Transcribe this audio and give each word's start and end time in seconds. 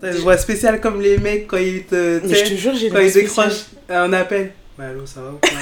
T'as 0.00 0.12
une 0.12 0.18
voix 0.18 0.36
spéciale 0.36 0.80
comme 0.80 1.00
les 1.00 1.18
mecs 1.18 1.46
quand 1.46 1.56
ils 1.56 1.84
te. 1.84 2.20
Mais 2.24 2.34
je 2.34 2.44
te 2.50 2.54
jure, 2.54 2.74
j'ai 2.74 2.88
Quand 2.90 3.00
ils 3.00 3.12
décrochent 3.12 3.66
un 3.88 4.12
appel. 4.12 4.52
Ouais, 4.78 4.86
allô, 4.86 5.06
ça 5.06 5.20
va 5.20 5.30
ou 5.30 5.38
quoi? 5.40 5.50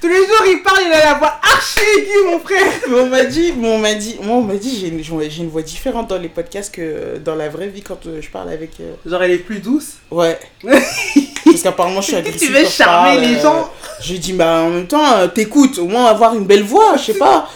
Tous 0.00 0.08
les 0.08 0.16
jours, 0.16 0.44
il 0.46 0.62
parle, 0.62 0.78
il 0.86 0.92
a 0.92 1.06
la 1.06 1.14
voix 1.14 1.40
archi 1.42 1.80
aiguë, 1.98 2.30
mon 2.30 2.38
frère. 2.38 2.66
Mais 2.88 3.00
on 3.00 3.06
m'a 3.06 3.24
dit, 3.24 3.54
on 3.60 3.78
m'a 3.78 3.94
dit, 3.94 4.16
moi, 4.22 4.36
on 4.36 4.42
m'a 4.42 4.54
dit, 4.54 4.78
j'ai 4.78 4.88
une, 4.88 5.02
j'ai 5.02 5.42
une 5.42 5.48
voix 5.48 5.62
différente 5.62 6.08
dans 6.08 6.18
les 6.18 6.28
podcasts 6.28 6.72
que 6.72 7.16
dans 7.16 7.34
la 7.34 7.48
vraie 7.48 7.68
vie 7.68 7.82
quand 7.82 8.06
euh, 8.06 8.20
je 8.20 8.28
parle 8.28 8.50
avec. 8.50 8.72
euh, 8.80 8.92
Genre, 9.06 9.22
elle 9.22 9.32
est 9.32 9.38
plus 9.38 9.58
douce? 9.60 9.94
Ouais. 10.10 10.38
Parce 11.44 11.62
qu'apparemment, 11.62 12.00
je 12.02 12.06
suis 12.08 12.16
agressive. 12.16 12.48
Tu 12.48 12.52
veux 12.52 12.66
charmer 12.66 13.16
parle, 13.16 13.24
les 13.24 13.36
euh, 13.36 13.42
gens? 13.42 13.70
Je 14.00 14.12
lui 14.12 14.18
dis, 14.18 14.34
bah 14.34 14.60
en 14.60 14.70
même 14.70 14.86
temps, 14.86 15.16
euh, 15.16 15.26
t'écoutes, 15.28 15.78
au 15.78 15.86
moins 15.86 16.04
avoir 16.04 16.34
une 16.34 16.44
belle 16.44 16.64
voix, 16.64 16.96
je 16.98 17.12
sais 17.12 17.18
pas. 17.18 17.48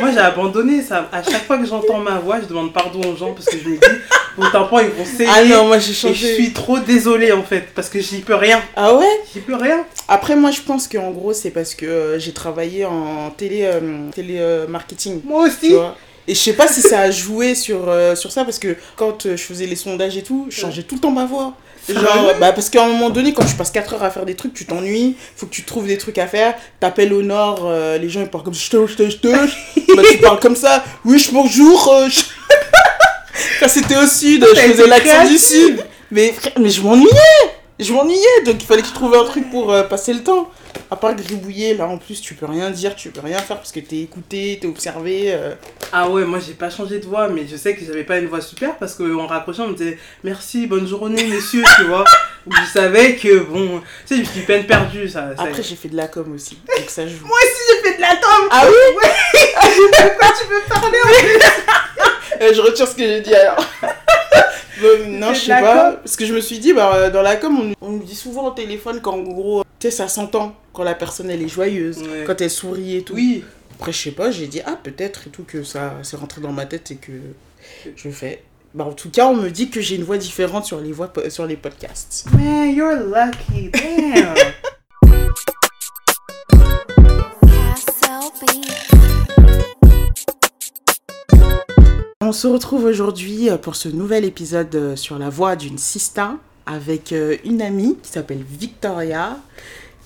Moi, 0.00 0.10
j'ai 0.12 0.18
abandonné 0.18 0.82
ça. 0.82 1.08
À 1.12 1.22
chaque 1.22 1.44
fois 1.46 1.58
que 1.58 1.66
j'entends 1.66 1.98
ma 1.98 2.18
voix, 2.18 2.40
je 2.40 2.46
demande 2.46 2.72
pardon 2.72 3.00
aux 3.12 3.16
gens 3.16 3.32
parce 3.32 3.46
que 3.46 3.58
je 3.58 3.68
me 3.68 3.74
dis, 3.76 3.80
pour 4.34 4.50
tampon, 4.52 4.80
ils 4.80 4.88
vont 4.88 5.04
saigner. 5.04 5.30
Ah 5.34 5.44
non, 5.44 5.66
moi 5.68 5.78
j'ai 5.78 5.90
Et 5.90 5.94
je 5.94 5.98
changé. 6.00 6.34
suis 6.34 6.52
trop 6.52 6.78
désolée 6.78 7.32
en 7.32 7.42
fait, 7.42 7.68
parce 7.74 7.88
que 7.88 8.00
j'y 8.00 8.20
peux 8.20 8.34
rien. 8.34 8.60
Ah 8.76 8.94
ouais? 8.94 9.06
J'y 9.32 9.40
peux 9.40 9.54
rien. 9.56 9.84
Après, 10.08 10.36
moi 10.36 10.50
je 10.50 10.60
pense 10.60 10.86
qu'en 10.88 11.10
gros, 11.10 11.32
c'est 11.32 11.50
parce 11.50 11.74
que 11.74 11.86
euh, 11.86 12.18
j'ai 12.18 12.32
travaillé 12.32 12.84
en 12.84 13.30
télé, 13.30 13.62
euh, 13.64 13.80
télé 14.14 14.36
euh, 14.38 14.66
marketing. 14.68 15.20
Moi 15.24 15.48
Tu 15.48 15.66
aussi. 15.66 15.74
vois 15.74 15.96
et 16.28 16.34
je 16.34 16.40
sais 16.40 16.54
pas 16.54 16.66
si 16.66 16.80
ça 16.82 17.02
a 17.02 17.10
joué 17.12 17.54
sur, 17.54 17.88
euh, 17.88 18.16
sur 18.16 18.32
ça 18.32 18.44
parce 18.44 18.58
que 18.58 18.74
quand 18.96 19.28
je 19.28 19.36
faisais 19.36 19.66
les 19.66 19.76
sondages 19.76 20.16
et 20.16 20.24
tout, 20.24 20.46
je 20.50 20.60
changeais 20.60 20.82
tout 20.82 20.96
le 20.96 21.00
temps 21.00 21.12
ma 21.12 21.24
voix. 21.24 21.52
Genre, 21.88 22.32
bah 22.40 22.52
parce 22.52 22.68
qu'à 22.68 22.84
un 22.84 22.88
moment 22.88 23.10
donné, 23.10 23.32
quand 23.32 23.44
tu 23.44 23.54
passes 23.54 23.70
4 23.70 23.94
heures 23.94 24.02
à 24.02 24.10
faire 24.10 24.24
des 24.26 24.34
trucs, 24.34 24.52
tu 24.54 24.64
t'ennuies, 24.64 25.16
faut 25.36 25.46
que 25.46 25.52
tu 25.54 25.62
trouves 25.62 25.86
des 25.86 25.98
trucs 25.98 26.18
à 26.18 26.26
faire. 26.26 26.54
T'appelles 26.80 27.12
au 27.12 27.22
nord, 27.22 27.60
euh, 27.64 27.96
les 27.98 28.08
gens 28.08 28.20
ils 28.22 28.28
parlent 28.28 28.44
comme 28.44 28.54
je 28.54 28.68
te, 28.68 28.86
je 28.86 28.94
te, 28.94 29.08
je 29.10 29.16
te. 29.16 29.28
bah 29.96 30.02
tu 30.10 30.18
parles 30.18 30.40
comme 30.40 30.56
ça, 30.56 30.82
oui, 31.04 31.18
je 31.18 31.30
bonjour. 31.30 31.88
euh, 31.92 32.08
je- 32.08 32.20
Quand 33.60 33.68
c'était 33.68 33.96
au 33.96 34.06
sud, 34.06 34.44
je 34.54 34.60
faisais 34.60 34.86
l'accent 34.86 35.26
du 35.28 35.38
sud. 35.38 35.84
Mais, 36.10 36.32
frère, 36.32 36.52
mais 36.60 36.70
je 36.70 36.80
m'ennuyais, 36.82 37.10
je 37.78 37.92
m'ennuyais, 37.92 38.42
donc 38.44 38.56
il 38.62 38.66
fallait 38.66 38.82
que 38.82 38.88
je 38.88 38.94
trouve 38.94 39.14
un 39.14 39.24
truc 39.24 39.50
pour 39.50 39.72
euh, 39.72 39.82
passer 39.82 40.12
le 40.14 40.22
temps. 40.22 40.50
À 40.90 40.94
part 40.96 41.14
gribouiller, 41.16 41.74
là 41.74 41.86
en 41.86 41.98
plus, 41.98 42.20
tu 42.20 42.34
peux 42.34 42.46
rien 42.46 42.70
dire, 42.70 42.94
tu 42.94 43.10
peux 43.10 43.20
rien 43.20 43.38
faire 43.38 43.56
parce 43.56 43.72
que 43.72 43.80
t'es 43.80 43.96
écouté, 44.00 44.58
t'es 44.60 44.66
observé. 44.68 45.32
euh. 45.34 45.54
Ah 45.92 46.08
ouais, 46.08 46.24
moi 46.24 46.38
j'ai 46.38 46.52
pas 46.52 46.70
changé 46.70 46.98
de 47.00 47.06
voix, 47.06 47.28
mais 47.28 47.46
je 47.50 47.56
sais 47.56 47.74
que 47.74 47.84
j'avais 47.84 48.04
pas 48.04 48.18
une 48.18 48.26
voix 48.28 48.40
super 48.40 48.76
parce 48.76 48.94
qu'en 48.94 49.26
raccrochant, 49.26 49.64
on 49.64 49.68
me 49.68 49.74
disait 49.74 49.98
merci, 50.22 50.66
bonne 50.66 50.86
journée, 50.86 51.24
monsieur, 51.26 51.62
tu 51.76 51.84
vois. 51.84 52.04
Je 52.48 52.72
savais 52.72 53.16
que 53.16 53.40
bon, 53.40 53.82
tu 54.06 54.18
sais, 54.18 54.24
suis 54.24 54.42
peine 54.42 54.66
perdue, 54.66 55.08
ça. 55.08 55.34
ça- 55.36 55.42
Après, 55.42 55.64
j'ai 55.64 55.74
fait 55.74 55.88
de 55.88 55.96
la 55.96 56.06
com 56.06 56.32
aussi, 56.32 56.56
donc 56.78 56.88
ça 56.88 57.04
joue. 57.04 57.26
Moi 57.26 57.36
aussi 57.42 57.82
j'ai 57.82 57.90
fait 57.90 57.96
de 57.96 58.00
la 58.02 58.10
tombe 58.10 58.48
Ah 58.52 58.66
oui? 58.68 59.08
Pourquoi 59.90 60.28
tu 60.40 60.46
veux 60.46 60.60
parler 60.68 60.98
Euh, 61.98 62.04
Je 62.40 62.60
retire 62.60 62.88
ce 62.88 62.94
que 62.94 63.02
j'ai 63.02 63.20
dit 63.20 63.34
alors. 63.34 63.64
Bon, 64.78 65.08
non, 65.08 65.32
je 65.32 65.40
sais 65.40 65.52
pas. 65.52 65.92
com 65.92 65.96
Parce 66.04 66.16
que 66.16 66.26
je 66.26 66.34
me 66.34 66.40
suis 66.40 66.58
dit, 66.58 66.74
bah, 66.74 66.92
euh, 66.96 67.10
dans 67.10 67.22
la 67.22 67.36
com, 67.36 67.72
on, 67.80 67.86
on 67.86 67.90
nous 67.92 68.02
dit 68.02 68.14
souvent 68.14 68.48
au 68.48 68.50
téléphone 68.50 69.00
qu'en 69.00 69.16
gros, 69.20 69.62
tu 69.78 69.88
sais, 69.88 69.90
ça 69.90 70.06
s'entend 70.06 70.54
quand 70.74 70.82
la 70.84 70.94
personne 70.94 71.30
elle 71.30 71.40
est 71.40 71.48
joyeuse, 71.48 71.96
Ouais. 72.02 72.24
quand 72.26 72.38
elle 72.42 72.50
sourit 72.50 72.96
et 72.96 73.02
tout. 73.02 73.14
Oui, 73.14 73.42
Après, 73.78 73.90
je 73.92 74.02
sais 74.02 74.10
pas, 74.10 74.30
j'ai 74.30 74.48
dit, 74.48 74.60
ah, 74.66 74.76
peut-être 74.82 75.28
et 75.28 75.30
tout, 75.30 75.44
que 75.44 75.62
ça 75.62 75.94
c'est 76.02 76.18
rentré 76.18 76.42
dans 76.42 76.52
ma 76.52 76.66
tête 76.66 76.90
et 76.90 76.96
que 76.96 77.12
je 77.96 78.10
fais. 78.10 78.42
Bah, 78.74 78.84
en 78.84 78.92
tout 78.92 79.08
cas, 79.08 79.28
on 79.28 79.34
me 79.34 79.48
dit 79.48 79.70
que 79.70 79.80
j'ai 79.80 79.96
une 79.96 80.04
voix 80.04 80.18
différente 80.18 80.66
sur 80.66 80.78
les, 80.78 80.92
voix, 80.92 81.10
sur 81.30 81.46
les 81.46 81.56
podcasts. 81.56 82.26
man, 82.34 82.70
you're 82.76 82.96
lucky, 82.96 83.70
damn. 83.70 84.34
On 92.26 92.32
se 92.32 92.48
retrouve 92.48 92.86
aujourd'hui 92.86 93.50
euh, 93.50 93.56
pour 93.56 93.76
ce 93.76 93.88
nouvel 93.88 94.24
épisode 94.24 94.74
euh, 94.74 94.96
sur 94.96 95.16
la 95.16 95.30
voix 95.30 95.54
d'une 95.54 95.78
sista 95.78 96.34
avec 96.66 97.12
euh, 97.12 97.36
une 97.44 97.62
amie 97.62 97.96
qui 98.02 98.10
s'appelle 98.10 98.42
Victoria 98.42 99.38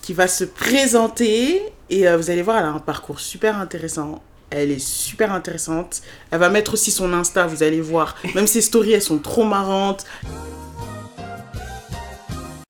qui 0.03 0.13
va 0.13 0.27
se 0.27 0.43
présenter 0.43 1.63
et 1.89 2.07
vous 2.15 2.29
allez 2.29 2.43
voir 2.43 2.59
elle 2.59 2.65
a 2.65 2.69
un 2.69 2.79
parcours 2.79 3.19
super 3.19 3.57
intéressant. 3.57 4.21
Elle 4.51 4.69
est 4.69 4.79
super 4.79 5.33
intéressante. 5.33 6.03
Elle 6.29 6.37
va 6.37 6.49
mettre 6.49 6.75
aussi 6.75 6.91
son 6.91 7.11
Insta, 7.11 7.47
vous 7.47 7.63
allez 7.63 7.81
voir. 7.81 8.15
Même 8.35 8.45
ses 8.45 8.61
stories, 8.61 8.91
elles 8.91 9.01
sont 9.01 9.17
trop 9.17 9.43
marrantes. 9.43 10.05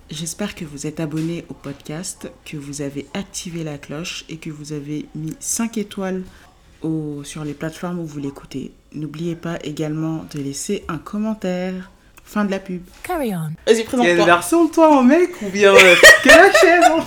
J'espère 0.09 0.56
que 0.56 0.63
vous 0.63 0.88
êtes 0.88 1.01
abonné 1.01 1.44
au 1.50 1.53
podcast, 1.53 2.31
que 2.45 2.56
vous 2.56 2.81
avez 2.81 3.06
activé 3.13 3.66
la 3.66 3.78
cloche 3.78 4.23
et 4.29 4.38
que 4.38 4.50
vous 4.50 4.72
avez 4.72 5.07
mis 5.13 5.33
5 5.41 5.78
étoiles 5.78 6.23
sur 7.23 7.44
les 7.44 7.53
plateformes 7.53 8.00
où 8.00 8.06
vous 8.06 8.19
l'écoutez. 8.19 8.72
N'oubliez 8.94 9.35
pas 9.35 9.57
également 9.63 10.25
de 10.34 10.40
laisser 10.41 10.84
un 10.90 10.97
commentaire. 10.97 11.90
Fin 12.25 12.46
de 12.46 12.52
la 12.52 12.59
pub. 12.59 12.81
Carry 13.03 13.34
on. 13.34 13.52
Vas-y, 13.66 13.74
Il 13.74 13.75
y 13.75 13.79
a 13.79 13.81
une 13.81 13.85
présente-toi. 13.88 14.25
version 14.25 14.66
de 14.66 14.72
toi 14.72 14.90
en 14.97 15.03
mec 15.03 15.29
ou 15.41 15.50
bien 15.50 15.74
euh, 15.74 15.96
que 16.24 16.29
la 16.29 16.52
chaise 16.53 16.84
hein 16.85 17.03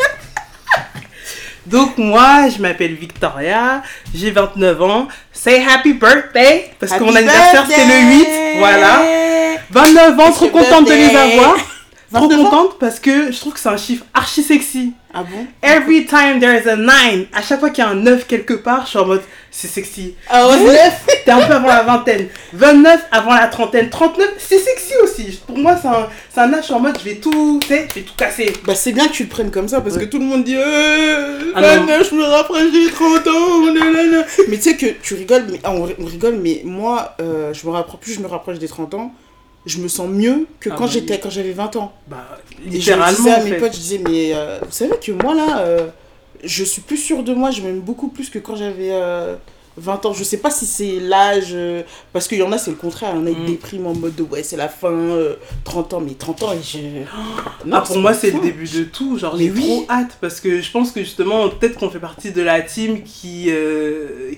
Donc 1.67 1.97
moi, 1.97 2.49
je 2.51 2.61
m'appelle 2.61 2.95
Victoria, 2.95 3.83
j'ai 4.15 4.31
29 4.31 4.83
ans. 4.83 5.09
Say 5.33 5.65
happy 5.67 5.95
birthday 5.95 6.71
parce 6.79 6.93
que 6.93 7.03
mon 7.03 7.15
anniversaire 7.15 7.65
c'était 7.67 7.87
le 7.87 8.11
8, 8.11 8.19
birthday 8.19 8.59
voilà. 8.59 9.03
29 9.71 10.21
ans, 10.21 10.31
trop 10.33 10.49
contente 10.49 10.87
de 10.87 10.93
les 10.93 11.17
avoir. 11.17 11.57
Trop 12.15 12.29
29 12.29 12.41
ans 12.47 12.51
contente 12.51 12.79
parce 12.79 13.01
que 13.01 13.33
je 13.33 13.39
trouve 13.41 13.53
que 13.55 13.61
c'est 13.61 13.69
un 13.69 13.77
chiffre 13.77 14.05
archi 14.15 14.43
sexy. 14.43 14.93
Ah 15.17 15.23
bon? 15.23 15.47
Every 15.63 16.07
time 16.07 16.41
there 16.41 16.61
is 16.61 16.69
a 16.69 16.75
9, 16.77 17.27
à 17.33 17.41
chaque 17.43 17.61
fois 17.61 17.71
qu'il 17.71 17.85
y 17.85 17.87
a 17.87 17.91
un 17.91 17.95
9 17.95 18.27
quelque 18.27 18.55
part, 18.55 18.83
je 18.85 18.91
suis 18.91 18.99
en 18.99 19.07
mode 19.07 19.23
c'est 19.51 19.69
sexy. 19.69 20.15
Ah 20.29 20.49
ouais 20.49 20.59
19, 20.59 21.07
t'es 21.25 21.31
un 21.31 21.41
peu 21.47 21.53
avant 21.53 21.69
la 21.69 21.83
vingtaine. 21.85 22.27
29 22.53 23.01
avant 23.13 23.35
la 23.35 23.47
trentaine. 23.47 23.91
39, 23.91 24.29
c'est 24.39 24.59
sexy 24.59 24.93
aussi. 25.05 25.41
Pour 25.47 25.57
moi, 25.57 25.77
c'est 25.81 25.87
un, 25.87 26.09
c'est 26.35 26.41
un 26.41 26.53
âge, 26.53 26.61
je 26.63 26.65
suis 26.65 26.75
en 26.75 26.81
mode 26.81 26.99
je 26.99 27.05
vais 27.05 27.15
tout, 27.17 27.61
tu 27.63 27.69
sais, 27.69 27.87
je 27.91 27.95
vais 28.01 28.01
tout 28.07 28.15
casser. 28.17 28.53
Bah 28.65 28.75
c'est 28.75 28.91
bien 28.93 29.07
que 29.07 29.13
tu 29.13 29.23
le 29.23 29.29
prennes 29.29 29.53
comme 29.53 29.69
ça 29.69 29.81
parce 29.81 29.95
Ouais. 29.95 30.01
que 30.05 30.07
tout 30.11 30.19
le 30.19 30.25
monde 30.25 30.43
dit 30.43 30.57
euh, 30.57 31.53
Ah 31.55 31.61
non. 31.61 31.69
29, 31.87 32.11
je 32.11 32.15
me 32.17 32.25
rapproche 32.25 32.73
des 32.73 32.91
30 32.91 33.27
ans. 33.29 33.73
mais 34.49 34.57
tu 34.57 34.63
sais 34.63 34.77
que 34.77 34.87
tu 35.01 35.15
rigoles, 35.15 35.47
mais 35.51 35.61
ah, 35.63 35.73
on 35.73 35.85
rigole, 36.05 36.39
mais 36.43 36.63
moi, 36.65 37.15
euh, 37.21 37.53
je 37.55 37.65
me 37.67 37.73
rapproche, 37.73 38.01
plus 38.01 38.15
je 38.15 38.21
me 38.21 38.27
rapproche 38.27 38.59
des 38.59 38.67
30 38.69 38.95
ans, 38.95 39.13
je 39.67 39.79
me 39.79 39.89
sens 39.89 40.09
mieux 40.09 40.47
que 40.61 40.69
Ah 40.71 40.75
quand 40.77 40.85
bah 40.85 40.91
j'étais 40.93 41.19
quand 41.21 41.31
j'avais 41.31 41.53
20 41.53 41.77
ans. 41.77 41.93
Bah, 42.09 42.39
Et 42.67 42.71
je 42.71 42.77
littéralement. 42.77 43.17
disais 43.17 43.31
à 43.33 43.43
mes 43.45 43.51
fait. 43.51 43.57
potes, 43.59 43.75
je 43.75 43.79
disais, 43.81 43.99
mais 43.99 44.33
euh, 44.35 44.59
vous 44.63 44.73
savez 44.73 44.97
que 45.03 45.13
moi 45.13 45.35
là, 45.35 45.61
euh, 45.61 45.87
je 46.43 46.65
suis 46.65 46.83
plus 46.83 46.99
sûre 46.99 47.23
de 47.23 47.33
moi, 47.35 47.51
je 47.51 47.63
m'aime 47.63 47.81
beaucoup 47.81 48.09
plus 48.09 48.29
que 48.31 48.39
quand 48.39 48.57
j'avais 48.57 48.91
euh, 48.93 49.37
20 49.79 50.05
ans. 50.07 50.13
Je 50.13 50.23
sais 50.23 50.37
pas 50.37 50.51
si 50.51 50.67
c'est 50.67 51.01
l'âge, 51.01 51.49
euh, 51.53 51.83
parce 52.13 52.29
qu'il 52.29 52.39
y 52.39 52.43
en 52.43 52.53
a, 52.53 52.59
c'est 52.59 52.71
le 52.71 52.77
contraire, 52.77 53.13
il 53.15 53.21
y 53.21 53.23
en 53.23 53.27
a 53.27 53.31
qui 53.31 53.41
Mm. 53.41 53.47
dépriment 53.47 53.87
en 53.89 53.95
mode 53.95 54.15
de 54.15 54.23
ouais, 54.23 54.43
c'est 54.43 54.57
la 54.59 54.69
fin, 54.69 54.89
euh, 54.93 55.35
30 55.65 55.95
ans, 55.95 56.01
mais 56.01 56.13
30 56.15 56.43
ans, 56.43 56.53
et 56.53 56.63
je. 56.63 56.79
Non, 57.67 57.79
Ah, 57.79 57.81
pour 57.81 57.99
moi, 57.99 58.13
c'est 58.15 58.31
le 58.31 58.41
début 58.41 58.69
de 58.69 58.85
tout. 58.85 59.19
Genre, 59.19 59.37
j'ai 59.39 59.51
oui. 59.51 59.63
trop 59.63 59.87
hâte 59.89 60.19
parce 60.21 60.41
que 60.41 60.61
je 60.61 60.71
pense 60.71 60.93
que 60.93 61.01
justement, 61.01 61.49
peut-être 61.49 61.79
qu'on 61.79 61.89
fait 61.91 61.99
partie 61.99 62.31
de 62.33 62.43
la 62.43 62.61
team 62.61 63.03
qui, 63.03 63.49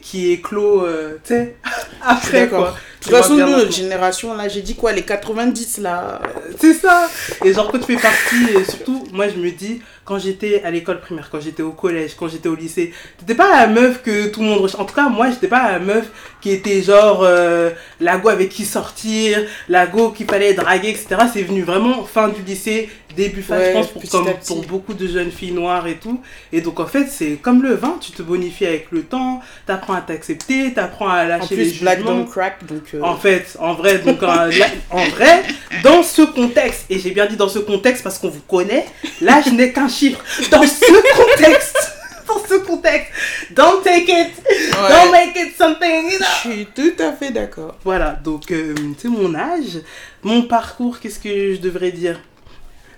qui 0.00 0.30
éclot, 0.30 0.84
tu 1.24 1.34
sais, 1.34 1.56
après 2.02 2.48
quoi. 2.48 2.74
De 3.06 3.10
toute 3.12 3.22
façon, 3.22 3.36
nous, 3.36 3.46
notre 3.46 3.72
génération, 3.72 4.34
là, 4.34 4.48
j'ai 4.48 4.62
dit 4.62 4.74
quoi, 4.74 4.92
les 4.92 5.02
90 5.02 5.78
là. 5.78 6.20
C'est 6.58 6.74
ça. 6.74 7.08
Et 7.44 7.52
genre, 7.52 7.70
quand 7.70 7.78
tu 7.78 7.96
fais 7.96 8.02
partie, 8.02 8.50
et 8.58 8.64
surtout, 8.64 9.06
moi, 9.12 9.28
je 9.28 9.36
me 9.36 9.50
dis, 9.50 9.80
quand 10.04 10.18
j'étais 10.18 10.62
à 10.64 10.70
l'école 10.70 11.00
primaire, 11.00 11.28
quand 11.30 11.40
j'étais 11.40 11.62
au 11.62 11.72
collège, 11.72 12.14
quand 12.16 12.28
j'étais 12.28 12.48
au 12.48 12.56
lycée, 12.56 12.92
t'étais 13.18 13.34
pas 13.34 13.48
la 13.48 13.66
meuf 13.68 14.02
que 14.02 14.28
tout 14.28 14.40
le 14.40 14.46
monde 14.46 14.60
recherche. 14.60 14.80
En 14.80 14.84
tout 14.86 14.94
cas, 14.94 15.08
moi, 15.08 15.30
j'étais 15.30 15.48
pas 15.48 15.72
la 15.72 15.78
meuf 15.78 16.06
qui 16.40 16.50
était 16.50 16.82
genre 16.82 17.22
euh, 17.22 17.70
la 18.00 18.16
go 18.16 18.28
avec 18.28 18.48
qui 18.48 18.64
sortir, 18.64 19.40
la 19.68 19.86
go 19.86 20.10
qu'il 20.10 20.26
fallait 20.26 20.54
draguer, 20.54 20.90
etc. 20.90 21.16
C'est 21.32 21.42
venu 21.42 21.62
vraiment 21.62 22.04
fin 22.04 22.28
du 22.28 22.42
lycée, 22.42 22.88
début 23.16 23.44
Ouais, 23.48 23.68
je 23.68 23.72
pense, 23.72 23.86
pour, 23.88 24.02
comme 24.10 24.60
beaucoup 24.68 24.94
de 24.94 25.06
jeunes 25.08 25.30
filles 25.30 25.52
noires 25.52 25.86
et 25.86 25.96
tout. 25.96 26.20
Et 26.52 26.60
donc, 26.60 26.78
en 26.80 26.86
fait, 26.86 27.06
c'est 27.10 27.36
comme 27.42 27.62
le 27.62 27.74
vin, 27.74 27.96
tu 28.00 28.12
te 28.12 28.22
bonifies 28.22 28.66
avec 28.66 28.88
le 28.92 29.02
temps, 29.02 29.40
t'apprends 29.66 29.94
à 29.94 30.00
t'accepter, 30.02 30.72
t'apprends 30.74 31.08
à 31.08 31.24
En 31.24 31.28
lâcher 31.28 31.56
les 31.56 31.64
plus, 31.70 31.80
Black 31.80 31.98
jugements. 31.98 32.18
Don't 32.18 32.28
Crack, 32.30 32.64
donc. 32.66 32.82
euh, 32.94 33.00
En 33.02 33.16
fait, 33.16 33.56
en 33.58 33.74
vrai, 33.74 33.98
donc 33.98 34.22
euh, 34.22 34.50
en 34.90 35.04
vrai, 35.08 35.42
dans 35.82 36.02
ce 36.02 36.22
contexte, 36.22 36.84
et 36.90 36.98
j'ai 36.98 37.10
bien 37.10 37.26
dit 37.26 37.36
dans 37.36 37.48
ce 37.48 37.58
contexte 37.58 38.02
parce 38.04 38.18
qu'on 38.18 38.28
vous 38.28 38.40
connaît, 38.46 38.86
je 39.20 39.50
n'ai 39.50 39.72
qu'un 39.72 39.88
chiffre. 39.88 40.22
Dans 40.50 40.62
ce 40.62 41.16
contexte, 41.16 41.92
dans 42.28 42.38
ce 42.48 42.54
contexte, 42.66 43.10
don't 43.52 43.82
take 43.82 44.02
it, 44.10 44.30
ouais, 44.46 44.88
don't 44.88 45.10
make 45.12 45.36
it 45.36 45.56
something, 45.56 46.10
you 46.10 46.18
know. 46.18 46.26
Je 46.44 46.48
suis 46.50 46.66
tout 46.74 47.02
à 47.02 47.12
fait 47.12 47.30
d'accord. 47.30 47.76
Voilà, 47.84 48.10
donc 48.22 48.50
euh, 48.50 48.74
c'est 48.98 49.08
mon 49.08 49.34
âge, 49.34 49.80
mon 50.22 50.42
parcours, 50.42 50.98
qu'est-ce 51.00 51.18
que 51.18 51.54
je 51.54 51.60
devrais 51.60 51.92
dire? 51.92 52.20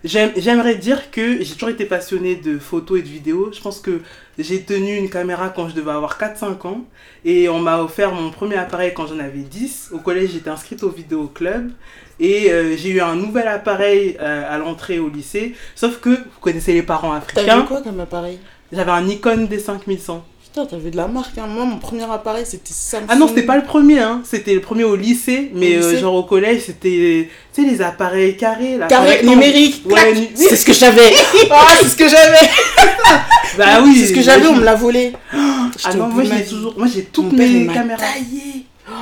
J'aimerais 0.04 0.76
dire 0.76 1.10
que 1.10 1.42
j'ai 1.42 1.54
toujours 1.54 1.70
été 1.70 1.84
passionnée 1.84 2.36
de 2.36 2.58
photos 2.58 3.00
et 3.00 3.02
de 3.02 3.08
vidéos. 3.08 3.50
Je 3.52 3.60
pense 3.60 3.80
que 3.80 4.00
j'ai 4.38 4.62
tenu 4.62 4.96
une 4.96 5.10
caméra 5.10 5.48
quand 5.48 5.68
je 5.68 5.74
devais 5.74 5.90
avoir 5.90 6.18
4-5 6.18 6.66
ans. 6.66 6.84
Et 7.24 7.48
on 7.48 7.58
m'a 7.58 7.78
offert 7.80 8.12
mon 8.12 8.30
premier 8.30 8.56
appareil 8.56 8.92
quand 8.94 9.06
j'en 9.06 9.18
avais 9.18 9.40
10. 9.40 9.90
Au 9.92 9.98
collège, 9.98 10.30
j'étais 10.30 10.50
inscrite 10.50 10.82
au 10.82 10.90
vidéo 10.90 11.26
club. 11.26 11.72
Et 12.20 12.52
euh, 12.52 12.76
j'ai 12.76 12.90
eu 12.90 13.00
un 13.00 13.16
nouvel 13.16 13.48
appareil 13.48 14.16
euh, 14.20 14.44
à 14.48 14.58
l'entrée 14.58 14.98
au 14.98 15.08
lycée. 15.08 15.54
Sauf 15.74 16.00
que, 16.00 16.10
vous 16.10 16.40
connaissez 16.40 16.72
les 16.72 16.82
parents 16.82 17.12
africains, 17.12 17.62
quoi 17.62 17.82
comme 17.82 18.00
appareil? 18.00 18.38
J'avais 18.70 18.90
un 18.90 19.02
Nikon 19.02 19.46
D5100. 19.46 20.20
Putain, 20.64 20.76
t'avais 20.76 20.90
de 20.90 20.96
la 20.96 21.06
marque, 21.06 21.38
hein. 21.38 21.46
Moi, 21.46 21.64
mon 21.64 21.78
premier 21.78 22.04
appareil, 22.10 22.44
c'était 22.46 22.72
Samsung. 22.72 23.06
Ah 23.08 23.14
non, 23.16 23.28
c'était 23.28 23.42
pas 23.42 23.56
le 23.56 23.62
premier, 23.64 24.00
hein. 24.00 24.22
C'était 24.24 24.54
le 24.54 24.60
premier 24.60 24.84
au 24.84 24.96
lycée, 24.96 25.50
mais 25.54 25.78
Au 25.78 25.82
euh, 25.84 25.98
genre 25.98 26.14
au 26.14 26.22
collège, 26.24 26.62
c'était, 26.66 27.28
tu 27.54 27.62
sais, 27.62 27.68
les 27.68 27.80
appareils 27.80 28.36
carrés, 28.36 28.76
là. 28.76 28.86
Carré 28.88 29.10
rectangle. 29.18 29.30
numérique. 29.34 29.82
Ouais, 29.86 30.14
nu- 30.14 30.28
C'est 30.34 30.56
ce 30.56 30.64
que 30.64 30.72
j'avais. 30.72 31.12
Ah, 31.50 31.66
c'est 31.80 31.88
ce 31.88 31.96
que 31.96 32.08
j'avais. 32.08 32.38
Bah 33.56 33.80
oui. 33.82 33.96
C'est 34.00 34.06
ce 34.08 34.12
que 34.14 34.20
j'avais, 34.22 34.46
on 34.46 34.56
me 34.56 34.64
l'a 34.64 34.74
volé. 34.74 35.12
Ah 35.32 35.94
non, 35.94 36.08
moi 36.08 36.22
j'ai 36.24 36.44
toujours, 36.44 36.74
moi 36.76 36.86
j'ai 36.92 37.00
Mon 37.02 37.06
toutes 37.12 37.32
mes 37.32 37.66
caméras. 37.66 38.00
taillé. 38.02 38.66
Oh, 38.88 38.92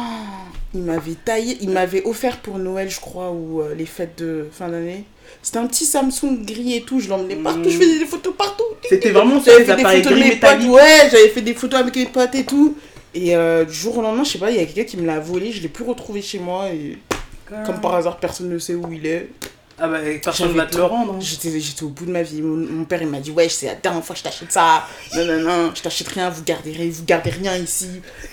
il 0.74 0.82
m'avait 0.82 1.14
taillé. 1.24 1.58
Il 1.60 1.70
m'avait 1.70 2.02
offert 2.04 2.36
pour 2.38 2.58
Noël, 2.58 2.90
je 2.90 3.00
crois, 3.00 3.30
ou 3.32 3.60
euh, 3.60 3.74
les 3.76 3.86
fêtes 3.86 4.18
de 4.18 4.46
fin 4.52 4.68
d'année. 4.68 5.04
C'était 5.42 5.58
un 5.58 5.66
petit 5.66 5.84
Samsung 5.86 6.44
gris 6.44 6.74
et 6.76 6.82
tout. 6.82 7.00
Je 7.00 7.08
l'emmenais 7.08 7.36
partout. 7.36 7.60
Mm. 7.60 7.70
Je 7.70 7.78
faisais 7.78 7.98
des 7.98 8.06
photos 8.06 8.34
partout. 8.36 8.64
C'était 8.88 9.10
vraiment 9.10 9.40
ça, 9.40 9.52
J'avais 9.52 9.60
les 9.60 9.64
fait 9.66 9.74
des 9.76 9.80
appareils 9.82 10.02
gris 10.02 10.28
métalliques. 10.30 10.70
Ouais, 10.70 11.08
j'avais 11.10 11.28
fait 11.28 11.42
des 11.42 11.54
photos 11.54 11.80
avec 11.80 11.96
mes 11.96 12.06
potes 12.06 12.34
et 12.34 12.44
tout. 12.44 12.76
Et 13.14 13.34
euh, 13.36 13.64
du 13.64 13.72
jour 13.72 13.96
au 13.98 14.02
lendemain, 14.02 14.24
je 14.24 14.32
sais 14.32 14.38
pas, 14.38 14.50
il 14.50 14.56
y 14.56 14.60
a 14.60 14.66
quelqu'un 14.66 14.84
qui 14.84 14.96
me 14.98 15.06
l'a 15.06 15.18
volé. 15.20 15.52
Je 15.52 15.62
l'ai 15.62 15.68
plus 15.68 15.84
retrouvé 15.84 16.20
chez 16.22 16.38
moi. 16.38 16.68
Et 16.70 16.98
comme 17.64 17.80
par 17.80 17.94
hasard, 17.94 18.18
personne 18.18 18.48
ne 18.48 18.58
sait 18.58 18.74
où 18.74 18.92
il 18.92 19.06
est. 19.06 19.28
Ah 19.78 19.88
bah 19.88 19.98
personne 20.24 20.52
va 20.52 20.64
te 20.64 20.78
le 20.78 20.84
rendre. 20.84 21.12
hein. 21.14 21.18
J'étais, 21.20 21.60
j'étais 21.60 21.82
au 21.82 21.90
bout 21.90 22.06
de 22.06 22.10
ma 22.10 22.22
vie. 22.22 22.40
Mon, 22.40 22.56
mon 22.56 22.84
père, 22.86 23.02
il 23.02 23.08
m'a 23.08 23.20
dit 23.20 23.30
Ouais, 23.30 23.46
c'est 23.50 23.66
la 23.66 23.74
dernière 23.74 24.02
fois 24.02 24.14
que 24.14 24.20
je 24.20 24.24
t'achète 24.24 24.50
ça. 24.50 24.86
Non, 25.14 25.24
non, 25.26 25.40
non, 25.40 25.72
je 25.74 25.82
t'achète 25.82 26.08
rien, 26.08 26.30
vous 26.30 26.42
gardez, 26.44 26.72
rien- 26.72 26.88
vous 26.90 27.04
gardez 27.04 27.28
rien 27.28 27.54
ici. 27.58 27.88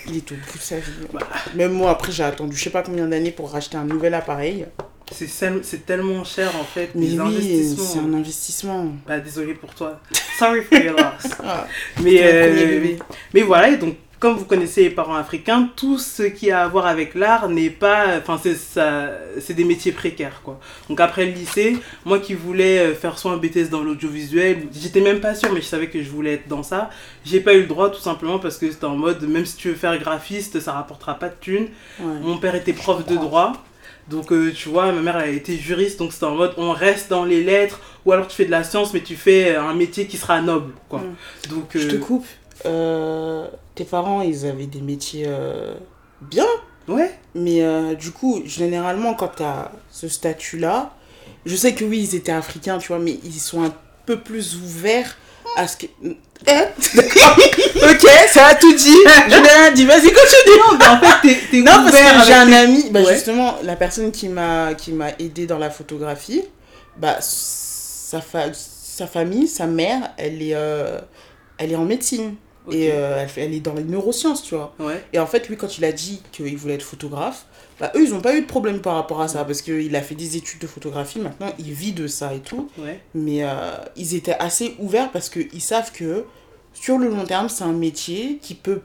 Il 0.08 0.16
était 0.16 0.32
au 0.32 0.36
bout 0.36 0.56
de 0.58 0.62
sa 0.62 0.76
vie. 0.76 0.90
Bah. 1.12 1.20
Même 1.54 1.72
moi, 1.72 1.90
après, 1.90 2.12
j'ai 2.12 2.22
attendu 2.22 2.56
je 2.56 2.64
sais 2.64 2.70
pas 2.70 2.82
combien 2.82 3.06
d'années 3.06 3.30
pour 3.30 3.50
racheter 3.50 3.76
un 3.76 3.84
nouvel 3.84 4.14
appareil. 4.14 4.64
C'est 5.10 5.86
tellement 5.86 6.24
cher 6.24 6.50
en 6.58 6.64
fait, 6.64 6.90
Mais 6.94 7.18
oui, 7.18 7.74
c'est 7.76 7.98
un 7.98 8.14
investissement. 8.14 8.92
Bah 9.06 9.20
désolé 9.20 9.54
pour 9.54 9.74
toi. 9.74 10.00
Sorry 10.38 10.62
for 10.62 10.78
your 10.78 10.96
loss. 10.96 11.32
Ah, 11.46 11.66
Mais, 12.02 12.20
euh, 12.22 12.96
mais 13.34 13.42
voilà, 13.42 13.68
et 13.68 13.76
donc 13.76 13.96
comme 14.24 14.36
vous 14.36 14.46
connaissez 14.46 14.84
les 14.84 14.90
parents 14.90 15.16
africains, 15.16 15.68
tout 15.76 15.98
ce 15.98 16.22
qui 16.22 16.50
a 16.50 16.62
à 16.62 16.68
voir 16.68 16.86
avec 16.86 17.14
l'art 17.14 17.50
n'est 17.50 17.68
pas. 17.68 18.16
Enfin, 18.16 18.40
c'est 18.42 19.52
des 19.52 19.64
métiers 19.64 19.92
précaires 19.92 20.40
quoi. 20.42 20.58
Donc 20.88 20.98
après 21.00 21.26
le 21.26 21.32
lycée, 21.32 21.76
moi 22.06 22.18
qui 22.18 22.32
voulais 22.32 22.78
euh, 22.78 22.94
faire 22.94 23.18
soit 23.18 23.32
un 23.32 23.36
BTS 23.36 23.68
dans 23.70 23.82
l'audiovisuel, 23.82 24.68
j'étais 24.72 25.02
même 25.02 25.20
pas 25.20 25.34
sûre, 25.34 25.52
mais 25.52 25.60
je 25.60 25.66
savais 25.66 25.88
que 25.88 26.02
je 26.02 26.08
voulais 26.08 26.34
être 26.34 26.48
dans 26.48 26.62
ça. 26.62 26.88
J'ai 27.26 27.40
pas 27.40 27.52
eu 27.52 27.60
le 27.60 27.66
droit 27.66 27.90
tout 27.90 28.00
simplement 28.00 28.38
parce 28.38 28.56
que 28.56 28.70
c'était 28.70 28.86
en 28.86 28.96
mode, 28.96 29.22
même 29.28 29.44
si 29.44 29.56
tu 29.56 29.68
veux 29.68 29.74
faire 29.74 29.98
graphiste, 29.98 30.58
ça 30.58 30.72
rapportera 30.72 31.14
pas 31.18 31.28
de 31.28 31.36
thunes. 31.38 31.68
Ouais. 32.00 32.20
Mon 32.22 32.38
père 32.38 32.54
était 32.54 32.72
prof 32.72 33.04
de 33.04 33.16
droit. 33.16 33.52
Donc, 34.08 34.32
euh, 34.32 34.52
tu 34.52 34.68
vois, 34.68 34.92
ma 34.92 35.00
mère, 35.00 35.16
elle 35.18 35.30
a 35.30 35.32
été 35.32 35.56
juriste, 35.56 35.98
donc 35.98 36.12
c'était 36.12 36.26
en 36.26 36.34
mode, 36.34 36.52
on 36.58 36.72
reste 36.72 37.08
dans 37.08 37.24
les 37.24 37.42
lettres, 37.42 37.80
ou 38.04 38.12
alors 38.12 38.28
tu 38.28 38.36
fais 38.36 38.44
de 38.44 38.50
la 38.50 38.62
science, 38.62 38.92
mais 38.92 39.00
tu 39.00 39.16
fais 39.16 39.56
un 39.56 39.74
métier 39.74 40.06
qui 40.06 40.18
sera 40.18 40.42
noble, 40.42 40.72
quoi. 40.88 41.00
Mm. 41.00 41.50
Donc, 41.50 41.70
Je 41.74 41.88
te 41.88 41.94
euh, 41.96 41.98
coupe. 41.98 42.26
Euh, 42.66 43.46
tes 43.74 43.84
parents, 43.84 44.22
ils 44.22 44.46
avaient 44.46 44.66
des 44.66 44.80
métiers 44.80 45.24
euh, 45.26 45.74
bien. 46.20 46.46
ouais, 46.88 47.18
Mais 47.34 47.62
euh, 47.62 47.94
du 47.94 48.10
coup, 48.10 48.42
généralement, 48.44 49.14
quand 49.14 49.32
tu 49.36 49.42
as 49.42 49.72
ce 49.90 50.08
statut-là, 50.08 50.94
je 51.46 51.56
sais 51.56 51.74
que 51.74 51.84
oui, 51.84 52.00
ils 52.00 52.14
étaient 52.14 52.32
africains, 52.32 52.78
tu 52.78 52.88
vois, 52.88 52.98
mais 52.98 53.18
ils 53.24 53.32
sont 53.40 53.62
un 53.62 53.72
peu 54.06 54.18
plus 54.18 54.56
ouverts 54.56 55.16
à 55.56 55.66
ce 55.68 55.76
que. 55.76 55.86
Eh 56.46 56.50
ok, 57.90 58.08
ça 58.32 58.46
a 58.46 58.54
tout 58.54 58.72
dit. 58.74 58.96
Je 59.28 59.40
n'ai 59.40 59.48
rien 59.48 59.70
dit. 59.72 59.84
Vas-y, 59.86 60.02
continue. 60.12 60.58
non, 60.58 60.78
mais 60.78 60.86
en 60.86 61.00
fait, 61.00 61.38
t'es, 61.50 61.58
Non, 61.60 61.64
parce 61.84 61.90
que 61.92 62.26
j'ai 62.26 62.32
un 62.34 62.46
tes- 62.46 62.54
ami, 62.56 62.90
bah 62.90 63.00
Ouais. 63.02 63.12
justement, 63.14 63.56
la 63.62 63.76
personne 63.76 64.10
qui 64.12 64.28
m'a 64.28 64.74
qui 64.74 64.92
m'a 64.92 65.10
aidé 65.18 65.46
dans 65.46 65.58
la 65.58 65.70
photographie, 65.70 66.42
bah 66.96 67.16
sa, 67.20 68.20
fa- 68.20 68.52
sa 68.52 69.06
famille, 69.06 69.48
sa 69.48 69.66
mère, 69.66 70.12
elle 70.18 70.42
est, 70.42 70.54
euh, 70.54 70.98
elle 71.58 71.72
est 71.72 71.76
en 71.76 71.84
médecine. 71.84 72.34
Et 72.70 72.90
euh, 72.92 73.18
elle, 73.20 73.28
fait- 73.28 73.42
elle 73.42 73.52
est 73.52 73.60
dans 73.60 73.74
les 73.74 73.84
neurosciences, 73.84 74.42
tu 74.42 74.54
vois. 74.54 74.74
Ouais, 74.78 75.04
Et 75.12 75.18
en 75.18 75.26
fait, 75.26 75.48
lui, 75.50 75.56
quand 75.58 75.76
il 75.76 75.84
a 75.84 75.92
dit 75.92 76.22
qu'il 76.32 76.56
voulait 76.56 76.74
être 76.74 76.82
photographe, 76.82 77.44
bah, 77.80 77.90
eux, 77.96 78.04
ils 78.04 78.10
n'ont 78.12 78.20
pas 78.20 78.36
eu 78.36 78.40
de 78.42 78.46
problème 78.46 78.80
par 78.80 78.94
rapport 78.94 79.20
à 79.20 79.28
ça, 79.28 79.44
parce 79.44 79.62
qu'il 79.62 79.94
a 79.96 80.02
fait 80.02 80.14
des 80.14 80.36
études 80.36 80.60
de 80.60 80.66
photographie, 80.66 81.18
maintenant, 81.18 81.52
il 81.58 81.72
vit 81.72 81.92
de 81.92 82.06
ça 82.06 82.32
et 82.34 82.40
tout. 82.40 82.68
ouais. 82.78 83.00
Mais 83.14 83.42
euh, 83.44 83.72
ils 83.96 84.14
étaient 84.14 84.36
assez 84.38 84.76
ouverts 84.78 85.10
parce 85.12 85.28
qu'ils 85.28 85.60
savent 85.60 85.92
que 85.92 86.24
sur 86.72 86.98
le 86.98 87.08
long 87.08 87.24
terme, 87.24 87.48
c'est 87.48 87.64
un 87.64 87.72
métier 87.72 88.38
qui 88.42 88.54
peut 88.54 88.80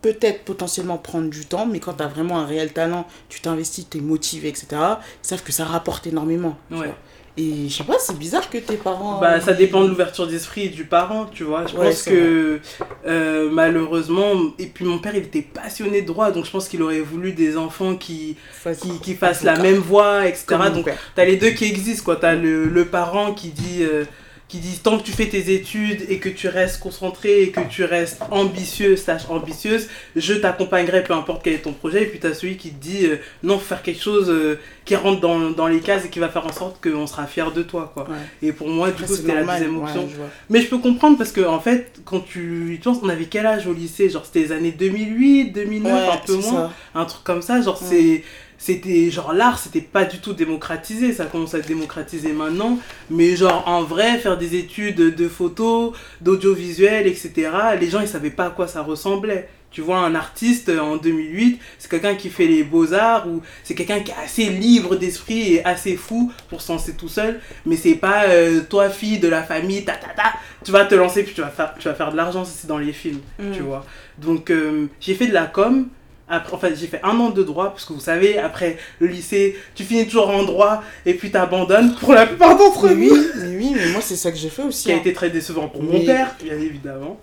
peut-être 0.00 0.44
potentiellement 0.44 0.98
prendre 0.98 1.30
du 1.30 1.46
temps, 1.46 1.64
mais 1.66 1.78
quand 1.78 1.94
tu 1.94 2.02
as 2.02 2.08
vraiment 2.08 2.38
un 2.40 2.46
réel 2.46 2.72
talent, 2.72 3.06
tu 3.28 3.40
t'investis, 3.40 3.88
tu 3.88 3.98
es 3.98 4.00
motivé, 4.00 4.48
etc., 4.48 4.66
ils 4.72 4.96
savent 5.22 5.44
que 5.44 5.52
ça 5.52 5.64
rapporte 5.64 6.06
énormément. 6.08 6.56
tu 6.68 6.74
Ouais. 6.76 6.86
vois. 6.86 6.96
Et 7.38 7.66
je 7.68 7.74
sais 7.78 7.84
pas, 7.84 7.98
c'est 7.98 8.18
bizarre 8.18 8.50
que 8.50 8.58
tes 8.58 8.76
parents... 8.76 9.18
Bah, 9.18 9.40
ça 9.40 9.54
dépend 9.54 9.82
de 9.84 9.88
l'ouverture 9.88 10.26
d'esprit 10.26 10.68
du 10.68 10.84
parent, 10.84 11.24
tu 11.32 11.44
vois. 11.44 11.66
Je 11.66 11.74
Ouais, 11.76 11.86
pense 11.88 12.02
que 12.02 12.60
euh, 13.06 13.48
malheureusement, 13.50 14.32
et 14.58 14.66
puis 14.66 14.84
mon 14.84 14.98
père 14.98 15.14
il 15.16 15.22
était 15.24 15.40
passionné 15.40 16.02
de 16.02 16.06
droit, 16.06 16.30
donc 16.30 16.44
je 16.44 16.50
pense 16.50 16.68
qu'il 16.68 16.82
aurait 16.82 17.00
voulu 17.00 17.32
des 17.32 17.56
enfants 17.56 17.96
qui, 17.96 18.36
fassent- 18.52 18.80
qui, 18.80 19.00
qui 19.00 19.14
fassent 19.14 19.44
la 19.44 19.56
même 19.58 19.76
voie, 19.78 20.26
etc. 20.28 20.44
comme 20.46 20.72
Donc. 20.74 20.90
T'as 21.14 21.24
les 21.24 21.36
deux 21.36 21.50
qui 21.50 21.64
existent, 21.64 22.04
quoi. 22.04 22.16
T'as 22.16 22.34
le, 22.34 22.66
le 22.66 22.84
parent 22.84 23.32
qui 23.32 23.48
dit, 23.48 23.82
euh, 23.82 24.04
qui 24.52 24.58
dit 24.58 24.78
tant 24.82 24.98
que 24.98 25.02
tu 25.02 25.12
fais 25.12 25.26
tes 25.30 25.54
études 25.54 26.04
et 26.10 26.18
que 26.18 26.28
tu 26.28 26.46
restes 26.46 26.78
concentré 26.78 27.40
et 27.42 27.50
que 27.52 27.60
tu 27.70 27.84
restes 27.84 28.20
ambitieux, 28.30 28.96
slash 28.96 29.22
ambitieuse, 29.30 29.88
je 30.14 30.34
t'accompagnerai 30.34 31.02
peu 31.04 31.14
importe 31.14 31.40
quel 31.42 31.54
est 31.54 31.58
ton 31.62 31.72
projet. 31.72 32.02
Et 32.02 32.06
puis 32.06 32.18
t'as 32.18 32.34
celui 32.34 32.58
qui 32.58 32.68
te 32.70 32.78
dit 32.82 33.06
euh, 33.06 33.16
non, 33.42 33.58
faire 33.58 33.82
quelque 33.82 34.02
chose 34.02 34.28
euh, 34.28 34.60
qui 34.84 34.94
rentre 34.94 35.22
dans, 35.22 35.50
dans 35.52 35.66
les 35.68 35.80
cases 35.80 36.04
et 36.04 36.10
qui 36.10 36.18
va 36.18 36.28
faire 36.28 36.44
en 36.46 36.52
sorte 36.52 36.82
qu'on 36.86 37.06
sera 37.06 37.26
fier 37.26 37.50
de 37.50 37.62
toi, 37.62 37.90
quoi. 37.94 38.02
Ouais. 38.04 38.16
Et 38.46 38.52
pour 38.52 38.68
moi, 38.68 38.88
du 38.88 38.92
Après, 38.92 39.06
coup, 39.06 39.14
c'était 39.14 39.34
la 39.34 39.44
deuxième 39.44 39.78
ouais, 39.78 39.84
option. 39.84 40.06
je. 40.10 40.16
Mais 40.50 40.60
je 40.60 40.68
peux 40.68 40.78
comprendre 40.78 41.16
parce 41.16 41.32
que, 41.32 41.40
en 41.40 41.60
fait, 41.60 42.00
quand 42.04 42.20
tu, 42.20 42.72
tu 42.74 42.80
penses, 42.84 42.98
on 43.02 43.08
avait 43.08 43.24
quel 43.24 43.46
âge 43.46 43.66
au 43.66 43.72
lycée? 43.72 44.10
Genre, 44.10 44.26
c'était 44.26 44.40
les 44.40 44.52
années 44.52 44.72
2008, 44.72 45.52
2009, 45.52 45.92
Ouais, 45.92 46.12
un 46.12 46.16
peu 46.26 46.34
moins 46.34 46.42
ça. 46.52 46.72
un 46.94 47.04
truc 47.06 47.24
comme 47.24 47.40
ça 47.40 47.62
genre 47.62 47.78
c'est 47.82 48.22
c'était 48.62 49.10
genre 49.10 49.32
l'art 49.32 49.58
c'était 49.58 49.80
pas 49.80 50.04
du 50.04 50.18
tout 50.20 50.34
démocratisé. 50.34 51.12
Ça 51.12 51.24
commence 51.24 51.52
à 51.54 51.58
être 51.58 51.66
démocratisé 51.66 52.32
maintenant. 52.32 52.78
Mais 53.10 53.34
genre 53.34 53.64
en 53.66 53.82
vrai 53.82 54.18
faire 54.18 54.38
des 54.38 54.54
études 54.54 55.16
de 55.16 55.28
photo 55.28 55.94
d'audiovisuel 56.20 57.08
etc 57.08 57.50
les 57.80 57.90
gens 57.90 58.00
ils 58.00 58.06
savaient 58.06 58.30
pas 58.30 58.46
à 58.46 58.50
quoi 58.50 58.68
ça 58.68 58.82
ressemblait. 58.82 59.48
Tu 59.72 59.80
vois 59.80 59.98
un 59.98 60.14
artiste 60.14 60.68
euh, 60.68 60.78
en 60.78 60.96
2008 60.96 61.58
c'est 61.76 61.90
quelqu'un 61.90 62.14
qui 62.14 62.28
fait 62.28 62.46
les 62.46 62.62
beaux 62.62 62.92
arts 62.92 63.26
ou 63.26 63.40
c'est 63.64 63.74
quelqu'un 63.74 63.98
qui 63.98 64.12
est 64.12 64.22
assez 64.22 64.44
libre 64.50 64.94
d'esprit 64.94 65.54
et 65.54 65.64
assez 65.64 65.96
fou 65.96 66.30
pour 66.48 66.62
se 66.62 66.70
lancer 66.70 66.94
tout 66.94 67.08
seul. 67.08 67.40
Mais 67.66 67.74
c'est 67.74 67.96
pas 67.96 68.26
euh, 68.26 68.60
toi 68.70 68.90
fille 68.90 69.18
de 69.18 69.26
la 69.26 69.42
famille 69.42 69.84
ta 69.84 69.94
ta 69.94 70.10
ta. 70.10 70.34
Tu 70.64 70.70
vas 70.70 70.84
te 70.84 70.94
lancer 70.94 71.24
puis 71.24 71.34
tu 71.34 71.40
vas 71.40 71.48
faire 71.48 71.74
tu 71.80 71.88
vas 71.88 71.94
faire 71.94 72.12
de 72.12 72.16
l'argent. 72.16 72.44
C'est 72.44 72.68
dans 72.68 72.78
les 72.78 72.92
films 72.92 73.22
Mm. 73.40 73.52
tu 73.52 73.62
vois. 73.62 73.84
Donc 74.18 74.50
euh, 74.50 74.86
j'ai 75.00 75.14
fait 75.14 75.26
de 75.26 75.34
la 75.34 75.46
com 75.46 75.88
après, 76.28 76.54
en 76.54 76.58
fait, 76.58 76.74
j'ai 76.76 76.86
fait 76.86 77.00
un 77.02 77.18
an 77.18 77.30
de 77.30 77.42
droit, 77.42 77.70
parce 77.70 77.84
que 77.84 77.92
vous 77.92 78.00
savez, 78.00 78.38
après 78.38 78.78
le 79.00 79.06
lycée, 79.06 79.56
tu 79.74 79.84
finis 79.84 80.06
toujours 80.06 80.30
en 80.30 80.44
droit 80.44 80.82
et 81.04 81.14
puis 81.14 81.30
t'abandonnes 81.30 81.94
pour 81.96 82.14
la 82.14 82.26
plupart 82.26 82.56
d'entre 82.56 82.88
nous. 82.88 83.10
oui, 83.10 83.26
mais 83.36 83.56
oui, 83.56 83.72
mais 83.76 83.88
moi, 83.92 84.00
c'est 84.00 84.16
ça 84.16 84.30
que 84.30 84.38
j'ai 84.38 84.48
fait 84.48 84.62
aussi. 84.62 84.84
qui 84.84 84.92
a 84.92 84.94
hein. 84.94 84.98
été 84.98 85.12
très 85.12 85.30
décevant 85.30 85.68
pour 85.68 85.82
Mais- 85.82 85.98
mon 85.98 86.04
père, 86.04 86.34
bien 86.42 86.58
évidemment. 86.58 87.20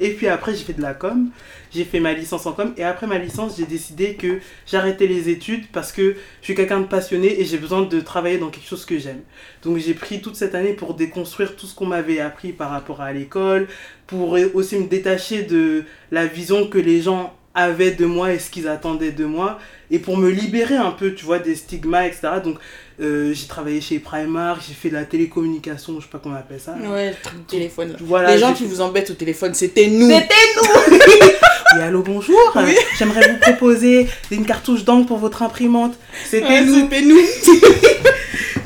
Et 0.00 0.10
puis 0.10 0.28
après, 0.28 0.54
j'ai 0.54 0.62
fait 0.62 0.74
de 0.74 0.80
la 0.80 0.94
com, 0.94 1.28
j'ai 1.74 1.84
fait 1.84 1.98
ma 1.98 2.12
licence 2.12 2.46
en 2.46 2.52
com, 2.52 2.72
et 2.76 2.84
après 2.84 3.08
ma 3.08 3.18
licence, 3.18 3.56
j'ai 3.58 3.66
décidé 3.66 4.14
que 4.14 4.38
j'arrêtais 4.64 5.08
les 5.08 5.28
études 5.28 5.66
parce 5.72 5.90
que 5.90 6.14
je 6.40 6.44
suis 6.44 6.54
quelqu'un 6.54 6.80
de 6.80 6.86
passionné 6.86 7.40
et 7.40 7.44
j'ai 7.44 7.58
besoin 7.58 7.82
de 7.82 8.00
travailler 8.00 8.38
dans 8.38 8.48
quelque 8.48 8.68
chose 8.68 8.84
que 8.84 8.98
j'aime. 8.98 9.22
Donc 9.64 9.78
j'ai 9.78 9.94
pris 9.94 10.20
toute 10.20 10.36
cette 10.36 10.54
année 10.54 10.72
pour 10.72 10.94
déconstruire 10.94 11.56
tout 11.56 11.66
ce 11.66 11.74
qu'on 11.74 11.86
m'avait 11.86 12.20
appris 12.20 12.52
par 12.52 12.70
rapport 12.70 13.00
à 13.00 13.12
l'école, 13.12 13.66
pour 14.06 14.38
aussi 14.54 14.78
me 14.78 14.86
détacher 14.86 15.42
de 15.42 15.84
la 16.12 16.26
vision 16.26 16.68
que 16.68 16.78
les 16.78 17.02
gens 17.02 17.34
avaient 17.58 17.90
de 17.90 18.06
moi 18.06 18.32
et 18.32 18.38
ce 18.38 18.50
qu'ils 18.50 18.68
attendaient 18.68 19.10
de 19.12 19.24
moi, 19.24 19.58
et 19.90 19.98
pour 19.98 20.16
me 20.16 20.28
libérer 20.30 20.76
un 20.76 20.90
peu, 20.90 21.14
tu 21.14 21.24
vois, 21.24 21.38
des 21.38 21.54
stigmas, 21.54 22.04
etc. 22.06 22.28
Donc 22.44 22.56
euh, 23.00 23.32
j'ai 23.32 23.46
travaillé 23.46 23.80
chez 23.80 23.98
Primark, 23.98 24.60
j'ai 24.66 24.74
fait 24.74 24.88
de 24.90 24.94
la 24.94 25.04
télécommunication, 25.04 25.94
je 25.98 26.04
sais 26.04 26.10
pas 26.10 26.18
comment 26.22 26.34
on 26.34 26.38
appelle 26.38 26.60
ça. 26.60 26.74
Ouais, 26.90 27.10
le 27.10 27.44
téléphone. 27.46 27.92
là. 27.92 27.98
Voilà, 28.00 28.34
les 28.34 28.38
gens 28.38 28.52
qui 28.54 28.64
vous 28.64 28.80
embêtent 28.80 29.10
au 29.10 29.14
téléphone, 29.14 29.54
c'était 29.54 29.86
nous. 29.86 30.08
Oui, 30.08 30.14
allô, 31.82 32.02
bonjour. 32.02 32.38
Oui. 32.56 32.74
J'aimerais 32.98 33.28
vous 33.30 33.38
proposer 33.38 34.08
une 34.30 34.44
cartouche 34.46 34.84
d'encre 34.84 35.06
pour 35.06 35.18
votre 35.18 35.42
imprimante. 35.42 35.94
C'était 36.28 36.46
Ouais, 36.46 36.64
nous. 36.64 36.80
C'était 36.80 37.02
nous. 37.02 37.20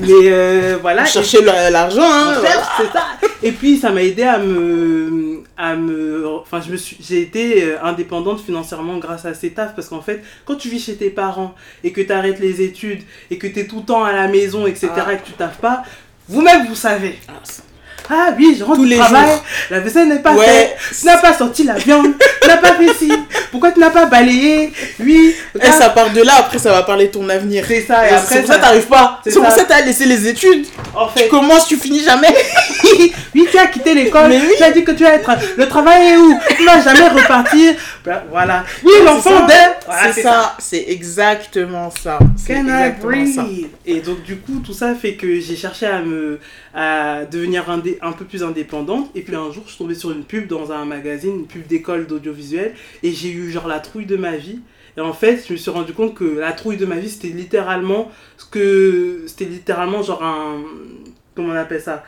Mais 0.03 0.29
euh, 0.33 0.79
voilà. 0.81 1.05
La- 1.45 1.71
l'argent, 1.71 2.03
hein. 2.03 2.35
C'est 2.79 2.93
ça. 2.93 3.05
Et 3.43 3.53
puis 3.53 3.77
ça 3.77 3.91
m'a 3.91 4.03
aidé 4.03 4.23
à 4.23 4.39
me, 4.39 5.43
à 5.57 5.75
me, 5.75 6.27
enfin 6.41 6.61
je 6.65 6.71
me 6.71 6.77
suis, 6.77 6.97
j'ai 7.01 7.21
été 7.23 7.65
euh, 7.65 7.83
indépendante 7.83 8.41
financièrement 8.41 8.99
grâce 8.99 9.25
à 9.25 9.35
ces 9.35 9.51
tafs 9.51 9.75
parce 9.75 9.89
qu'en 9.89 10.01
fait 10.01 10.23
quand 10.45 10.55
tu 10.55 10.69
vis 10.69 10.79
chez 10.85 10.95
tes 10.97 11.11
parents 11.11 11.55
et 11.83 11.91
que 11.93 12.01
tu 12.01 12.13
arrêtes 12.13 12.39
les 12.39 12.63
études 12.63 13.03
et 13.31 13.39
que 13.39 13.47
tu 13.49 13.61
es 13.61 13.67
tout 13.67 13.79
le 13.79 13.83
temps 13.85 14.05
à 14.05 14.13
la 14.13 14.29
maison 14.29 14.67
etc 14.67 14.89
Ah. 14.97 15.13
et 15.13 15.17
que 15.17 15.27
tu 15.27 15.33
taffes 15.33 15.59
pas, 15.59 15.83
vous-même 16.29 16.67
vous 16.69 16.77
savez. 16.77 17.19
Ah, 17.29 17.33
Ah 18.11 18.35
oui, 18.37 18.57
je 18.59 18.65
rentre 18.65 18.77
Tous 18.79 18.85
du 18.85 18.91
les 18.91 18.97
travail, 18.99 19.27
jours. 19.27 19.45
la 19.71 19.81
vaisselle 19.81 20.09
n'est 20.09 20.19
pas 20.19 20.33
Ouais. 20.35 20.45
faite, 20.47 20.77
tu 21.01 21.07
n'as 21.07 21.19
pas 21.19 21.33
sorti 21.33 21.65
la 21.65 21.75
viande, 21.75 22.13
tu 22.41 22.49
n'as 22.49 22.57
pas 22.59 22.75
fait 22.75 22.93
ci, 22.95 23.13
pourquoi 23.51 23.71
tu 23.73 23.81
n'as 23.81 23.91
pas 23.91 24.07
balayé? 24.07 24.73
Oui, 25.01 25.35
Eh, 25.55 25.59
regarde, 25.59 25.79
ça 25.81 25.89
part 25.91 26.11
de 26.11 26.21
là, 26.23 26.35
après 26.41 26.59
ça 26.59 26.73
va 26.73 26.83
parler 26.83 27.07
de 27.07 27.13
ton 27.13 27.29
avenir. 27.29 27.65
c'est 27.67 27.83
ça 27.83 28.07
et 28.07 28.11
Et 28.11 28.15
après 28.15 28.35
c'est 28.37 28.41
pour 28.43 28.49
ça 28.51 28.57
que 28.57 28.61
t'arrives 28.63 28.87
pas. 28.87 29.21
c'est 29.25 29.35
pour 29.35 29.47
ça. 29.51 29.63
que 29.63 29.69
t'as 29.69 29.81
laissé 29.83 30.05
les 30.07 30.27
études. 30.29 30.67
en 30.95 31.07
Tu 31.09 31.21
fait 31.21 31.29
commences, 31.29 31.67
tu 31.67 31.77
finis 31.77 32.03
jamais. 32.03 32.29
oui, 33.35 33.47
tu 33.51 33.59
as 33.59 33.67
quitté 33.67 33.95
l'école, 33.95 34.31
oui. 34.31 34.55
tu 34.57 34.63
as 34.63 34.71
dit 34.73 34.85
que 34.85 34.93
tu 34.93 35.05
vas 35.05 35.15
être. 35.15 35.31
Le 35.57 35.69
travail 35.69 36.09
est 36.13 36.17
où? 36.17 36.39
Tu 36.57 36.65
vas 36.65 36.81
jamais 36.81 37.09
repartir. 37.09 37.75
Bah, 38.05 38.25
Voilà. 38.31 38.65
Oui, 38.85 38.93
l'enfant 39.05 39.47
ça. 39.47 39.47
de. 39.47 39.87
Voilà, 39.87 40.13
c'est 40.13 40.23
ça, 40.23 40.57
c'est 40.59 40.85
exactement 40.89 41.91
ça. 41.91 42.19
C'est 42.37 42.55
Can 42.55 42.67
I 42.67 42.71
exactement 42.71 43.27
ça. 43.35 43.47
Et 43.87 44.01
donc 44.01 44.23
du 44.23 44.37
coup 44.37 44.61
tout 44.65 44.73
ça 44.73 44.95
fait 44.95 45.15
que 45.15 45.41
j'ai 45.41 45.57
cherché 45.57 45.87
à 45.87 46.01
me 46.01 46.39
à 46.75 47.25
devenir 47.31 47.65
un 48.01 48.13
peu 48.13 48.25
plus 48.25 48.43
indépendante 48.43 49.11
et 49.15 49.23
puis 49.23 49.35
un 49.35 49.51
jour 49.53 49.65
je 49.65 49.71
suis 49.71 49.79
tombée 49.79 49.95
sur 49.95 50.11
une 50.11 50.25
pub 50.25 50.47
dans 50.47 50.73
un 50.73 50.85
magazine, 50.85 51.41
une 51.41 51.47
pub 51.47 51.67
d'école 51.67 52.07
d'audiovisuel 52.07 52.75
et 53.03 53.13
j'ai 53.13 53.31
eu 53.31 53.51
genre 53.51 53.69
la 53.69 53.81
trouille 53.81 54.07
de 54.07 54.17
ma 54.17 54.37
vie. 54.37 54.61
Et 54.97 55.01
en 55.01 55.15
fait, 55.15 55.45
je 55.49 55.55
me 55.55 55.59
suis 55.59 55.71
rendu 55.71 55.95
compte 55.95 56.15
que 56.15 56.25
la 56.25 56.53
trouille 56.53 56.77
de 56.77 56.87
ma 56.87 56.97
vie 56.97 57.09
c'était 57.09 57.29
littéralement 57.29 58.11
ce 58.37 58.45
que 58.45 59.25
c'était 59.27 59.47
littéralement 59.47 60.03
genre 60.03 60.23
un 60.23 60.63
comment 61.35 61.53
on 61.53 61.57
appelle 61.57 61.81
ça? 61.81 62.05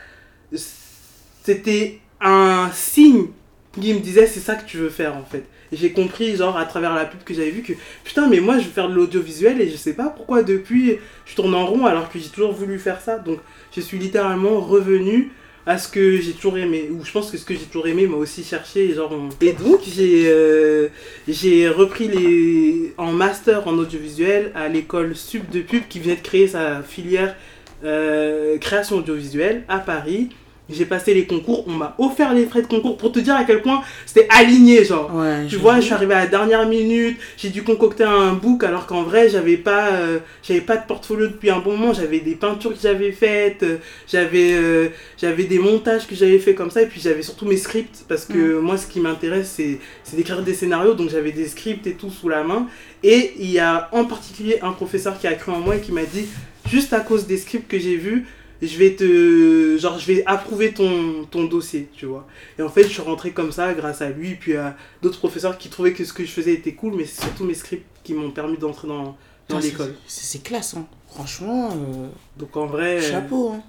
C'était 1.43 1.99
un 2.21 2.71
signe 2.73 3.29
qui 3.73 3.93
me 3.93 4.01
disait 4.01 4.27
c'est 4.27 4.41
ça 4.41 4.55
que 4.55 4.67
tu 4.67 4.77
veux 4.77 4.91
faire 4.91 5.17
en 5.17 5.25
fait. 5.25 5.45
J'ai 5.73 5.93
compris 5.93 6.37
genre 6.37 6.57
à 6.57 6.67
travers 6.67 6.95
la 6.95 7.05
pub 7.05 7.25
que 7.25 7.35
j'avais 7.35 7.51
vu 7.51 7.63
que 7.63 7.73
putain 8.05 8.29
mais 8.29 8.41
moi 8.41 8.59
je 8.59 8.67
veux 8.67 8.71
faire 8.71 8.89
de 8.89 8.95
l'audiovisuel 8.95 9.61
et 9.61 9.69
je 9.69 9.77
sais 9.77 9.95
pas 9.95 10.09
pourquoi 10.09 10.43
depuis 10.43 10.99
je 11.25 11.35
tourne 11.35 11.55
en 11.55 11.67
rond 11.67 11.87
alors 11.87 12.11
que 12.11 12.19
j'ai 12.19 12.29
toujours 12.29 12.53
voulu 12.53 12.79
faire 12.79 13.01
ça. 13.01 13.19
Donc 13.19 13.39
je 13.75 13.81
suis 13.81 13.99
littéralement 13.99 14.61
revenu 14.61 15.33
à 15.67 15.79
ce 15.79 15.89
que 15.89 16.19
j'ai 16.19 16.33
toujours 16.33 16.59
aimé 16.59 16.91
ou 16.93 17.05
je 17.05 17.11
pense 17.11 17.31
que 17.31 17.39
ce 17.39 17.45
que 17.45 17.55
j'ai 17.55 17.61
toujours 17.65 17.87
aimé 17.87 18.07
m'a 18.07 18.17
aussi 18.17 18.45
cherché 18.45 18.93
genre 18.95 19.13
on- 19.13 19.29
et 19.45 19.53
donc 19.55 19.81
j'ai 19.87 20.25
euh, 20.27 20.89
j'ai 21.27 21.69
repris 21.69 22.09
les 22.09 22.93
en 22.99 23.13
master 23.13 23.67
en 23.67 23.73
audiovisuel 23.79 24.53
à 24.55 24.69
l'école 24.69 25.17
Sub 25.17 25.49
de 25.51 25.61
pub 25.63 25.83
qui 25.89 26.01
venait 26.01 26.17
de 26.17 26.21
créer 26.23 26.49
sa 26.49 26.83
filière 26.83 27.35
euh, 27.85 28.59
création 28.59 28.97
audiovisuelle 28.97 29.65
à 29.69 29.79
Paris. 29.79 30.29
J'ai 30.71 30.87
passé 30.87 31.13
les 31.13 31.27
concours, 31.27 31.65
on 31.69 31.73
m'a 31.73 31.95
offert 31.99 32.33
les 32.33 32.47
frais 32.47 32.63
de 32.63 32.67
concours 32.67 32.97
pour 32.97 33.13
te 33.13 33.19
dire 33.19 33.37
à 33.37 33.45
quel 33.45 33.61
point 33.61 33.83
c'était 34.07 34.27
aligné 34.31 34.83
genre. 34.83 35.15
Ouais, 35.15 35.47
Tu 35.47 35.57
vois, 35.57 35.77
je 35.77 35.83
suis 35.83 35.93
arrivé 35.93 36.15
à 36.15 36.21
la 36.21 36.27
dernière 36.27 36.67
minute, 36.67 37.19
j'ai 37.37 37.51
dû 37.51 37.63
concocter 37.63 38.05
un 38.05 38.33
book 38.33 38.65
alors 38.65 38.87
qu'en 38.87 39.03
vrai, 39.03 39.29
j'avais 39.29 39.59
pas 39.59 39.89
euh, 39.93 40.21
j'avais 40.43 40.63
pas 40.63 40.79
de 40.79 40.87
portfolio 40.87 41.27
depuis 41.27 41.51
un 41.51 41.59
bon 41.59 41.77
moment, 41.77 41.93
j'avais 41.93 42.21
des 42.21 42.35
peintures 42.35 42.73
que 42.73 42.81
j'avais 42.81 43.13
faites, 43.13 43.63
euh, 43.63 43.77
j'avais 44.09 44.55
euh, 44.55 44.89
j'avais 45.21 45.45
des 45.45 45.59
montages 45.59 46.07
que 46.07 46.15
j'avais 46.15 46.39
fait 46.39 46.55
comme 46.55 46.71
ça 46.71 46.81
et 46.81 46.87
puis 46.87 46.99
j'avais 46.99 47.23
surtout 47.23 47.45
mes 47.45 47.59
scripts 47.59 48.07
parce 48.09 48.25
que 48.25 48.59
moi 48.59 48.79
ce 48.79 48.87
qui 48.87 49.01
m'intéresse 49.01 49.53
c'est 49.57 49.81
c'est 50.03 50.17
d'écrire 50.17 50.43
des 50.43 50.55
scénarios 50.55 50.95
donc 50.95 51.11
j'avais 51.11 51.33
des 51.33 51.47
scripts 51.47 51.87
et 51.87 51.93
tout 51.93 52.11
sous 52.11 52.31
la 52.31 52.43
main. 52.43 52.69
Et 53.03 53.35
il 53.39 53.51
y 53.51 53.59
a 53.59 53.91
en 53.93 54.07
particulier 54.07 54.61
un 54.63 54.73
professeur 54.73 55.19
qui 55.19 55.27
a 55.27 55.35
cru 55.35 55.53
en 55.53 55.61
moi 55.61 55.77
et 55.77 55.81
qui 55.81 55.93
m'a 55.93 56.05
dit 56.05 56.27
juste 56.71 56.95
à 56.95 57.01
cause 57.01 57.27
des 57.27 57.37
scripts 57.37 57.69
que 57.69 57.79
j'ai 57.79 57.97
vus 57.97 58.25
je 58.67 58.79
vais 58.79 58.95
te 58.95 59.77
genre 59.79 59.99
je 59.99 60.07
vais 60.07 60.23
approuver 60.27 60.73
ton, 60.73 61.25
ton 61.31 61.45
dossier 61.45 61.89
tu 61.95 62.07
vois 62.07 62.27
et 62.59 62.63
en 62.63 62.69
fait 62.69 62.85
je 62.85 62.89
suis 62.89 63.03
rentré 63.03 63.33
comme 63.33 63.53
ça 63.53 63.75
grâce 63.75 64.03
à 64.03 64.11
lui 64.11 64.35
puis 64.35 64.57
à 64.57 64.77
d'autres 65.03 65.19
professeurs 65.19 65.59
qui 65.59 65.69
trouvaient 65.69 65.93
que 65.93 66.05
ce 66.05 66.13
que 66.13 66.25
je 66.25 66.31
faisais 66.31 66.53
était 66.53 66.75
cool 66.75 66.95
mais 66.95 67.05
c'est 67.05 67.23
surtout 67.23 67.45
mes 67.45 67.55
scripts 67.55 67.87
qui 68.03 68.15
m'ont 68.15 68.31
permis 68.31 68.59
d'entrer 68.59 68.87
dans, 68.89 69.17
dans 69.49 69.59
l'école 69.59 69.95
C'est 70.07 70.43
classe, 70.43 70.75
hein. 70.75 70.87
Franchement, 71.09 71.71
euh, 71.71 72.09
donc 72.37 72.57
en 72.57 72.67
vrai 72.67 73.01
chapeau. 73.01 73.53
Hein. 73.55 73.63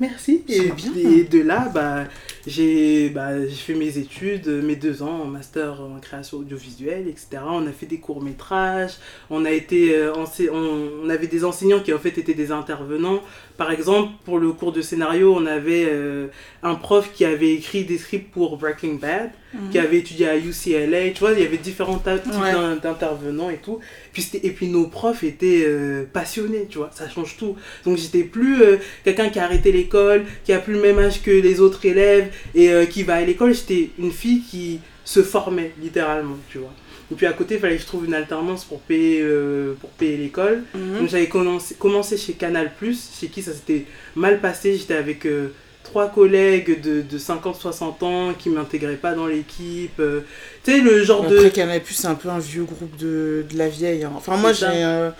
Merci. 0.00 0.44
Et, 0.48 0.70
bien. 0.70 0.92
et 0.94 1.24
de 1.24 1.40
là, 1.40 1.70
bah, 1.72 2.04
j'ai 2.46 3.08
bah, 3.08 3.30
fait 3.48 3.74
mes 3.74 3.98
études, 3.98 4.46
mes 4.48 4.76
deux 4.76 5.02
ans 5.02 5.22
en 5.22 5.24
master 5.24 5.80
en 5.80 5.98
création 5.98 6.38
audiovisuelle, 6.38 7.08
etc. 7.08 7.42
On 7.44 7.66
a 7.66 7.72
fait 7.72 7.86
des 7.86 7.98
courts-métrages, 7.98 8.92
on, 9.30 9.44
a 9.44 9.50
été, 9.50 9.94
euh, 9.94 10.12
on 10.52 11.08
avait 11.08 11.26
des 11.26 11.44
enseignants 11.44 11.80
qui 11.80 11.92
en 11.92 11.98
fait 11.98 12.16
étaient 12.18 12.34
des 12.34 12.52
intervenants. 12.52 13.20
Par 13.56 13.72
exemple, 13.72 14.12
pour 14.24 14.38
le 14.38 14.52
cours 14.52 14.72
de 14.72 14.82
scénario, 14.82 15.34
on 15.34 15.46
avait 15.46 15.86
euh, 15.88 16.28
un 16.62 16.76
prof 16.76 17.10
qui 17.12 17.24
avait 17.24 17.54
écrit 17.54 17.84
des 17.84 17.98
scripts 17.98 18.30
pour 18.30 18.56
Breaking 18.56 18.94
Bad, 18.94 19.30
qui 19.70 19.78
avait 19.78 19.98
étudié 19.98 20.28
à 20.28 20.36
UCLA. 20.36 21.10
Tu 21.14 21.20
vois, 21.20 21.32
il 21.32 21.40
y 21.40 21.46
avait 21.46 21.56
différents 21.56 21.98
types 21.98 22.32
Ouais. 22.40 22.52
d'intervenants 22.82 23.50
et 23.50 23.56
tout. 23.56 23.78
Puis 24.12 24.28
et 24.42 24.50
puis 24.50 24.68
nos 24.68 24.86
profs 24.86 25.24
étaient 25.24 25.64
euh, 25.66 26.04
passionnés, 26.12 26.66
tu 26.68 26.78
vois, 26.78 26.90
ça 26.94 27.08
change 27.08 27.36
tout. 27.38 27.56
Donc 27.84 27.96
j'étais 27.98 28.24
plus 28.24 28.62
euh, 28.62 28.76
quelqu'un 29.04 29.28
qui 29.30 29.38
a 29.38 29.44
arrêté 29.44 29.72
l'école, 29.72 30.24
qui 30.44 30.52
a 30.52 30.58
plus 30.58 30.74
le 30.74 30.82
même 30.82 30.98
âge 30.98 31.22
que 31.22 31.30
les 31.30 31.60
autres 31.60 31.84
élèves 31.86 32.28
et 32.54 32.70
euh, 32.70 32.84
qui 32.86 33.02
va 33.04 33.14
à 33.16 33.22
l'école. 33.22 33.54
J'étais 33.54 33.90
une 33.98 34.12
fille 34.12 34.42
qui 34.42 34.80
se 35.04 35.22
formait 35.22 35.72
littéralement, 35.82 36.36
tu 36.50 36.58
vois. 36.58 36.72
Et 37.10 37.14
puis 37.14 37.24
à 37.24 37.32
côté, 37.32 37.54
il 37.54 37.60
fallait 37.60 37.76
que 37.76 37.80
je 37.82 37.86
trouve 37.86 38.04
une 38.04 38.12
alternance 38.12 38.66
pour 38.66 38.80
payer, 38.80 39.20
euh, 39.22 39.72
pour 39.80 39.88
payer 39.90 40.18
l'école. 40.18 40.62
Mhm. 40.74 40.98
Donc 40.98 41.08
j'avais 41.08 41.26
commencé, 41.28 41.74
commencé 41.74 42.18
chez 42.18 42.34
Canal+, 42.34 42.70
chez 43.18 43.28
qui 43.28 43.40
ça 43.42 43.54
s'était 43.54 43.86
mal 44.14 44.40
passé. 44.42 44.76
J'étais 44.76 44.92
avec 44.96 45.24
euh, 45.24 45.48
trois 45.88 46.08
collègues 46.08 46.80
de, 46.82 47.00
de 47.02 47.18
50-60 47.18 48.04
ans 48.04 48.34
qui 48.38 48.50
m'intégraient 48.50 48.96
pas 48.96 49.14
dans 49.14 49.26
l'équipe. 49.26 49.98
euh, 50.00 50.20
tu 50.64 50.72
sais, 50.72 50.80
le 50.80 51.02
genre 51.02 51.24
de... 51.26 51.36
Après, 51.36 51.50
Canal+, 51.50 51.80
c'est 51.88 52.06
un 52.06 52.14
peu 52.14 52.28
un 52.28 52.38
vieux 52.38 52.64
groupe 52.64 52.96
de, 52.96 53.44
de 53.50 53.56
la 53.58 53.68
vieille. 53.68 54.04
hein. 54.04 54.12
Enfin, 54.14 54.36
moi, 54.36 54.52
ça. 54.52 54.70
j'ai... 54.72 54.84
euh, 54.84 55.10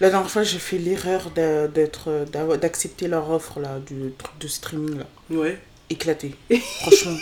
la 0.00 0.10
dernière 0.10 0.30
fois, 0.30 0.42
j'ai 0.42 0.58
fait 0.58 0.78
l'erreur 0.78 1.30
d'être, 1.34 2.08
euh, 2.08 2.56
d'accepter 2.56 3.06
leur 3.06 3.30
offre, 3.30 3.60
là, 3.60 3.78
du 3.86 4.12
truc 4.18 4.38
de 4.40 4.48
streaming, 4.48 4.98
là. 4.98 5.06
Ouais. 5.30 5.58
Éclaté. 5.90 6.34
Franchement, 6.80 7.16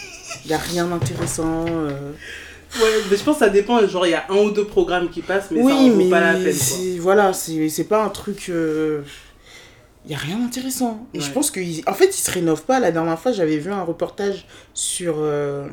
il 0.44 0.48
n'y 0.48 0.54
a 0.54 0.58
rien 0.58 0.86
d'intéressant. 0.86 1.66
euh. 1.68 2.12
Ouais, 2.80 2.88
mais 3.10 3.16
je 3.16 3.22
pense 3.22 3.38
que 3.38 3.44
ça 3.44 3.50
dépend. 3.50 3.86
Genre, 3.86 4.06
il 4.06 4.10
y 4.10 4.14
a 4.14 4.24
un 4.30 4.36
ou 4.36 4.50
deux 4.50 4.64
programmes 4.64 5.10
qui 5.10 5.20
passent, 5.22 5.50
mais 5.50 5.58
ça 5.58 5.64
oui, 5.66 5.72
en 5.72 5.88
vaut 5.90 5.96
mais 5.96 6.08
pas 6.08 6.20
la 6.20 6.34
peine. 6.34 6.56
Quoi. 6.56 6.78
voilà, 7.00 7.32
c'est 7.32 7.68
c'est 7.68 7.84
pas 7.84 8.02
un 8.04 8.08
truc... 8.08 8.50
Il 10.04 10.08
n'y 10.08 10.14
a 10.14 10.18
rien 10.18 10.38
d'intéressant. 10.38 11.06
Et 11.14 11.20
je 11.20 11.30
pense 11.30 11.50
qu'en 11.50 11.60
en 11.86 11.94
fait, 11.94 12.06
ils 12.18 12.20
se 12.22 12.30
rénovent 12.30 12.64
pas. 12.64 12.80
La 12.80 12.90
dernière 12.90 13.18
fois, 13.18 13.30
j'avais 13.32 13.58
vu 13.58 13.70
un 13.70 13.82
reportage 13.84 14.46
sur... 14.74 15.14
euh, 15.18 15.68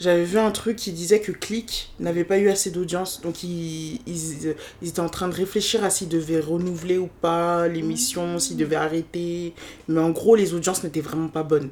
J'avais 0.00 0.24
vu 0.24 0.38
un 0.38 0.50
truc 0.50 0.76
qui 0.76 0.92
disait 0.92 1.20
que 1.20 1.30
Click 1.30 1.92
n'avait 2.00 2.24
pas 2.24 2.38
eu 2.38 2.48
assez 2.48 2.70
d'audience. 2.70 3.20
Donc, 3.22 3.42
ils, 3.44 4.00
ils, 4.06 4.54
ils 4.82 4.88
étaient 4.88 5.00
en 5.00 5.08
train 5.10 5.28
de 5.28 5.34
réfléchir 5.34 5.84
à 5.84 5.90
s'ils 5.90 6.08
devaient 6.08 6.40
renouveler 6.40 6.96
ou 6.98 7.08
pas 7.20 7.68
l'émission, 7.68 8.38
s'ils 8.38 8.56
devaient 8.56 8.76
arrêter. 8.76 9.52
Mais 9.88 10.00
en 10.00 10.10
gros, 10.10 10.34
les 10.36 10.54
audiences 10.54 10.82
n'étaient 10.84 11.02
vraiment 11.02 11.28
pas 11.28 11.42
bonnes. 11.42 11.70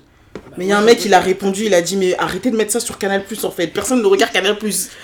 Mais 0.56 0.66
il 0.66 0.68
y 0.68 0.72
a 0.72 0.78
un 0.78 0.82
mec, 0.82 1.04
il 1.04 1.14
a 1.14 1.20
répondu, 1.20 1.64
il 1.66 1.74
a 1.74 1.82
dit, 1.82 1.96
mais 1.96 2.16
arrêtez 2.18 2.50
de 2.50 2.56
mettre 2.56 2.72
ça 2.72 2.80
sur 2.80 2.98
Canal+, 2.98 3.24
en 3.42 3.50
fait. 3.50 3.66
Personne 3.68 4.00
ne 4.02 4.06
regarde 4.06 4.30
Canal+. 4.32 4.56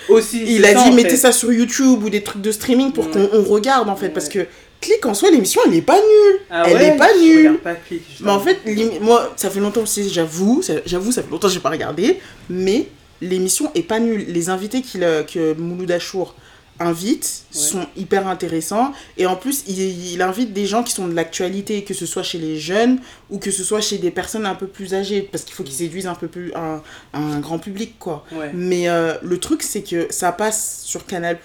Aussi, 0.09 0.43
Il 0.55 0.63
a 0.65 0.73
ça, 0.73 0.83
dit, 0.89 0.95
mettez 0.95 1.09
fait. 1.09 1.17
ça 1.17 1.31
sur 1.31 1.51
YouTube 1.51 2.03
ou 2.03 2.09
des 2.09 2.23
trucs 2.23 2.41
de 2.41 2.51
streaming 2.51 2.91
pour 2.93 3.05
Ouais. 3.07 3.11
qu'on 3.11 3.29
on 3.39 3.43
regarde, 3.43 3.89
en 3.89 3.95
fait. 3.95 4.09
Parce 4.09 4.29
que 4.29 4.45
Click, 4.81 5.05
en 5.05 5.13
soi, 5.13 5.31
l'émission, 5.31 5.61
elle 5.65 5.71
n'est 5.71 5.81
pas 5.81 5.97
nulle. 5.97 6.39
Ah 6.49 6.63
elle 6.67 6.75
ouais, 6.77 6.87
est 6.89 6.97
pas 6.97 7.17
nulle. 7.17 7.37
regarde 7.39 7.57
pas 7.57 7.75
Click, 7.75 8.03
Mais 8.21 8.31
en 8.31 8.39
fait, 8.39 8.59
moi, 9.01 9.33
ça 9.35 9.49
fait 9.49 9.59
longtemps 9.59 9.81
aussi, 9.81 10.09
j'avoue, 10.09 10.61
ça- 10.61 10.73
j'avoue, 10.85 11.11
ça 11.11 11.23
fait 11.23 11.31
longtemps 11.31 11.47
que 11.47 11.53
j'ai 11.53 11.59
pas 11.59 11.69
regardé, 11.71 12.19
mais 12.49 12.87
l'émission 13.21 13.71
est 13.73 13.81
pas 13.83 13.99
nulle. 13.99 14.25
Les 14.27 14.49
invités 14.49 14.81
qu'il, 14.81 15.03
a- 15.03 15.23
que 15.23 15.53
Mouloud 15.53 15.89
Achour 15.91 16.35
invite 16.77 17.43
Ouais. 17.55 17.59
sont 17.61 17.85
hyper 17.95 18.27
intéressants. 18.27 18.91
Et 19.17 19.25
en 19.25 19.37
plus, 19.37 19.63
il, 19.65 19.79
il 20.13 20.21
invite 20.21 20.51
des 20.51 20.65
gens 20.65 20.83
qui 20.83 20.91
sont 20.91 21.07
de 21.07 21.13
l'actualité, 21.15 21.83
que 21.85 21.93
ce 21.93 22.05
soit 22.05 22.21
chez 22.21 22.37
les 22.37 22.59
jeunes 22.59 22.99
ou 23.29 23.39
que 23.39 23.49
ce 23.49 23.63
soit 23.63 23.79
chez 23.79 23.97
des 23.97 24.11
personnes 24.11 24.45
un 24.45 24.55
peu 24.55 24.67
plus 24.67 24.93
âgées, 24.93 25.21
parce 25.31 25.45
qu'il 25.45 25.55
faut 25.55 25.63
qu'ils 25.63 25.75
séduisent 25.75 26.05
un 26.07 26.15
peu 26.15 26.27
plus 26.27 26.51
un, 26.53 26.81
un 27.13 27.39
grand 27.39 27.59
public, 27.59 27.95
quoi. 27.97 28.25
Ouais. 28.33 28.51
Mais 28.53 28.89
euh, 28.89 29.13
le 29.23 29.37
truc, 29.39 29.63
c'est 29.63 29.83
que 29.83 30.07
ça 30.09 30.33
passe 30.33 30.81
sur 30.83 31.05
Canal+. 31.05 31.37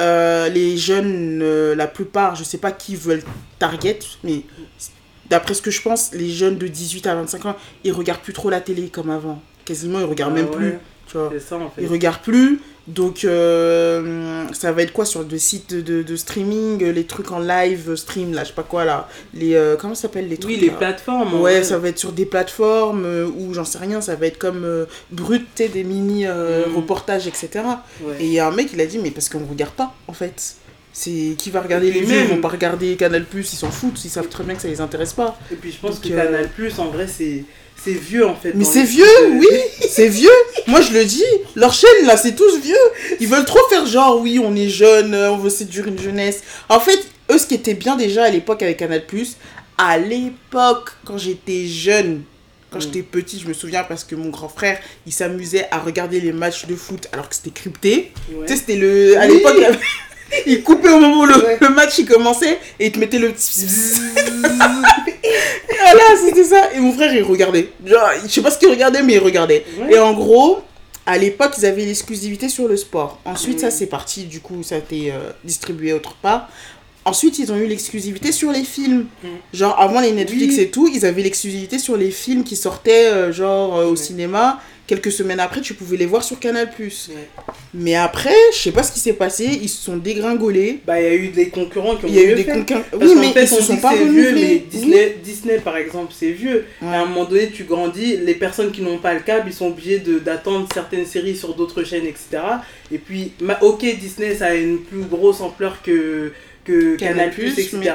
Euh, 0.00 0.48
les 0.48 0.76
jeunes, 0.76 1.40
euh, 1.42 1.74
la 1.74 1.88
plupart, 1.88 2.36
je 2.36 2.44
sais 2.44 2.58
pas 2.58 2.70
qui 2.70 2.94
veulent 2.94 3.22
target, 3.58 3.98
mais 4.22 4.42
d'après 5.28 5.54
ce 5.54 5.62
que 5.62 5.70
je 5.70 5.82
pense, 5.82 6.12
les 6.12 6.30
jeunes 6.30 6.56
de 6.56 6.68
18 6.68 7.06
à 7.08 7.14
25 7.16 7.46
ans, 7.46 7.56
ils 7.82 7.92
regardent 7.92 8.20
plus 8.20 8.32
trop 8.32 8.48
la 8.48 8.60
télé 8.60 8.88
comme 8.88 9.10
avant. 9.10 9.42
Quasiment, 9.64 9.98
ils 9.98 10.04
regardent 10.04 10.34
Ah 10.36 10.42
même 10.42 10.50
ouais, 10.50 10.56
plus. 10.56 10.78
Tu 11.06 11.16
vois. 11.16 11.30
C'est 11.32 11.40
ça, 11.40 11.56
en 11.56 11.70
fait. 11.70 11.82
Ils 11.82 11.88
regardent 11.88 12.22
plus. 12.22 12.60
Donc, 12.88 13.24
euh, 13.24 14.44
ça 14.52 14.72
va 14.72 14.82
être 14.82 14.92
quoi 14.94 15.04
sur 15.04 15.22
des 15.24 15.38
sites 15.38 15.74
de, 15.74 16.02
de, 16.02 16.16
streaming, 16.16 16.82
euh, 16.82 16.90
les 16.90 17.04
trucs 17.04 17.30
en 17.32 17.38
live 17.38 17.94
stream, 17.96 18.32
là, 18.32 18.44
je 18.44 18.48
sais 18.48 18.54
pas 18.54 18.62
quoi, 18.62 18.84
là. 18.86 19.08
Les, 19.34 19.54
euh, 19.54 19.76
comment 19.76 19.94
ça 19.94 20.02
s'appelle 20.02 20.26
les 20.28 20.38
trucs 20.38 20.54
Oui, 20.54 20.60
les 20.60 20.68
là 20.68 20.72
plateformes. 20.74 21.40
Ouais, 21.40 21.62
ça 21.62 21.76
va 21.78 21.88
être 21.88 21.98
sur 21.98 22.12
des 22.12 22.24
plateformes 22.24 23.04
euh, 23.04 23.26
ou 23.26 23.52
j'en 23.52 23.64
sais 23.66 23.78
rien, 23.78 24.00
ça 24.00 24.14
va 24.16 24.26
être 24.26 24.38
comme 24.38 24.64
euh, 24.64 24.86
brut, 25.10 25.46
des 25.56 25.84
mini 25.84 26.26
euh, 26.26 26.66
Mm. 26.68 26.76
reportages, 26.76 27.26
etc. 27.26 27.48
Ouais. 28.02 28.14
Et 28.20 28.24
il 28.24 28.32
y 28.32 28.38
a 28.40 28.48
un 28.48 28.52
mec, 28.52 28.70
il 28.72 28.80
a 28.80 28.86
dit, 28.86 28.98
mais 28.98 29.10
parce 29.10 29.28
qu'on 29.28 29.44
regarde 29.46 29.72
pas, 29.74 29.94
en 30.06 30.12
fait. 30.14 30.54
C'est 30.92 31.34
qui 31.36 31.50
va 31.50 31.60
regarder 31.60 31.92
les 31.92 32.00
vieux, 32.00 32.22
ils 32.22 32.28
vont 32.28 32.40
pas 32.40 32.48
regarder 32.48 32.96
Canal+, 32.96 33.24
ils 33.34 33.44
s'en 33.44 33.70
foutent, 33.70 34.02
ils 34.04 34.08
savent 34.10 34.28
très 34.28 34.42
bien 34.42 34.54
que 34.54 34.62
ça 34.62 34.68
les 34.68 34.80
intéresse 34.80 35.12
pas. 35.12 35.38
Et 35.52 35.54
puis 35.56 35.70
je 35.70 35.78
pense 35.78 36.00
Donc, 36.00 36.10
que 36.10 36.16
euh, 36.16 36.24
Canal 36.24 36.48
Plus, 36.48 36.76
en 36.78 36.86
vrai, 36.86 37.06
c'est 37.06 37.44
c'est 37.84 37.92
vieux 37.92 38.26
en 38.26 38.34
fait. 38.34 38.52
Mais 38.54 38.64
c'est 38.64 38.82
vieux, 38.84 39.04
de- 39.04 39.38
oui, 39.38 39.46
c'est 39.88 40.08
vieux. 40.08 40.30
Moi, 40.66 40.80
je 40.80 40.92
le 40.92 41.04
dis, 41.04 41.24
leur 41.54 41.72
chaîne, 41.72 42.06
là, 42.06 42.16
c'est 42.16 42.34
tous 42.34 42.58
vieux. 42.60 42.76
Ils 43.20 43.28
veulent 43.28 43.44
trop 43.44 43.66
faire 43.70 43.86
genre, 43.86 44.20
oui, 44.20 44.40
on 44.42 44.54
est 44.56 44.68
jeune, 44.68 45.14
euh, 45.14 45.30
on 45.32 45.38
veut 45.38 45.50
séduire 45.50 45.86
une 45.86 45.98
jeunesse. 45.98 46.40
En 46.68 46.80
fait, 46.80 46.98
eux, 47.30 47.38
ce 47.38 47.46
qui 47.46 47.54
était 47.54 47.74
bien 47.74 47.96
déjà 47.96 48.24
à 48.24 48.30
l'époque 48.30 48.62
avec 48.62 48.76
Canal+, 48.78 49.02
à 49.78 49.96
l'époque, 49.98 50.90
quand 51.04 51.18
j'étais 51.18 51.66
jeune, 51.66 52.22
quand 52.70 52.78
Mm. 52.78 52.82
j'étais 52.82 53.02
petit, 53.02 53.40
je 53.42 53.48
me 53.48 53.54
souviens 53.54 53.84
parce 53.84 54.04
que 54.04 54.14
mon 54.14 54.28
grand 54.28 54.48
frère, 54.48 54.78
il 55.06 55.12
s'amusait 55.12 55.66
à 55.70 55.78
regarder 55.78 56.20
les 56.20 56.32
matchs 56.32 56.66
de 56.66 56.74
foot 56.74 57.06
alors 57.12 57.28
que 57.28 57.34
c'était 57.34 57.50
crypté. 57.50 58.12
Ouais. 58.30 58.46
Tu 58.46 58.52
sais, 58.54 58.58
c'était 58.60 58.76
le... 58.76 59.16
À 59.18 59.26
Oui. 59.26 59.34
l'époque, 59.34 59.56
il 60.46 60.62
coupait 60.62 60.88
au 60.90 60.98
moment 61.00 61.20
où 61.22 61.26
le, 61.26 61.34
Ouais. 61.36 61.58
le 61.60 61.68
match 61.70 61.98
il 61.98 62.06
commençait 62.06 62.58
et 62.78 62.86
il 62.86 62.92
te 62.92 62.98
mettait 62.98 63.18
le 63.18 63.30
petit... 63.32 63.66
Voilà, 65.80 66.02
c'était 66.22 66.44
ça. 66.44 66.72
Et 66.74 66.80
mon 66.80 66.92
frère, 66.92 67.12
il 67.14 67.22
regardait. 67.22 67.70
Genre, 67.84 68.08
je 68.24 68.28
sais 68.28 68.42
pas 68.42 68.50
ce 68.50 68.58
qu'il 68.58 68.68
regardait, 68.68 69.02
mais 69.02 69.14
il 69.14 69.18
regardait. 69.20 69.64
Ouais. 69.80 69.94
Et 69.94 69.98
en 69.98 70.12
gros, 70.12 70.58
à 71.06 71.16
l'époque, 71.18 71.54
ils 71.58 71.66
avaient 71.66 71.84
l'exclusivité 71.84 72.48
sur 72.48 72.68
le 72.68 72.76
sport. 72.76 73.20
Ensuite, 73.24 73.58
Mm. 73.58 73.60
ça, 73.60 73.70
c'est 73.70 73.86
parti, 73.86 74.24
du 74.24 74.40
coup, 74.40 74.62
ça 74.62 74.74
a 74.74 74.78
été 74.78 75.10
euh, 75.12 75.30
distribué 75.44 75.92
autre 75.92 76.14
part. 76.20 76.48
Ensuite, 77.04 77.38
ils 77.38 77.50
ont 77.52 77.56
eu 77.56 77.66
l'exclusivité 77.66 78.32
sur 78.32 78.52
les 78.52 78.64
films. 78.64 79.06
Mm. 79.22 79.28
Genre, 79.54 79.80
avant 79.80 80.00
les 80.00 80.12
Netflix 80.12 80.56
Oui. 80.56 80.60
et 80.62 80.68
tout, 80.70 80.90
ils 80.92 81.06
avaient 81.06 81.22
l'exclusivité 81.22 81.78
sur 81.78 81.96
les 81.96 82.10
films 82.10 82.44
qui 82.44 82.56
sortaient, 82.56 83.06
euh, 83.06 83.32
genre, 83.32 83.78
euh, 83.78 83.86
au 83.86 83.96
cinéma. 83.96 84.60
Quelques 84.88 85.12
semaines 85.12 85.38
après, 85.38 85.60
tu 85.60 85.74
pouvais 85.74 85.98
les 85.98 86.06
voir 86.06 86.24
sur 86.24 86.40
Canal+. 86.40 86.66
Ouais. 86.78 86.88
Mais 87.74 87.94
après, 87.94 88.34
je 88.52 88.56
sais 88.58 88.72
pas 88.72 88.82
ce 88.82 88.90
qui 88.90 89.00
s'est 89.00 89.12
passé, 89.12 89.44
ils 89.44 89.68
se 89.68 89.84
sont 89.84 89.98
dégringolés. 89.98 90.80
Bah, 90.86 90.98
il 90.98 91.04
y 91.04 91.10
a 91.10 91.14
eu 91.14 91.28
des 91.28 91.50
concurrents 91.50 91.94
qui 91.96 92.06
ont 92.06 92.08
Il 92.08 92.14
y 92.14 92.18
a 92.20 92.32
eu 92.32 92.34
des. 92.34 92.44
Parce 92.44 92.62
Oui, 92.94 93.14
mais 93.20 93.32
fait, 93.32 93.42
ils 93.44 93.48
se 93.48 93.62
sont 93.62 93.76
pas 93.76 93.94
vieux, 93.94 94.32
mais. 94.32 94.62
Disney, 94.70 95.18
Disney, 95.22 95.58
par 95.58 95.76
exemple, 95.76 96.14
c'est 96.18 96.30
vieux. 96.30 96.64
À 96.82 97.02
un 97.02 97.04
moment 97.04 97.26
donné, 97.26 97.50
tu 97.50 97.64
grandis, 97.64 98.16
les 98.16 98.34
personnes 98.34 98.70
qui 98.72 98.80
n'ont 98.80 98.96
pas 98.96 99.12
le 99.12 99.20
câble, 99.20 99.50
ils 99.50 99.52
sont 99.54 99.66
obligés 99.68 99.98
de- 99.98 100.18
d'attendre 100.18 100.66
certaines 100.72 101.04
séries 101.04 101.36
sur 101.36 101.54
d'autres 101.54 101.84
chaînes, 101.84 102.06
etc. 102.06 102.38
Et 102.90 102.96
puis, 102.96 103.32
ok, 103.60 103.84
Disney, 104.00 104.34
ça 104.36 104.46
a 104.46 104.54
une 104.54 104.78
plus 104.78 105.02
grosse 105.02 105.42
ampleur 105.42 105.82
que, 105.82 106.32
que 106.64 106.96
Canal+, 106.96 107.30
Canal+, 107.36 107.50
etc. 107.50 107.68
mais- 107.74 107.90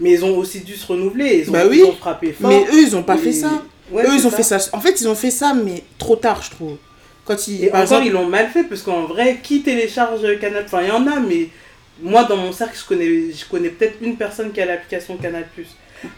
Mais... 0.00 0.12
ils 0.12 0.24
ont 0.24 0.34
aussi 0.38 0.60
dû 0.60 0.76
se 0.76 0.86
renouveler, 0.86 1.42
ils 1.44 1.50
ont, 1.50 1.52
Bah 1.52 1.64
ils 1.66 1.70
oui. 1.70 1.82
ont 1.82 1.92
frappé 1.92 2.32
fort. 2.32 2.48
Mais 2.48 2.64
eux, 2.74 2.82
ils 2.86 2.96
ont 2.96 3.02
pas 3.02 3.16
Et- 3.16 3.18
fait 3.18 3.32
ça. 3.32 3.62
Ouais, 3.90 4.04
eux, 4.06 4.14
ils 4.14 4.26
ont 4.26 4.30
fait 4.30 4.42
ça. 4.42 4.58
En 4.72 4.80
fait, 4.80 5.00
ils 5.00 5.08
ont 5.08 5.14
fait 5.14 5.30
ça, 5.30 5.54
mais 5.54 5.82
trop 5.98 6.16
tard, 6.16 6.42
je 6.42 6.50
trouve. 6.50 6.76
Quand 7.24 7.46
ils, 7.48 7.64
Et 7.64 7.66
par 7.68 7.80
encore, 7.80 7.82
exemple, 7.82 8.06
ils 8.06 8.12
l'ont 8.12 8.26
mal 8.26 8.48
fait, 8.48 8.64
parce 8.64 8.82
qu'en 8.82 9.04
vrai, 9.04 9.38
qui 9.42 9.62
télécharge 9.62 10.20
Canal? 10.40 10.64
Enfin, 10.66 10.82
il 10.82 10.88
y 10.88 10.90
en 10.90 11.06
a, 11.06 11.20
mais 11.20 11.48
moi, 12.00 12.24
dans 12.24 12.36
mon 12.36 12.52
cercle, 12.52 12.78
je 12.78 12.84
connais, 12.86 13.32
je 13.32 13.44
connais 13.50 13.68
peut-être 13.70 13.96
une 14.00 14.16
personne 14.16 14.50
qui 14.52 14.60
a 14.60 14.66
l'application 14.66 15.16
Canal+. 15.16 15.44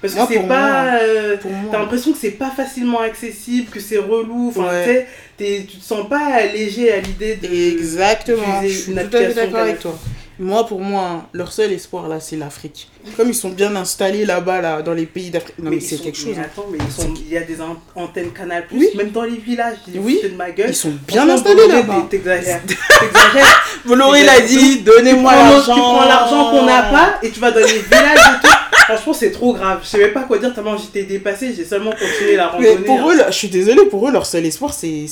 Parce 0.02 0.14
que 0.14 0.20
c'est 0.28 0.46
pas... 0.46 0.98
euh, 1.00 1.36
T'as 1.72 1.78
l'impression 1.78 2.12
que 2.12 2.18
c'est 2.18 2.32
pas 2.32 2.50
facilement 2.50 3.00
accessible, 3.00 3.70
que 3.70 3.80
c'est 3.80 3.96
relou. 3.98 4.48
Enfin, 4.54 4.68
Ouais. 4.68 5.06
tu 5.38 5.66
te 5.78 5.82
sens 5.82 6.06
pas 6.08 6.44
léger 6.52 6.92
à 6.92 7.00
l'idée 7.00 7.36
de. 7.36 7.46
exactement. 7.46 8.62
Je 8.62 8.68
suis 8.68 8.92
une 8.92 8.98
tout 8.98 9.00
à 9.00 9.08
fait 9.10 9.16
application 9.16 9.44
d'accord 9.46 9.60
avec 9.60 9.78
toi. 9.80 9.98
Moi, 10.42 10.66
pour 10.66 10.80
moi, 10.80 11.26
leur 11.34 11.52
seul 11.52 11.70
espoir 11.70 12.08
là, 12.08 12.18
c'est 12.18 12.36
l'Afrique. 12.36 12.88
Comme 13.14 13.28
ils 13.28 13.34
sont 13.34 13.50
bien 13.50 13.76
installés 13.76 14.24
là-bas, 14.24 14.62
là, 14.62 14.80
dans 14.80 14.94
les 14.94 15.04
pays 15.04 15.28
d'Afrique. 15.28 15.56
Non, 15.58 15.70
mais, 15.70 15.80
c'est 15.80 15.98
quelque 15.98 16.16
chose. 16.16 16.32
mais 16.34 16.38
hein. 16.42 16.46
attends, 16.46 16.66
mais 16.72 16.78
ils 16.82 16.90
sont- 16.90 17.12
il 17.14 17.28
y 17.30 17.36
a 17.36 17.42
des 17.42 17.60
an- 17.60 17.76
antennes 17.94 18.30
Canal+, 18.32 18.64
Oui. 18.72 18.88
même 18.96 19.10
dans 19.10 19.24
les 19.24 19.36
villages. 19.36 19.76
Ils 19.92 20.00
Oui. 20.00 20.18
foutent 20.22 20.32
de 20.32 20.36
ma 20.36 20.50
gueule. 20.50 20.70
Ils 20.70 20.74
sont 20.74 20.94
bien 21.06 21.28
installés 21.28 21.68
là-bas. 21.68 22.06
T'exagères. 22.08 22.62
T'exagères. 22.66 23.62
Bolloré 23.84 24.24
l'a 24.24 24.40
dit, 24.40 24.80
donnez-moi 24.80 25.30
l'argent. 25.34 25.74
Tu 25.74 25.78
prends 25.80 26.04
l'argent 26.06 26.50
qu'on 26.52 26.64
n'a 26.64 26.82
pas 26.84 27.14
et 27.22 27.30
tu 27.30 27.38
vas 27.38 27.50
dans 27.50 27.60
les 27.60 27.66
villages 27.78 28.18
et 28.18 28.46
tout. 28.46 28.52
Franchement, 28.86 29.12
c'est 29.12 29.30
trop 29.32 29.52
grave. 29.52 29.80
Je 29.82 29.88
sais 29.88 29.98
même 29.98 30.12
pas 30.14 30.22
quoi 30.22 30.38
dire 30.38 30.54
tellement 30.54 30.76
j'étais 30.78 31.02
dépassée. 31.04 31.52
J'ai 31.54 31.64
seulement 31.66 31.90
continué 31.92 32.36
la 32.36 32.50
Mais 32.58 32.70
randonnée. 32.70 32.86
pour 32.86 32.98
hein. 33.10 33.14
eux, 33.14 33.22
je 33.28 33.32
suis 33.34 33.48
désolée, 33.48 33.84
pour 33.86 34.08
eux, 34.08 34.10
leur 34.10 34.24
seul 34.24 34.44
espoir, 34.46 34.72
c'est 34.72 35.06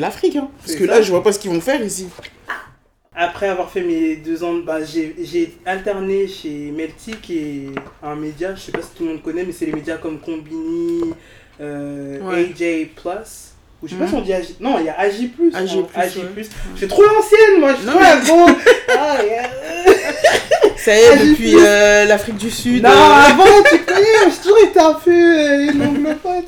l'Afrique. 0.00 0.36
Hein. 0.36 0.48
Parce 0.64 0.76
que 0.76 0.86
ça. 0.86 0.94
là, 0.94 1.02
je 1.02 1.10
vois 1.10 1.22
pas 1.22 1.32
ce 1.32 1.38
qu'ils 1.38 1.50
vont 1.50 1.60
faire 1.60 1.84
ici. 1.84 2.06
Après 3.22 3.48
avoir 3.48 3.70
fait 3.70 3.82
mes 3.82 4.16
deux 4.16 4.42
ans, 4.42 4.54
bah, 4.64 4.78
j'ai 4.82 5.14
j'ai 5.22 5.52
alterné 5.66 6.26
chez 6.26 6.72
Melty, 6.74 7.12
qui 7.20 7.36
est 7.38 7.66
un 8.02 8.14
média, 8.14 8.54
je 8.54 8.60
sais 8.62 8.72
pas 8.72 8.80
si 8.80 8.88
tout 8.96 9.04
le 9.04 9.10
monde 9.10 9.22
connaît, 9.22 9.44
mais 9.44 9.52
c'est 9.52 9.66
les 9.66 9.72
médias 9.72 9.98
comme 9.98 10.18
Combini, 10.20 11.02
euh, 11.60 12.18
Ouais. 12.22 12.46
AJ 12.58 12.88
Plus. 12.96 13.50
Ou 13.82 13.86
je 13.88 13.92
sais 13.92 13.98
pas 13.98 14.04
Mhm. 14.04 14.08
si 14.10 14.14
on 14.16 14.20
dit 14.22 14.32
AJ. 14.32 14.46
Non, 14.60 14.78
il 14.78 14.86
y 14.86 14.88
a 14.88 14.98
AJ. 14.98 15.30
AJ+, 15.54 15.76
hein, 15.78 15.86
AJ+. 15.94 16.16
ouais. 16.18 16.44
Je 16.74 16.78
suis 16.78 16.86
trop 16.88 17.02
l'ancienne, 17.02 17.60
moi, 17.60 17.72
je 17.74 17.76
suis 17.78 17.86
Non, 17.86 17.92
trop 18.24 18.46
mais- 18.46 18.54
la. 18.88 18.94
Ah, 18.98 19.22
yeah. 19.22 19.50
Ça 20.78 20.94
y 20.94 20.98
est, 20.98 21.16
depuis 21.18 21.50
plus. 21.52 21.58
euh, 21.62 22.04
l'Afrique 22.06 22.36
du 22.38 22.50
Sud. 22.50 22.82
Non, 22.82 22.88
euh, 22.88 22.92
avant, 22.92 23.44
tu 23.70 23.78
connais, 23.80 24.30
j'ai 24.30 24.42
toujours 24.42 24.58
été 24.64 24.80
un 24.80 24.94
peu 24.94 25.62
une 25.74 25.82
anglophone. 25.82 26.44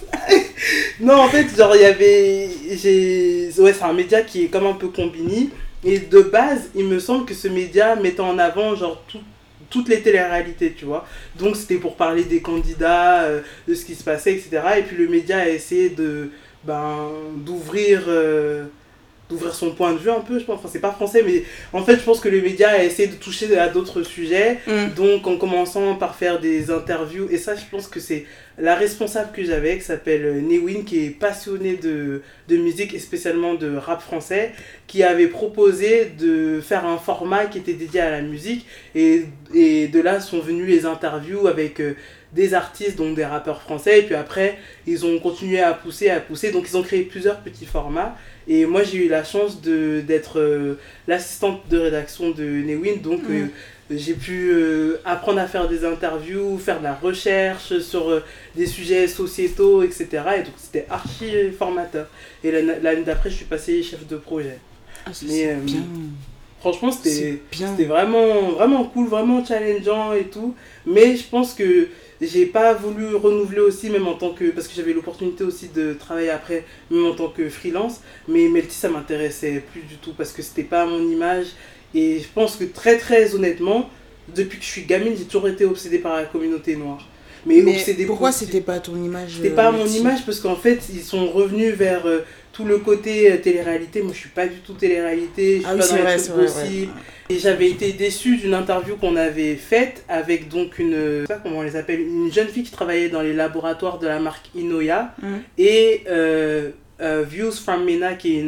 non, 1.00 1.14
en 1.20 1.28
fait, 1.28 1.46
genre, 1.54 1.76
il 1.76 1.82
y 1.82 1.84
avait. 1.84 2.48
j'ai 2.82 3.50
Ouais, 3.58 3.74
c'est 3.74 3.84
un 3.84 3.92
média 3.92 4.22
qui 4.22 4.44
est 4.44 4.48
comme 4.48 4.66
un 4.66 4.72
peu 4.72 4.88
combini. 4.88 5.50
Et 5.84 5.98
de 5.98 6.20
base, 6.20 6.70
il 6.74 6.86
me 6.86 6.98
semble 7.00 7.24
que 7.26 7.34
ce 7.34 7.48
média 7.48 7.96
mettait 7.96 8.20
en 8.20 8.38
avant, 8.38 8.74
genre, 8.76 9.02
tout- 9.08 9.18
toutes 9.70 9.88
les 9.88 10.00
téléréalités, 10.00 10.72
tu 10.78 10.84
vois. 10.84 11.06
Donc, 11.36 11.56
c'était 11.56 11.76
pour 11.76 11.96
parler 11.96 12.24
des 12.24 12.40
candidats, 12.40 13.22
euh, 13.24 13.40
de 13.66 13.74
ce 13.74 13.84
qui 13.84 13.94
se 13.94 14.04
passait, 14.04 14.34
etc. 14.34 14.60
Et 14.78 14.82
puis, 14.82 14.96
le 14.96 15.08
média 15.08 15.38
a 15.38 15.48
essayé 15.48 15.88
de. 15.90 16.30
Ben, 16.64 17.08
d'ouvrir. 17.36 18.04
euh, 18.08 18.64
d'ouvrir 19.28 19.54
son 19.54 19.70
point 19.70 19.92
de 19.94 19.98
vue 19.98 20.10
un 20.10 20.20
peu, 20.20 20.38
je 20.38 20.44
pense. 20.44 20.58
Enfin, 20.58 20.68
c'est 20.70 20.78
pas 20.80 20.92
français, 20.92 21.22
mais 21.26 21.42
en 21.72 21.82
fait, 21.82 21.96
je 21.96 22.02
pense 22.02 22.20
que 22.20 22.28
le 22.28 22.42
média 22.42 22.68
a 22.70 22.82
essayé 22.84 23.08
de 23.08 23.14
toucher 23.14 23.56
à 23.58 23.68
d'autres 23.68 24.02
sujets. 24.02 24.58
hum. 24.68 24.90
Donc 24.94 25.26
en 25.26 25.36
commençant 25.38 25.94
par 25.94 26.14
faire 26.16 26.38
des 26.38 26.70
interviews, 26.70 27.28
et 27.30 27.38
ça 27.38 27.54
je 27.56 27.62
pense 27.70 27.86
que 27.88 27.98
c'est 27.98 28.26
la 28.62 28.76
responsable 28.76 29.32
que 29.32 29.42
j'avais 29.42 29.76
qui 29.76 29.84
s'appelle 29.84 30.24
euh, 30.24 30.40
Newin, 30.40 30.84
qui 30.84 31.04
est 31.04 31.10
passionnée 31.10 31.76
de, 31.76 32.22
de 32.48 32.56
musique 32.56 32.94
et 32.94 33.00
spécialement 33.00 33.54
de 33.54 33.74
rap 33.74 34.00
français, 34.00 34.52
qui 34.86 35.02
avait 35.02 35.26
proposé 35.26 36.12
de 36.16 36.60
faire 36.60 36.86
un 36.86 36.96
format 36.96 37.46
qui 37.46 37.58
était 37.58 37.72
dédié 37.72 38.00
à 38.00 38.10
la 38.10 38.22
musique, 38.22 38.64
et, 38.94 39.24
et 39.52 39.88
de 39.88 40.00
là 40.00 40.20
sont 40.20 40.38
venues 40.38 40.64
les 40.64 40.86
interviews 40.86 41.48
avec 41.48 41.80
euh, 41.80 41.96
des 42.32 42.54
artistes, 42.54 42.96
donc 42.96 43.16
des 43.16 43.24
rappeurs 43.24 43.60
français, 43.62 43.98
et 43.98 44.02
puis 44.02 44.14
après 44.14 44.58
ils 44.86 45.04
ont 45.04 45.18
continué 45.18 45.60
à 45.60 45.74
pousser, 45.74 46.08
à 46.08 46.20
pousser, 46.20 46.52
donc 46.52 46.66
ils 46.68 46.76
ont 46.76 46.82
créé 46.84 47.02
plusieurs 47.02 47.40
petits 47.40 47.66
formats. 47.66 48.16
Et 48.46 48.64
moi, 48.66 48.82
j'ai 48.84 49.06
eu 49.06 49.08
la 49.08 49.22
chance 49.24 49.60
d'être 49.60 50.38
euh, 50.38 50.78
l'assistante 51.08 51.68
de 51.68 51.78
rédaction 51.78 52.30
de 52.30 52.44
Newin, 52.44 52.96
donc. 53.02 53.22
J'ai 53.96 54.14
pu 54.14 54.50
euh, 54.52 55.00
apprendre 55.04 55.40
à 55.40 55.46
faire 55.46 55.68
des 55.68 55.84
interviews, 55.84 56.58
faire 56.58 56.78
de 56.78 56.84
la 56.84 56.94
recherche 56.94 57.78
sur 57.80 58.08
euh, 58.08 58.24
des 58.54 58.66
sujets 58.66 59.08
sociétaux, 59.08 59.82
etc. 59.82 60.06
Et 60.38 60.42
donc 60.42 60.54
c'était 60.56 60.86
archi 60.88 61.50
formateur. 61.56 62.06
Et 62.44 62.50
l'année 62.50 63.02
d'après, 63.04 63.30
je 63.30 63.36
suis 63.36 63.44
passé 63.44 63.82
chef 63.82 64.06
de 64.06 64.16
projet. 64.16 64.58
Ah, 65.06 65.10
Mais, 65.26 65.48
euh, 65.48 65.56
bien. 65.56 65.82
Franchement, 66.60 66.92
c'était 66.92 67.40
vraiment, 67.86 68.50
vraiment 68.50 68.84
cool, 68.84 69.08
vraiment 69.08 69.44
challengeant 69.44 70.12
et 70.12 70.26
tout. 70.26 70.54
Mais 70.86 71.16
je 71.16 71.24
pense 71.24 71.54
que 71.54 71.88
j'ai 72.20 72.46
pas 72.46 72.72
voulu 72.72 73.16
renouveler 73.16 73.58
aussi, 73.60 73.90
même 73.90 74.06
en 74.06 74.14
tant 74.14 74.32
que. 74.32 74.50
Parce 74.50 74.68
que 74.68 74.74
j'avais 74.74 74.92
l'opportunité 74.92 75.42
aussi 75.42 75.70
de 75.70 75.94
travailler 75.94 76.30
après, 76.30 76.64
même 76.88 77.06
en 77.06 77.14
tant 77.16 77.28
que 77.30 77.48
freelance. 77.48 78.00
Mais 78.28 78.48
Melty, 78.48 78.76
ça 78.76 78.88
m'intéressait 78.88 79.64
plus 79.72 79.82
du 79.82 79.96
tout 79.96 80.12
parce 80.16 80.30
que 80.30 80.40
c'était 80.40 80.62
pas 80.62 80.86
mon 80.86 81.00
image. 81.00 81.46
Et 81.94 82.20
je 82.20 82.28
pense 82.34 82.56
que 82.56 82.64
très, 82.64 82.96
très 82.98 83.34
honnêtement, 83.34 83.88
depuis 84.34 84.58
que 84.58 84.64
je 84.64 84.70
suis 84.70 84.82
gamine, 84.82 85.14
j'ai 85.16 85.24
toujours 85.24 85.48
été 85.48 85.64
obsédée 85.64 85.98
par 85.98 86.16
la 86.16 86.24
communauté 86.24 86.76
noire. 86.76 87.06
Mais, 87.44 87.60
Mais 87.60 87.72
obsédée 87.72 88.06
pourquoi 88.06 88.30
c'était 88.30 88.60
pas 88.60 88.78
ton 88.78 88.94
image 89.02 89.32
c'était 89.38 89.50
euh, 89.50 89.56
pas 89.56 89.72
mon 89.72 89.82
Letty 89.82 89.98
image 89.98 90.24
parce 90.24 90.38
qu'en 90.38 90.54
fait 90.54 90.78
ils 90.94 91.02
sont 91.02 91.26
revenus 91.26 91.74
vers 91.74 92.06
euh, 92.06 92.20
tout 92.52 92.64
le 92.64 92.78
côté 92.78 93.32
euh, 93.32 93.36
télé-réalité. 93.36 94.00
Moi 94.00 94.12
je 94.14 94.18
suis 94.20 94.28
pas 94.28 94.46
du 94.46 94.58
tout 94.60 94.74
télé-réalité, 94.74 95.54
je 95.56 95.62
suis 95.62 95.66
Ah 95.68 95.74
pas 95.76 95.88
dans 95.88 95.96
vrai, 95.96 96.16
ouais. 96.20 96.44
possibles. 96.44 96.92
Et 97.30 97.38
j'avais 97.40 97.68
été 97.68 97.92
déçue 97.94 98.36
d'une 98.36 98.54
interview 98.54 98.94
qu'on 98.96 99.16
avait 99.16 99.56
faite 99.56 100.04
avec 100.08 100.48
donc 100.50 100.78
une, 100.78 101.24
comment 101.42 101.58
on 101.58 101.62
les 101.62 101.74
appelle, 101.74 102.00
une 102.00 102.32
jeune 102.32 102.46
fille 102.46 102.62
qui 102.62 102.70
travaillait 102.70 103.08
dans 103.08 103.22
les 103.22 103.32
laboratoires 103.32 103.98
de 103.98 104.06
la 104.06 104.20
marque 104.20 104.46
Inoya 104.54 105.12
Hum. 105.20 105.40
et 105.58 106.04
euh, 106.08 106.70
euh, 107.02 107.22
Views 107.22 107.52
from 107.52 107.84
Mina 107.84 108.14
qui 108.14 108.36
est 108.36 108.40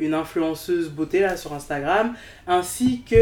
une, 0.00 0.14
influenceuse 0.14 0.88
beauté 0.88 1.20
là 1.20 1.36
sur 1.36 1.52
Instagram 1.52 2.14
ainsi 2.46 3.02
que 3.08 3.16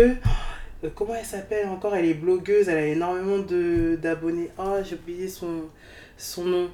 euh, 0.85 0.89
comment 0.95 1.15
elle 1.15 1.25
s'appelle 1.25 1.67
encore? 1.69 1.97
Elle 1.97 2.07
est 2.07 2.15
blogueuse 2.15 2.69
elle 2.69 2.79
a 2.79 2.87
énormément 2.87 3.39
d'abonnés. 3.39 4.51
Oh 4.59 4.77
j'ai 4.85 4.95
oublié 4.95 5.29
son 5.29 6.45
nom. 6.45 6.71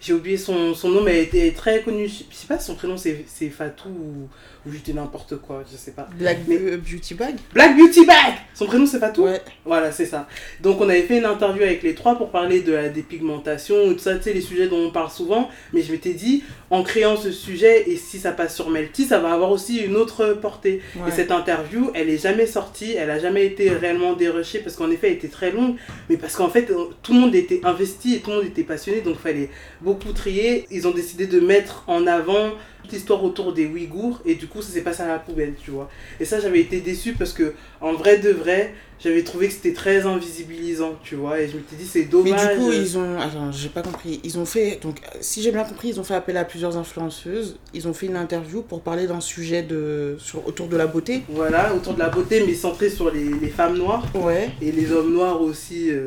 J'ai 0.00 0.14
oublié 0.14 0.38
son, 0.38 0.74
nom 0.84 1.02
mais 1.02 1.18
elle 1.18 1.24
était 1.24 1.50
très 1.52 1.82
connue. 1.82 2.08
Je 2.08 2.34
sais 2.34 2.46
pas 2.46 2.58
si 2.58 2.66
son 2.66 2.74
prénom 2.74 2.96
c'est 2.96 3.50
Fatou 3.50 3.88
ou, 3.88 4.28
ou 4.66 4.72
j'étais 4.72 4.92
n'importe 4.92 5.36
quoi 5.36 5.64
je 5.70 5.76
sais 5.76 5.92
pas 5.92 6.08
Black 6.18 6.38
Mais- 6.46 6.76
Beauty 6.76 7.14
Bag 7.14 7.36
Black 7.54 7.76
Beauty 7.76 8.04
Bag 8.06 8.34
son 8.54 8.66
prénom 8.66 8.86
c'est 8.86 8.98
Fatou 8.98 9.22
Ouais. 9.24 9.40
voilà, 9.64 9.90
c'est 9.92 10.04
ça. 10.06 10.28
Donc 10.60 10.80
on 10.80 10.88
avait 10.88 11.02
fait 11.02 11.18
une 11.18 11.24
interview 11.24 11.62
avec 11.62 11.82
les 11.82 11.94
trois 11.94 12.16
pour 12.16 12.30
parler 12.30 12.60
de 12.60 12.72
la 12.72 12.88
dépigmentation, 12.90 13.92
tout 13.94 13.98
ça, 13.98 14.16
tu 14.16 14.24
sais, 14.24 14.32
les 14.32 14.40
sujets 14.40 14.68
dont 14.68 14.78
on 14.86 14.90
parle 14.90 15.10
souvent. 15.10 15.48
Mais 15.72 15.82
je 15.82 15.92
m'étais 15.92 16.12
dit, 16.14 16.42
en 16.70 16.82
créant 16.82 17.16
ce 17.16 17.32
sujet, 17.32 17.88
et 17.90 17.96
si 17.96 18.18
ça 18.18 18.32
passe 18.32 18.54
sur 18.54 18.70
Melty, 18.70 19.04
ça 19.04 19.18
va 19.18 19.32
avoir 19.32 19.50
aussi 19.50 19.78
une 19.78 19.96
autre 19.96 20.34
portée. 20.40 20.82
ouais. 20.96 21.08
Et 21.08 21.12
cette 21.12 21.30
interview, 21.30 21.90
elle 21.94 22.08
est 22.10 22.18
jamais 22.22 22.46
sortie, 22.46 22.92
elle 22.94 23.10
a 23.10 23.18
jamais 23.18 23.46
été 23.46 23.70
réellement 23.70 24.14
dérushée 24.14 24.58
parce 24.60 24.76
qu'en 24.76 24.90
effet, 24.90 25.08
elle 25.08 25.14
était 25.14 25.28
très 25.28 25.50
longue, 25.50 25.76
mais 26.08 26.16
parce 26.16 26.36
qu'en 26.36 26.48
fait, 26.50 26.70
euh, 26.70 26.86
tout 27.02 27.12
le 27.14 27.20
monde 27.20 27.34
était 27.34 27.60
investi 27.64 28.14
et 28.16 28.18
tout 28.20 28.30
le 28.30 28.36
monde 28.36 28.46
était 28.46 28.64
passionné, 28.64 29.00
donc 29.00 29.14
il 29.18 29.22
fallait 29.22 29.50
beaucoup 29.80 30.12
trier. 30.12 30.66
Ils 30.70 30.86
ont 30.86 30.92
décidé 30.92 31.26
de 31.26 31.40
mettre 31.40 31.84
en 31.86 32.06
avant 32.06 32.50
toute 32.82 32.92
l'histoire 32.92 33.22
autour 33.24 33.52
des 33.52 33.66
Ouïghours 33.66 34.20
et 34.24 34.34
du 34.34 34.46
coup 34.46 34.62
ça 34.62 34.72
s'est 34.72 34.82
passé 34.82 35.02
à 35.02 35.08
la 35.08 35.18
poubelle, 35.18 35.54
tu 35.62 35.70
vois. 35.70 35.88
Et 36.18 36.24
ça 36.24 36.40
j'avais 36.40 36.60
été 36.60 36.80
déçu 36.80 37.12
parce 37.14 37.32
que 37.32 37.54
en 37.80 37.92
vrai 37.94 38.18
de 38.18 38.30
vrai, 38.30 38.74
j'avais 39.02 39.22
trouvé 39.24 39.46
que 39.48 39.54
c'était 39.54 39.72
très 39.72 40.04
invisibilisant, 40.04 40.96
tu 41.02 41.14
vois. 41.14 41.40
Et 41.40 41.48
je 41.48 41.56
m'étais 41.56 41.74
dit 41.76 41.86
c'est 41.86 42.00
Mais 42.00 42.04
dommage. 42.04 42.50
du 42.52 42.58
coup, 42.60 42.70
ils 42.72 42.98
ont. 42.98 43.18
Attends, 43.18 43.50
j'ai 43.50 43.70
pas 43.70 43.80
compris. 43.80 44.20
Ils 44.24 44.38
ont 44.38 44.44
fait. 44.44 44.78
Donc, 44.82 44.96
si 45.22 45.40
j'ai 45.42 45.50
bien 45.52 45.64
compris, 45.64 45.88
ils 45.88 45.98
ont 45.98 46.04
fait 46.04 46.12
appel 46.14 46.36
à 46.36 46.44
plusieurs 46.44 46.76
influenceuses. 46.76 47.56
Ils 47.72 47.88
ont 47.88 47.94
fait 47.94 48.06
une 48.06 48.16
interview 48.16 48.60
pour 48.60 48.82
parler 48.82 49.06
d'un 49.06 49.20
sujet 49.20 49.62
de... 49.62 50.16
sur... 50.18 50.46
autour 50.46 50.66
de 50.68 50.76
la 50.76 50.86
beauté. 50.86 51.22
Voilà, 51.30 51.74
autour 51.74 51.94
de 51.94 51.98
la 52.00 52.10
beauté 52.10 52.44
mais 52.46 52.52
centré 52.52 52.90
sur 52.90 53.10
les, 53.10 53.24
les 53.40 53.48
femmes 53.48 53.78
noires 53.78 54.04
Ouais. 54.14 54.50
et 54.60 54.70
les 54.70 54.92
hommes 54.92 55.14
noirs 55.14 55.40
aussi 55.40 55.90
euh, 55.90 56.04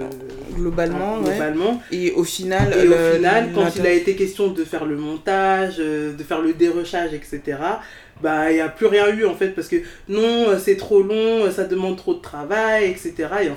Globalement, 0.54 1.18
ouais. 1.18 1.32
globalement. 1.32 1.82
Et 1.92 2.12
au 2.12 2.24
final. 2.24 2.74
Et 2.78 2.86
le- 2.86 2.94
au 2.94 3.16
final, 3.16 3.50
quand 3.56 3.76
il 3.76 3.86
a 3.88 3.92
été 3.92 4.16
question 4.16 4.50
de 4.52 4.64
faire 4.64 4.86
le 4.86 4.98
montage, 4.98 5.76
euh, 5.80 6.14
de 6.14 6.24
faire 6.24 6.42
le 6.42 6.54
dérochage, 6.66 7.14
etc., 7.14 7.58
bah 8.22 8.52
il 8.52 8.56
n'y 8.56 8.62
a 8.62 8.70
plus 8.70 8.86
rien 8.86 9.08
eu 9.10 9.26
en 9.26 9.36
fait 9.36 9.50
parce 9.50 9.68
que 9.68 9.78
non, 10.08 10.50
euh, 10.50 10.60
c'est 10.60 10.78
trop 10.78 11.02
long, 11.02 11.46
euh, 11.46 11.52
ça 11.52 11.66
demande 11.66 11.98
trop 11.98 12.14
de 12.14 12.22
travail, 12.22 12.86
etc. 12.92 13.14
Et 13.44 13.50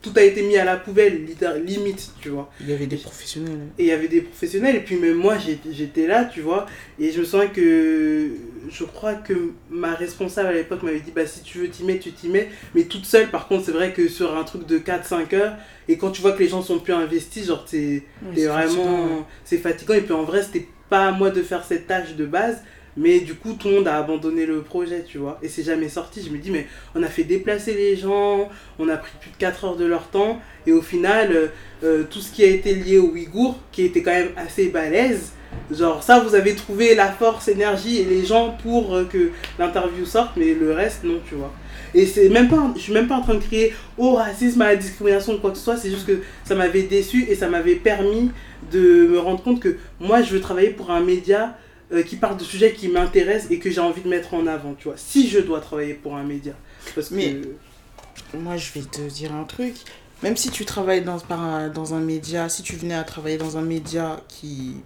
tout 0.00 0.12
a 0.16 0.22
été 0.22 0.42
mis 0.42 0.56
à 0.56 0.64
la 0.64 0.76
poubelle, 0.76 1.26
limite, 1.64 2.12
tu 2.20 2.30
vois. 2.30 2.50
Il 2.60 2.68
y 2.70 2.72
avait 2.72 2.86
des 2.86 2.96
professionnels. 2.96 3.68
Et 3.78 3.84
il 3.84 3.86
y 3.86 3.92
avait 3.92 4.08
des 4.08 4.20
professionnels, 4.20 4.76
et 4.76 4.80
puis 4.80 4.96
même 4.96 5.14
moi 5.14 5.36
j'étais 5.38 6.06
là, 6.06 6.24
tu 6.24 6.40
vois, 6.40 6.66
et 6.98 7.12
je 7.12 7.20
me 7.20 7.24
souviens 7.24 7.46
que 7.48 8.30
je 8.68 8.84
crois 8.84 9.14
que 9.14 9.52
ma 9.70 9.94
responsable 9.94 10.48
à 10.48 10.52
l'époque 10.54 10.82
m'avait 10.82 11.00
dit 11.00 11.12
bah 11.14 11.26
si 11.26 11.42
tu 11.42 11.58
veux 11.58 11.68
t'y 11.68 11.84
mets, 11.84 11.98
tu 11.98 12.12
t'y 12.12 12.28
mets, 12.28 12.48
mais 12.74 12.84
toute 12.84 13.04
seule, 13.04 13.30
par 13.30 13.46
contre, 13.46 13.66
c'est 13.66 13.72
vrai 13.72 13.92
que 13.92 14.08
sur 14.08 14.36
un 14.36 14.44
truc 14.44 14.66
de 14.66 14.78
4-5 14.78 15.34
heures, 15.34 15.56
et 15.88 15.96
quand 15.98 16.10
tu 16.10 16.22
vois 16.22 16.32
que 16.32 16.42
les 16.42 16.48
gens 16.48 16.62
sont 16.62 16.78
plus 16.78 16.94
investis, 16.94 17.46
genre 17.46 17.64
t'es 17.64 18.02
ouais. 18.24 18.46
vraiment. 18.46 19.26
C'est 19.44 19.58
fatigant, 19.58 19.94
et 19.94 20.00
puis 20.00 20.14
en 20.14 20.24
vrai, 20.24 20.42
c'était 20.42 20.66
pas 20.92 21.06
à 21.06 21.10
moi 21.12 21.30
de 21.30 21.42
faire 21.42 21.64
cette 21.64 21.86
tâche 21.86 22.16
de 22.16 22.26
base. 22.26 22.62
Mais 22.98 23.20
du 23.20 23.34
coup, 23.34 23.54
tout 23.54 23.68
le 23.68 23.76
monde 23.76 23.88
a 23.88 23.96
abandonné 23.96 24.44
le 24.44 24.60
projet, 24.60 25.02
tu 25.08 25.16
vois. 25.16 25.38
Et 25.42 25.48
c'est 25.48 25.62
jamais 25.62 25.88
sorti. 25.88 26.22
Je 26.22 26.28
me 26.28 26.36
dis, 26.36 26.50
mais 26.50 26.66
on 26.94 27.02
a 27.02 27.06
fait 27.06 27.24
déplacer 27.24 27.72
les 27.72 27.96
gens, 27.96 28.50
on 28.78 28.86
a 28.90 28.98
pris 28.98 29.12
plus 29.18 29.30
de 29.30 29.36
4 29.38 29.64
heures 29.64 29.76
de 29.76 29.86
leur 29.86 30.08
temps. 30.08 30.38
Et 30.66 30.72
au 30.72 30.82
final, 30.82 31.32
euh, 31.32 31.46
euh, 31.82 32.04
tout 32.10 32.20
ce 32.20 32.30
qui 32.30 32.44
a 32.44 32.48
été 32.48 32.74
lié 32.74 32.98
aux 32.98 33.08
Ouïghours, 33.08 33.58
qui 33.72 33.86
était 33.86 34.02
quand 34.02 34.10
même 34.10 34.32
assez 34.36 34.68
balèze, 34.68 35.32
genre 35.70 36.02
ça, 36.02 36.20
vous 36.20 36.34
avez 36.34 36.54
trouvé 36.54 36.94
la 36.94 37.10
force, 37.10 37.48
énergie 37.48 37.96
et 38.00 38.04
les 38.04 38.26
gens 38.26 38.50
pour 38.62 38.94
euh, 38.94 39.04
que 39.10 39.30
l'interview 39.58 40.04
sorte, 40.04 40.32
mais 40.36 40.52
le 40.52 40.72
reste, 40.74 41.04
non, 41.04 41.20
tu 41.26 41.36
vois. 41.36 41.54
Et 41.94 42.06
c'est 42.06 42.28
même 42.28 42.48
pas, 42.48 42.72
je 42.76 42.80
suis 42.80 42.92
même 42.92 43.06
pas 43.08 43.16
en 43.16 43.22
train 43.22 43.34
de 43.34 43.40
crier 43.42 43.74
au 43.98 44.14
racisme, 44.14 44.62
à 44.62 44.66
la 44.68 44.76
discrimination 44.76 45.34
ou 45.34 45.38
quoi 45.38 45.50
que 45.50 45.58
ce 45.58 45.64
soit, 45.64 45.76
c'est 45.76 45.90
juste 45.90 46.06
que 46.06 46.22
ça 46.44 46.54
m'avait 46.54 46.82
déçu 46.84 47.24
et 47.28 47.34
ça 47.34 47.48
m'avait 47.48 47.74
permis 47.76 48.30
de 48.70 49.06
me 49.08 49.18
rendre 49.18 49.42
compte 49.42 49.60
que 49.60 49.76
moi, 50.00 50.22
je 50.22 50.32
veux 50.32 50.40
travailler 50.40 50.70
pour 50.70 50.90
un 50.90 51.00
média 51.00 51.56
euh, 51.92 52.02
qui 52.02 52.16
parle 52.16 52.38
de 52.38 52.44
sujets 52.44 52.72
qui 52.72 52.88
m'intéressent 52.88 53.50
et 53.50 53.58
que 53.58 53.70
j'ai 53.70 53.80
envie 53.80 54.00
de 54.02 54.08
mettre 54.08 54.32
en 54.34 54.46
avant, 54.46 54.74
tu 54.74 54.84
vois. 54.88 54.96
Si 54.96 55.28
je 55.28 55.38
dois 55.40 55.60
travailler 55.60 55.94
pour 55.94 56.16
un 56.16 56.22
média. 56.22 56.54
Parce 56.94 57.08
que... 57.10 57.14
Mais- 57.14 57.36
Moi, 58.34 58.56
je 58.56 58.72
vais 58.72 58.86
te 58.86 59.02
dire 59.02 59.34
un 59.34 59.44
truc. 59.44 59.74
Même 60.22 60.36
si 60.36 60.50
tu 60.50 60.64
travailles 60.64 61.02
dans, 61.02 61.18
par 61.18 61.40
un- 61.42 61.68
dans 61.68 61.94
un 61.94 62.00
média, 62.00 62.48
si 62.48 62.62
tu 62.62 62.76
venais 62.76 62.94
à 62.94 63.02
travailler 63.02 63.36
dans 63.36 63.56
un 63.58 63.62
média 63.62 64.20
qui 64.28 64.76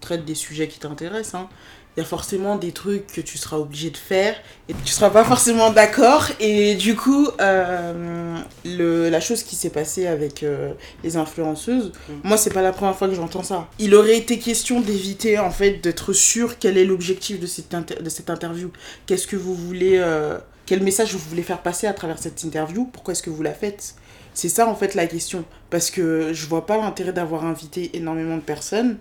traite 0.00 0.24
des 0.24 0.34
sujets 0.34 0.68
qui 0.68 0.78
t'intéressent, 0.78 1.34
hein, 1.34 1.48
il 1.96 2.00
y 2.00 2.02
a 2.02 2.06
forcément 2.06 2.56
des 2.56 2.72
trucs 2.72 3.06
que 3.06 3.20
tu 3.20 3.38
seras 3.38 3.56
obligé 3.56 3.90
de 3.90 3.96
faire 3.96 4.34
et 4.68 4.74
tu 4.84 4.92
seras 4.92 5.10
pas 5.10 5.22
forcément 5.24 5.70
d'accord. 5.70 6.26
Et 6.40 6.74
du 6.74 6.96
coup, 6.96 7.28
euh, 7.40 8.36
le, 8.64 9.08
la 9.10 9.20
chose 9.20 9.42
qui 9.44 9.54
s'est 9.54 9.70
passée 9.70 10.06
avec 10.06 10.42
euh, 10.42 10.72
les 11.04 11.16
influenceuses, 11.16 11.92
Mm. 12.08 12.12
moi, 12.24 12.36
c'est 12.36 12.52
pas 12.52 12.62
la 12.62 12.72
première 12.72 12.96
fois 12.96 13.08
que 13.08 13.14
j'entends 13.14 13.42
ça. 13.44 13.68
Il 13.78 13.94
aurait 13.94 14.16
été 14.16 14.38
question 14.38 14.80
d'éviter, 14.80 15.38
en 15.38 15.50
fait, 15.50 15.74
d'être 15.82 16.12
sûr 16.12 16.58
quel 16.58 16.76
est 16.78 16.84
l'objectif 16.84 17.38
de 17.38 17.46
cette, 17.46 17.72
inter- 17.74 18.02
de 18.02 18.08
cette 18.10 18.28
interview. 18.30 18.70
Qu'est-ce 19.06 19.26
que 19.26 19.36
vous 19.36 19.54
voulez. 19.54 19.96
euh, 19.98 20.38
quel 20.66 20.82
message 20.82 21.12
vous 21.12 21.18
voulez 21.28 21.42
faire 21.42 21.60
passer 21.62 21.86
à 21.86 21.92
travers 21.92 22.18
cette 22.18 22.42
interview? 22.42 22.88
Pourquoi 22.92 23.12
est-ce 23.12 23.22
que 23.22 23.30
vous 23.30 23.42
la 23.42 23.52
faites? 23.52 23.94
C'est 24.32 24.48
ça 24.48 24.66
en 24.66 24.74
fait 24.74 24.94
la 24.94 25.06
question. 25.06 25.44
Parce 25.70 25.90
que 25.90 26.32
je 26.32 26.46
vois 26.46 26.66
pas 26.66 26.76
l'intérêt 26.78 27.12
d'avoir 27.12 27.44
invité 27.44 27.90
énormément 27.96 28.36
de 28.36 28.40
personnes, 28.42 28.96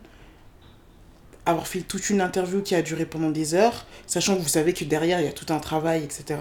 avoir 1.45 1.67
fait 1.67 1.81
toute 1.81 2.09
une 2.09 2.21
interview 2.21 2.61
qui 2.61 2.75
a 2.75 2.81
duré 2.81 3.05
pendant 3.05 3.29
des 3.29 3.53
heures, 3.53 3.85
sachant 4.07 4.35
que 4.35 4.41
vous 4.41 4.47
savez 4.47 4.73
que 4.73 4.83
derrière 4.85 5.19
il 5.19 5.25
y 5.25 5.29
a 5.29 5.33
tout 5.33 5.51
un 5.53 5.59
travail, 5.59 6.03
etc. 6.03 6.39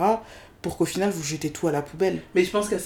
Pour 0.62 0.76
qu'au 0.76 0.84
final 0.84 1.10
vous 1.10 1.24
jetez 1.24 1.50
tout 1.50 1.66
à 1.66 1.72
la 1.72 1.82
poubelle. 1.82 2.20
Mais 2.36 2.44
je 2.44 2.50
pense 2.52 2.68
que 2.68 2.76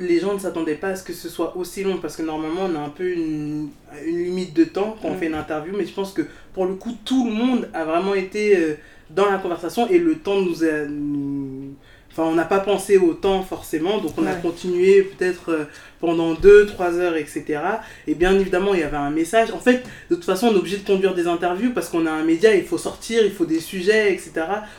les 0.00 0.20
gens 0.20 0.32
ne 0.32 0.38
s'attendaient 0.38 0.74
pas 0.74 0.88
à 0.88 0.96
ce 0.96 1.02
que 1.02 1.12
ce 1.12 1.28
soit 1.28 1.54
aussi 1.56 1.84
long 1.84 1.98
parce 1.98 2.16
que 2.16 2.22
normalement 2.22 2.62
on 2.64 2.74
a 2.76 2.78
un 2.78 2.88
peu 2.88 3.10
une, 3.12 3.68
une 4.06 4.24
limite 4.24 4.54
de 4.54 4.64
temps 4.64 4.96
quand 5.02 5.08
on 5.08 5.14
Mm. 5.14 5.18
fait 5.18 5.26
une 5.26 5.34
interview 5.34 5.74
mais 5.76 5.84
je 5.84 5.92
pense 5.92 6.12
que 6.14 6.22
pour 6.54 6.64
le 6.64 6.74
coup 6.76 6.96
tout 7.04 7.26
le 7.26 7.32
monde 7.32 7.68
a 7.74 7.84
vraiment 7.84 8.14
été 8.14 8.56
euh, 8.56 8.76
dans 9.10 9.30
la 9.30 9.36
conversation 9.36 9.86
et 9.88 9.98
le 9.98 10.14
temps 10.18 10.40
nous 10.40 10.64
a... 10.64 10.86
nous- 10.88 11.74
Enfin 12.16 12.30
on 12.30 12.34
n'a 12.34 12.46
pas 12.46 12.60
pensé 12.60 12.96
au 12.96 13.12
temps 13.12 13.42
forcément 13.42 13.98
donc 13.98 14.12
on 14.16 14.26
a 14.26 14.32
continué 14.32 15.02
peut-être 15.02 15.50
euh, 15.52 15.64
pendant 16.00 16.32
2-3 16.32 16.94
heures 16.94 17.16
etc. 17.16 17.60
Et 18.06 18.14
bien 18.14 18.38
évidemment 18.38 18.72
il 18.72 18.80
y 18.80 18.84
avait 18.84 18.96
un 18.96 19.10
message. 19.10 19.50
En 19.50 19.58
fait 19.58 19.84
de 20.08 20.14
toute 20.14 20.24
façon 20.24 20.46
on 20.46 20.54
est 20.54 20.56
obligé 20.56 20.78
de 20.78 20.86
conduire 20.86 21.14
des 21.14 21.26
interviews 21.26 21.74
parce 21.74 21.90
qu'on 21.90 22.06
a 22.06 22.10
un 22.10 22.24
média, 22.24 22.54
il 22.54 22.64
faut 22.64 22.78
sortir, 22.78 23.22
il 23.22 23.32
faut 23.32 23.44
des 23.44 23.60
sujets 23.60 24.14
etc. 24.14 24.32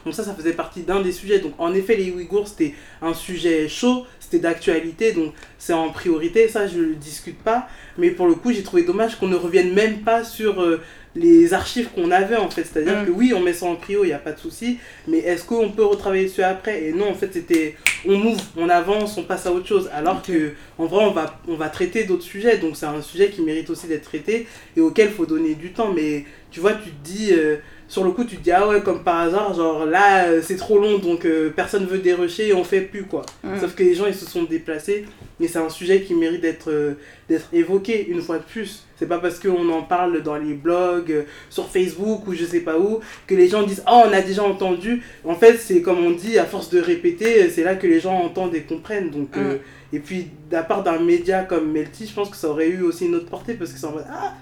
Donc 0.04 0.16
ça 0.16 0.24
ça 0.24 0.34
faisait 0.34 0.54
partie 0.54 0.82
d'un 0.82 1.02
des 1.02 1.12
sujets. 1.12 1.38
Donc 1.38 1.54
en 1.60 1.76
effet 1.76 1.96
les 1.96 2.12
Ouïghours 2.12 2.48
c'était 2.48 2.74
un 3.04 3.14
sujet 3.14 3.68
chaud, 3.68 4.06
c'était 4.20 4.40
d'actualité, 4.40 5.14
donc 5.14 5.34
c'est 5.60 5.74
en 5.74 5.90
priorité, 5.90 6.48
ça 6.48 6.68
je 6.68 6.80
ne 6.80 6.84
le 6.86 6.96
discute 6.96 7.38
pas. 7.38 7.68
Mais 7.98 8.12
pour 8.12 8.28
le 8.28 8.36
coup, 8.36 8.52
j'ai 8.52 8.64
trouvé 8.64 8.84
dommage 8.84 9.18
qu'on 9.18 9.28
ne 9.28 9.36
revienne 9.36 9.74
même 9.74 10.02
pas 10.02 10.24
sur 10.24 10.62
euh, 10.62 10.82
les 11.18 11.54
archives 11.54 11.90
qu'on 11.96 12.12
avait 12.12 12.36
en 12.38 12.50
fait. 12.50 12.64
C'est-à-dire 12.64 13.02
Mm. 13.02 13.06
que 13.08 13.12
oui, 13.12 13.34
on 13.36 13.40
met 13.42 13.54
ça 13.54 13.66
en 13.66 13.76
prio, 13.76 14.04
il 14.04 14.08
n'y 14.08 14.14
a 14.14 14.20
pas 14.20 14.32
de 14.34 14.40
souci, 14.40 14.78
mais 15.08 15.20
est-ce 15.20 15.44
qu'on 15.44 15.70
peut 15.72 15.84
retravailler 15.86 16.26
dessus 16.26 16.44
après? 16.44 16.84
Et 16.86 16.94
non, 16.94 17.10
en 17.10 17.14
fait, 17.14 17.30
c'était 17.34 17.76
on 18.06 18.18
move, 18.18 18.40
on 18.56 18.70
avance, 18.70 19.18
on 19.18 19.24
passe 19.24 19.46
à 19.46 19.52
autre 19.52 19.68
chose. 19.68 19.90
Alors 19.94 20.22
que 20.22 20.52
en 20.78 20.86
vrai, 20.86 21.04
on 21.06 21.12
va, 21.12 21.40
on 21.48 21.56
va 21.56 21.70
traiter 21.70 22.04
d'autres 22.06 22.24
sujets, 22.24 22.58
donc 22.58 22.76
c'est 22.78 22.86
un 22.86 23.02
sujet 23.02 23.30
qui 23.30 23.42
mérite 23.42 23.70
aussi 23.70 23.88
d'être 23.88 24.04
traité 24.06 24.48
et 24.76 24.82
auquel 24.82 25.08
il 25.10 25.14
faut 25.14 25.26
donner 25.26 25.56
du 25.56 25.72
temps. 25.74 25.92
Mais 25.94 26.26
tu 26.52 26.60
vois, 26.60 26.74
tu 26.74 26.90
te 26.92 27.04
dis. 27.04 27.30
euh, 27.34 27.58
sur 27.88 28.04
le 28.04 28.12
coup, 28.12 28.24
tu 28.24 28.38
te 28.38 28.44
dis, 28.44 28.52
ah 28.52 28.68
ouais, 28.68 28.82
comme 28.82 29.04
par 29.04 29.22
hasard, 29.22 29.54
genre 29.54 29.86
là, 29.86 30.26
euh, 30.26 30.42
c'est 30.44 30.58
trop 30.58 30.78
long, 30.80 30.98
donc 30.98 31.26
euh, 31.26 31.50
personne 31.56 31.86
veut 31.86 32.00
dérocher 32.00 32.50
et 32.50 32.54
on 32.54 32.64
fait 32.64 32.82
plus, 32.82 33.04
quoi. 33.04 33.26
Mm. 33.44 33.60
Sauf 33.60 33.76
que 33.76 33.84
les 33.84 33.96
gens, 33.96 34.08
ils 34.08 34.16
se 34.16 34.26
sont 34.26 34.44
déplacés, 34.44 35.06
mais 35.40 35.48
c'est 35.48 35.60
un 35.60 35.70
sujet 35.70 36.02
qui 36.02 36.14
mérite 36.14 36.42
d'être 36.42 36.70
euh, 36.70 36.96
d'être 37.30 37.48
évoqué 37.54 38.08
une 38.08 38.22
fois 38.22 38.40
de 38.40 38.44
plus. 38.44 38.86
C'est 38.98 39.06
pas 39.06 39.20
parce 39.20 39.40
qu'on 39.40 39.70
en 39.70 39.84
parle 39.84 40.24
dans 40.24 40.38
les 40.38 40.54
blogs, 40.54 41.12
euh, 41.12 41.24
sur 41.50 41.70
Facebook 41.70 42.28
ou 42.28 42.34
je 42.34 42.46
sais 42.46 42.62
pas 42.62 42.80
où, 42.80 43.00
que 43.28 43.36
les 43.36 43.48
gens 43.48 43.64
disent, 43.64 43.84
oh, 43.88 44.04
on 44.08 44.14
a 44.14 44.22
déjà 44.22 44.44
entendu. 44.44 45.04
En 45.24 45.36
fait, 45.36 45.58
c'est 45.58 45.82
comme 45.82 46.04
on 46.04 46.12
dit, 46.12 46.40
à 46.40 46.46
force 46.46 46.70
de 46.70 46.80
répéter, 46.80 47.50
c'est 47.50 47.64
là 47.64 47.76
que 47.76 47.86
les 47.86 48.00
gens 48.00 48.16
entendent 48.16 48.56
et 48.56 48.62
comprennent. 48.62 49.12
Donc, 49.12 49.38
euh, 49.38 49.58
et 49.94 50.00
puis, 50.00 50.28
la 50.52 50.64
part 50.64 50.84
d'un 50.84 51.00
média 51.00 51.44
comme 51.44 51.72
Melty, 51.72 52.08
je 52.08 52.14
pense 52.14 52.30
que 52.30 52.38
ça 52.38 52.50
aurait 52.50 52.70
eu 52.70 52.82
aussi 52.82 53.06
une 53.06 53.16
autre 53.16 53.30
portée, 53.30 53.54
parce 53.54 53.72
que 53.72 53.80
c'est 53.80 53.86
en 53.86 53.96
ah, 54.10 54.34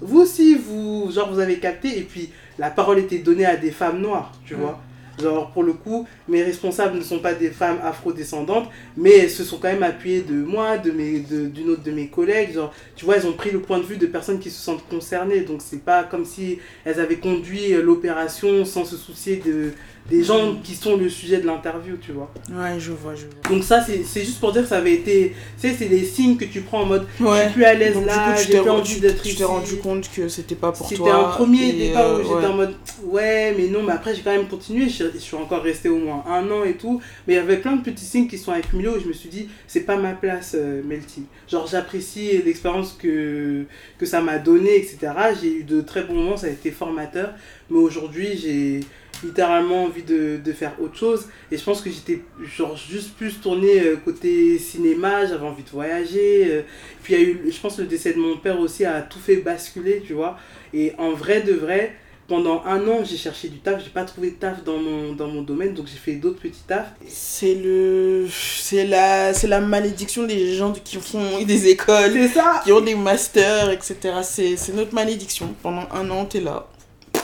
vous 0.00 0.20
aussi, 0.20 0.54
vous, 0.54 1.10
genre, 1.10 1.32
vous 1.32 1.40
avez 1.40 1.58
capté, 1.58 1.98
et 1.98 2.02
puis 2.02 2.30
la 2.58 2.70
parole 2.70 2.98
était 2.98 3.18
donnée 3.18 3.46
à 3.46 3.56
des 3.56 3.70
femmes 3.70 4.00
noires, 4.00 4.32
tu 4.44 4.54
Mm. 4.54 4.58
vois. 4.58 4.80
Genre, 5.22 5.48
pour 5.52 5.62
le 5.62 5.74
coup, 5.74 6.08
mes 6.26 6.42
responsables 6.42 6.98
ne 6.98 7.02
sont 7.04 7.20
pas 7.20 7.34
des 7.34 7.50
femmes 7.50 7.78
afrodescendantes, 7.84 8.68
mais 8.96 9.10
elles 9.18 9.30
se 9.30 9.44
sont 9.44 9.58
quand 9.58 9.68
même 9.68 9.84
appuyées 9.84 10.22
de 10.22 10.34
moi, 10.34 10.76
de 10.76 10.90
mes, 10.90 11.20
d'une 11.20 11.68
autre 11.70 11.84
de 11.84 11.92
mes 11.92 12.08
collègues. 12.08 12.54
Genre, 12.54 12.74
tu 12.96 13.04
vois, 13.04 13.16
elles 13.16 13.26
ont 13.26 13.32
pris 13.32 13.52
le 13.52 13.60
point 13.60 13.78
de 13.78 13.84
vue 13.84 13.96
de 13.96 14.06
personnes 14.06 14.40
qui 14.40 14.50
se 14.50 14.60
sentent 14.60 14.84
concernées. 14.88 15.42
Donc, 15.42 15.60
c'est 15.62 15.84
pas 15.84 16.02
comme 16.02 16.24
si 16.24 16.58
elles 16.84 16.98
avaient 16.98 17.18
conduit 17.18 17.74
euh, 17.74 17.80
l'opération 17.82 18.64
sans 18.64 18.84
se 18.84 18.96
soucier 18.96 19.36
de, 19.36 19.70
des 20.10 20.22
gens 20.22 20.56
qui 20.62 20.74
sont 20.74 20.96
le 20.96 21.08
sujet 21.08 21.38
de 21.40 21.46
l'interview, 21.46 21.96
tu 21.96 22.12
vois. 22.12 22.30
Ouais, 22.50 22.78
je 22.78 22.92
vois, 22.92 23.14
je 23.14 23.22
vois. 23.22 23.50
Donc, 23.54 23.64
ça, 23.64 23.82
c'est, 23.82 24.02
c'est 24.04 24.20
juste 24.22 24.38
pour 24.38 24.52
dire 24.52 24.62
que 24.62 24.68
ça 24.68 24.76
avait 24.76 24.92
été. 24.92 25.34
Tu 25.60 25.68
sais, 25.68 25.74
c'est 25.78 25.86
des 25.86 26.04
signes 26.04 26.36
que 26.36 26.44
tu 26.44 26.60
prends 26.60 26.82
en 26.82 26.86
mode 26.86 27.06
je 27.18 27.24
Ouais. 27.24 27.44
suis 27.44 27.52
plus 27.54 27.64
à 27.64 27.72
l'aise 27.74 27.96
là, 28.04 28.34
tu 28.36 28.52
j'ai 28.52 28.60
plus 28.60 28.68
envie 28.70 29.00
d'être 29.00 29.22
tu 29.22 29.28
ici. 29.28 29.38
t'es 29.38 29.44
rendu 29.44 29.76
compte 29.76 30.10
que 30.14 30.28
c'était 30.28 30.54
pas 30.56 30.72
pour 30.72 30.86
C'était 30.88 31.00
toi. 31.02 31.28
un 31.28 31.30
premier 31.32 31.72
départ 31.72 32.12
où 32.12 32.16
euh, 32.16 32.22
j'étais 32.22 32.34
ouais. 32.34 32.46
en 32.46 32.52
mode 32.54 32.74
ouais 33.04 33.54
mais 33.56 33.68
non 33.68 33.82
mais 33.82 33.92
après 33.92 34.14
j'ai 34.14 34.22
quand 34.22 34.30
même 34.32 34.46
continué 34.46 34.88
je, 34.88 35.04
je 35.12 35.18
suis 35.18 35.36
encore 35.36 35.62
resté 35.62 35.88
au 35.88 35.98
moins 35.98 36.22
un 36.28 36.50
an 36.50 36.64
et 36.64 36.74
tout 36.74 37.00
mais 37.26 37.34
il 37.34 37.36
y 37.36 37.40
avait 37.40 37.56
plein 37.58 37.76
de 37.76 37.82
petits 37.82 38.04
signes 38.04 38.28
qui 38.28 38.38
sont 38.38 38.52
accumulés 38.52 38.88
où 38.88 39.00
je 39.00 39.06
me 39.08 39.12
suis 39.12 39.28
dit 39.28 39.48
c'est 39.66 39.80
pas 39.80 39.96
ma 39.96 40.12
place 40.12 40.54
euh, 40.54 40.82
Melty 40.84 41.24
genre 41.48 41.66
j'apprécie 41.66 42.40
l'expérience 42.44 42.92
que, 43.00 43.64
que 43.98 44.06
ça 44.06 44.20
m'a 44.20 44.38
donné 44.38 44.76
etc 44.76 45.12
j'ai 45.40 45.52
eu 45.58 45.64
de 45.64 45.80
très 45.80 46.02
bons 46.02 46.14
moments 46.14 46.36
ça 46.36 46.46
a 46.46 46.50
été 46.50 46.70
formateur 46.70 47.30
mais 47.70 47.78
aujourd'hui 47.78 48.36
j'ai 48.36 48.80
littéralement 49.22 49.84
envie 49.84 50.02
de, 50.02 50.38
de 50.42 50.52
faire 50.52 50.72
autre 50.80 50.96
chose 50.96 51.28
et 51.50 51.56
je 51.56 51.64
pense 51.64 51.80
que 51.80 51.90
j'étais 51.90 52.22
genre 52.42 52.76
juste 52.76 53.14
plus 53.16 53.40
tourné 53.40 53.80
euh, 53.80 53.96
côté 53.96 54.58
cinéma 54.58 55.26
j'avais 55.26 55.46
envie 55.46 55.62
de 55.62 55.70
voyager 55.70 56.46
euh, 56.50 56.62
puis 57.02 57.14
il 57.14 57.20
y 57.20 57.22
a 57.22 57.26
eu 57.26 57.40
je 57.50 57.60
pense 57.60 57.78
le 57.78 57.86
décès 57.86 58.12
de 58.12 58.18
mon 58.18 58.36
père 58.36 58.58
aussi 58.58 58.84
a 58.84 59.02
tout 59.02 59.18
fait 59.18 59.36
basculer 59.36 60.02
tu 60.06 60.14
vois 60.14 60.38
et 60.74 60.92
en 60.98 61.12
vrai 61.12 61.40
de 61.42 61.52
vrai, 61.52 61.94
pendant 62.26 62.64
un 62.64 62.80
an, 62.88 63.04
j'ai 63.04 63.16
cherché 63.16 63.48
du 63.48 63.58
taf, 63.58 63.82
j'ai 63.84 63.90
pas 63.90 64.04
trouvé 64.04 64.30
de 64.30 64.36
taf 64.36 64.64
dans 64.64 64.78
mon, 64.78 65.12
dans 65.12 65.28
mon 65.28 65.42
domaine, 65.42 65.72
donc 65.72 65.86
j'ai 65.86 65.98
fait 65.98 66.14
d'autres 66.14 66.40
petits 66.40 66.64
tafs. 66.66 66.92
C'est 67.06 67.54
le. 67.54 68.26
C'est 68.28 68.86
la... 68.86 69.32
c'est 69.32 69.46
la 69.46 69.60
malédiction 69.60 70.24
des 70.24 70.54
gens 70.54 70.72
qui 70.72 70.96
font 70.96 71.42
des 71.44 71.68
écoles, 71.68 72.12
C'est 72.12 72.28
ça 72.28 72.60
qui 72.64 72.72
ont 72.72 72.80
des 72.80 72.96
masters, 72.96 73.70
etc. 73.70 73.96
C'est 74.22 74.56
c'est 74.56 74.72
notre 74.72 74.94
malédiction. 74.94 75.54
Pendant 75.62 75.86
un 75.92 76.10
an, 76.10 76.24
t'es 76.24 76.40
là. 76.40 76.66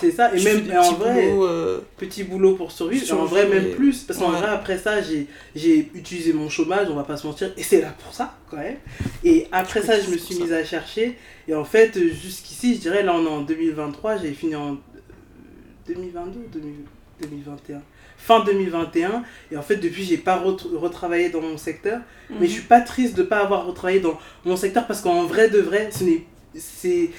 C'est 0.00 0.10
ça, 0.12 0.34
et 0.34 0.42
même 0.42 0.70
et 0.70 0.76
en 0.78 0.92
vrai, 0.94 1.34
euh, 1.40 1.80
petit 1.98 2.24
boulot 2.24 2.54
pour 2.54 2.72
survivre, 2.72 3.04
et 3.06 3.12
en 3.12 3.24
vrai 3.26 3.46
même 3.46 3.66
et- 3.66 3.70
plus, 3.70 4.02
parce 4.04 4.18
qu'en 4.18 4.32
Ouais. 4.32 4.38
vrai 4.38 4.48
après 4.48 4.78
ça 4.78 5.02
j'ai 5.02 5.26
j'ai 5.54 5.90
utilisé 5.94 6.32
mon 6.32 6.48
chômage, 6.48 6.88
on 6.90 6.94
va 6.94 7.04
pas 7.04 7.16
se 7.16 7.26
mentir, 7.26 7.52
et 7.56 7.62
c'est 7.62 7.80
là 7.80 7.94
pour 8.02 8.14
ça 8.14 8.34
quand 8.50 8.56
même. 8.56 8.76
Et 9.24 9.46
après 9.52 9.82
ça 9.82 10.00
je 10.00 10.10
me 10.10 10.16
suis 10.16 10.36
mise 10.36 10.52
à 10.52 10.64
chercher, 10.64 11.16
et 11.48 11.54
en 11.54 11.64
fait 11.64 11.98
jusqu'ici 11.98 12.76
je 12.76 12.80
dirais 12.80 13.02
là 13.02 13.14
on 13.14 13.24
est 13.24 13.28
en 13.28 13.42
2023, 13.42 14.16
j'ai 14.18 14.32
fini 14.32 14.56
en 14.56 14.72
euh, 14.72 14.76
2022 15.86 16.38
ou 16.40 16.48
2000 16.52 16.74
2021 17.22 17.82
fin 18.16 18.42
2021 18.44 19.22
et 19.52 19.56
en 19.56 19.62
fait 19.62 19.76
depuis 19.76 20.04
j'ai 20.04 20.16
pas 20.18 20.36
ret- 20.36 20.56
retravaillé 20.74 21.28
dans 21.30 21.40
mon 21.42 21.56
secteur. 21.58 22.00
Mais 22.38 22.46
je 22.46 22.52
suis 22.52 22.62
pas 22.62 22.80
triste 22.80 23.16
de 23.16 23.22
pas 23.22 23.40
avoir 23.40 23.66
retravaillé 23.66 24.00
dans 24.00 24.18
mon 24.44 24.56
secteur 24.56 24.86
parce 24.86 25.00
qu'en 25.02 25.24
vrai 25.24 25.48
de 25.50 25.58
vrai 25.58 25.90
ce 25.90 26.04
n'est 26.04 26.22
c'est 26.54 27.10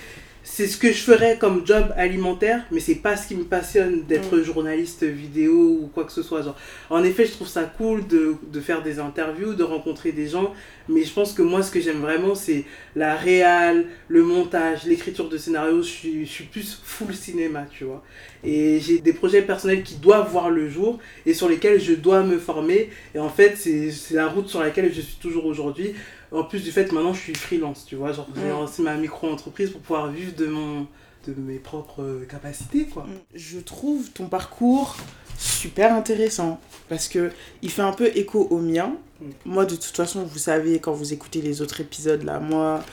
c'est 0.44 0.68
ce 0.68 0.78
que 0.78 0.88
je 0.92 1.02
ferais 1.02 1.38
comme 1.38 1.66
job 1.66 1.94
alimentaire 1.96 2.66
mais 2.72 2.80
c'est 2.80 2.96
pas 2.96 3.16
ce 3.16 3.28
qui 3.28 3.36
me 3.36 3.44
passionne 3.44 4.04
d'être 4.06 4.42
journaliste 4.42 5.04
vidéo 5.04 5.80
ou 5.82 5.90
quoi 5.94 6.04
que 6.04 6.12
ce 6.12 6.24
soit 6.24 6.42
genre. 6.42 6.58
En 6.90 7.04
effet 7.04 7.26
je 7.26 7.32
trouve 7.32 7.48
ça 7.48 7.64
cool 7.64 8.08
de, 8.08 8.36
de 8.52 8.60
faire 8.60 8.82
des 8.82 9.00
interviews 9.00 9.54
de 9.54 9.64
rencontrer 9.64 10.12
des 10.12 10.28
gens 10.28 10.54
mais 10.90 11.04
je 11.04 11.14
pense 11.14 11.34
que 11.34 11.42
moi 11.42 11.62
ce 11.62 11.72
que 11.72 11.80
j'aime 11.80 12.00
vraiment 12.00 12.34
c'est 12.36 12.66
la 12.96 13.16
réal 13.16 13.86
le 14.08 14.24
montage 14.24 14.84
l'écriture 14.86 15.30
de 15.30 15.38
scénarios 15.38 15.84
je 15.84 15.90
suis, 15.90 16.26
je 16.26 16.32
suis 16.32 16.46
plus 16.46 16.80
full 16.84 17.14
cinéma 17.14 17.66
tu 17.72 17.84
vois. 17.84 18.04
Et 18.44 18.80
j'ai 18.80 18.98
des 19.00 19.14
projets 19.14 19.44
personnels 19.44 19.84
qui 19.84 19.96
doivent 19.96 20.32
voir 20.32 20.50
le 20.50 20.68
jour 20.68 21.00
et 21.28 21.34
sur 21.36 21.48
lesquels 21.48 21.80
je 21.80 21.94
dois 21.94 22.24
me 22.24 22.40
former. 22.40 22.90
Et 23.14 23.20
en 23.20 23.30
fait 23.30 23.56
c'est 23.56 23.92
c'est 23.92 24.16
la 24.16 24.28
route 24.28 24.50
sur 24.50 24.62
laquelle 24.62 24.92
je 24.92 25.02
suis 25.02 25.18
toujours 25.18 25.46
aujourd'hui 25.46 25.94
en 26.32 26.44
plus 26.44 26.64
du 26.64 26.72
fait 26.72 26.86
que 26.86 26.94
maintenant 26.96 27.14
je 27.14 27.20
suis 27.22 27.36
freelance 27.36 27.86
tu 27.86 27.96
vois 27.96 28.14
genre 28.14 28.28
j'ai 28.36 28.44
Mm. 28.48 28.50
lancé 28.50 28.82
ma 28.82 28.96
micro-entreprise 28.96 29.70
pour 29.72 29.82
pouvoir 29.82 30.08
vivre 30.12 30.34
de 30.36 30.46
mon 30.48 30.88
de 31.28 31.34
mes 31.38 31.60
propres 31.60 32.02
euh, 32.02 32.26
capacités 32.30 32.86
quoi 32.86 33.06
Je 33.36 33.60
trouve 33.60 34.10
ton 34.12 34.26
parcours 34.28 34.98
super 35.38 35.94
intéressant 35.94 36.60
parce 36.90 37.08
que 37.08 37.32
il 37.62 37.70
fait 37.70 37.82
un 37.84 37.92
peu 37.94 38.08
écho 38.16 38.48
au 38.50 38.58
mien. 38.58 38.96
Mm. 39.22 39.26
Moi, 39.46 39.66
de 39.66 39.76
toute 39.76 39.96
façon, 39.96 40.24
vous 40.24 40.40
savez, 40.40 40.80
quand 40.80 40.94
vous 40.94 41.14
écoutez 41.14 41.42
les 41.42 41.62
autres 41.62 41.80
épisodes, 41.82 42.24
là, 42.24 42.40
moi, 42.40 42.84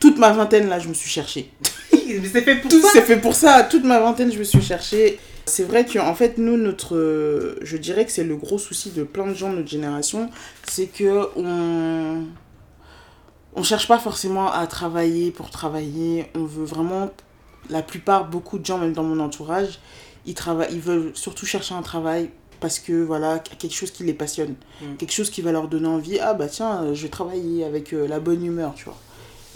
toute 0.00 0.18
ma 0.18 0.32
vingtaine, 0.32 0.68
là, 0.68 0.78
je 0.78 0.88
me 0.88 0.94
suis 0.94 1.10
cherchée. 1.10 1.50
mais 1.92 2.28
c'est 2.32 2.42
fait 2.42 2.56
pour 2.56 2.70
Tout 2.70 2.80
ça 2.80 2.88
c'est 2.92 3.02
fait 3.02 3.16
pour 3.20 3.34
ça. 3.34 3.64
Toute 3.64 3.84
ma 3.84 3.98
vingtaine, 4.00 4.30
je 4.32 4.38
me 4.38 4.44
suis 4.44 4.62
cherchée. 4.62 5.18
C'est 5.46 5.64
vrai 5.64 5.84
qu'en 5.84 6.14
fait, 6.14 6.38
nous, 6.38 6.56
notre. 6.56 7.56
Je 7.62 7.76
dirais 7.76 8.04
que 8.06 8.12
c'est 8.12 8.24
le 8.24 8.36
gros 8.36 8.58
souci 8.58 8.90
de 8.90 9.02
plein 9.02 9.26
de 9.26 9.34
gens 9.34 9.50
de 9.50 9.56
notre 9.56 9.68
génération. 9.68 10.30
C'est 10.68 10.86
que 10.86 11.28
on. 11.36 12.24
On 13.54 13.62
cherche 13.62 13.86
pas 13.86 13.98
forcément 13.98 14.50
à 14.50 14.66
travailler 14.66 15.30
pour 15.30 15.50
travailler. 15.50 16.26
On 16.34 16.44
veut 16.44 16.64
vraiment. 16.64 17.10
La 17.70 17.82
plupart, 17.82 18.28
beaucoup 18.28 18.58
de 18.58 18.66
gens, 18.66 18.78
même 18.78 18.92
dans 18.92 19.04
mon 19.04 19.20
entourage, 19.20 19.78
ils, 20.26 20.34
travaillent, 20.34 20.72
ils 20.72 20.80
veulent 20.80 21.12
surtout 21.14 21.46
chercher 21.46 21.74
un 21.74 21.82
travail 21.82 22.30
parce 22.60 22.78
que 22.78 23.02
voilà, 23.02 23.38
quelque 23.38 23.74
chose 23.74 23.90
qui 23.90 24.04
les 24.04 24.12
passionne. 24.12 24.54
Mm. 24.82 24.96
Quelque 24.96 25.12
chose 25.12 25.30
qui 25.30 25.40
va 25.40 25.52
leur 25.52 25.68
donner 25.68 25.88
envie. 25.88 26.18
Ah 26.18 26.34
bah 26.34 26.48
tiens, 26.48 26.82
euh, 26.82 26.94
je 26.94 27.02
vais 27.02 27.08
travailler 27.08 27.64
avec 27.64 27.94
euh, 27.94 28.06
la 28.06 28.20
bonne 28.20 28.44
humeur, 28.44 28.74
tu 28.74 28.84
vois. 28.84 28.98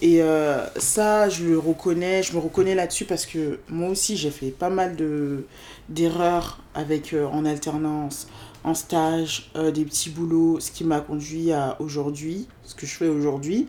Et 0.00 0.22
euh, 0.22 0.64
ça, 0.76 1.28
je 1.28 1.44
le 1.44 1.58
reconnais, 1.58 2.22
je 2.22 2.32
me 2.32 2.38
reconnais 2.38 2.74
là-dessus 2.76 3.04
parce 3.04 3.26
que 3.26 3.58
moi 3.68 3.88
aussi, 3.88 4.16
j'ai 4.16 4.30
fait 4.30 4.50
pas 4.50 4.70
mal 4.70 4.94
de 4.94 5.44
d'erreurs 5.88 6.60
avec 6.74 7.14
euh, 7.14 7.26
en 7.26 7.44
alternance, 7.44 8.28
en 8.68 8.74
stage, 8.74 9.50
euh, 9.56 9.70
des 9.70 9.84
petits 9.84 10.10
boulots, 10.10 10.60
ce 10.60 10.70
qui 10.70 10.84
m'a 10.84 11.00
conduit 11.00 11.52
à 11.52 11.76
aujourd'hui, 11.80 12.46
ce 12.64 12.74
que 12.74 12.86
je 12.86 12.94
fais 12.94 13.08
aujourd'hui. 13.08 13.68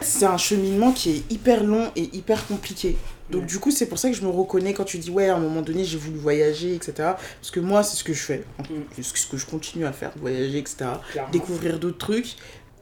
C'est 0.00 0.26
un 0.26 0.36
cheminement 0.36 0.92
qui 0.92 1.10
est 1.10 1.32
hyper 1.32 1.64
long 1.64 1.90
et 1.96 2.08
hyper 2.16 2.46
compliqué. 2.46 2.96
Donc 3.30 3.42
Ouais. 3.42 3.46
du 3.46 3.58
coup, 3.58 3.70
c'est 3.70 3.86
pour 3.86 3.98
ça 3.98 4.08
que 4.08 4.16
je 4.16 4.22
me 4.22 4.28
reconnais 4.30 4.72
quand 4.72 4.84
tu 4.84 4.98
dis 4.98 5.10
ouais, 5.10 5.28
à 5.28 5.36
un 5.36 5.40
moment 5.40 5.60
donné, 5.60 5.84
j'ai 5.84 5.98
voulu 5.98 6.18
voyager, 6.18 6.74
etc. 6.74 6.92
Parce 7.40 7.50
que 7.50 7.60
moi, 7.60 7.82
c'est 7.82 7.96
ce 7.96 8.04
que 8.04 8.12
je 8.14 8.22
fais. 8.22 8.44
Mm. 8.60 8.74
C'est 8.96 9.02
ce 9.04 9.26
que 9.26 9.36
je 9.36 9.44
continue 9.46 9.84
à 9.86 9.92
faire, 9.92 10.12
voyager, 10.16 10.58
etc 10.58 10.86
Clairement. 11.10 11.30
découvrir 11.32 11.78
d'autres 11.78 11.98
trucs. 11.98 12.36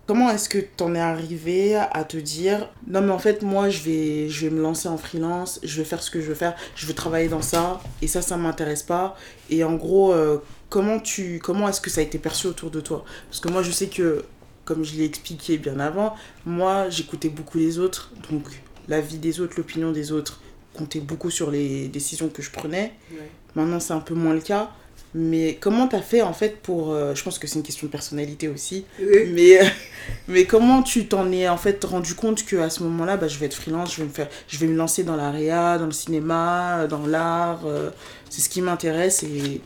Comment 0.07 0.31
est-ce 0.31 0.49
que 0.49 0.59
t'en 0.59 0.95
es 0.95 1.01
arrivé 1.01 1.75
à 1.75 2.05
te 2.05 2.17
dire 2.17 2.71
non 2.87 3.01
mais 3.01 3.11
en 3.11 3.19
fait 3.19 3.43
moi 3.43 3.71
je 3.71 3.81
vais 3.81 4.29
je 4.29 4.47
vais 4.47 4.55
me 4.55 4.63
lancer 4.63 4.87
en 4.87 4.97
freelance, 4.99 5.59
je 5.65 5.79
vais 5.79 5.85
faire 5.85 6.01
ce 6.01 6.13
que 6.13 6.21
je 6.21 6.27
veux 6.29 6.37
faire, 6.37 6.55
je 6.77 6.87
veux 6.87 6.95
travailler 6.95 7.27
dans 7.29 7.43
ça 7.43 7.81
et 8.01 8.07
ça 8.07 8.23
ça 8.23 8.37
m'intéresse 8.37 8.85
pas 8.85 9.17
et 9.51 9.65
en 9.65 9.75
gros 9.75 10.13
euh, 10.13 10.39
comment 10.69 10.99
tu 10.99 11.39
comment 11.43 11.69
est-ce 11.69 11.81
que 11.81 11.91
ça 11.91 12.01
a 12.01 12.05
été 12.05 12.19
perçu 12.19 12.47
autour 12.47 12.71
de 12.71 12.81
toi? 12.81 13.05
Parce 13.29 13.41
que 13.41 13.49
moi 13.49 13.63
je 13.63 13.71
sais 13.71 13.87
que 13.89 14.25
comme 14.65 14.85
je 14.85 14.95
l'ai 14.97 15.05
expliqué 15.05 15.59
bien 15.59 15.79
avant, 15.81 16.15
moi 16.45 16.89
j'écoutais 16.91 17.29
beaucoup 17.29 17.59
les 17.59 17.79
autres 17.79 18.11
donc 18.31 18.43
la 18.89 19.01
vie 19.01 19.19
des 19.19 19.41
autres, 19.41 19.55
l'opinion 19.57 19.93
des 19.93 20.13
autres 20.13 20.41
comptait 20.75 21.01
beaucoup 21.01 21.31
sur 21.31 21.51
les 21.51 21.89
décisions 21.89 22.29
que 22.29 22.43
je 22.43 22.51
prenais. 22.51 22.93
Ouais. 23.11 23.19
Maintenant, 23.55 23.81
c'est 23.81 23.95
un 23.95 24.01
peu 24.01 24.15
moins 24.15 24.35
le 24.35 24.41
cas. 24.43 24.71
Mais 25.15 25.57
comment 25.59 25.89
t'as 25.89 26.03
fait 26.03 26.21
en 26.23 26.35
fait 26.35 26.61
pour. 26.61 26.93
euh, 26.93 27.15
je 27.15 27.23
pense 27.25 27.39
que 27.39 27.47
c'est 27.47 27.57
une 27.57 27.63
question 27.65 27.87
de 27.87 27.91
personnalité 27.93 28.47
aussi. 28.49 28.85
Et- 29.01 29.25
Mais, 29.33 29.61
euh, 29.61 29.65
mais 30.29 30.45
comment 30.45 30.83
tu 30.83 31.07
t'en 31.09 31.33
es 31.33 31.49
en 31.49 31.57
fait 31.57 31.83
rendu 31.85 32.15
compte 32.15 32.45
qu'à 32.45 32.69
ce 32.71 32.83
moment-là, 32.83 33.17
bah, 33.17 33.27
je 33.27 33.39
vais 33.39 33.47
être 33.47 33.55
freelance, 33.55 33.95
je 33.95 34.03
vais, 34.03 34.09
me 34.09 34.13
faire, 34.13 34.29
je 34.49 34.59
vais 34.59 34.67
me 34.67 34.77
lancer 34.77 35.03
dans 35.03 35.17
la 35.17 35.31
réa, 35.31 35.79
dans 35.79 35.87
le 35.87 35.93
cinéma, 35.93 36.87
dans 36.87 37.07
l'art. 37.07 37.63
euh, 37.67 37.91
c'est 38.29 38.43
ce 38.43 38.49
qui 38.51 38.61
m'intéresse 38.61 39.23
et 39.23 39.63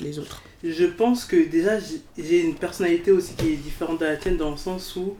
les 0.00 0.18
autres. 0.18 0.42
Je 0.64 0.84
pense 0.84 1.24
que 1.24 1.36
déjà 1.48 1.78
j'ai- 1.78 2.02
j'ai 2.18 2.40
une 2.42 2.54
personnalité 2.54 3.10
aussi 3.10 3.34
qui 3.34 3.48
est 3.52 3.56
différente 3.56 4.00
de 4.00 4.06
la 4.06 4.16
tienne 4.16 4.36
dans 4.36 4.50
le 4.50 4.56
sens 4.56 4.96
où 4.96 5.14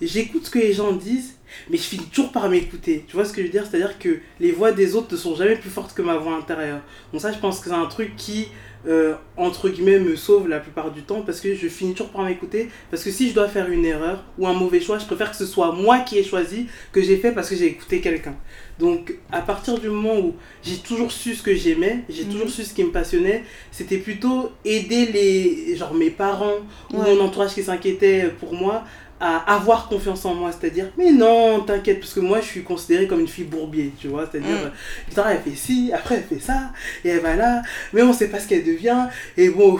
j'écoute 0.00 0.46
ce 0.46 0.50
que 0.50 0.58
les 0.58 0.72
gens 0.72 0.92
disent, 0.92 1.34
mais 1.70 1.76
je 1.76 1.82
finis 1.82 2.06
toujours 2.06 2.32
par 2.32 2.48
m'écouter. 2.48 3.04
Tu 3.08 3.14
vois 3.16 3.24
ce 3.24 3.32
que 3.32 3.40
je 3.40 3.46
veux 3.46 3.52
dire? 3.52 3.64
C'est-à-dire 3.68 3.98
que 3.98 4.18
les 4.40 4.52
voix 4.52 4.72
des 4.72 4.94
autres 4.94 5.12
ne 5.12 5.16
sont 5.16 5.34
jamais 5.34 5.56
plus 5.56 5.70
fortes 5.70 5.94
que 5.94 6.02
ma 6.02 6.16
voix 6.16 6.36
intérieure. 6.36 6.80
Donc 7.12 7.20
ça, 7.22 7.32
je 7.32 7.38
pense 7.38 7.60
que 7.60 7.68
c'est 7.70 7.74
un 7.74 7.86
truc 7.86 8.14
qui, 8.16 8.48
euh, 8.86 9.14
entre 9.36 9.68
guillemets, 9.68 9.98
me 9.98 10.14
sauve 10.16 10.48
la 10.48 10.60
plupart 10.60 10.90
du 10.92 11.02
temps 11.02 11.22
parce 11.22 11.40
que 11.40 11.54
je 11.54 11.68
finis 11.68 11.92
toujours 11.92 12.10
par 12.12 12.24
m'écouter. 12.24 12.68
Parce 12.90 13.02
que 13.02 13.10
si 13.10 13.28
je 13.28 13.34
dois 13.34 13.48
faire 13.48 13.68
une 13.70 13.84
erreur 13.84 14.24
ou 14.38 14.46
un 14.46 14.52
mauvais 14.52 14.80
choix, 14.80 14.98
je 14.98 15.06
préfère 15.06 15.30
que 15.30 15.36
ce 15.36 15.46
soit 15.46 15.72
moi 15.72 15.98
qui 16.00 16.18
ai 16.18 16.24
choisi 16.24 16.66
que 16.92 17.02
j'ai 17.02 17.16
fait 17.16 17.32
parce 17.32 17.48
que 17.50 17.56
j'ai 17.56 17.66
écouté 17.66 18.00
quelqu'un. 18.00 18.34
Donc 18.78 19.14
à 19.32 19.40
partir 19.40 19.78
du 19.78 19.88
moment 19.88 20.18
où 20.18 20.34
j'ai 20.62 20.76
toujours 20.76 21.10
su 21.10 21.34
ce 21.34 21.42
que 21.42 21.54
j'aimais, 21.54 22.04
j'ai 22.08 22.24
Mhm. 22.24 22.30
toujours 22.32 22.50
su 22.50 22.62
ce 22.62 22.74
qui 22.74 22.84
me 22.84 22.90
passionnait, 22.90 23.42
c'était 23.72 23.98
plutôt 23.98 24.50
aider 24.64 25.06
les 25.06 25.76
genre 25.76 25.94
mes 25.94 26.10
parents 26.10 26.58
ou 26.92 26.98
mon 26.98 27.20
entourage 27.20 27.54
qui 27.54 27.62
s'inquiétait 27.62 28.30
pour 28.38 28.52
moi 28.52 28.84
à 29.20 29.54
avoir 29.54 29.88
confiance 29.88 30.24
en 30.24 30.34
moi 30.34 30.50
c'est-à-dire 30.52 30.86
mais 30.98 31.10
non 31.10 31.60
t'inquiète 31.60 32.00
parce 32.00 32.12
que 32.12 32.20
moi 32.20 32.40
je 32.40 32.46
suis 32.46 32.62
considérée 32.62 33.06
comme 33.06 33.20
une 33.20 33.28
fille 33.28 33.44
bourbier 33.44 33.92
tu 33.98 34.08
vois 34.08 34.28
c'est-à-dire 34.30 34.50
Mm. 34.50 34.66
euh, 34.66 34.70
putain 35.08 35.24
elle 35.30 35.40
fait 35.40 35.56
ci 35.56 35.90
après 35.94 36.16
elle 36.16 36.24
fait 36.24 36.44
ça 36.44 36.70
et 37.04 37.08
elle 37.08 37.20
va 37.20 37.34
là 37.34 37.62
mais 37.92 38.02
on 38.02 38.12
sait 38.12 38.28
pas 38.28 38.40
ce 38.40 38.48
qu'elle 38.48 38.64
devient 38.64 39.06
et 39.36 39.48
bon 39.48 39.78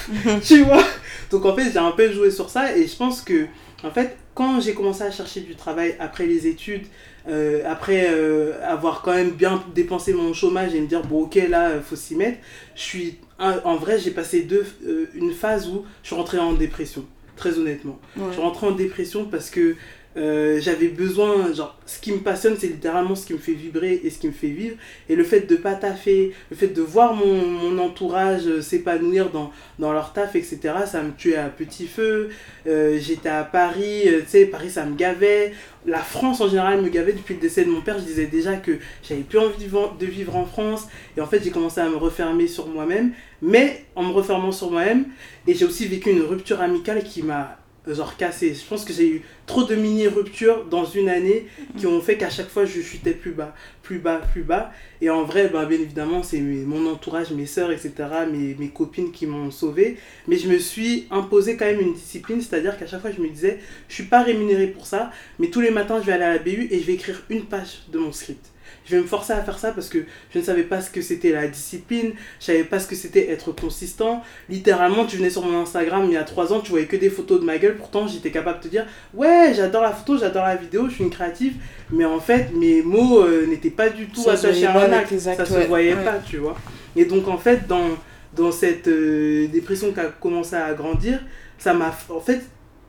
tu 0.42 0.62
vois 0.62 0.84
donc 1.30 1.44
en 1.44 1.54
fait 1.54 1.70
j'ai 1.70 1.78
un 1.78 1.90
peu 1.92 2.10
joué 2.12 2.30
sur 2.30 2.48
ça 2.48 2.76
et 2.76 2.86
je 2.86 2.96
pense 2.96 3.20
que 3.20 3.46
en 3.84 3.90
fait 3.90 4.16
quand 4.34 4.60
j'ai 4.60 4.72
commencé 4.74 5.02
à 5.02 5.10
chercher 5.10 5.40
du 5.40 5.54
travail 5.54 5.96
après 5.98 6.26
les 6.26 6.46
études 6.46 6.86
euh, 7.28 7.62
après 7.66 8.06
euh, 8.08 8.54
avoir 8.64 9.02
quand 9.02 9.12
même 9.12 9.32
bien 9.32 9.62
dépensé 9.74 10.14
mon 10.14 10.32
chômage 10.32 10.74
et 10.74 10.80
me 10.80 10.86
dire 10.86 11.02
bon 11.02 11.24
ok 11.24 11.34
là 11.48 11.72
faut 11.80 11.96
s'y 11.96 12.16
mettre 12.16 12.38
je 12.74 12.80
suis 12.80 13.18
en 13.38 13.76
vrai 13.76 13.98
j'ai 13.98 14.12
passé 14.12 14.42
deux 14.42 14.66
euh, 14.86 15.06
une 15.14 15.32
phase 15.32 15.68
où 15.68 15.84
je 16.02 16.08
suis 16.08 16.16
rentré 16.16 16.38
en 16.38 16.54
dépression 16.54 17.04
très 17.38 17.58
honnêtement. 17.58 17.98
Je 18.16 18.32
suis 18.32 18.42
rentré 18.42 18.66
en 18.66 18.72
dépression 18.72 19.24
parce 19.24 19.48
que 19.48 19.76
euh, 20.16 20.58
j'avais 20.60 20.88
besoin, 20.88 21.52
genre, 21.52 21.78
ce 21.86 22.00
qui 22.00 22.12
me 22.12 22.18
passionne, 22.18 22.56
c'est 22.58 22.66
littéralement 22.68 23.14
ce 23.14 23.26
qui 23.26 23.34
me 23.34 23.38
fait 23.38 23.52
vibrer 23.52 24.00
et 24.02 24.10
ce 24.10 24.18
qui 24.18 24.26
me 24.26 24.32
fait 24.32 24.48
vivre. 24.48 24.76
Et 25.08 25.14
le 25.14 25.22
fait 25.22 25.40
de 25.40 25.56
pas 25.56 25.74
taffer, 25.74 26.32
le 26.50 26.56
fait 26.56 26.68
de 26.68 26.82
voir 26.82 27.14
mon, 27.14 27.34
mon 27.46 27.78
entourage 27.78 28.46
euh, 28.46 28.60
s'épanouir 28.60 29.30
dans, 29.30 29.52
dans 29.78 29.92
leur 29.92 30.12
taf, 30.12 30.34
etc., 30.34 30.58
ça 30.86 31.02
me 31.02 31.12
tuait 31.12 31.36
à 31.36 31.48
petit 31.48 31.86
feu. 31.86 32.30
Euh, 32.66 32.98
J'étais 33.00 33.28
à 33.28 33.44
Paris, 33.44 34.04
tu 34.04 34.24
sais, 34.26 34.46
Paris, 34.46 34.70
ça 34.70 34.84
me 34.84 34.96
gavait. 34.96 35.52
La 35.86 35.98
France, 36.00 36.40
en 36.40 36.48
général, 36.48 36.82
me 36.82 36.88
gavait 36.88 37.12
depuis 37.12 37.34
le 37.34 37.40
décès 37.40 37.64
de 37.64 37.70
mon 37.70 37.80
père. 37.80 37.98
Je 37.98 38.04
disais 38.04 38.26
déjà 38.26 38.56
que 38.56 38.72
j'avais 39.02 39.22
plus 39.22 39.38
envie 39.38 39.66
de 39.66 40.06
vivre 40.06 40.36
en 40.36 40.44
France. 40.44 40.88
Et 41.16 41.20
en 41.20 41.26
fait, 41.26 41.42
j'ai 41.44 41.50
commencé 41.50 41.80
à 41.80 41.88
me 41.88 41.96
refermer 41.96 42.46
sur 42.48 42.66
moi-même. 42.66 43.12
Mais 43.40 43.84
en 43.94 44.02
me 44.02 44.12
refermant 44.12 44.50
sur 44.52 44.70
moi-même, 44.70 45.06
et 45.46 45.54
j'ai 45.54 45.64
aussi 45.64 45.86
vécu 45.86 46.10
une 46.10 46.22
rupture 46.22 46.60
amicale 46.60 47.04
qui 47.04 47.22
m'a 47.22 47.56
genre 47.94 48.16
cassé. 48.16 48.54
Je 48.54 48.64
pense 48.64 48.84
que 48.84 48.92
j'ai 48.92 49.08
eu 49.08 49.22
trop 49.46 49.64
de 49.64 49.74
mini-ruptures 49.74 50.64
dans 50.66 50.84
une 50.84 51.08
année 51.08 51.46
qui 51.76 51.86
ont 51.86 52.00
fait 52.00 52.16
qu'à 52.16 52.30
chaque 52.30 52.48
fois 52.48 52.64
je 52.64 52.80
chutais 52.80 53.12
plus 53.12 53.32
bas, 53.32 53.54
plus 53.82 53.98
bas, 53.98 54.20
plus 54.32 54.42
bas. 54.42 54.72
Et 55.00 55.10
en 55.10 55.24
vrai, 55.24 55.48
bah, 55.48 55.64
bien 55.64 55.78
évidemment, 55.78 56.22
c'est 56.22 56.40
mon 56.40 56.90
entourage, 56.90 57.30
mes 57.30 57.46
sœurs, 57.46 57.70
etc., 57.70 57.92
mes, 58.30 58.54
mes 58.58 58.68
copines 58.68 59.12
qui 59.12 59.26
m'ont 59.26 59.50
sauvé. 59.50 59.96
Mais 60.26 60.36
je 60.36 60.48
me 60.48 60.58
suis 60.58 61.06
imposé 61.10 61.56
quand 61.56 61.66
même 61.66 61.80
une 61.80 61.94
discipline, 61.94 62.40
c'est-à-dire 62.40 62.78
qu'à 62.78 62.86
chaque 62.86 63.00
fois 63.00 63.10
je 63.10 63.20
me 63.20 63.28
disais, 63.28 63.60
je 63.88 63.94
suis 63.94 64.04
pas 64.04 64.22
rémunéré 64.22 64.66
pour 64.66 64.86
ça, 64.86 65.10
mais 65.38 65.48
tous 65.48 65.60
les 65.60 65.70
matins 65.70 66.00
je 66.00 66.06
vais 66.06 66.12
aller 66.12 66.24
à 66.24 66.32
la 66.32 66.38
BU 66.38 66.68
et 66.70 66.80
je 66.80 66.84
vais 66.84 66.94
écrire 66.94 67.22
une 67.30 67.44
page 67.44 67.82
de 67.92 67.98
mon 67.98 68.12
script. 68.12 68.50
Je 68.88 68.96
vais 68.96 69.02
me 69.02 69.06
forcer 69.06 69.32
à 69.34 69.42
faire 69.42 69.58
ça 69.58 69.72
parce 69.72 69.88
que 69.88 69.98
je 70.32 70.38
ne 70.38 70.44
savais 70.44 70.62
pas 70.62 70.80
ce 70.80 70.88
que 70.90 71.02
c'était 71.02 71.30
la 71.32 71.46
discipline, 71.46 72.12
je 72.40 72.44
savais 72.46 72.64
pas 72.64 72.78
ce 72.80 72.86
que 72.86 72.94
c'était 72.96 73.30
être 73.30 73.52
consistant. 73.52 74.22
Littéralement, 74.48 75.04
tu 75.04 75.16
venais 75.18 75.28
sur 75.30 75.44
mon 75.44 75.60
Instagram 75.60 76.04
il 76.06 76.12
y 76.14 76.16
a 76.16 76.24
trois 76.24 76.52
ans, 76.52 76.60
tu 76.60 76.70
voyais 76.70 76.86
que 76.86 76.96
des 76.96 77.10
photos 77.10 77.40
de 77.40 77.44
ma 77.44 77.58
gueule, 77.58 77.76
pourtant 77.76 78.06
j'étais 78.06 78.30
capable 78.30 78.58
de 78.60 78.64
te 78.64 78.68
dire 78.68 78.86
Ouais, 79.14 79.52
j'adore 79.54 79.82
la 79.82 79.92
photo, 79.92 80.16
j'adore 80.18 80.44
la 80.44 80.56
vidéo, 80.56 80.86
je 80.88 80.94
suis 80.94 81.04
une 81.04 81.10
créative, 81.10 81.54
mais 81.90 82.04
en 82.06 82.20
fait, 82.20 82.50
mes 82.54 82.80
mots 82.82 83.20
euh, 83.22 83.46
n'étaient 83.46 83.68
pas 83.70 83.90
du 83.90 84.06
tout 84.06 84.22
Ça 84.22 84.32
attachés 84.32 84.64
à 84.66 84.78
un 84.78 84.92
acte. 84.92 85.18
ça 85.18 85.44
se 85.44 85.66
voyait 85.66 85.94
Ouais. 85.94 86.04
pas, 86.04 86.18
tu 86.26 86.38
vois. 86.38 86.56
Et 86.96 87.04
donc, 87.04 87.28
en 87.28 87.36
fait, 87.38 87.66
dans, 87.66 87.90
dans 88.34 88.50
cette 88.52 88.88
euh, 88.88 89.46
dépression 89.48 89.92
qui 89.92 90.00
a 90.00 90.06
commencé 90.06 90.56
à 90.56 90.72
grandir, 90.72 91.20
ça 91.58 91.74
m'a. 91.74 91.94
En 92.08 92.20
fait, 92.20 92.40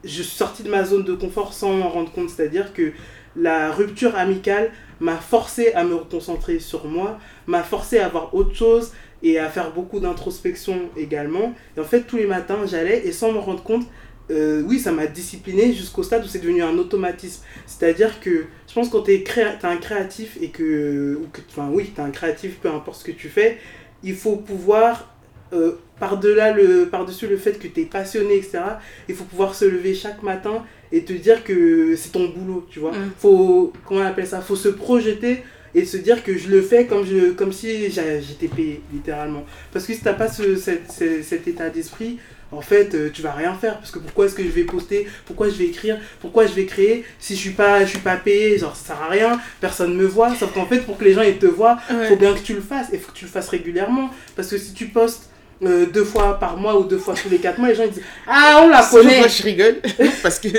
je 0.04 0.22
suis 0.22 0.24
sortie 0.24 0.64
de 0.64 0.70
ma 0.70 0.86
zone 0.86 1.04
de 1.04 1.14
confort 1.14 1.54
sans 1.54 1.74
m'en 1.74 1.90
rendre 1.90 2.12
compte. 2.12 2.30
C'est-à-dire 2.30 2.72
que 2.74 2.92
la 3.36 3.72
rupture 3.72 4.16
amicale 4.16 4.72
m'a 5.00 5.18
forcé 5.18 5.74
à 5.74 5.84
me 5.84 5.96
reconcentrer 5.96 6.60
sur 6.60 6.86
moi, 6.86 7.20
m'a 7.48 7.64
forcé 7.64 8.00
à 8.00 8.10
voir 8.10 8.34
autre 8.36 8.56
chose 8.56 8.92
et 9.24 9.40
à 9.40 9.50
faire 9.50 9.74
beaucoup 9.74 10.00
d'introspection 10.00 10.90
également. 10.98 11.54
Et 11.76 11.80
en 11.80 11.84
fait, 11.84 12.02
tous 12.04 12.18
les 12.18 12.26
matins, 12.26 12.66
j'allais 12.66 13.06
et 13.06 13.12
sans 13.12 13.32
me 13.32 13.40
rendre 13.40 13.64
compte, 13.64 13.86
euh, 14.32 14.62
oui, 14.68 14.80
ça 14.80 14.92
m'a 14.92 15.08
discipliné 15.08 15.74
jusqu'au 15.74 16.04
stade 16.04 16.24
où 16.24 16.28
c'est 16.28 16.40
devenu 16.40 16.62
un 16.62 16.78
automatisme. 16.78 17.44
C'est-à-dire 17.66 18.20
que 18.20 18.46
je 18.68 18.74
pense 18.74 18.90
que 18.90 18.94
quand 18.94 19.04
tu 19.04 19.12
es 19.12 19.24
un 19.64 19.78
créatif 19.78 20.38
et 20.40 20.50
que, 20.50 21.20
ou 21.22 21.28
que 21.34 21.42
enfin 21.50 21.70
oui, 21.72 21.92
tu 21.94 22.00
es 22.00 22.04
un 22.04 22.12
créatif, 22.12 22.60
peu 22.60 22.70
importe 22.70 23.00
ce 23.00 23.06
que 23.06 23.12
tu 23.12 23.28
fais, 23.28 23.58
il 24.04 24.16
faut 24.16 24.36
pouvoir, 24.36 25.16
euh, 25.54 25.74
par-delà 26.00 26.52
le, 26.54 26.88
par-dessus 26.90 27.28
le 27.28 27.38
fait 27.38 27.60
que 27.60 27.68
tu 27.68 27.82
es 27.82 27.86
passionné, 27.86 28.36
etc., 28.38 28.60
il 29.08 29.16
faut 29.16 29.24
pouvoir 29.26 29.56
se 29.56 29.66
lever 29.66 29.94
chaque 29.94 30.24
matin 30.24 30.64
et 30.92 31.04
te 31.04 31.14
dire 31.14 31.44
que 31.44 31.96
c'est 31.96 32.12
ton 32.12 32.30
boulot, 32.30 32.66
tu 32.70 32.80
vois. 32.80 32.92
Mm. 32.92 33.12
Faut, 33.20 33.74
comment 33.86 34.02
on 34.02 34.06
appelle 34.06 34.28
ça? 34.28 34.42
Faut 34.42 34.56
se 34.56 34.70
projeter 34.70 35.44
et 35.76 35.86
se 35.86 35.98
dire 35.98 36.24
que 36.24 36.36
je 36.38 36.50
le 36.50 36.62
fais 36.64 36.86
comme, 36.88 37.06
je, 37.06 37.32
comme 37.34 37.54
si 37.54 37.92
j'étais 37.92 38.48
payé, 38.48 38.82
littéralement. 38.92 39.46
Parce 39.72 39.86
que 39.86 39.94
si 39.94 40.00
t'as 40.02 40.14
pas 40.14 40.28
ce, 40.28 40.56
cette- 40.56 40.92
ce- 40.92 41.22
cet 41.22 41.48
état 41.48 41.70
d'esprit, 41.70 42.18
en 42.52 42.62
fait, 42.62 42.96
euh, 42.96 43.12
tu 43.14 43.22
vas 43.22 43.34
rien 43.34 43.54
faire. 43.54 43.78
Parce 43.78 43.92
que 43.92 44.00
pourquoi 44.00 44.26
est-ce 44.26 44.34
que 44.34 44.42
je 44.42 44.48
vais 44.50 44.64
poster? 44.64 45.08
Pourquoi 45.28 45.50
je 45.50 45.54
vais 45.54 45.66
écrire? 45.66 46.00
Pourquoi 46.20 46.48
je 46.48 46.54
vais 46.54 46.66
créer? 46.66 47.06
Si 47.20 47.36
je 47.36 47.40
suis 47.40 47.52
pas, 47.52 47.86
je 47.86 47.90
suis 47.92 48.00
pas 48.00 48.16
payé, 48.16 48.58
genre 48.58 48.76
ça 48.76 48.96
sert 48.96 49.04
à 49.04 49.10
rien, 49.10 49.40
personne 49.62 49.96
me 49.96 50.06
voit. 50.08 50.34
Sauf 50.34 50.52
qu'en 50.56 50.66
fait, 50.66 50.80
pour 50.80 50.98
que 50.98 51.06
les 51.06 51.14
gens 51.14 51.22
ils 51.22 51.38
te 51.38 51.46
voient, 51.46 51.78
Ouais. 51.92 52.08
faut 52.08 52.16
bien 52.16 52.34
que 52.34 52.40
tu 52.40 52.56
le 52.56 52.62
fasses. 52.62 52.88
Et 52.92 52.98
faut 52.98 53.12
que 53.12 53.18
tu 53.18 53.26
le 53.26 53.30
fasses 53.32 53.50
régulièrement. 53.50 54.10
Parce 54.36 54.48
que 54.50 54.58
si 54.58 54.74
tu 54.74 54.88
postes 54.88 55.29
euh, 55.66 55.86
deux 55.88 56.06
fois 56.06 56.40
par 56.40 56.56
mois 56.58 56.80
ou 56.80 56.84
deux 56.84 56.98
fois 56.98 57.14
tous 57.22 57.30
les 57.30 57.40
quatre 57.40 57.60
mois, 57.60 57.68
les 57.70 57.76
gens 57.76 57.84
ils 57.84 57.92
disent 57.92 58.04
Ah, 58.28 58.62
on 58.64 58.70
la 58.70 58.82
connaît 58.84 59.20
Moi, 59.20 59.28
je 59.28 59.44
rigole 59.44 59.76
parce 60.24 60.40
que. 60.40 60.48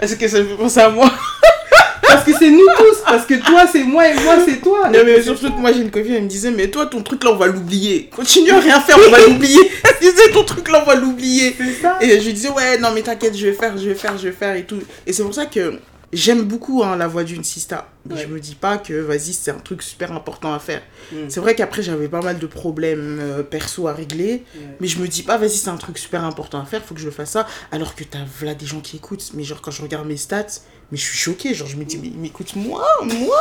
Est-ce 0.00 0.16
que 0.16 0.28
ça 0.28 0.38
me 0.38 0.44
fait 0.44 0.54
penser 0.54 0.80
à 0.80 0.88
moi 0.90 1.10
Parce 2.02 2.24
que 2.24 2.32
c'est 2.32 2.50
nous 2.50 2.66
tous. 2.76 2.98
Parce 3.04 3.26
que 3.26 3.34
toi, 3.34 3.64
c'est 3.70 3.82
moi 3.82 4.08
et 4.08 4.14
moi, 4.14 4.36
c'est 4.44 4.60
toi. 4.60 4.88
Non, 4.88 5.00
mais 5.04 5.20
surtout 5.22 5.52
que 5.52 5.58
moi, 5.58 5.72
j'ai 5.72 5.80
une 5.80 5.90
copine, 5.90 6.14
elle 6.14 6.22
me 6.24 6.28
disait, 6.28 6.50
mais 6.50 6.68
toi, 6.68 6.86
ton 6.86 7.02
truc 7.02 7.24
là, 7.24 7.32
on 7.32 7.36
va 7.36 7.46
l'oublier. 7.48 8.08
Continue 8.14 8.52
à 8.52 8.60
rien 8.60 8.80
faire, 8.80 8.96
on 9.04 9.10
va 9.10 9.18
l'oublier. 9.20 9.58
Elle 9.84 10.10
disait, 10.10 10.30
ton 10.32 10.44
truc 10.44 10.70
là, 10.70 10.82
on 10.82 10.86
va 10.88 10.94
l'oublier. 10.94 11.54
C'est 11.58 11.82
ça. 11.82 11.98
Et 12.00 12.20
je 12.20 12.26
lui 12.26 12.32
disais, 12.32 12.48
ouais, 12.50 12.78
non, 12.78 12.90
mais 12.94 13.02
t'inquiète, 13.02 13.36
je 13.36 13.46
vais 13.48 13.52
faire, 13.52 13.76
je 13.76 13.88
vais 13.88 13.94
faire, 13.94 14.16
je 14.16 14.28
vais 14.28 14.34
faire 14.34 14.56
et 14.56 14.64
tout. 14.64 14.78
Et 15.06 15.12
c'est 15.12 15.22
pour 15.22 15.34
ça 15.34 15.46
que 15.46 15.78
j'aime 16.12 16.42
beaucoup 16.42 16.82
hein, 16.84 16.96
la 16.96 17.06
voix 17.08 17.24
d'une 17.24 17.44
sista. 17.44 17.88
Mais 18.06 18.14
Ouais. 18.14 18.22
je 18.22 18.26
me 18.28 18.40
dis 18.40 18.54
pas 18.54 18.78
que, 18.78 18.94
vas-y, 18.94 19.32
c'est 19.34 19.50
un 19.50 19.58
truc 19.58 19.82
super 19.82 20.12
important 20.12 20.54
à 20.54 20.58
faire. 20.58 20.80
Mm. 21.12 21.16
C'est 21.28 21.40
vrai 21.40 21.54
qu'après, 21.54 21.82
j'avais 21.82 22.08
pas 22.08 22.22
mal 22.22 22.38
de 22.38 22.46
problèmes 22.46 23.18
euh, 23.20 23.42
perso 23.42 23.86
à 23.88 23.92
régler. 23.92 24.44
Ouais. 24.54 24.62
Mais 24.80 24.86
je 24.88 24.98
me 24.98 25.06
dis 25.08 25.22
pas, 25.22 25.36
vas-y, 25.36 25.50
c'est 25.50 25.68
un 25.68 25.76
truc 25.76 25.98
super 25.98 26.24
important 26.24 26.60
à 26.60 26.64
faire, 26.64 26.82
faut 26.82 26.94
que 26.94 27.00
je 27.00 27.10
fasse 27.10 27.32
ça. 27.32 27.46
Alors 27.72 27.94
que 27.94 28.04
t'as 28.04 28.20
là 28.42 28.54
des 28.54 28.64
gens 28.66 28.80
qui 28.80 28.96
écoutent. 28.96 29.30
Mais 29.34 29.44
genre, 29.44 29.60
quand 29.60 29.70
je 29.70 29.82
regarde 29.82 30.06
mes 30.06 30.16
stats, 30.16 30.46
mais 30.90 30.96
je 30.96 31.02
suis 31.04 31.18
choquée. 31.18 31.52
Genre, 31.52 31.68
je 31.68 31.76
me 31.76 31.84
dis, 31.84 31.98
mais, 31.98 32.10
mais 32.16 32.28
écoute, 32.28 32.56
moi, 32.56 32.86
moi, 33.04 33.14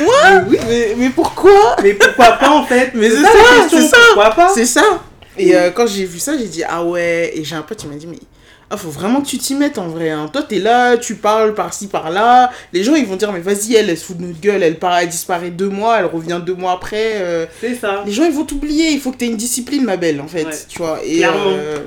moi, 0.00 0.14
Mais 0.24 0.42
oui. 0.48 0.58
mais, 0.66 0.94
mais 0.96 1.10
pourquoi? 1.10 1.76
Mais 1.82 1.92
pourquoi 1.94 2.32
pas 2.32 2.50
en 2.50 2.64
fait? 2.64 2.92
Mais 2.94 3.10
c'est 3.10 3.22
ça, 3.22 3.28
c'est 3.68 3.88
ça. 3.88 3.96
Pourquoi 4.14 4.30
pas? 4.34 4.48
C'est 4.54 4.66
ça. 4.66 5.02
Et 5.36 5.54
euh, 5.54 5.70
quand 5.70 5.86
j'ai 5.86 6.06
vu 6.06 6.18
ça, 6.18 6.38
j'ai 6.38 6.48
dit, 6.48 6.62
ah 6.64 6.82
ouais. 6.82 7.32
Et 7.34 7.44
j'ai 7.44 7.56
un 7.56 7.62
pote, 7.62 7.82
il 7.82 7.90
m'a 7.90 7.96
dit, 7.96 8.06
mais 8.06 8.18
ah, 8.70 8.76
faut 8.76 8.90
vraiment 8.90 9.20
que 9.20 9.26
tu 9.26 9.38
t'y 9.38 9.54
mettes 9.54 9.78
en 9.78 9.88
vrai. 9.88 10.10
Hein. 10.10 10.28
Toi, 10.32 10.42
t'es 10.42 10.58
là, 10.58 10.96
tu 10.96 11.14
parles 11.14 11.54
par-ci, 11.54 11.86
par-là. 11.86 12.50
Les 12.72 12.82
gens, 12.82 12.94
ils 12.96 13.06
vont 13.06 13.16
dire, 13.16 13.32
mais 13.32 13.40
vas-y, 13.40 13.74
elle, 13.76 13.88
elle 13.90 13.96
se 13.98 14.04
fout 14.04 14.16
de 14.18 14.24
notre 14.24 14.40
gueule. 14.40 14.62
Elle, 14.62 14.78
part, 14.78 14.98
elle 14.98 15.08
disparaît 15.08 15.50
deux 15.50 15.68
mois, 15.68 15.98
elle 16.00 16.06
revient 16.06 16.40
deux 16.44 16.54
mois 16.54 16.72
après. 16.72 17.12
euh, 17.16 17.46
C'est 17.60 17.74
ça. 17.76 18.02
Les 18.04 18.12
gens, 18.12 18.24
ils 18.24 18.32
vont 18.32 18.44
t'oublier. 18.44 18.90
Il 18.90 19.00
faut 19.00 19.12
que 19.12 19.18
t'aies 19.18 19.26
une 19.26 19.36
discipline, 19.36 19.84
ma 19.84 19.96
belle, 19.96 20.20
en 20.20 20.26
fait. 20.28 20.44
Ouais. 20.44 20.50
Tu 20.68 20.78
vois. 20.78 20.98
Et 21.04 21.24
euh, 21.24 21.78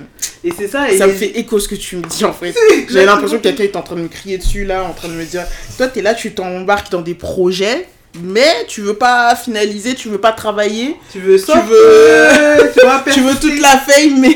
Et 0.44 0.52
c'est 0.58 0.70
ça. 0.70 0.90
Et 0.90 0.98
ça 0.98 1.08
me 1.08 1.12
fait 1.14 1.38
écho 1.38 1.60
ce 1.60 1.68
que 1.68 1.76
tu 1.76 1.98
me 1.98 2.04
dis, 2.04 2.24
en 2.24 2.32
fait. 2.34 2.56
J'avais 2.90 3.06
l'impression 3.06 3.38
que 3.38 3.44
quelqu'un 3.44 3.64
est 3.66 3.76
en 3.76 3.82
train 3.82 3.96
de 3.96 4.02
me 4.02 4.08
crier 4.08 4.38
dessus, 4.38 4.64
là, 4.64 4.84
en 4.86 4.94
train 4.94 5.10
de 5.10 5.14
me 5.16 5.26
dire, 5.26 5.44
toi, 5.78 5.88
t'es 5.88 6.02
là, 6.02 6.14
tu 6.14 6.34
t'embarques 6.34 6.92
dans 6.92 7.02
des 7.02 7.16
projets. 7.16 7.88
Mais 8.24 8.66
tu 8.68 8.82
veux 8.82 8.96
pas 8.96 9.36
finaliser, 9.36 9.94
tu 9.94 10.10
veux 10.10 10.18
pas 10.18 10.32
travailler, 10.32 10.96
Tu 11.12 11.20
veux 11.20 11.38
ça 11.38 11.60
veux- 11.62 12.72
tu, 12.74 12.80
vois, 12.82 13.04
tu 13.14 13.22
veux 13.22 13.36
toute 13.36 13.60
la 13.62 13.78
fame, 13.78 14.20
mais 14.20 14.36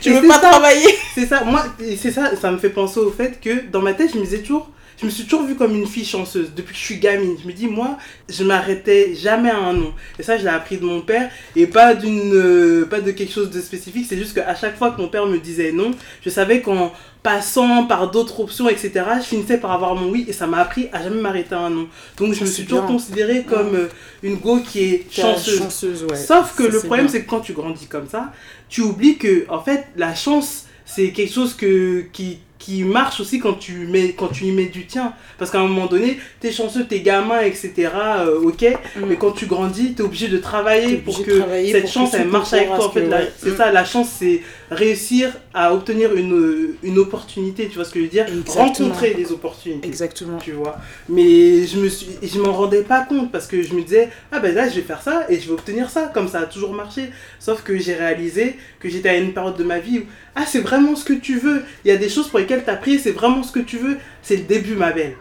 tu 0.00 0.12
veux 0.12 0.26
pas 0.26 0.40
ça. 0.40 0.50
travailler. 0.50 0.88
C'est 1.14 1.26
ça. 1.26 1.44
Moi, 1.44 1.64
c'est 1.78 2.10
ça. 2.10 2.36
Ça 2.36 2.50
me 2.50 2.58
fait 2.58 2.70
penser 2.70 3.00
au 3.00 3.10
fait 3.10 3.40
que 3.40 3.70
dans 3.70 3.82
ma 3.82 3.92
tête, 3.92 4.10
je 4.12 4.18
me 4.18 4.24
disais 4.24 4.38
toujours. 4.38 4.70
Je 5.00 5.06
me 5.06 5.10
suis 5.10 5.24
toujours 5.24 5.46
vue 5.46 5.54
comme 5.54 5.74
une 5.74 5.86
fille 5.86 6.04
chanceuse 6.04 6.52
depuis 6.54 6.74
que 6.74 6.78
je 6.78 6.84
suis 6.84 6.98
gamine. 6.98 7.34
Je 7.42 7.48
me 7.48 7.54
dis, 7.54 7.66
moi, 7.66 7.96
je 8.28 8.44
m'arrêtais 8.44 9.14
jamais 9.14 9.48
à 9.48 9.56
un 9.56 9.72
nom. 9.72 9.94
Et 10.18 10.22
ça, 10.22 10.36
je 10.36 10.42
l'ai 10.42 10.50
appris 10.50 10.76
de 10.76 10.84
mon 10.84 11.00
père. 11.00 11.30
Et 11.56 11.66
pas, 11.66 11.94
d'une, 11.94 12.34
euh, 12.34 12.84
pas 12.84 13.00
de 13.00 13.10
quelque 13.12 13.32
chose 13.32 13.50
de 13.50 13.62
spécifique. 13.62 14.04
C'est 14.06 14.18
juste 14.18 14.34
qu'à 14.34 14.54
chaque 14.54 14.76
fois 14.76 14.90
que 14.90 15.00
mon 15.00 15.08
père 15.08 15.24
me 15.24 15.38
disait 15.38 15.72
non, 15.72 15.92
je 16.22 16.28
savais 16.28 16.60
qu'en 16.60 16.92
passant 17.22 17.84
par 17.84 18.10
d'autres 18.10 18.40
options, 18.40 18.68
etc., 18.68 18.92
je 19.18 19.24
finissais 19.24 19.58
par 19.58 19.72
avoir 19.72 19.94
mon 19.94 20.10
oui. 20.10 20.24
Et 20.28 20.32
ça 20.32 20.46
m'a 20.46 20.58
appris 20.58 20.88
à 20.92 21.02
jamais 21.02 21.20
m'arrêter 21.20 21.54
à 21.54 21.60
un 21.60 21.70
non. 21.70 21.88
Donc, 22.16 22.32
je 22.32 22.40
me 22.42 22.46
suis 22.46 22.64
toujours 22.64 22.82
bien. 22.82 22.92
considérée 22.92 23.44
comme 23.44 23.74
euh, 23.74 23.88
une 24.22 24.36
go 24.36 24.58
qui 24.60 24.84
est 24.84 25.06
chanceuse. 25.10 25.58
Chanceuse, 25.58 26.04
ouais. 26.04 26.16
Sauf 26.16 26.54
que 26.56 26.64
Ça, 26.64 26.70
le 26.70 26.78
problème, 26.80 27.08
c'est 27.08 27.22
que 27.22 27.28
quand 27.30 27.40
tu 27.40 27.52
grandis 27.52 27.86
comme 27.86 28.08
ça, 28.08 28.32
tu 28.68 28.80
oublies 28.82 29.16
que, 29.18 29.44
en 29.50 29.60
fait, 29.62 29.86
la 29.96 30.14
chance, 30.14 30.64
c'est 30.86 31.10
quelque 31.12 31.32
chose 31.32 31.54
que, 31.54 32.04
qui, 32.12 32.38
qui 32.58 32.84
marche 32.84 33.20
aussi 33.20 33.38
quand 33.38 33.54
tu, 33.54 33.86
mets, 33.86 34.12
quand 34.12 34.28
tu 34.28 34.44
y 34.44 34.52
mets 34.52 34.66
du 34.66 34.86
tien. 34.86 35.12
Parce 35.38 35.50
qu'à 35.50 35.60
un 35.60 35.66
moment 35.66 35.86
donné, 35.86 36.18
t'es 36.40 36.52
chanceux, 36.52 36.84
t'es 36.84 37.00
gamin, 37.00 37.40
etc. 37.40 37.72
euh, 38.20 38.40
ok, 38.42 38.62
Mm. 38.96 39.04
mais 39.08 39.16
quand 39.16 39.30
tu 39.32 39.46
grandis, 39.46 39.94
t'es 39.94 40.02
obligé 40.02 40.28
de 40.28 40.36
travailler 40.38 40.96
pour 40.96 41.22
que 41.24 41.38
travailler 41.38 41.72
cette 41.72 41.82
pour 41.84 41.92
chance, 41.92 42.14
elle 42.14 42.28
marche 42.28 42.52
avec 42.52 42.68
toi. 42.68 42.86
En 42.86 42.90
fait, 42.90 43.06
ouais. 43.08 43.32
c'est 43.38 43.50
Mm. 43.50 43.56
ça, 43.56 43.72
la 43.72 43.84
chance, 43.84 44.08
c'est 44.18 44.42
réussir 44.70 45.32
à 45.52 45.74
obtenir 45.74 46.14
une, 46.14 46.74
une 46.82 46.98
opportunité, 46.98 47.68
tu 47.68 47.74
vois 47.74 47.84
ce 47.84 47.90
que 47.90 47.98
je 47.98 48.04
veux 48.04 48.10
dire 48.10 48.26
Exactement. 48.28 48.66
Rencontrer 48.66 49.14
des 49.14 49.32
opportunités 49.32 49.88
Exactement. 49.88 50.38
tu 50.38 50.52
vois. 50.52 50.78
Mais 51.08 51.66
je 51.66 51.78
me 51.78 51.88
suis, 51.88 52.08
je 52.22 52.38
m'en 52.40 52.52
rendais 52.52 52.82
pas 52.82 53.00
compte 53.04 53.32
parce 53.32 53.46
que 53.46 53.62
je 53.62 53.74
me 53.74 53.82
disais, 53.82 54.10
ah 54.30 54.38
ben 54.38 54.54
là 54.54 54.68
je 54.68 54.76
vais 54.76 54.82
faire 54.82 55.02
ça 55.02 55.26
et 55.28 55.40
je 55.40 55.46
vais 55.46 55.52
obtenir 55.52 55.90
ça, 55.90 56.10
comme 56.14 56.28
ça 56.28 56.40
a 56.40 56.46
toujours 56.46 56.72
marché. 56.72 57.10
Sauf 57.38 57.62
que 57.62 57.76
j'ai 57.78 57.94
réalisé 57.94 58.56
que 58.78 58.88
j'étais 58.88 59.08
à 59.08 59.16
une 59.16 59.32
période 59.32 59.56
de 59.56 59.64
ma 59.64 59.80
vie 59.80 60.00
où, 60.00 60.02
ah 60.36 60.44
c'est 60.46 60.60
vraiment 60.60 60.94
ce 60.94 61.04
que 61.04 61.14
tu 61.14 61.38
veux. 61.38 61.62
Il 61.84 61.88
y 61.88 61.94
a 61.94 61.96
des 61.96 62.08
choses 62.08 62.28
pour 62.28 62.38
lesquelles 62.38 62.64
tu 62.64 62.70
as 62.70 62.76
prié, 62.76 62.98
c'est 62.98 63.12
vraiment 63.12 63.42
ce 63.42 63.52
que 63.52 63.60
tu 63.60 63.78
veux. 63.78 63.98
C'est 64.22 64.36
le 64.36 64.44
début, 64.44 64.74
ma 64.74 64.92
belle. 64.92 65.16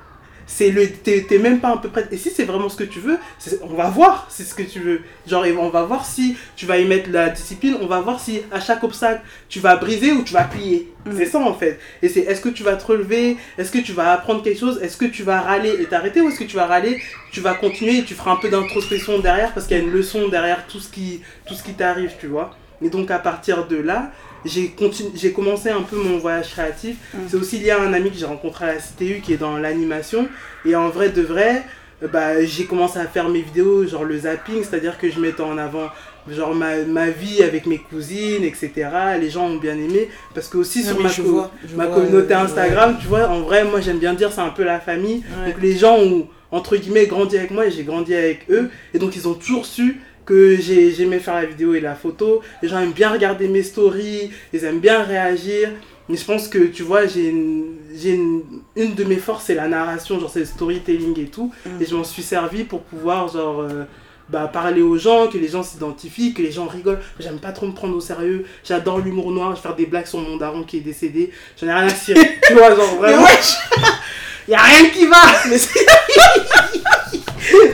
C'est 0.52 0.72
le, 0.72 0.90
t'es 0.90 1.38
même 1.38 1.60
pas 1.60 1.70
un 1.70 1.78
peu 1.78 1.90
prête. 1.90 2.12
Et 2.12 2.18
si 2.18 2.32
c'est 2.32 2.44
vraiment 2.44 2.70
ce 2.70 2.76
que 2.76 2.84
tu 2.84 3.00
veux, 3.00 3.20
on 3.62 3.76
va 3.76 3.90
voir 3.90 4.26
si 4.30 4.42
c'est 4.42 4.50
ce 4.50 4.56
que 4.56 4.64
tu 4.64 4.80
veux. 4.80 5.02
Genre, 5.28 5.46
on 5.60 5.70
va 5.70 5.84
voir 5.84 6.04
si 6.06 6.36
tu 6.56 6.66
vas 6.66 6.80
y 6.80 6.86
mettre 6.86 7.12
la 7.12 7.30
discipline, 7.30 7.78
on 7.80 7.86
va 7.86 8.02
voir 8.02 8.20
si 8.20 8.42
à 8.52 8.60
chaque 8.60 8.84
obstacle, 8.84 9.22
tu 9.48 9.60
vas 9.60 9.76
briser 9.76 10.12
ou 10.12 10.24
tu 10.24 10.34
vas 10.34 10.46
plier. 10.46 10.92
Mm. 11.06 11.12
C'est 11.16 11.26
ça 11.28 11.40
en 11.40 11.54
fait. 11.54 11.80
Et 12.02 12.10
c'est 12.10 12.22
est-ce 12.22 12.42
que 12.42 12.50
tu 12.50 12.64
vas 12.64 12.76
te 12.76 12.86
relever, 12.86 13.38
est-ce 13.60 13.72
que 13.72 13.78
tu 13.78 13.94
vas 13.94 14.12
apprendre 14.12 14.42
quelque 14.42 14.60
chose, 14.60 14.80
est-ce 14.82 14.98
que 14.98 15.06
tu 15.06 15.22
vas 15.22 15.40
râler 15.40 15.76
et 15.80 15.86
t'arrêter 15.86 16.20
ou 16.20 16.30
est-ce 16.30 16.40
que 16.40 16.46
tu 16.46 16.56
vas 16.56 16.66
râler, 16.66 17.00
tu 17.32 17.42
vas 17.42 17.54
continuer 17.54 18.00
et 18.00 18.04
tu 18.04 18.16
feras 18.16 18.32
un 18.32 18.38
peu 18.38 18.50
d'introspection 18.50 19.20
derrière 19.20 19.54
parce 19.54 19.68
qu'il 19.68 19.78
y 19.78 19.80
a 19.80 19.84
une 19.84 19.92
leçon 19.92 20.30
derrière 20.30 20.66
tout 20.66 20.80
ce 20.80 20.90
qui, 20.90 21.22
tout 21.46 21.54
ce 21.54 21.62
qui 21.62 21.74
t'arrive, 21.74 22.14
tu 22.20 22.26
vois. 22.26 22.58
Et 22.82 22.90
donc 22.90 23.12
à 23.12 23.20
partir 23.20 23.68
de 23.68 23.76
là, 23.76 24.12
j'ai 24.45 24.73
j'ai 25.15 25.32
commencé 25.32 25.69
un 25.69 25.82
peu 25.82 25.95
mon 25.97 26.17
voyage 26.17 26.49
créatif. 26.52 26.95
Mm. 27.13 27.17
C'est 27.28 27.38
aussi 27.38 27.58
lié 27.60 27.71
à 27.71 27.82
un 27.82 27.93
ami 27.93 28.12
que 28.12 28.17
j'ai 28.17 28.25
rencontré 28.25 28.65
à 28.65 28.73
la 28.73 28.80
CTU 28.80 29.21
qui 29.23 29.34
est 29.34 29.38
dans 29.38 29.58
l'animation. 29.58 30.28
Et 30.65 30.75
en 30.75 30.89
vrai 30.89 31.10
de 31.10 31.21
vrai, 31.21 31.63
euh, 32.04 32.08
bah, 32.08 32.43
j'ai 32.45 32.65
commencé 32.65 32.99
à 32.99 33.06
faire 33.08 33.30
mes 33.30 33.41
vidéos, 33.41 33.86
genre 33.88 34.04
le 34.06 34.17
zapping, 34.19 34.63
c'est-à-dire 34.63 34.97
que 34.97 35.10
je 35.10 35.19
mettais 35.19 35.41
en 35.41 35.58
avant 35.58 35.89
genre 36.30 36.54
ma, 36.54 36.75
ma 36.84 37.10
vie 37.10 37.41
avec 37.41 37.65
mes 37.65 37.80
cousines, 37.80 38.43
etc. 38.43 38.71
Les 39.19 39.30
gens 39.32 39.47
ont 39.47 39.56
bien 39.58 39.73
aimé. 39.73 40.10
Parce 40.36 40.47
que 40.47 40.58
aussi 40.58 40.80
Non, 40.84 40.91
sur 40.91 40.99
ma, 41.02 41.10
je 41.10 41.21
co- 41.21 41.28
vois, 41.30 41.52
je 41.67 41.75
ma 41.75 41.88
vois, 41.88 41.95
communauté 41.95 42.34
euh, 42.34 42.39
Instagram, 42.39 42.97
tu 43.02 43.08
vois, 43.08 43.28
en 43.30 43.39
vrai, 43.41 43.63
moi 43.63 43.82
j'aime 43.82 43.97
bien 43.99 44.13
dire 44.13 44.32
c'est 44.32 44.41
un 44.41 44.49
peu 44.49 44.63
la 44.63 44.80
famille. 44.80 45.23
ouais. 45.43 45.52
Donc 45.54 45.62
les 45.62 45.75
gens 45.75 45.97
ont, 45.97 46.28
entre 46.52 46.75
guillemets, 46.78 47.08
grandi 47.08 47.38
avec 47.38 47.52
moi 47.52 47.65
et 47.65 47.71
j'ai 47.71 47.84
grandi 47.84 48.13
avec 48.13 48.45
eux. 48.52 48.69
Et 48.93 48.99
donc 48.99 49.15
ils 49.15 49.28
ont 49.28 49.34
toujours 49.34 49.65
su 49.65 49.99
que 50.30 50.56
j'ai- 50.56 50.92
j'aimais 50.92 51.20
faire 51.20 51.34
la 51.36 51.46
vidéo 51.46 51.74
et 51.74 51.80
la 51.82 51.96
photo. 51.96 52.42
Les 52.62 52.70
gens 52.70 52.80
aiment 52.80 52.94
bien 52.94 53.10
regarder 53.10 53.48
mes 53.50 53.63
stories, 53.63 54.30
ils 54.54 54.63
aiment 54.63 54.80
bien 54.80 55.04
réagir. 55.04 55.70
Mais 56.08 56.18
je 56.18 56.24
pense 56.26 56.48
que, 56.48 56.60
tu 56.60 56.84
vois, 56.84 57.06
j'ai 57.08 57.28
une, 57.30 57.65
une, 58.04 58.42
une 58.76 58.94
de 58.96 59.04
mes 59.04 59.18
forces, 59.18 59.46
c'est 59.46 59.56
la 59.56 59.68
narration, 59.68 60.20
genre 60.20 60.30
c'est 60.32 60.39
le 60.39 60.46
storytelling 60.46 61.20
et 61.20 61.26
tout. 61.28 61.52
Mm. 61.65 61.82
Et 61.82 61.86
je 61.86 61.96
m'en 61.96 62.04
suis 62.04 62.24
servi 62.24 62.63
pour 62.63 62.82
pouvoir, 62.82 63.28
genre, 63.28 63.62
euh, 63.62 63.84
bah, 64.30 64.48
parler 64.52 64.82
aux 64.84 64.98
gens, 64.98 65.28
que 65.28 65.38
les 65.39 65.48
gens 65.48 65.63
s'identifient, 65.63 66.34
que 66.36 66.42
les 66.44 66.52
gens 66.52 66.68
rigolent. 66.68 67.00
J'aime 67.20 67.39
pas 67.39 67.52
trop 67.52 67.65
me 67.68 67.74
prendre 67.74 67.96
au 67.96 68.00
sérieux. 68.02 68.46
J'adore 68.63 69.00
l'humour 69.00 69.32
noir, 69.32 69.56
je 69.56 69.62
faire 69.62 69.76
des 69.76 69.86
blagues 69.88 70.06
sur 70.08 70.20
mon 70.20 70.38
daron 70.38 70.63
qui 70.63 70.78
est 70.78 70.82
décédé. 70.82 71.32
J'en 71.60 71.68
ai 71.68 71.74
rien 71.74 71.88
à 71.88 71.89
cirer. 71.89 72.39
tu 72.48 72.54
vois, 72.54 72.76
genre 72.76 72.88
Mais 73.02 73.08
vraiment. 73.13 73.24
wesh 73.24 73.54
Y 74.48 74.54
a 74.56 74.62
rien 74.62 74.89
qui 74.89 75.06
va! 75.06 75.18
Mais 75.48 75.58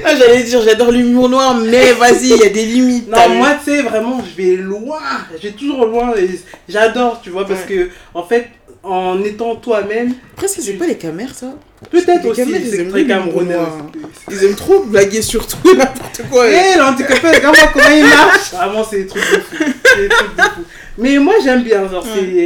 Ah, 0.05 0.15
J'allais 0.15 0.43
dire, 0.43 0.61
j'adore 0.61 0.91
l'humour 0.91 1.29
noir, 1.29 1.55
mais 1.55 1.91
vas-y, 1.93 2.29
il 2.29 2.37
y 2.37 2.45
a 2.45 2.49
des 2.49 2.65
limites. 2.65 3.09
Non, 3.09 3.29
moi, 3.29 3.55
tu 3.63 3.71
sais, 3.71 3.81
vraiment, 3.81 4.23
je 4.23 4.41
vais 4.41 4.55
loin. 4.55 4.99
Je 5.35 5.47
vais 5.47 5.53
toujours 5.53 5.85
loin. 5.85 6.13
J'adore, 6.69 7.19
tu 7.21 7.31
vois, 7.31 7.45
parce 7.45 7.63
que, 7.63 7.89
en 8.13 8.23
fait, 8.23 8.49
en 8.83 9.23
étant 9.23 9.55
toi-même, 9.55 10.13
Après, 10.33 10.47
c'est 10.47 10.61
c'est 10.61 10.73
pas 10.73 10.85
les 10.85 10.97
camères, 10.97 11.33
ça 11.33 11.55
peut-être 11.89 12.25
aussi, 12.25 12.43
c'est 12.69 12.79
aiment 12.79 12.89
très 12.91 13.05
camerounais. 13.05 13.55
Ils 14.31 14.43
aiment 14.43 14.55
trop 14.55 14.83
blaguer 14.83 15.21
sur 15.21 15.45
tout 15.47 15.57
et 15.71 15.75
n'importe 15.75 16.21
quoi. 16.29 16.47
Eh, 16.47 16.77
l'handicapé, 16.77 17.27
regarde 17.27 17.57
moi 17.57 17.69
comment 17.73 17.95
il 17.95 18.03
marche. 18.03 18.51
Vraiment, 18.53 18.83
c'est 18.83 19.03
des 19.03 19.07
trucs 19.07 19.23
de 19.23 19.39
fou. 19.39 19.55
C'est 19.85 20.01
des 20.01 20.09
trucs 20.09 20.35
de 20.35 20.41
fou. 20.41 20.61
Mais 20.97 21.17
moi, 21.19 21.35
j'aime 21.43 21.63
bien. 21.63 21.87
Genre, 21.89 22.05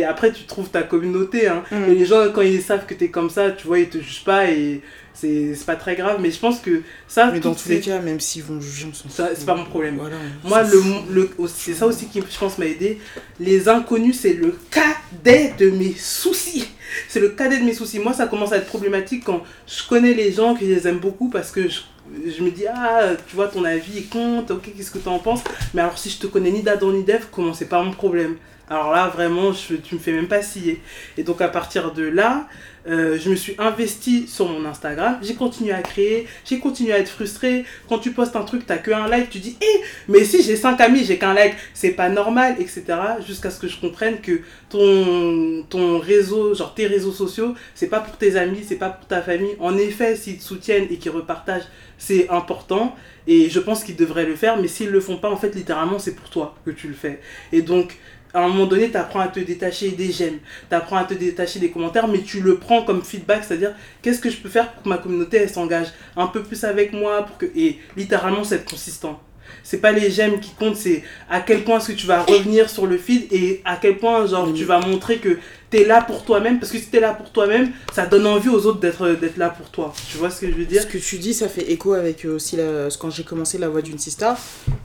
Après, 0.09 0.31
tu 0.31 0.43
trouves 0.43 0.69
ta 0.69 0.83
communauté. 0.83 1.47
Hein. 1.47 1.63
Mm. 1.71 1.91
Et 1.91 1.95
les 1.95 2.05
gens, 2.05 2.25
quand 2.33 2.41
ils 2.41 2.61
savent 2.61 2.85
que 2.85 2.93
t'es 2.93 3.09
comme 3.09 3.29
ça, 3.29 3.51
tu 3.51 3.67
vois, 3.67 3.79
ils 3.79 3.89
te 3.89 3.99
jugent 3.99 4.23
pas 4.23 4.45
et 4.45 4.81
c'est 5.21 5.65
pas 5.65 5.75
très 5.75 5.95
grave. 5.95 6.19
Mais 6.21 6.31
je 6.31 6.39
pense 6.39 6.59
que 6.59 6.81
ça, 7.07 7.31
Mais 7.31 7.39
dans 7.39 7.53
tous 7.53 7.69
les 7.69 7.79
cas, 7.79 7.99
même 7.99 8.19
s'ils 8.19 8.43
vont 8.43 8.59
juger, 8.59 8.87
on 8.89 8.93
s'en 8.93 9.09
c'est 9.09 9.45
pas 9.45 9.55
mon 9.55 9.65
problème. 9.65 9.97
Voilà. 9.97 10.17
Moi, 10.43 10.63
le, 10.63 10.81
le, 11.13 11.29
c'est 11.47 11.73
ça 11.73 11.85
aussi 11.85 12.07
qui, 12.07 12.19
je 12.21 12.37
pense, 12.37 12.57
m'a 12.57 12.65
aidé. 12.65 12.99
Les 13.39 13.67
inconnus, 13.69 14.19
c'est 14.21 14.33
le 14.33 14.57
cadet 14.71 15.53
de 15.57 15.69
mes 15.69 15.93
soucis. 15.93 16.67
C'est 17.07 17.19
le 17.19 17.29
cadet 17.29 17.59
de 17.59 17.65
mes 17.65 17.73
soucis. 17.73 17.99
Moi, 17.99 18.13
ça 18.13 18.27
commence 18.27 18.51
à 18.51 18.57
être 18.57 18.67
problématique 18.67 19.23
quand 19.23 19.43
je 19.67 19.87
connais 19.87 20.13
les 20.13 20.31
gens, 20.31 20.55
que 20.55 20.65
je 20.65 20.71
les 20.71 20.87
aime 20.87 20.99
beaucoup, 20.99 21.29
parce 21.29 21.51
que 21.51 21.67
je, 21.67 21.81
je 22.25 22.41
me 22.43 22.49
dis, 22.49 22.65
ah, 22.67 23.11
tu 23.27 23.35
vois, 23.35 23.47
ton 23.47 23.63
avis 23.63 24.05
compte, 24.05 24.51
ok, 24.51 24.71
qu'est-ce 24.75 24.91
que 24.91 24.99
tu 24.99 25.07
en 25.07 25.19
penses? 25.19 25.43
Mais 25.73 25.81
alors, 25.81 25.97
si 25.97 26.09
je 26.09 26.17
te 26.17 26.27
connais 26.27 26.51
ni 26.51 26.63
d'Adam 26.63 26.91
ni 26.91 27.03
d'Ève, 27.03 27.27
comment? 27.31 27.53
C'est 27.53 27.65
pas 27.69 27.83
mon 27.83 27.91
problème 27.91 28.37
Alors 28.69 28.91
là, 28.91 29.07
vraiment, 29.07 29.51
tu 29.51 29.95
me 29.95 29.99
fais 29.99 30.11
même 30.11 30.27
pas 30.27 30.41
scier. 30.41 30.81
Et 31.17 31.23
donc, 31.23 31.41
à 31.41 31.47
partir 31.47 31.91
de 31.91 32.03
là, 32.03 32.47
euh, 32.87 33.17
je 33.19 33.29
me 33.29 33.35
suis 33.35 33.55
investi 33.57 34.27
sur 34.27 34.47
mon 34.47 34.63
Instagram, 34.65 35.19
j'ai 35.21 35.35
continué 35.35 35.73
à 35.73 35.81
créer, 35.81 36.27
j'ai 36.45 36.59
continué 36.59 36.93
à 36.93 36.99
être 36.99 37.09
frustré. 37.09 37.65
Quand 37.87 37.99
tu 37.99 38.11
postes 38.11 38.35
un 38.35 38.43
truc, 38.43 38.65
t'as 38.65 38.77
que 38.77 38.91
un 38.91 39.07
like, 39.07 39.29
tu 39.29 39.39
dis, 39.39 39.57
hé, 39.59 39.81
mais 40.07 40.23
si 40.23 40.41
j'ai 40.41 40.55
5 40.55 40.79
amis, 40.81 41.03
j'ai 41.03 41.17
qu'un 41.17 41.33
like, 41.33 41.55
c'est 41.73 41.91
pas 41.91 42.09
normal, 42.09 42.55
etc. 42.59 42.83
Jusqu'à 43.25 43.49
ce 43.49 43.59
que 43.59 43.67
je 43.67 43.79
comprenne 43.79 44.21
que 44.21 44.41
ton, 44.69 45.63
ton 45.69 45.99
réseau, 45.99 46.55
genre 46.55 46.73
tes 46.73 46.87
réseaux 46.87 47.11
sociaux, 47.11 47.53
c'est 47.75 47.89
pas 47.89 47.99
pour 47.99 48.17
tes 48.17 48.37
amis, 48.37 48.63
c'est 48.65 48.77
pas 48.77 48.89
pour 48.89 49.07
ta 49.07 49.21
famille. 49.21 49.55
En 49.59 49.77
effet, 49.77 50.15
s'ils 50.15 50.37
te 50.37 50.43
soutiennent 50.43 50.87
et 50.89 50.97
qu'ils 50.97 51.11
repartagent, 51.11 51.67
c'est 51.97 52.29
important. 52.29 52.95
Et 53.27 53.49
je 53.49 53.59
pense 53.59 53.83
qu'ils 53.83 53.97
devraient 53.97 54.25
le 54.25 54.35
faire, 54.35 54.57
mais 54.57 54.67
s'ils 54.67 54.89
le 54.89 55.01
font 55.01 55.17
pas, 55.17 55.29
en 55.29 55.37
fait, 55.37 55.53
littéralement, 55.53 55.99
c'est 55.99 56.15
pour 56.15 56.29
toi 56.29 56.55
que 56.65 56.71
tu 56.71 56.87
le 56.87 56.93
fais. 56.95 57.19
Et 57.51 57.61
donc, 57.61 57.97
à 58.33 58.43
un 58.43 58.47
moment 58.47 58.65
donné, 58.65 58.91
tu 58.91 58.97
apprends 58.97 59.19
à 59.21 59.27
te 59.27 59.39
détacher 59.39 59.91
des 59.91 60.11
j'aime, 60.11 60.37
tu 60.69 60.75
apprends 60.75 60.97
à 60.97 61.03
te 61.03 61.13
détacher 61.13 61.59
des 61.59 61.71
commentaires, 61.71 62.07
mais 62.07 62.21
tu 62.21 62.41
le 62.41 62.57
prends 62.57 62.83
comme 62.83 63.03
feedback, 63.03 63.43
c'est-à-dire 63.43 63.73
qu'est-ce 64.01 64.19
que 64.19 64.29
je 64.29 64.37
peux 64.37 64.49
faire 64.49 64.71
pour 64.71 64.83
que 64.83 64.89
ma 64.89 64.97
communauté 64.97 65.37
elle 65.37 65.49
s'engage 65.49 65.87
un 66.15 66.27
peu 66.27 66.43
plus 66.43 66.63
avec 66.63 66.93
moi 66.93 67.23
pour 67.25 67.37
que 67.37 67.47
et 67.55 67.79
littéralement 67.97 68.43
c'est 68.43 68.55
être 68.55 68.69
consistant. 68.69 69.19
C'est 69.63 69.79
pas 69.79 69.91
les 69.91 70.11
j'aime 70.11 70.39
qui 70.39 70.51
comptent, 70.51 70.75
c'est 70.75 71.03
à 71.29 71.41
quel 71.41 71.63
point 71.63 71.79
est-ce 71.79 71.87
que 71.87 71.97
tu 71.97 72.05
vas 72.05 72.21
revenir 72.21 72.69
sur 72.69 72.85
le 72.85 72.97
feed 72.97 73.31
et 73.33 73.61
à 73.65 73.77
quel 73.77 73.97
point 73.97 74.25
genre 74.27 74.53
tu 74.53 74.63
vas 74.63 74.79
montrer 74.79 75.17
que 75.17 75.39
tu 75.71 75.77
es 75.77 75.85
là 75.85 76.01
pour 76.01 76.23
toi-même 76.23 76.59
parce 76.59 76.71
que 76.71 76.77
si 76.77 76.87
tu 76.89 76.97
es 76.97 76.99
là 76.99 77.13
pour 77.13 77.31
toi-même, 77.31 77.71
ça 77.93 78.05
donne 78.05 78.27
envie 78.27 78.49
aux 78.49 78.65
autres 78.65 78.79
d'être 78.79 79.07
d'être 79.09 79.37
là 79.37 79.49
pour 79.49 79.69
toi. 79.69 79.93
Tu 80.11 80.17
vois 80.17 80.29
ce 80.29 80.41
que 80.41 80.47
je 80.47 80.55
veux 80.55 80.65
dire? 80.65 80.83
Ce 80.83 80.87
que 80.87 80.97
tu 80.99 81.17
dis, 81.17 81.33
ça 81.33 81.49
fait 81.49 81.71
écho 81.71 81.93
avec 81.93 82.25
euh, 82.25 82.35
aussi 82.35 82.57
la, 82.57 82.89
quand 82.99 83.09
j'ai 83.09 83.23
commencé 83.23 83.57
La 83.57 83.69
Voix 83.69 83.81
d'une 83.81 83.97
Sista. 83.97 84.37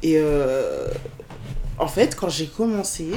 Et 0.02 0.14
euh, 0.16 0.88
en 1.78 1.88
fait, 1.88 2.14
quand 2.16 2.28
j'ai 2.28 2.46
commencé, 2.46 3.08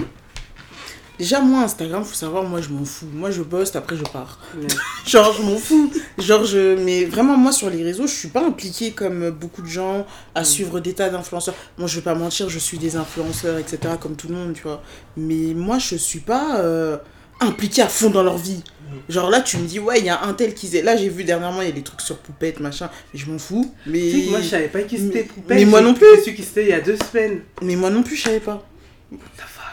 déjà 1.19 1.39
moi, 1.41 1.61
Instagram, 1.63 2.03
faut 2.03 2.13
savoir, 2.15 2.43
moi 2.43 2.61
je 2.61 2.69
m'en 2.69 2.85
fous. 2.85 3.07
Moi 3.13 3.31
je 3.31 3.41
poste, 3.43 3.75
après 3.75 3.95
je 3.95 4.03
pars. 4.03 4.39
Ouais. 4.55 4.67
Genre, 5.05 5.33
je 5.33 5.41
m'en 5.43 5.57
fous. 5.57 5.91
Genre, 6.17 6.43
je. 6.45 6.75
Mais 6.83 7.05
vraiment, 7.05 7.37
moi 7.37 7.51
sur 7.51 7.69
les 7.69 7.83
réseaux, 7.83 8.07
je 8.07 8.13
suis 8.13 8.29
pas 8.29 8.45
impliquée 8.45 8.91
comme 8.91 9.29
beaucoup 9.31 9.61
de 9.61 9.67
gens 9.67 10.05
à 10.35 10.43
suivre 10.43 10.79
des 10.79 10.93
tas 10.93 11.09
d'influenceurs. 11.09 11.55
Moi, 11.77 11.87
je 11.87 11.95
vais 11.97 12.01
pas 12.03 12.15
mentir, 12.15 12.49
je 12.49 12.59
suis 12.59 12.77
des 12.77 12.95
influenceurs, 12.95 13.57
etc., 13.57 13.79
comme 13.99 14.15
tout 14.15 14.27
le 14.27 14.35
monde, 14.35 14.53
tu 14.53 14.63
vois. 14.63 14.81
Mais 15.15 15.53
moi, 15.53 15.79
je 15.79 15.95
suis 15.95 16.19
pas. 16.19 16.59
euh, 16.59 16.97
impliquée 17.39 17.83
à 17.83 17.87
fond 17.87 18.09
dans 18.09 18.23
leur 18.23 18.37
vie. 18.37 18.63
Genre 19.09 19.29
là, 19.29 19.41
tu 19.41 19.57
me 19.57 19.65
dis, 19.67 19.79
ouais, 19.79 19.99
il 19.99 20.05
y 20.05 20.09
a 20.09 20.23
un 20.23 20.33
tel 20.33 20.53
qui. 20.53 20.67
Là, 20.81 20.95
j'ai 20.97 21.09
vu 21.09 21.23
dernièrement, 21.23 21.61
il 21.61 21.67
y 21.67 21.71
a 21.71 21.73
des 21.73 21.81
trucs 21.83 22.01
sur 22.01 22.17
Poupette, 22.17 22.59
machin. 22.59 22.89
Mais 23.13 23.19
je 23.19 23.29
m'en 23.29 23.37
fous. 23.39 23.73
Mais. 23.85 23.99
Tu 23.99 24.11
sais 24.11 24.25
que 24.25 24.29
moi 24.31 24.41
je 24.41 24.47
savais 24.49 24.67
pas 24.67 24.81
qui 24.83 24.97
c'était 24.97 25.13
Mais- 25.19 25.23
Poupette. 25.23 25.57
mais 25.57 25.65
moi 25.65 25.81
non 25.81 25.93
plus. 25.93 26.05
su 26.23 26.33
qui 26.35 26.43
c'était 26.43 26.63
il 26.63 26.69
y 26.69 26.73
a 26.73 26.81
deux 26.81 26.97
semaines. 26.97 27.41
Mais 27.61 27.75
moi 27.75 27.89
non 27.89 28.03
plus, 28.03 28.15
je 28.15 28.23
savais 28.23 28.39
pas. 28.39 28.67
What 29.11 29.17
the 29.37 29.41
fuck? 29.41 29.63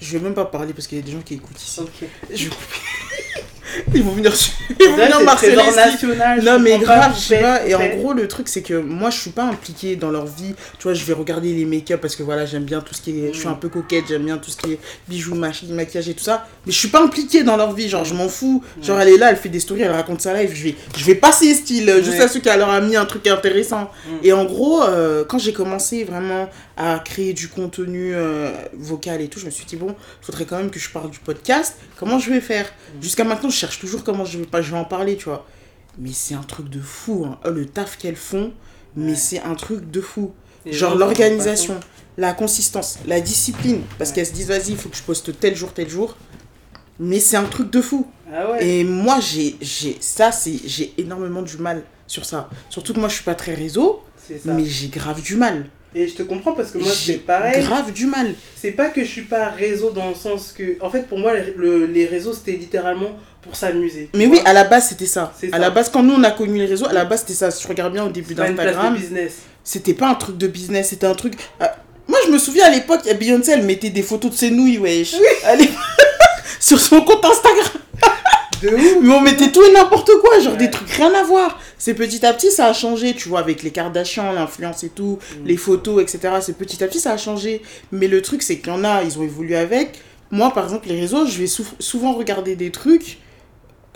Je 0.00 0.12
vais 0.18 0.24
même 0.24 0.34
pas 0.34 0.44
parler 0.46 0.72
parce 0.72 0.86
qu'il 0.86 0.98
y 0.98 1.00
a 1.00 1.04
des 1.04 1.12
gens 1.12 1.20
qui 1.22 1.34
écoutent 1.34 1.62
ici. 1.62 1.80
Ok. 1.80 2.08
Je- 2.34 2.48
Ils 3.94 4.02
vont 4.02 4.12
venir, 4.12 4.32
ils 4.80 4.86
vont 4.88 4.96
venir 4.96 5.20
marceler 5.22 5.56
national. 5.56 6.42
Non 6.44 6.58
mais 6.58 6.78
grave, 6.78 7.14
Poupette, 7.14 7.40
pas. 7.40 7.66
Et 7.66 7.74
en 7.74 7.88
gros, 7.96 8.12
le 8.12 8.28
truc 8.28 8.48
c'est 8.48 8.62
que 8.62 8.74
moi 8.74 9.10
je 9.10 9.18
suis 9.18 9.30
pas 9.30 9.44
impliquée 9.44 9.96
dans 9.96 10.10
leur 10.10 10.26
vie. 10.26 10.54
Tu 10.78 10.84
vois, 10.84 10.94
je 10.94 11.04
vais 11.04 11.12
regarder 11.14 11.52
les 11.52 11.64
make-up 11.64 12.00
parce 12.00 12.16
que 12.16 12.22
voilà, 12.22 12.46
j'aime 12.46 12.64
bien 12.64 12.80
tout 12.80 12.94
ce 12.94 13.00
qui 13.02 13.10
est. 13.24 13.32
Je 13.32 13.38
suis 13.38 13.48
un 13.48 13.54
peu 13.54 13.68
coquette, 13.68 14.04
j'aime 14.08 14.24
bien 14.24 14.38
tout 14.38 14.50
ce 14.50 14.56
qui 14.56 14.72
est 14.72 14.78
bijoux, 15.08 15.34
maquillage 15.34 16.08
et 16.08 16.14
tout 16.14 16.24
ça. 16.24 16.46
Mais 16.66 16.72
je 16.72 16.78
suis 16.78 16.88
pas 16.88 17.02
impliquée 17.02 17.42
dans 17.42 17.56
leur 17.56 17.72
vie. 17.72 17.88
Genre, 17.88 18.04
je 18.04 18.14
m'en 18.14 18.28
fous. 18.28 18.62
Genre, 18.82 19.00
elle 19.00 19.08
est 19.08 19.16
là, 19.18 19.30
elle 19.30 19.36
fait 19.36 19.48
des 19.48 19.60
stories, 19.60 19.82
elle 19.82 19.90
raconte 19.92 20.20
sa 20.20 20.34
live. 20.34 20.52
Je 20.54 20.64
vais, 20.64 20.74
je 20.96 21.04
vais 21.04 21.14
passer 21.14 21.54
style 21.54 21.88
euh, 21.88 22.02
juste 22.02 22.14
Ouais. 22.18 22.20
à 22.24 22.28
ceux 22.28 22.40
qui 22.40 22.46
leur 22.48 22.70
a 22.70 22.80
mis 22.80 22.96
un 22.96 23.04
truc 23.06 23.26
intéressant. 23.26 23.90
Mm. 24.06 24.10
Et 24.22 24.32
en 24.32 24.44
gros, 24.44 24.82
euh, 24.82 25.24
quand 25.24 25.38
j'ai 25.38 25.52
commencé 25.52 26.04
vraiment 26.04 26.48
à 26.76 26.98
créer 27.04 27.32
du 27.32 27.48
contenu 27.48 28.14
euh, 28.14 28.50
vocal 28.74 29.20
et 29.20 29.28
tout, 29.28 29.38
je 29.40 29.46
me 29.46 29.50
suis 29.50 29.64
dit, 29.64 29.76
bon, 29.76 29.94
faudrait 30.20 30.44
quand 30.44 30.56
même 30.56 30.70
que 30.70 30.78
je 30.78 30.90
parle 30.90 31.10
du 31.10 31.18
podcast. 31.18 31.76
Comment 31.98 32.18
je 32.18 32.30
vais 32.30 32.40
faire? 32.40 32.66
Jusqu'à 33.00 33.24
maintenant, 33.24 33.50
je 33.54 33.58
cherche 33.60 33.78
toujours 33.78 34.04
comment 34.04 34.24
je 34.24 34.38
vais, 34.38 34.44
pas, 34.46 34.60
je 34.62 34.70
vais 34.72 34.76
en 34.78 34.84
parler, 34.84 35.16
tu 35.16 35.24
vois. 35.24 35.46
Mais 35.98 36.10
c'est 36.12 36.34
un 36.34 36.42
truc 36.42 36.68
de 36.68 36.80
fou, 36.80 37.24
hein. 37.26 37.38
Oh, 37.46 37.50
le 37.50 37.66
taf 37.66 37.96
qu'elles 37.96 38.16
font, 38.16 38.52
mais 38.96 39.12
Ouais. 39.12 39.16
c'est 39.16 39.40
un 39.40 39.54
truc 39.54 39.90
de 39.90 40.00
fou. 40.00 40.32
Genre 40.66 40.94
l'organisation, 40.96 41.78
la 42.16 42.32
consistance, 42.32 42.98
la 43.06 43.20
discipline. 43.20 43.82
Parce 43.98 44.10
Ouais. 44.10 44.16
qu'elles 44.16 44.26
se 44.26 44.32
disent, 44.32 44.48
vas-y, 44.48 44.70
il 44.70 44.76
faut 44.76 44.88
que 44.88 44.96
je 44.96 45.02
poste 45.02 45.38
tel 45.38 45.54
jour, 45.54 45.72
tel 45.72 45.88
jour. 45.88 46.16
Mais 46.98 47.20
c'est 47.20 47.36
un 47.36 47.44
truc 47.44 47.70
de 47.70 47.80
fou. 47.80 48.06
Ah 48.32 48.52
ouais. 48.52 48.66
Et 48.66 48.84
moi, 48.84 49.18
j'ai, 49.20 49.56
j'ai, 49.60 49.96
ça, 50.00 50.32
c'est, 50.32 50.58
j'ai 50.64 50.94
énormément 50.98 51.42
du 51.42 51.56
mal 51.58 51.82
sur 52.06 52.24
ça. 52.24 52.48
Surtout 52.70 52.94
que 52.94 53.00
moi, 53.00 53.08
je 53.08 53.14
suis 53.16 53.24
pas 53.24 53.34
très 53.34 53.54
réseau, 53.54 54.02
mais 54.44 54.64
j'ai 54.64 54.88
grave 54.88 55.20
du 55.22 55.36
mal. 55.36 55.66
Et 55.96 56.08
je 56.08 56.14
te 56.14 56.22
comprends 56.24 56.52
parce 56.54 56.72
que 56.72 56.78
moi 56.78 56.88
J'ai 56.92 57.12
c'est 57.12 57.18
pareil. 57.20 57.62
grave 57.62 57.92
du 57.92 58.06
mal. 58.06 58.34
C'est 58.56 58.72
pas 58.72 58.88
que 58.88 59.02
je 59.04 59.08
suis 59.08 59.22
pas 59.22 59.50
réseau 59.50 59.90
dans 59.90 60.08
le 60.08 60.14
sens 60.16 60.50
que. 60.52 60.76
En 60.80 60.90
fait, 60.90 61.06
pour 61.06 61.18
moi, 61.20 61.34
les, 61.38 61.52
le- 61.56 61.86
les 61.86 62.06
réseaux 62.06 62.32
c'était 62.32 62.56
littéralement 62.56 63.10
pour 63.44 63.54
s'amuser. 63.56 64.08
Mais 64.14 64.26
vois. 64.26 64.36
oui, 64.36 64.42
à 64.44 64.52
la 64.52 64.64
base, 64.64 64.88
c'était 64.88 65.06
ça. 65.06 65.32
À 65.52 65.58
la 65.58 65.70
base, 65.70 65.90
quand 65.90 66.02
nous, 66.02 66.14
on 66.14 66.24
a 66.24 66.30
connu 66.32 66.58
les 66.58 66.66
réseaux, 66.66 66.86
à 66.86 66.92
la 66.92 67.04
base, 67.04 67.20
c'était 67.20 67.34
ça. 67.34 67.50
Si 67.50 67.60
tu 67.62 67.68
regardes 67.68 67.92
bien 67.92 68.04
au 68.04 68.08
début 68.10 68.34
d'Instagram, 68.34 68.96
c'était 69.62 69.94
pas 69.94 70.08
un 70.08 70.14
truc 70.14 70.36
de 70.36 70.46
business, 70.46 70.88
c'était 70.90 71.06
un 71.06 71.14
truc. 71.14 71.34
Ah, 71.60 71.76
moi, 72.08 72.18
je 72.26 72.30
me 72.32 72.38
souviens 72.38 72.66
à 72.66 72.70
l'époque, 72.70 73.00
Beyoncé, 73.18 73.52
elle 73.52 73.62
mettait 73.64 73.90
des 73.90 74.02
photos 74.02 74.30
de 74.32 74.36
ses 74.36 74.50
nouilles, 74.50 74.78
wesh. 74.78 75.14
Est- 75.14 75.70
Sur 76.60 76.80
son 76.80 77.00
compte 77.02 77.24
Instagram. 77.24 77.66
De 78.62 78.68
ouf. 78.68 78.96
Mais 79.02 79.14
on 79.14 79.20
mettait 79.20 79.50
tout 79.50 79.62
et 79.62 79.72
n'importe 79.72 80.10
quoi, 80.22 80.38
genre 80.38 80.52
Ouais. 80.52 80.58
des 80.58 80.70
trucs 80.70 80.88
rien 80.90 81.12
à 81.14 81.22
voir. 81.22 81.58
C'est 81.78 81.92
petit 81.94 82.24
à 82.24 82.32
petit, 82.32 82.50
ça 82.50 82.66
a 82.66 82.72
changé, 82.72 83.14
tu 83.14 83.28
vois, 83.28 83.40
avec 83.40 83.62
les 83.62 83.70
Kardashians, 83.70 84.32
l'influence 84.32 84.84
et 84.84 84.88
tout, 84.88 85.18
Mm. 85.42 85.46
les 85.46 85.56
photos, 85.56 86.02
etc. 86.02 86.34
C'est 86.40 86.56
petit 86.56 86.82
à 86.82 86.86
petit, 86.86 87.00
ça 87.00 87.12
a 87.12 87.16
changé. 87.18 87.60
Mais 87.92 88.08
le 88.08 88.22
truc, 88.22 88.42
c'est 88.42 88.58
qu'il 88.58 88.68
y 88.68 88.76
en 88.76 88.84
a, 88.84 89.02
ils 89.02 89.18
ont 89.18 89.22
évolué 89.22 89.56
avec. 89.56 90.00
Moi, 90.30 90.50
par 90.54 90.64
exemple, 90.64 90.88
les 90.88 90.98
réseaux, 90.98 91.26
je 91.26 91.38
vais 91.38 91.46
sou- 91.46 91.66
souvent 91.78 92.12
regarder 92.14 92.56
des 92.56 92.70
trucs, 92.70 93.18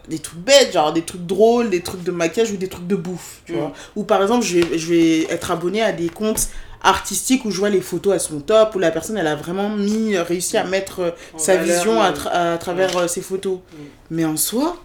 des 0.08 0.18
trucs 0.18 0.38
bêtes, 0.40 0.72
genre 0.72 0.92
des 0.92 1.02
trucs 1.02 1.26
drôles, 1.26 1.70
des 1.70 1.80
trucs 1.82 2.02
de 2.02 2.10
maquillage 2.10 2.50
ou 2.52 2.56
des 2.56 2.68
trucs 2.68 2.86
de 2.86 2.96
bouffe, 2.96 3.42
tu 3.46 3.52
Mm. 3.52 3.56
vois. 3.56 3.72
Ou 3.96 4.04
par 4.04 4.22
exemple, 4.22 4.44
je 4.44 4.58
vais, 4.60 4.78
je 4.78 4.86
vais 4.92 5.22
être 5.30 5.50
abonné 5.50 5.82
à 5.82 5.92
des 5.92 6.08
comptes 6.08 6.48
artistiques 6.82 7.44
où 7.44 7.50
je 7.50 7.58
vois 7.58 7.70
les 7.70 7.80
photos, 7.80 8.14
elles 8.14 8.20
sont 8.20 8.40
top, 8.40 8.74
où 8.76 8.78
la 8.78 8.90
personne, 8.90 9.18
elle 9.18 9.26
a 9.26 9.34
vraiment 9.34 9.68
mis, 9.68 10.16
réussi 10.16 10.56
à 10.56 10.64
mettre 10.64 11.00
euh, 11.00 11.10
sa 11.36 11.56
valeur, 11.56 11.76
vision 11.76 12.00
à, 12.00 12.10
euh, 12.10 12.12
tra- 12.12 12.54
à 12.54 12.58
travers 12.58 12.96
euh, 12.96 13.08
ses 13.08 13.20
photos. 13.20 13.58
Mm. 13.58 13.76
Mais 14.12 14.24
en 14.24 14.36
soi, 14.36 14.76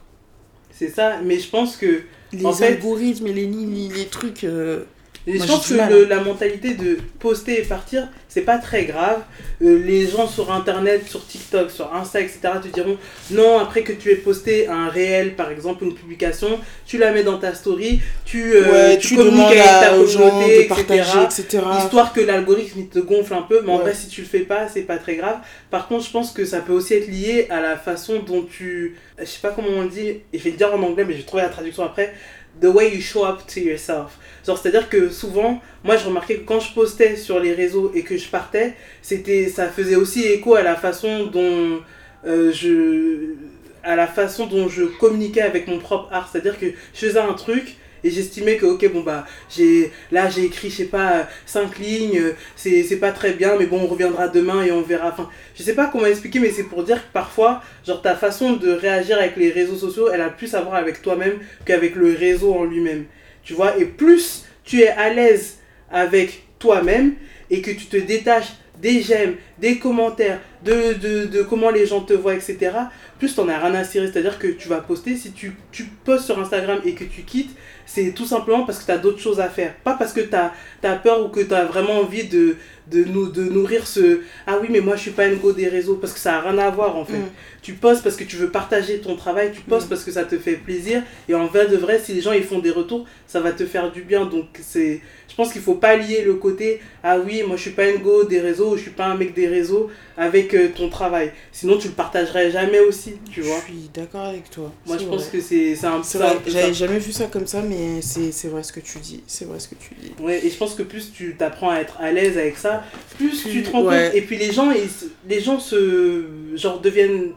C'est 0.71 0.89
ça, 0.89 1.17
mais 1.23 1.39
je 1.39 1.49
pense 1.49 1.77
que. 1.77 2.01
les 2.31 2.45
En 2.45 2.51
fait- 2.51 2.65
algorithmes 2.73 3.27
et 3.27 3.33
les 3.33 3.45
les, 3.45 3.89
les 3.89 4.05
trucs. 4.05 4.43
euh, 4.43 4.83
Et 5.27 5.37
Moi, 5.37 5.45
je 5.45 5.51
pense 5.51 5.67
que 5.69 5.73
le- 5.75 5.81
hein. 5.81 6.07
la 6.09 6.19
mentalité 6.21 6.73
de 6.73 6.97
poster 7.19 7.61
et 7.61 7.63
partir, 7.63 8.09
c'est 8.33 8.41
pas 8.41 8.57
très 8.57 8.85
grave. 8.85 9.21
Euh, 9.61 9.77
les 9.85 10.07
gens 10.07 10.27
sur 10.27 10.51
internet, 10.51 11.07
sur 11.07 11.25
TikTok, 11.25 11.69
sur 11.69 11.93
Insta, 11.93 12.19
etc. 12.19 12.39
te 12.63 12.67
diront 12.67 12.97
non, 13.29 13.59
après 13.59 13.83
que 13.83 13.93
tu 13.93 14.09
aies 14.09 14.15
posté 14.15 14.67
un 14.67 14.89
réel, 14.89 15.35
par 15.35 15.51
exemple, 15.51 15.83
une 15.83 15.93
publication, 15.93 16.59
tu 16.87 16.97
la 16.97 17.11
mets 17.11 17.21
dans 17.21 17.37
ta 17.37 17.53
story, 17.53 18.01
tu, 18.25 18.55
euh, 18.55 18.71
ouais, 18.71 18.97
tu, 18.97 19.09
tu, 19.09 19.15
communiques 19.17 19.45
avec 19.45 19.63
ta 19.63 19.89
communauté, 19.89 20.65
etc. 20.65 20.67
partager, 20.67 21.23
etc. 21.23 21.63
Histoire 21.83 22.11
que 22.11 22.21
l'algorithme 22.21 22.87
te 22.87 22.97
gonfle 22.97 23.35
un 23.35 23.43
peu, 23.43 23.61
mais 23.63 23.71
en 23.71 23.77
vrai, 23.77 23.93
si 23.93 24.07
tu 24.07 24.21
le 24.21 24.27
fais 24.27 24.39
pas, 24.39 24.67
c'est 24.67 24.81
pas 24.81 24.97
très 24.97 25.15
grave. 25.15 25.37
Par 25.69 25.87
contre, 25.87 26.03
je 26.05 26.11
pense 26.11 26.31
que 26.31 26.43
ça 26.43 26.61
peut 26.61 26.73
aussi 26.73 26.95
être 26.95 27.07
lié 27.07 27.45
à 27.51 27.61
la 27.61 27.77
façon 27.77 28.19
dont 28.19 28.41
tu. 28.41 28.97
Je 29.19 29.25
sais 29.25 29.41
pas 29.41 29.51
comment 29.51 29.77
on 29.77 29.85
dit, 29.85 30.07
et 30.09 30.23
je 30.33 30.43
vais 30.43 30.51
le 30.51 30.57
dire 30.57 30.73
en 30.73 30.81
anglais, 30.81 31.05
mais 31.05 31.13
je 31.13 31.19
vais 31.19 31.23
trouver 31.23 31.43
la 31.43 31.49
traduction 31.49 31.83
après. 31.83 32.15
The 32.61 32.65
way 32.65 32.93
you 32.93 33.01
show 33.01 33.25
up 33.25 33.45
to 33.47 33.59
yourself. 33.59 34.17
Genre, 34.45 34.57
c'est-à-dire 34.57 34.89
que 34.89 35.09
souvent, 35.09 35.61
moi, 35.83 35.97
je 35.97 36.05
remarquais 36.05 36.37
que 36.37 36.45
quand 36.45 36.59
je 36.59 36.73
postais 36.73 37.15
sur 37.15 37.39
les 37.39 37.53
réseaux 37.53 37.91
et 37.93 38.03
que 38.03 38.17
je 38.17 38.27
partais, 38.29 38.75
c'était, 39.01 39.47
ça 39.49 39.67
faisait 39.67 39.95
aussi 39.95 40.23
écho 40.23 40.55
à 40.55 40.61
la 40.61 40.75
façon 40.75 41.25
dont 41.25 41.81
euh, 42.25 42.51
je. 42.53 43.35
à 43.83 43.95
la 43.95 44.07
façon 44.07 44.45
dont 44.47 44.69
je 44.69 44.83
communiquais 44.83 45.41
avec 45.41 45.67
mon 45.67 45.79
propre 45.79 46.09
art. 46.11 46.29
C'est-à-dire 46.31 46.59
que 46.59 46.67
je 46.67 47.07
faisais 47.07 47.19
un 47.19 47.33
truc 47.33 47.77
et 48.03 48.09
j'estimais 48.09 48.57
que, 48.57 48.65
ok, 48.65 48.91
bon, 48.91 49.01
bah, 49.01 49.25
j'ai, 49.49 49.91
là, 50.11 50.29
j'ai 50.29 50.43
écrit, 50.45 50.69
je 50.69 50.75
sais 50.75 50.85
pas, 50.85 51.27
5 51.45 51.79
lignes, 51.79 52.21
c'est, 52.55 52.83
c'est 52.83 52.97
pas 52.97 53.11
très 53.11 53.33
bien, 53.33 53.55
mais 53.57 53.65
bon, 53.65 53.79
on 53.81 53.87
reviendra 53.87 54.27
demain 54.27 54.63
et 54.63 54.71
on 54.71 54.81
verra. 54.81 55.09
Enfin, 55.09 55.29
je 55.55 55.63
sais 55.63 55.73
pas 55.75 55.87
comment 55.87 56.05
expliquer, 56.05 56.39
mais 56.39 56.51
c'est 56.51 56.63
pour 56.63 56.83
dire 56.83 56.97
que 56.97 57.13
parfois, 57.13 57.61
genre, 57.85 58.01
ta 58.01 58.15
façon 58.15 58.53
de 58.53 58.71
réagir 58.71 59.17
avec 59.17 59.37
les 59.37 59.51
réseaux 59.51 59.77
sociaux, 59.77 60.09
elle 60.11 60.21
a 60.21 60.29
plus 60.29 60.53
à 60.53 60.61
voir 60.61 60.75
avec 60.75 61.01
toi-même 61.01 61.39
qu'avec 61.65 61.95
le 61.95 62.13
réseau 62.13 62.53
en 62.53 62.65
lui-même. 62.65 63.05
Tu 63.43 63.53
vois, 63.53 63.77
et 63.77 63.85
plus 63.85 64.45
tu 64.63 64.81
es 64.81 64.89
à 64.89 65.13
l'aise 65.13 65.57
avec 65.91 66.43
toi-même 66.59 67.15
et 67.49 67.61
que 67.61 67.71
tu 67.71 67.85
te 67.85 67.97
détaches 67.97 68.53
des 68.81 69.01
j'aime, 69.01 69.35
des 69.59 69.77
commentaires, 69.77 70.39
de, 70.63 70.93
de, 70.93 71.25
de 71.25 71.41
comment 71.43 71.69
les 71.69 71.85
gens 71.85 72.01
te 72.01 72.13
voient, 72.13 72.33
etc., 72.33 72.71
plus 73.19 73.35
t'en 73.35 73.47
as 73.47 73.59
rien 73.59 73.73
à 73.75 73.83
cirer. 73.83 74.09
C'est-à-dire 74.11 74.39
que 74.39 74.47
tu 74.47 74.67
vas 74.67 74.81
poster, 74.81 75.15
si 75.15 75.31
tu, 75.31 75.55
tu 75.71 75.83
postes 76.03 76.25
sur 76.25 76.39
Instagram 76.39 76.81
et 76.83 76.93
que 76.93 77.03
tu 77.03 77.21
quittes, 77.21 77.55
c'est 77.85 78.11
tout 78.11 78.25
simplement 78.25 78.63
parce 78.63 78.79
que 78.79 78.85
tu 78.85 78.91
as 78.91 78.97
d'autres 78.97 79.19
choses 79.19 79.39
à 79.39 79.49
faire. 79.49 79.75
Pas 79.83 79.93
parce 79.93 80.13
que 80.13 80.21
tu 80.21 80.35
as, 80.35 80.95
peur 80.95 81.25
ou 81.25 81.29
que 81.29 81.41
tu 81.41 81.53
as 81.53 81.65
vraiment 81.65 81.99
envie 81.99 82.25
de, 82.25 82.55
de, 82.91 83.03
nous, 83.03 83.29
de 83.29 83.43
nourrir 83.43 83.85
ce 83.87 84.21
Ah 84.47 84.57
oui, 84.61 84.67
mais 84.69 84.79
moi 84.79 84.95
je 84.95 85.01
suis 85.01 85.11
pas 85.11 85.27
une 85.27 85.37
go 85.37 85.51
des 85.51 85.67
réseaux. 85.67 85.95
Parce 85.95 86.13
que 86.13 86.19
ça 86.19 86.31
n'a 86.33 86.41
rien 86.41 86.57
à 86.59 86.69
voir 86.69 86.95
en 86.95 87.05
fait. 87.05 87.17
Mm. 87.17 87.29
Tu 87.61 87.73
postes 87.73 88.03
parce 88.03 88.15
que 88.15 88.23
tu 88.23 88.35
veux 88.35 88.49
partager 88.49 88.99
ton 88.99 89.15
travail, 89.15 89.51
tu 89.53 89.61
postes 89.61 89.87
Mm. 89.87 89.89
parce 89.89 90.03
que 90.03 90.11
ça 90.11 90.23
te 90.23 90.37
fait 90.37 90.55
plaisir. 90.55 91.03
Et 91.27 91.35
en 91.35 91.45
vrai 91.45 91.67
de 91.67 91.77
vrai, 91.77 91.99
si 91.99 92.13
les 92.13 92.21
gens 92.21 92.33
ils 92.33 92.43
font 92.43 92.59
des 92.59 92.71
retours, 92.71 93.05
ça 93.27 93.39
va 93.39 93.51
te 93.51 93.65
faire 93.65 93.91
du 93.91 94.01
bien. 94.03 94.25
Donc 94.25 94.47
c'est. 94.61 95.01
Je 95.33 95.37
pense 95.37 95.51
qu'il 95.51 95.63
faut 95.63 95.73
pas 95.73 95.95
lier 95.95 96.21
le 96.21 96.35
côté 96.35 96.79
Ah 97.01 97.17
oui, 97.17 97.41
moi 97.41 97.57
je 97.57 97.63
suis 97.63 97.71
pas 97.71 97.89
une 97.89 98.03
go 98.03 98.23
des 98.23 98.39
réseaux 98.39 98.77
je 98.77 98.83
suis 98.83 98.91
pas 98.91 99.05
un 99.05 99.15
mec 99.15 99.33
des 99.33 99.47
réseaux 99.47 99.89
avec 100.15 100.53
euh, 100.53 100.67
ton 100.75 100.89
travail. 100.89 101.31
Sinon 101.51 101.79
tu 101.79 101.87
le 101.87 101.95
partagerais 101.95 102.51
jamais 102.51 102.79
aussi, 102.79 103.15
tu 103.31 103.41
vois. 103.41 103.57
Je 103.67 103.73
suis 103.73 103.89
d'accord 103.91 104.25
avec 104.25 104.51
toi. 104.51 104.71
Moi 104.85 104.99
je 104.99 105.05
pense 105.05 105.25
que 105.29 105.41
c'est 105.41 105.73
un 105.85 105.93
un 105.93 105.97
peu 105.97 106.03
ça. 106.03 106.35
j'avais 106.45 106.73
jamais 106.75 106.99
vu 106.99 107.11
ça 107.11 107.25
comme 107.25 107.47
ça, 107.47 107.63
mais 107.63 108.03
c'est 108.03 108.47
vrai 108.47 108.61
ce 108.61 108.71
que 108.71 108.79
tu 108.79 108.99
dis. 108.99 109.23
C'est 109.25 109.45
vrai 109.45 109.59
ce 109.59 109.69
que 109.69 109.75
tu 109.75 109.95
dis. 109.99 110.11
Ouais, 110.21 110.45
et 110.45 110.51
je 110.51 110.55
pense 110.55 110.75
que 110.75 110.83
plus 110.83 111.11
tu 111.11 111.35
t'apprends 111.35 111.71
à 111.71 111.79
être 111.79 111.97
à 111.99 112.11
l'aise 112.11 112.37
avec 112.37 112.57
ça, 112.57 112.83
plus 113.17 113.43
tu 113.43 113.63
te 113.63 113.71
rends 113.71 113.85
ouais. 113.85 114.09
compte. 114.09 114.15
Et 114.15 114.21
puis 114.21 114.37
les 114.37 114.51
gens, 114.51 114.69
ils, 114.69 114.87
les 115.27 115.39
gens 115.39 115.59
se. 115.59 116.25
Genre 116.53 116.79
deviennent. 116.79 117.31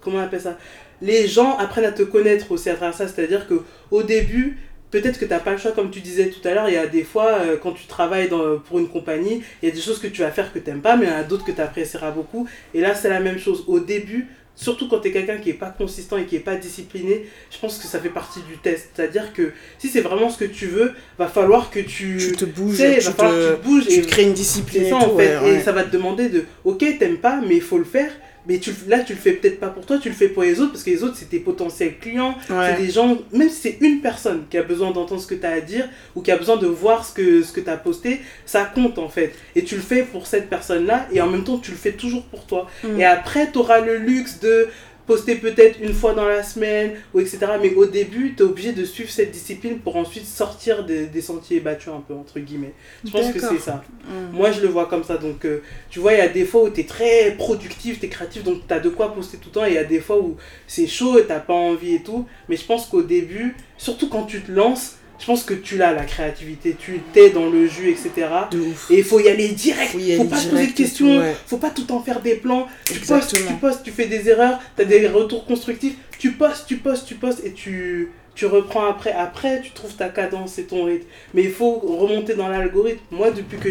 Comment 0.00 0.18
on 0.18 0.22
appelle 0.22 0.40
ça? 0.40 0.58
Les 1.00 1.28
gens 1.28 1.56
apprennent 1.58 1.84
à 1.84 1.92
te 1.92 2.02
connaître 2.02 2.50
aussi 2.50 2.70
à 2.70 2.74
travers 2.74 2.96
ça. 2.96 3.06
C'est-à-dire 3.06 3.46
que 3.46 3.62
au 3.92 4.02
début, 4.02 4.58
peut-être 4.90 5.18
que 5.18 5.24
tu 5.24 5.30
n'as 5.30 5.38
pas 5.38 5.52
le 5.52 5.58
choix, 5.58 5.72
comme 5.72 5.90
tu 5.90 6.00
disais 6.00 6.30
tout 6.30 6.46
à 6.46 6.54
l'heure. 6.54 6.68
Il 6.68 6.74
y 6.74 6.78
a 6.78 6.86
des 6.86 7.04
fois, 7.04 7.26
euh, 7.26 7.56
quand 7.56 7.72
tu 7.72 7.86
travailles 7.86 8.28
dans, 8.28 8.58
pour 8.58 8.78
une 8.78 8.88
compagnie, 8.88 9.42
il 9.62 9.68
y 9.68 9.72
a 9.72 9.74
des 9.74 9.80
choses 9.80 9.98
que 9.98 10.06
tu 10.06 10.22
vas 10.22 10.30
faire 10.30 10.52
que 10.52 10.58
tu 10.58 10.70
n'aimes 10.70 10.80
pas, 10.80 10.96
mais 10.96 11.06
il 11.06 11.10
y 11.10 11.12
en 11.12 11.18
a 11.18 11.22
d'autres 11.22 11.44
que 11.44 11.52
tu 11.52 11.60
apprécieras 11.60 12.10
beaucoup. 12.10 12.48
Et 12.74 12.80
là, 12.80 12.94
c'est 12.94 13.08
la 13.08 13.20
même 13.20 13.38
chose. 13.38 13.64
Au 13.66 13.80
début, 13.80 14.28
surtout 14.56 14.88
quand 14.88 15.00
tu 15.00 15.08
es 15.08 15.12
quelqu'un 15.12 15.38
qui 15.38 15.48
n'est 15.48 15.54
pas 15.54 15.70
consistant 15.70 16.18
et 16.18 16.26
qui 16.26 16.34
n'est 16.34 16.42
pas 16.42 16.56
discipliné, 16.56 17.26
je 17.50 17.58
pense 17.58 17.78
que 17.78 17.86
ça 17.86 17.98
fait 17.98 18.10
partie 18.10 18.40
du 18.48 18.58
test. 18.58 18.90
C'est-à-dire 18.94 19.32
que 19.32 19.52
si 19.78 19.88
c'est 19.88 20.02
vraiment 20.02 20.28
ce 20.28 20.38
que 20.38 20.44
tu 20.44 20.66
veux, 20.66 20.92
va 21.18 21.28
falloir 21.28 21.70
que 21.70 21.80
tu. 21.80 22.18
Tu 22.18 22.32
te 22.32 22.44
bouges, 22.44 22.76
tu 22.76 22.82
va 22.84 23.12
falloir 23.12 23.34
que 23.34 23.40
te, 23.40 23.52
tu 23.52 23.62
te 23.62 23.66
bouges 23.66 23.86
tu 23.86 23.92
et 23.94 24.02
te 24.02 24.08
crées 24.08 24.24
une 24.24 24.34
discipline 24.34 24.84
et 24.84 24.90
ça 24.90 24.98
tout. 24.98 25.04
en 25.04 25.16
fait. 25.16 25.38
ouais, 25.38 25.44
ouais. 25.44 25.54
Et 25.56 25.60
ça 25.60 25.72
va 25.72 25.84
te 25.84 25.90
demander 25.90 26.28
de, 26.28 26.44
ok, 26.64 26.84
t'aimes 26.98 27.18
pas, 27.18 27.40
mais 27.46 27.56
il 27.56 27.62
faut 27.62 27.78
le 27.78 27.84
faire. 27.84 28.10
Mais 28.50 28.58
tu, 28.58 28.72
là, 28.88 28.98
tu 28.98 29.12
le 29.12 29.18
fais 29.20 29.34
peut-être 29.34 29.60
pas 29.60 29.68
pour 29.68 29.86
toi, 29.86 29.98
tu 29.98 30.08
le 30.08 30.14
fais 30.16 30.26
pour 30.26 30.42
les 30.42 30.60
autres, 30.60 30.72
parce 30.72 30.82
que 30.82 30.90
les 30.90 31.04
autres, 31.04 31.14
c'est 31.16 31.28
tes 31.28 31.38
potentiels 31.38 31.98
clients. 31.98 32.34
Ouais. 32.50 32.74
C'est 32.74 32.82
des 32.82 32.90
gens, 32.90 33.16
même 33.32 33.48
si 33.48 33.60
c'est 33.60 33.78
une 33.80 34.00
personne 34.00 34.42
qui 34.50 34.58
a 34.58 34.64
besoin 34.64 34.90
d'entendre 34.90 35.20
ce 35.20 35.28
que 35.28 35.36
tu 35.36 35.46
as 35.46 35.52
à 35.52 35.60
dire, 35.60 35.88
ou 36.16 36.20
qui 36.20 36.32
a 36.32 36.36
besoin 36.36 36.56
de 36.56 36.66
voir 36.66 37.04
ce 37.04 37.14
que, 37.14 37.44
ce 37.44 37.52
que 37.52 37.60
tu 37.60 37.70
as 37.70 37.76
posté, 37.76 38.20
ça 38.44 38.64
compte 38.64 38.98
en 38.98 39.08
fait. 39.08 39.36
Et 39.54 39.62
tu 39.62 39.76
le 39.76 39.82
fais 39.82 40.02
pour 40.02 40.26
cette 40.26 40.50
personne-là, 40.50 41.06
et 41.12 41.20
en 41.20 41.28
même 41.28 41.44
temps, 41.44 41.58
tu 41.58 41.70
le 41.70 41.76
fais 41.76 41.92
toujours 41.92 42.24
pour 42.24 42.44
toi. 42.44 42.68
Mm. 42.82 42.98
Et 42.98 43.04
après, 43.04 43.52
tu 43.52 43.58
auras 43.58 43.78
le 43.78 43.98
luxe 43.98 44.40
de 44.40 44.66
poster 45.10 45.34
peut-être 45.34 45.80
une 45.80 45.92
fois 45.92 46.14
dans 46.14 46.24
la 46.24 46.44
semaine, 46.44 46.92
ou 47.12 47.18
etc. 47.18 47.38
Mais 47.60 47.74
au 47.74 47.84
début, 47.84 48.34
tu 48.36 48.44
es 48.44 48.46
obligé 48.46 48.72
de 48.72 48.84
suivre 48.84 49.10
cette 49.10 49.32
discipline 49.32 49.80
pour 49.80 49.96
ensuite 49.96 50.24
sortir 50.24 50.84
des, 50.84 51.06
des 51.06 51.20
sentiers 51.20 51.58
battus, 51.58 51.88
un 51.88 52.00
peu, 52.00 52.14
entre 52.14 52.38
guillemets. 52.38 52.74
Je 53.04 53.10
pense 53.10 53.32
que 53.32 53.40
c'est 53.40 53.58
ça. 53.58 53.82
Mm. 54.04 54.36
Moi, 54.36 54.52
je 54.52 54.60
le 54.60 54.68
vois 54.68 54.86
comme 54.86 55.02
ça. 55.02 55.16
Donc, 55.16 55.44
euh, 55.44 55.62
tu 55.90 55.98
vois, 55.98 56.12
il 56.12 56.18
y 56.18 56.22
a 56.22 56.28
des 56.28 56.44
fois 56.44 56.62
où 56.62 56.70
tu 56.70 56.82
es 56.82 56.84
très 56.84 57.34
productif, 57.36 57.98
tu 57.98 58.06
es 58.06 58.08
créatif, 58.08 58.44
donc 58.44 58.68
tu 58.68 58.72
as 58.72 58.78
de 58.78 58.88
quoi 58.88 59.12
poster 59.12 59.36
tout 59.38 59.48
le 59.48 59.52
temps. 59.52 59.66
Et 59.66 59.70
il 59.70 59.74
y 59.74 59.78
a 59.78 59.84
des 59.84 59.98
fois 59.98 60.20
où 60.20 60.36
c'est 60.68 60.86
chaud 60.86 61.18
et 61.18 61.22
tu 61.22 61.32
pas 61.44 61.54
envie 61.54 61.96
et 61.96 62.02
tout. 62.04 62.24
Mais 62.48 62.56
je 62.56 62.64
pense 62.64 62.86
qu'au 62.86 63.02
début, 63.02 63.56
surtout 63.78 64.08
quand 64.08 64.26
tu 64.26 64.40
te 64.42 64.52
lances, 64.52 64.99
je 65.20 65.26
pense 65.26 65.44
que 65.44 65.52
tu 65.54 65.76
l'as, 65.76 65.92
la 65.92 66.04
créativité. 66.04 66.76
Tu 66.78 67.00
t'es 67.12 67.30
dans 67.30 67.48
le 67.50 67.66
jus, 67.66 67.90
etc. 67.90 68.26
De 68.50 68.58
ouf. 68.58 68.90
Et 68.90 68.98
il 68.98 69.04
faut 69.04 69.20
y 69.20 69.28
aller 69.28 69.48
direct. 69.48 69.92
Faut 69.92 69.98
y 69.98 70.16
Faut 70.16 70.24
pas 70.24 70.36
se 70.38 70.48
poser 70.48 70.66
de 70.68 70.72
questions. 70.72 71.18
ouais. 71.18 71.36
Faut 71.46 71.58
pas 71.58 71.70
tout 71.70 71.90
en 71.92 72.00
faire 72.00 72.20
des 72.20 72.36
plans. 72.36 72.66
Tu 72.86 72.98
postes, 73.00 73.36
tu 73.36 73.54
postes, 73.60 73.82
tu 73.82 73.90
fais 73.90 74.06
des 74.06 74.28
erreurs. 74.28 74.58
Tu 74.76 74.82
as 74.82 74.84
des 74.86 75.06
retours 75.08 75.44
constructifs. 75.44 75.94
Tu 76.18 76.32
postes, 76.32 76.66
tu 76.66 76.76
postes, 76.76 77.06
tu 77.06 77.14
postes 77.16 77.44
et 77.44 77.52
tu, 77.52 78.10
tu 78.34 78.46
reprends 78.46 78.86
après. 78.86 79.12
Après, 79.12 79.60
tu 79.60 79.70
trouves 79.72 79.94
ta 79.94 80.08
cadence 80.08 80.58
et 80.58 80.64
ton 80.64 80.84
rythme. 80.84 81.06
Mais 81.34 81.42
il 81.42 81.50
faut 81.52 81.74
remonter 81.74 82.34
dans 82.34 82.48
l'algorithme. 82.48 83.00
Moi, 83.10 83.30
depuis 83.30 83.58
que 83.58 83.70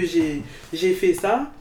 j'ai 0.71 0.93
fait 0.93 1.13
ça, 1.15 1.51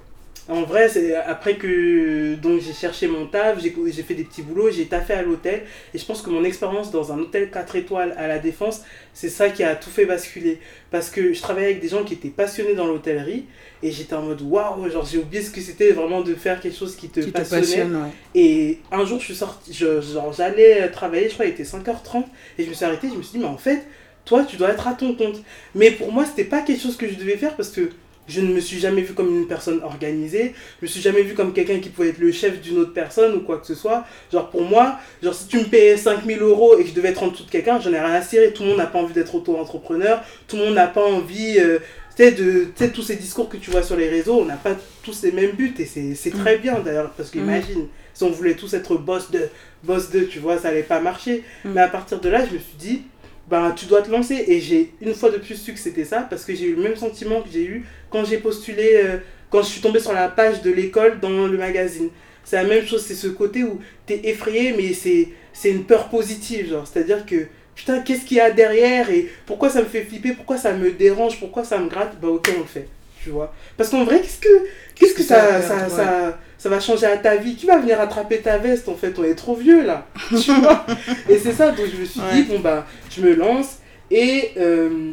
en 0.49 0.63
vrai, 0.63 0.89
c'est 0.89 1.15
après 1.15 1.57
que 1.57 2.35
donc 2.37 2.61
j'ai 2.63 2.73
cherché 2.73 3.07
mon 3.07 3.27
taf, 3.27 3.59
j'ai 3.63 4.03
fait 4.03 4.15
des 4.15 4.25
petits 4.25 4.43
boulots, 4.43 4.71
j'ai 4.71 4.87
taffé 4.87 5.13
à 5.13 5.23
l'hôtel. 5.23 5.63
Et 5.93 5.99
je 5.99 6.05
pense 6.05 6.23
que 6.23 6.31
mon 6.31 6.43
expérience 6.45 6.91
dans 6.91 7.13
un 7.13 7.19
hôtel 7.19 7.51
4 7.51 7.77
étoiles 7.77 8.15
à 8.17 8.27
la 8.29 8.39
Défense, 8.39 8.83
c'est 9.13 9.29
ça 9.29 9.51
qui 9.51 9.63
a 9.63 9.77
tout 9.77 9.91
fait 9.91 10.07
basculer. 10.07 10.59
Parce 10.91 11.11
que 11.11 11.33
je 11.35 11.41
travaillais 11.43 11.69
avec 11.69 11.81
des 11.81 11.89
gens 11.89 12.03
qui 12.03 12.15
étaient 12.15 12.29
passionnés 12.31 12.75
dans 12.75 12.87
l'hôtellerie. 12.87 13.45
Et 13.83 13.91
j'étais 13.93 14.15
en 14.15 14.23
mode 14.23 14.41
waouh, 14.43 14.91
genre 14.91 15.07
j'ai 15.07 15.19
oublié 15.19 15.43
ce 15.43 15.51
que 15.51 15.61
c'était 15.61 15.91
vraiment 15.93 16.23
de 16.23 16.35
faire 16.35 16.61
quelque 16.61 16.77
chose 16.77 16.97
qui 16.97 17.09
te 17.11 17.21
Qui 17.21 17.27
te 17.27 17.31
passionnait. 17.33 17.61
passionne, 17.63 17.97
ouais. 17.97 18.09
Et 18.35 18.79
un 18.91 19.05
jour, 19.05 19.21
je 19.21 19.25
suis 19.27 19.35
sorti, 19.37 19.73
je- 19.73 20.01
genre 20.01 20.33
j'allais 20.33 20.83
euh, 20.83 20.89
travailler, 20.91 21.29
je 21.29 21.35
crois, 21.35 21.47
il 21.47 21.51
était 21.51 21.63
5h30, 21.65 22.25
et 22.59 22.65
je 22.65 22.69
me 22.71 22.75
suis 22.75 22.85
arrêté, 22.85 23.09
je 23.09 23.15
me 23.15 23.23
suis 23.23 23.33
dit, 23.33 23.39
mais 23.39 23.45
en 23.51 23.57
fait, 23.59 23.87
toi, 24.25 24.45
tu 24.45 24.57
dois 24.57 24.71
être 24.71 24.89
à 24.89 24.95
ton 24.95 25.15
compte. 25.15 25.43
Mais 25.75 25.91
pour 25.93 26.11
moi, 26.11 26.25
c'était 26.27 26.45
pas 26.45 26.63
quelque 26.63 26.81
chose 26.83 26.97
que 26.97 27.09
je 27.09 27.15
devais 27.15 27.37
faire 27.37 27.55
parce 27.57 27.69
que 27.69 27.91
je 28.29 28.41
ne 28.41 28.53
me 28.53 28.61
suis 28.61 28.79
jamais 28.79 29.01
vu 29.03 29.15
comme 29.15 29.29
une 29.35 29.47
personne 29.47 29.81
organisée, 29.83 30.55
je 30.81 30.87
me 30.87 30.89
suis 30.89 31.01
jamais 31.01 31.23
vu 31.23 31.35
comme 31.35 31.53
quelqu'un 31.53 31.79
qui 31.81 31.89
pouvait 31.89 32.09
être 32.11 32.19
le 32.19 32.31
chef 32.31 32.61
d'une 32.61 32.79
autre 32.79 32.93
personne 32.93 33.35
ou 33.37 33.41
quoi 33.41 33.59
que 33.59 33.67
ce 33.67 33.75
soit. 33.75 34.05
Genre 34.33 34.49
pour 34.51 34.63
moi, 34.63 34.99
genre 35.23 35.35
si 35.35 35.47
tu 35.49 35.59
me 35.59 35.65
payais 35.65 35.97
5000 35.97 36.41
euros 36.43 36.79
et 36.79 36.83
que 36.85 36.91
je 36.91 36.95
devais 36.95 37.09
être 37.09 37.23
en 37.23 37.29
dessous 37.29 37.45
de 37.45 37.51
quelqu'un, 37.51 37.81
j'en 37.81 37.93
ai 37.93 37.99
rien 38.01 38.13
à 38.13 38.23
cirer. 38.23 38.53
Tout 38.53 38.63
le 38.65 38.69
monde 38.71 38.79
n'a 38.79 38.87
pas 38.87 38.99
envie 38.99 39.15
d'être 39.15 39.35
auto-entrepreneur, 39.35 40.23
tout 40.47 40.57
le 40.57 40.65
monde 40.67 40.75
n'a 40.75 40.87
pas 40.89 41.05
envie. 41.05 41.57
euh, 41.59 41.79
tu 42.17 42.25
sais, 42.25 42.33
de 42.33 42.65
tu 42.65 42.71
sais, 42.75 42.91
tous 42.91 43.03
ces 43.03 43.15
discours 43.15 43.49
que 43.49 43.57
tu 43.57 43.71
vois 43.71 43.83
sur 43.85 43.95
les 43.97 44.09
réseaux, 44.09 44.41
on 44.41 44.45
n'a 44.45 44.57
pas 44.57 44.75
tous 45.05 45.23
les 45.23 45.31
mêmes 45.31 45.53
buts 45.53 45.73
et 45.79 45.85
c'est 45.85 46.17
c'est 46.17 46.31
très 46.33 46.59
bien 46.59 46.81
d'ailleurs 46.81 47.11
parce 47.17 47.29
Mm. 47.29 47.33
qu'imagine, 47.33 47.87
si 48.13 48.25
on 48.25 48.31
voulait 48.31 48.55
tous 48.55 48.75
être 48.75 48.97
boss 48.97 49.31
de, 49.31 49.49
boss 49.85 50.11
de, 50.11 50.21
tu 50.25 50.41
vois, 50.41 50.59
ça 50.59 50.69
allait 50.71 50.83
pas 50.83 51.01
marcher. 51.01 51.45
Mm. 51.65 51.71
Mais 51.75 51.81
à 51.83 51.87
partir 51.89 52.19
de 52.21 52.29
là, 52.29 52.41
je 52.41 52.55
me 52.55 52.59
suis 52.59 52.77
dit, 52.77 53.03
ben 53.49 53.73
tu 53.73 53.87
dois 53.87 54.03
te 54.03 54.11
lancer. 54.11 54.45
Et 54.49 54.61
j'ai 54.61 54.93
une 55.01 55.15
fois 55.15 55.31
de 55.31 55.39
plus 55.39 55.57
su 55.57 55.73
que 55.73 55.79
c'était 55.79 56.05
ça 56.05 56.27
parce 56.29 56.45
que 56.45 56.55
j'ai 56.55 56.67
eu 56.67 56.75
le 56.75 56.83
même 56.83 56.97
sentiment 56.97 57.43
que 57.43 57.49
j'ai 57.53 57.65
eu 57.65 57.87
quand 58.11 58.25
j'ai 58.25 58.39
postulé, 58.39 59.01
euh, 59.05 59.19
quand 59.51 59.63
je 59.63 59.69
suis 59.69 59.81
tombée 59.81 60.01
sur 60.01 60.13
la 60.13 60.29
page 60.29 60.63
de 60.63 60.71
l'école 60.71 61.21
dans 61.21 61.47
le 61.47 61.59
magazine. 61.59 62.11
C'est 62.45 62.57
la 62.57 62.65
même 62.65 62.87
chose, 62.87 63.05
c'est 63.05 63.15
ce 63.15 63.29
côté 63.29 63.63
où 63.63 63.79
t'es 64.07 64.21
effrayé 64.25 64.73
mais 64.77 64.95
c'est 64.95 65.29
c'est 65.53 65.71
une 65.71 65.85
peur 65.85 66.09
positive, 66.09 66.71
genre, 66.71 66.87
c'est-à-dire 66.87 67.27
que 67.27 67.47
putain, 67.75 68.01
qu'est-ce 68.01 68.25
qu'il 68.25 68.37
y 68.37 68.41
a 68.41 68.51
derrière 68.51 69.11
et 69.11 69.29
pourquoi 69.45 69.71
ça 69.71 69.81
me 69.81 69.87
fait 69.87 70.03
flipper, 70.03 70.33
pourquoi 70.33 70.57
ça 70.57 70.73
me 70.73 70.93
dérange, 70.93 71.39
pourquoi 71.41 71.65
ça 71.65 71.79
me 71.79 71.89
gratte, 71.89 72.17
bah 72.21 72.29
ok, 72.29 72.49
on 72.57 72.61
le 72.61 72.67
fait, 72.67 72.89
tu 73.29 73.35
vois. 73.35 73.53
Parce 73.77 73.91
qu'en 73.91 74.05
vrai, 74.05 74.21
qu'est-ce 74.23 74.41
que, 74.41 74.65
qu'est-ce 74.95 75.15
que 75.15 75.23
ça, 75.23 75.61
ça 75.61 75.75
va 75.75 75.89
ça, 75.89 75.89
faire, 75.89 75.91
ça, 75.91 76.39
ça 76.57 76.69
va 76.71 76.81
changer 76.81 77.05
à 77.05 77.19
ta 77.19 77.37
vie? 77.37 77.57
Tu 77.57 77.67
vas 77.67 77.79
venir 77.79 78.01
attraper 78.01 78.39
ta 78.39 78.57
veste, 78.57 78.89
en 78.89 78.95
fait, 78.95 79.19
on 79.19 79.25
est 79.25 79.35
trop 79.35 79.55
vieux 79.55 79.85
là, 79.85 80.07
tu 80.31 80.53
vois? 80.53 80.87
Et 81.29 81.37
c'est 81.37 81.53
ça, 81.53 81.71
donc 81.73 81.87
je 81.95 82.01
me 82.01 82.05
suis 82.07 82.21
dit, 82.33 82.45
bon 82.45 82.61
bah, 82.61 82.87
je 83.11 83.21
me 83.21 83.35
lance. 83.35 83.79
Et 84.11 84.53
euh, 84.57 85.13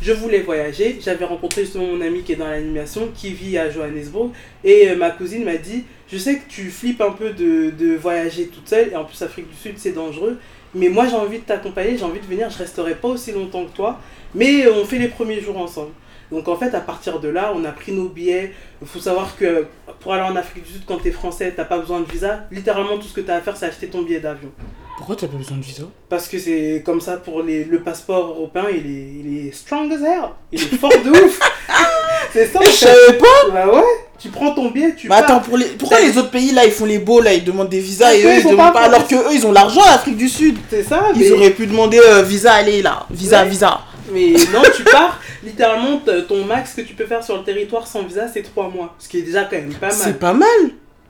je 0.00 0.12
voulais 0.12 0.40
voyager. 0.42 1.00
J'avais 1.02 1.24
rencontré 1.24 1.62
justement 1.62 1.86
mon 1.86 2.00
ami 2.00 2.22
qui 2.22 2.32
est 2.32 2.36
dans 2.36 2.46
l'animation, 2.46 3.10
qui 3.12 3.32
vit 3.32 3.58
à 3.58 3.68
Johannesburg, 3.68 4.30
et 4.62 4.90
euh, 4.90 4.96
ma 4.96 5.10
cousine 5.10 5.44
m'a 5.44 5.56
dit, 5.56 5.84
je 6.10 6.18
sais 6.18 6.36
que 6.36 6.48
tu 6.48 6.70
flippes 6.70 7.00
un 7.00 7.10
peu 7.10 7.30
de, 7.30 7.70
de 7.70 7.96
voyager 7.96 8.46
toute 8.46 8.68
seule, 8.68 8.90
et 8.92 8.96
en 8.96 9.04
plus 9.04 9.20
Afrique 9.22 9.48
du 9.50 9.56
Sud 9.56 9.74
c'est 9.76 9.92
dangereux, 9.92 10.38
mais 10.72 10.88
moi 10.88 11.08
j'ai 11.08 11.16
envie 11.16 11.38
de 11.40 11.44
t'accompagner, 11.44 11.98
j'ai 11.98 12.04
envie 12.04 12.20
de 12.20 12.26
venir, 12.26 12.48
je 12.48 12.58
resterai 12.58 12.94
pas 12.94 13.08
aussi 13.08 13.32
longtemps 13.32 13.64
que 13.64 13.74
toi, 13.74 13.98
mais 14.36 14.68
on 14.68 14.84
fait 14.84 14.98
les 14.98 15.08
premiers 15.08 15.40
jours 15.40 15.58
ensemble. 15.58 15.90
Donc 16.32 16.46
en 16.48 16.56
fait, 16.56 16.74
à 16.74 16.80
partir 16.80 17.18
de 17.20 17.28
là, 17.28 17.52
on 17.54 17.64
a 17.64 17.72
pris 17.72 17.92
nos 17.92 18.08
billets. 18.08 18.52
Il 18.82 18.86
faut 18.88 19.00
savoir 19.00 19.36
que 19.36 19.66
pour 20.00 20.12
aller 20.14 20.22
en 20.22 20.36
Afrique 20.36 20.64
du 20.64 20.72
Sud, 20.72 20.82
quand 20.86 20.98
tu 20.98 21.08
es 21.08 21.10
français, 21.12 21.52
t'as 21.56 21.64
pas 21.64 21.78
besoin 21.78 22.00
de 22.00 22.10
visa. 22.10 22.40
Littéralement, 22.52 22.96
tout 22.98 23.08
ce 23.08 23.14
que 23.14 23.20
tu 23.20 23.30
as 23.30 23.36
à 23.36 23.40
faire, 23.40 23.56
c'est 23.56 23.66
acheter 23.66 23.88
ton 23.88 24.02
billet 24.02 24.20
d'avion. 24.20 24.50
Pourquoi 24.96 25.16
t'as 25.16 25.26
pas 25.28 25.36
besoin 25.38 25.56
de 25.56 25.62
visa? 25.62 25.84
Parce 26.08 26.28
que 26.28 26.38
c'est 26.38 26.82
comme 26.84 27.00
ça 27.00 27.16
pour 27.16 27.42
les, 27.42 27.64
le 27.64 27.80
passeport 27.80 28.28
européen, 28.28 28.66
il 28.70 28.86
est, 28.86 29.12
il 29.24 29.48
est 29.48 29.52
strong 29.52 29.90
as 29.92 29.96
hell. 29.96 30.22
Il 30.52 30.62
est 30.62 30.76
fort 30.76 30.90
de 31.04 31.10
ouf. 31.10 31.40
c'est 32.32 32.46
ça. 32.46 32.60
Je 32.62 32.70
savais 32.70 33.18
pas 33.18 33.50
Bah 33.52 33.66
ouais, 33.72 33.82
tu 34.18 34.28
prends 34.28 34.52
ton 34.54 34.70
billet, 34.70 34.94
tu 34.94 35.08
Mais 35.08 35.14
pars. 35.16 35.24
attends, 35.24 35.40
pour 35.40 35.56
les... 35.56 35.64
pourquoi 35.66 35.98
T'as- 35.98 36.04
les 36.04 36.18
autres 36.18 36.30
pays 36.30 36.52
là 36.52 36.66
ils 36.66 36.70
font 36.72 36.84
les 36.84 36.98
beaux 36.98 37.20
là, 37.22 37.32
ils 37.32 37.42
demandent 37.44 37.70
des 37.70 37.80
visas 37.80 38.12
et 38.14 38.22
eux 38.24 38.34
ils 38.38 38.42
demandent 38.44 38.72
pas 38.72 38.72
pas 38.72 38.80
alors 38.82 39.06
que 39.08 39.14
eux 39.14 39.32
ils 39.34 39.46
ont 39.46 39.52
l'argent 39.52 39.80
en 39.80 39.94
Afrique 39.94 40.16
du 40.18 40.28
Sud. 40.28 40.56
C'est 40.68 40.82
ça, 40.82 41.08
Ils 41.14 41.20
mais, 41.20 41.30
auraient 41.32 41.50
pu 41.50 41.66
demander 41.66 41.98
euh, 41.98 42.22
visa, 42.22 42.52
allez 42.52 42.82
là, 42.82 43.06
visa, 43.10 43.42
Ouais. 43.42 43.48
visa. 43.48 43.80
Mais 44.12 44.32
non, 44.52 44.62
tu 44.76 44.82
pars. 44.84 45.20
Littéralement, 45.44 46.02
ton 46.28 46.44
max 46.44 46.74
que 46.74 46.82
tu 46.82 46.94
peux 46.94 47.06
faire 47.06 47.22
sur 47.24 47.36
le 47.38 47.44
territoire 47.44 47.86
sans 47.86 48.02
visa, 48.02 48.26
c'est 48.32 48.42
3 48.42 48.68
mois. 48.68 48.94
Ce 48.98 49.08
qui 49.08 49.18
est 49.18 49.22
déjà 49.22 49.44
quand 49.44 49.56
même 49.56 49.72
pas 49.74 49.88
mal. 49.88 49.96
C'est 49.96 50.18
pas 50.18 50.32
mal. 50.32 50.48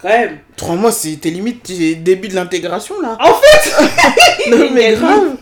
Quand 0.00 0.08
même. 0.08 0.38
Trois 0.56 0.76
mois, 0.76 0.92
c'est 0.92 1.16
tes 1.16 1.30
limites, 1.30 1.62
t'es 1.64 1.94
début 1.94 2.28
de 2.28 2.34
l'intégration 2.34 2.94
là. 3.02 3.18
En 3.20 3.34
fait 3.34 4.50
non 4.50 4.70
mais 4.72 4.92
grave. 4.94 5.36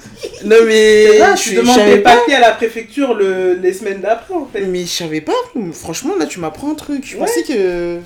Non, 0.45 0.57
mais. 0.67 1.07
Tu 1.37 1.55
demandes 1.55 2.03
pas. 2.03 2.17
papiers 2.17 2.35
à 2.35 2.41
la 2.41 2.51
préfecture 2.53 3.15
le- 3.15 3.55
les 3.55 3.73
semaines 3.73 4.01
d'après, 4.01 4.35
en 4.35 4.47
fait. 4.53 4.63
Mais 4.63 4.81
je 4.83 4.87
savais 4.89 5.21
pas. 5.21 5.33
Franchement, 5.73 6.15
là, 6.19 6.27
tu 6.27 6.41
m'apprends 6.41 6.73
un 6.73 6.75
truc. 6.75 7.05
Je 7.07 7.15
Ouais. 7.17 7.21
pensais 7.27 7.43
que. 7.45 7.99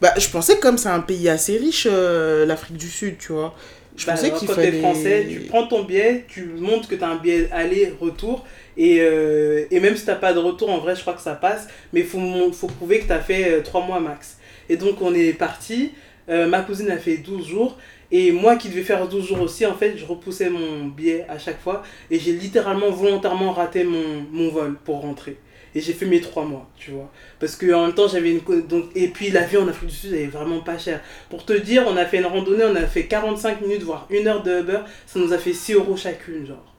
Bah, 0.00 0.12
je 0.18 0.28
pensais 0.28 0.56
que 0.56 0.60
comme 0.60 0.78
c'est 0.78 0.88
un 0.88 0.98
pays 1.00 1.28
assez 1.28 1.56
riche, 1.56 1.86
euh, 1.88 2.44
l'Afrique 2.46 2.76
du 2.76 2.88
Sud, 2.88 3.18
tu 3.18 3.32
vois. 3.32 3.54
Je 3.96 4.04
Bah, 4.06 4.14
pensais 4.14 4.32
qu'il 4.32 4.48
quand 4.48 4.54
fallait. 4.54 4.72
t'es 4.72 4.78
français, 4.80 5.26
tu 5.30 5.40
prends 5.42 5.66
ton 5.68 5.84
billet, 5.84 6.24
tu 6.26 6.50
montres 6.58 6.88
que 6.88 6.96
t'as 6.96 7.06
un 7.08 7.16
billet 7.16 7.48
aller-retour. 7.52 8.44
Et, 8.76 8.98
euh, 9.00 9.66
et 9.70 9.80
même 9.80 9.96
si 9.96 10.06
t'as 10.06 10.14
pas 10.14 10.32
de 10.32 10.38
retour, 10.38 10.70
en 10.70 10.78
vrai, 10.78 10.96
je 10.96 11.00
crois 11.00 11.14
que 11.14 11.20
ça 11.20 11.34
passe. 11.34 11.68
Mais 11.92 12.02
faut, 12.02 12.20
faut 12.52 12.66
prouver 12.68 13.00
que 13.00 13.08
t'as 13.08 13.20
fait 13.20 13.62
3 13.62 13.86
mois 13.86 14.00
max. 14.00 14.38
Et 14.68 14.76
donc, 14.76 15.00
on 15.02 15.14
est 15.14 15.32
parti. 15.32 15.92
Euh, 16.28 16.46
ma 16.46 16.60
cousine 16.60 16.90
a 16.90 16.98
fait 16.98 17.18
12 17.18 17.46
jours. 17.46 17.78
Et 18.10 18.30
moi 18.30 18.56
qui 18.56 18.68
devais 18.68 18.82
faire 18.82 19.08
12 19.08 19.26
jours 19.26 19.40
aussi, 19.40 19.64
en 19.64 19.74
fait, 19.74 19.96
je 19.96 20.04
repoussais 20.04 20.50
mon 20.50 20.86
billet 20.86 21.24
à 21.28 21.38
chaque 21.38 21.60
fois. 21.60 21.82
Et 22.10 22.18
j'ai 22.18 22.32
littéralement, 22.32 22.90
volontairement 22.90 23.52
raté 23.52 23.84
mon, 23.84 24.26
mon 24.30 24.50
vol 24.50 24.76
pour 24.84 25.00
rentrer. 25.00 25.38
Et 25.74 25.80
j'ai 25.80 25.94
fait 25.94 26.04
mes 26.04 26.20
3 26.20 26.44
mois, 26.44 26.68
tu 26.76 26.90
vois. 26.90 27.10
Parce 27.40 27.56
que 27.56 27.72
en 27.72 27.86
même 27.86 27.94
temps, 27.94 28.06
j'avais 28.06 28.30
une. 28.32 28.40
Donc, 28.68 28.84
et 28.94 29.08
puis, 29.08 29.30
la 29.30 29.42
vie 29.42 29.56
en 29.56 29.66
Afrique 29.68 29.88
du 29.88 29.94
Sud, 29.94 30.12
elle 30.12 30.20
est 30.20 30.26
vraiment 30.26 30.60
pas 30.60 30.76
chère. 30.76 31.00
Pour 31.30 31.46
te 31.46 31.54
dire, 31.54 31.84
on 31.86 31.96
a 31.96 32.04
fait 32.04 32.18
une 32.18 32.26
randonnée, 32.26 32.64
on 32.64 32.76
a 32.76 32.86
fait 32.86 33.06
45 33.06 33.62
minutes, 33.62 33.82
voire 33.82 34.06
une 34.10 34.28
heure 34.28 34.42
de 34.42 34.60
Uber. 34.60 34.80
Ça 35.06 35.18
nous 35.18 35.32
a 35.32 35.38
fait 35.38 35.54
6 35.54 35.74
euros 35.74 35.96
chacune, 35.96 36.46
genre. 36.46 36.71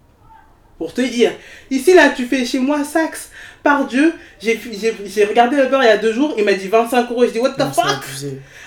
Pour 0.84 0.94
te 0.94 1.00
dire. 1.02 1.32
Ici, 1.72 1.94
là, 1.94 2.10
tu 2.10 2.26
fais 2.26 2.44
chez 2.44 2.60
moi 2.60 2.84
Saxe. 2.84 3.30
Par 3.64 3.88
Dieu, 3.88 4.12
j'ai 4.42 4.60
regardé 5.24 5.56
Uber 5.56 5.78
il 5.84 5.86
y 5.86 5.88
a 5.88 5.98
deux 5.98 6.12
jours, 6.12 6.36
il 6.38 6.44
m'a 6.44 6.52
dit 6.52 6.68
25 6.68 7.10
euros. 7.10 7.26
Je 7.26 7.32
dis, 7.32 7.40
what 7.40 7.52
the 7.52 7.60
Non, 7.60 7.72
fuck? 7.72 8.04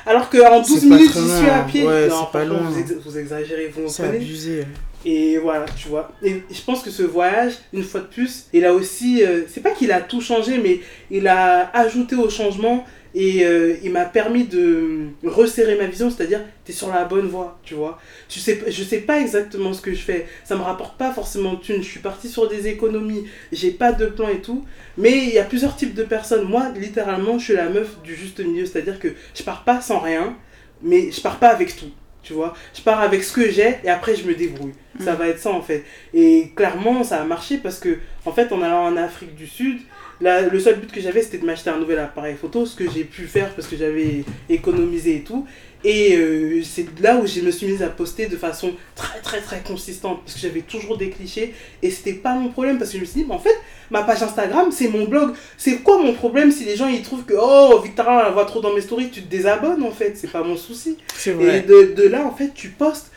Alors 0.07 0.31
qu'en 0.31 0.63
12 0.63 0.81
C'est 0.81 0.89
pas 0.89 0.95
minutes, 0.97 1.13
j'y 1.13 1.37
suis 1.37 1.51
à 1.51 1.59
pied. 1.65 1.85
Ouais, 1.87 2.09
non, 2.09 2.25
pas 2.33 2.45
loin. 2.47 2.61
Vous, 2.63 2.79
ex- 2.81 2.95
vous 3.05 3.19
exagérez, 3.19 3.71
vous 3.77 3.87
C'est 3.91 4.05
abusé. 4.05 4.65
et 5.05 5.37
voilà, 5.37 5.67
tu 5.77 5.89
vois. 5.89 6.11
Et 6.23 6.43
je 6.51 6.63
pense 6.63 6.83
que 6.83 6.91
ce 6.91 7.03
voyage, 7.03 7.53
une 7.75 7.83
fois 7.83 8.01
de 8.01 8.07
plus, 8.07 8.47
il 8.55 8.65
a 8.65 8.73
aussi. 8.73 9.23
euh, 9.23 9.43
c'est 9.53 9.61
pas 9.63 9.73
qu'il 9.73 9.93
a 9.93 10.01
tout 10.01 10.23
changé, 10.23 10.57
mais 10.57 10.81
il 11.11 11.29
a 11.29 11.71
ajouté 11.77 12.17
au 12.17 12.31
changement 12.31 12.87
et 13.19 13.47
euh, 13.47 13.77
il 13.83 13.93
m'a 13.93 14.05
permis 14.05 14.45
de 14.45 15.07
resserrer 15.25 15.77
ma 15.77 15.87
vision, 15.87 16.11
c'est-à-dire, 16.11 16.43
tu 16.67 16.73
es 16.73 16.75
sur 16.75 16.91
la 16.91 17.07
bonne 17.07 17.27
voie, 17.27 17.59
tu 17.65 17.73
vois. 17.73 17.99
Tu 18.29 18.41
sais, 18.41 18.63
je 18.69 18.83
sais 18.85 18.99
pas 18.99 19.23
exactement 19.23 19.73
ce 19.73 19.81
que 19.81 19.95
je 19.95 20.03
fais, 20.03 20.27
ça 20.45 20.55
me 20.55 20.61
rapporte 20.61 20.99
pas 20.99 21.11
forcément 21.15 21.55
de 21.55 21.61
thunes, 21.61 21.83
je 21.83 21.89
suis 21.89 22.01
parti 22.01 22.29
sur 22.29 22.47
des 22.47 22.69
économies, 22.69 23.25
j'ai 23.53 23.71
pas 23.71 23.93
de 23.93 24.05
plan 24.05 24.29
et 24.29 24.43
tout, 24.43 24.67
mais 24.99 25.13
il 25.13 25.31
y 25.31 25.39
a 25.39 25.45
plusieurs 25.45 25.77
types 25.77 25.95
de 25.95 26.05
personnes. 26.05 26.47
Moi, 26.47 26.69
littéralement, 26.77 27.39
je 27.39 27.45
suis 27.45 27.55
la 27.55 27.71
meuf 27.71 28.03
du 28.03 28.15
juste 28.15 28.39
milieu, 28.41 28.67
c'est-à-dire 28.67 29.01
que 29.01 29.09
je 29.35 29.43
pars 29.43 29.65
pas 29.65 29.81
sans 29.81 30.01
rien, 30.01 30.37
mais 30.83 31.11
je 31.11 31.23
pars 31.23 31.39
pas 31.39 31.49
avec 31.49 31.75
tout. 31.75 31.91
Tu 32.23 32.35
vois, 32.35 32.53
je 32.75 32.83
pars 32.83 33.01
avec 33.01 33.23
ce 33.23 33.33
que 33.33 33.49
j'ai 33.51 33.77
et 33.85 33.89
après 33.89 34.17
je 34.17 34.27
me 34.27 34.35
débrouille. 34.35 34.75
Ça 34.99 35.15
va 35.15 35.29
être 35.29 35.39
ça 35.39 35.53
en 35.53 35.63
fait. 35.63 35.85
Et 36.13 36.51
clairement, 36.57 37.05
ça 37.05 37.23
a 37.23 37.25
marché 37.25 37.57
parce 37.57 37.79
que, 37.79 37.99
en 38.25 38.33
fait, 38.33 38.53
en 38.53 38.61
allant 38.63 38.85
en 38.85 38.97
Afrique 38.97 39.37
du 39.37 39.47
Sud, 39.47 39.79
le 40.21 40.59
seul 40.59 40.77
but 40.77 40.91
que 40.91 41.01
j'avais 41.01 41.23
c'était 41.23 41.39
de 41.39 41.45
m'acheter 41.45 41.71
un 41.71 41.79
nouvel 41.79 41.99
appareil 41.99 42.37
photo, 42.41 42.67
ce 42.67 42.77
que 42.77 42.91
j'ai 42.91 43.05
pu 43.05 43.27
faire 43.27 43.55
parce 43.55 43.69
que 43.69 43.77
j'avais 43.77 44.25
économisé 44.49 45.17
et 45.17 45.21
tout. 45.21 45.47
Et 45.85 46.17
euh, 46.17 46.63
c'est 46.65 46.87
là 47.01 47.17
où 47.17 47.27
je 47.27 47.41
me 47.41 47.51
suis 47.51 47.67
mise 47.67 47.83
à 47.83 47.89
poster 47.89 48.27
de 48.27 48.37
façon 48.37 48.73
très 48.97 49.21
très 49.21 49.41
très 49.41 49.61
consistante 49.61 50.21
parce 50.25 50.35
que 50.35 50.41
j'avais 50.41 50.63
toujours 50.63 50.97
des 50.97 51.11
clichés 51.11 51.55
et 51.83 51.91
c'était 51.91 52.15
pas 52.15 52.35
mon 52.35 52.49
problème 52.49 52.79
parce 52.79 52.91
que 52.91 52.97
je 52.97 53.03
me 53.03 53.07
suis 53.07 53.21
dit, 53.21 53.27
mais 53.29 53.35
en 53.35 53.39
fait, 53.39 53.55
ma 53.91 54.03
page 54.03 54.23
Instagram 54.23 54.73
c'est 54.73 54.89
mon 54.89 55.05
blog. 55.05 55.35
C'est 55.57 55.79
quoi 55.79 56.03
mon 56.03 56.15
problème 56.15 56.51
si 56.51 56.65
les 56.65 56.77
gens 56.77 56.89
ils 56.89 57.03
trouvent 57.03 57.25
que, 57.25 57.35
oh, 57.39 57.81
Victorin 57.85 58.23
la 58.23 58.31
voit 58.31 58.47
trop 58.47 58.61
dans 58.61 58.73
mes 58.75 58.81
stories, 58.81 59.11
tu 59.11 59.23
te 59.23 59.31
désabonnes 59.31 59.83
en 59.83 59.93
fait, 59.93 60.15
c'est 60.17 60.33
pas 60.33 60.43
mon 60.43 60.57
souci. 60.57 60.97
Et 61.27 61.61
de 61.61 62.09
là, 62.09 62.25
en 62.25 62.35
fait, 62.35 62.53
tu 62.55 62.71
postes, 62.71 63.13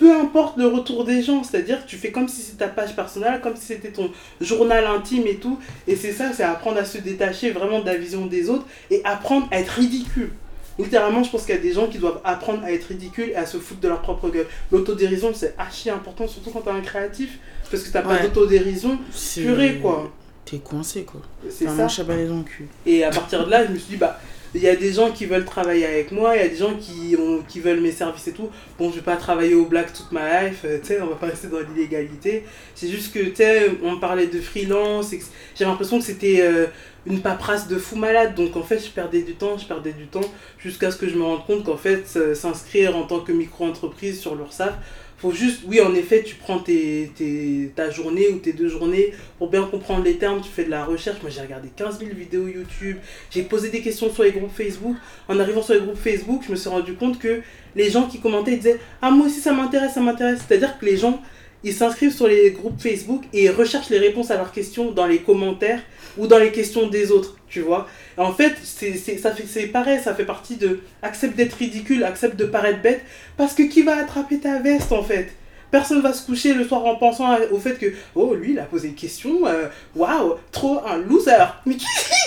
peu 0.00 0.10
importe 0.18 0.56
le 0.56 0.66
retour 0.66 1.04
des 1.04 1.22
gens, 1.22 1.44
c'est-à-dire 1.44 1.84
que 1.84 1.88
tu 1.90 1.96
fais 1.96 2.10
comme 2.10 2.26
si 2.26 2.40
c'était 2.40 2.64
ta 2.64 2.68
page 2.68 2.96
personnelle, 2.96 3.40
comme 3.42 3.54
si 3.54 3.66
c'était 3.66 3.90
ton 3.92 4.10
journal 4.40 4.86
intime 4.86 5.26
et 5.26 5.36
tout. 5.36 5.58
Et 5.86 5.94
c'est 5.94 6.12
ça, 6.12 6.32
c'est 6.32 6.42
apprendre 6.42 6.78
à 6.78 6.86
se 6.86 6.96
détacher 6.96 7.50
vraiment 7.50 7.80
de 7.80 7.86
la 7.86 7.96
vision 7.96 8.24
des 8.24 8.48
autres 8.48 8.64
et 8.90 9.02
apprendre 9.04 9.46
à 9.50 9.60
être 9.60 9.68
ridicule. 9.72 10.32
Littéralement, 10.78 11.22
je 11.22 11.30
pense 11.30 11.44
qu'il 11.44 11.54
y 11.54 11.58
a 11.58 11.60
des 11.60 11.74
gens 11.74 11.86
qui 11.86 11.98
doivent 11.98 12.20
apprendre 12.24 12.64
à 12.64 12.72
être 12.72 12.84
ridicules 12.86 13.28
et 13.28 13.36
à 13.36 13.44
se 13.44 13.58
foutre 13.58 13.80
de 13.80 13.88
leur 13.88 14.00
propre 14.00 14.30
gueule. 14.30 14.46
L'autodérision, 14.72 15.32
c'est 15.34 15.54
archi 15.58 15.90
important, 15.90 16.26
surtout 16.26 16.48
quand 16.50 16.62
t'es 16.62 16.70
un 16.70 16.80
créatif, 16.80 17.38
parce 17.70 17.82
que 17.82 17.92
t'as 17.92 18.00
pas 18.00 18.14
Ouais. 18.14 18.22
d'autodérision, 18.22 18.98
C'est- 19.12 19.42
purée 19.42 19.76
quoi. 19.82 20.10
T'es 20.46 20.56
coincé, 20.58 21.02
quoi. 21.02 21.20
C'est 21.50 21.66
ça. 21.66 21.86
dans 22.06 22.38
le 22.38 22.42
cul. 22.42 22.66
Et 22.86 23.04
à 23.04 23.10
partir 23.10 23.44
de 23.44 23.50
là, 23.50 23.66
je 23.66 23.70
me 23.72 23.76
suis 23.78 23.90
dit, 23.90 23.96
bah, 23.96 24.18
il 24.54 24.62
y 24.62 24.68
a 24.68 24.74
des 24.74 24.92
gens 24.92 25.12
qui 25.12 25.26
veulent 25.26 25.44
travailler 25.44 25.86
avec 25.86 26.10
moi, 26.10 26.36
il 26.36 26.42
y 26.42 26.44
a 26.44 26.48
des 26.48 26.56
gens 26.56 26.74
qui, 26.74 27.16
ont, 27.16 27.42
qui 27.46 27.60
veulent 27.60 27.80
mes 27.80 27.92
services 27.92 28.26
et 28.28 28.32
tout. 28.32 28.48
Bon, 28.78 28.90
je 28.90 28.96
vais 28.96 29.02
pas 29.02 29.16
travailler 29.16 29.54
au 29.54 29.66
black 29.66 29.92
toute 29.92 30.10
ma 30.12 30.42
life, 30.42 30.62
euh, 30.64 30.78
tu 30.80 30.88
sais, 30.88 31.00
on 31.00 31.06
va 31.06 31.16
pas 31.16 31.26
rester 31.26 31.48
dans 31.48 31.60
l'illégalité. 31.60 32.44
C'est 32.74 32.88
juste 32.88 33.12
que, 33.12 33.20
tu 33.20 33.36
sais, 33.36 33.70
on 33.82 33.98
parlait 33.98 34.26
de 34.26 34.40
freelance, 34.40 35.12
j'avais 35.54 35.70
l'impression 35.70 35.98
que 35.98 36.04
c'était 36.04 36.40
euh, 36.40 36.66
une 37.06 37.20
paperasse 37.20 37.68
de 37.68 37.78
fou 37.78 37.96
malade. 37.96 38.34
Donc, 38.34 38.56
en 38.56 38.62
fait, 38.62 38.78
je 38.78 38.90
perdais 38.90 39.22
du 39.22 39.34
temps, 39.34 39.56
je 39.56 39.66
perdais 39.66 39.92
du 39.92 40.06
temps, 40.06 40.28
jusqu'à 40.58 40.90
ce 40.90 40.96
que 40.96 41.08
je 41.08 41.16
me 41.16 41.22
rende 41.22 41.46
compte 41.46 41.64
qu'en 41.64 41.76
fait, 41.76 42.04
euh, 42.16 42.34
s'inscrire 42.34 42.96
en 42.96 43.04
tant 43.04 43.20
que 43.20 43.32
micro-entreprise 43.32 44.20
sur 44.20 44.34
l'URSSAF, 44.34 44.74
faut 45.20 45.32
juste, 45.32 45.60
oui, 45.66 45.80
en 45.80 45.94
effet, 45.94 46.22
tu 46.22 46.34
prends 46.34 46.58
tes, 46.58 47.10
tes- 47.14 47.70
ta 47.76 47.90
journée 47.90 48.28
ou 48.28 48.38
tes 48.38 48.52
deux 48.54 48.68
journées 48.68 49.12
pour 49.38 49.50
bien 49.50 49.64
comprendre 49.64 50.02
les 50.04 50.16
termes, 50.16 50.40
tu 50.40 50.48
fais 50.48 50.64
de 50.64 50.70
la 50.70 50.84
recherche. 50.84 51.20
Moi, 51.22 51.30
j'ai 51.30 51.42
regardé 51.42 51.68
15 51.76 51.98
000 51.98 52.10
vidéos 52.14 52.48
YouTube, 52.48 52.96
j'ai 53.30 53.42
posé 53.42 53.68
des 53.68 53.80
questions 53.82 54.12
sur 54.12 54.22
les 54.22 54.32
groupes 54.32 54.54
Facebook. 54.54 54.96
En 55.28 55.38
arrivant 55.38 55.62
sur 55.62 55.74
les 55.74 55.80
groupes 55.80 55.98
Facebook, 55.98 56.42
je 56.46 56.52
me 56.52 56.56
suis 56.56 56.70
rendu 56.70 56.94
compte 56.94 57.18
que 57.18 57.42
les 57.76 57.90
gens 57.90 58.06
qui 58.08 58.18
commentaient 58.20 58.52
ils 58.52 58.58
disaient 58.58 58.80
Ah, 59.02 59.10
moi 59.10 59.26
aussi 59.26 59.40
ça 59.40 59.52
m'intéresse, 59.52 59.92
ça 59.94 60.00
m'intéresse. 60.00 60.40
C'est-à-dire 60.48 60.78
que 60.78 60.86
les 60.86 60.96
gens 60.96 61.20
ils 61.62 61.74
s'inscrivent 61.74 62.14
sur 62.14 62.26
les 62.26 62.52
groupes 62.52 62.80
Facebook 62.80 63.22
et 63.34 63.44
ils 63.44 63.50
recherchent 63.50 63.90
les 63.90 63.98
réponses 63.98 64.30
à 64.30 64.36
leurs 64.36 64.50
questions 64.52 64.92
dans 64.92 65.06
les 65.06 65.18
commentaires 65.18 65.82
ou 66.18 66.26
dans 66.26 66.38
les 66.38 66.52
questions 66.52 66.88
des 66.88 67.10
autres, 67.10 67.36
tu 67.48 67.60
vois. 67.60 67.86
En 68.16 68.32
fait, 68.32 68.54
c'est 68.62 69.66
pareil, 69.66 70.00
ça 70.02 70.14
fait 70.14 70.24
partie 70.24 70.56
de 70.56 70.80
accepte 71.02 71.36
d'être 71.36 71.54
ridicule, 71.54 72.04
accepte 72.04 72.36
de 72.36 72.44
paraître 72.44 72.82
bête, 72.82 73.02
parce 73.36 73.54
que 73.54 73.62
qui 73.62 73.82
va 73.82 73.98
attraper 73.98 74.38
ta 74.38 74.58
veste 74.58 74.92
en 74.92 75.02
fait? 75.02 75.30
Personne 75.70 76.00
va 76.00 76.12
se 76.12 76.26
coucher 76.26 76.52
le 76.52 76.64
soir 76.64 76.84
en 76.84 76.96
pensant 76.96 77.36
au 77.52 77.58
fait 77.58 77.78
que 77.78 77.86
oh 78.16 78.34
lui 78.34 78.52
il 78.52 78.58
a 78.58 78.64
posé 78.64 78.88
une 78.88 78.94
question, 78.94 79.46
euh, 79.46 79.66
waouh, 79.94 80.34
trop 80.50 80.80
un 80.84 80.98
loser. 80.98 81.46
Mais 81.64 81.76
qui 81.76 81.86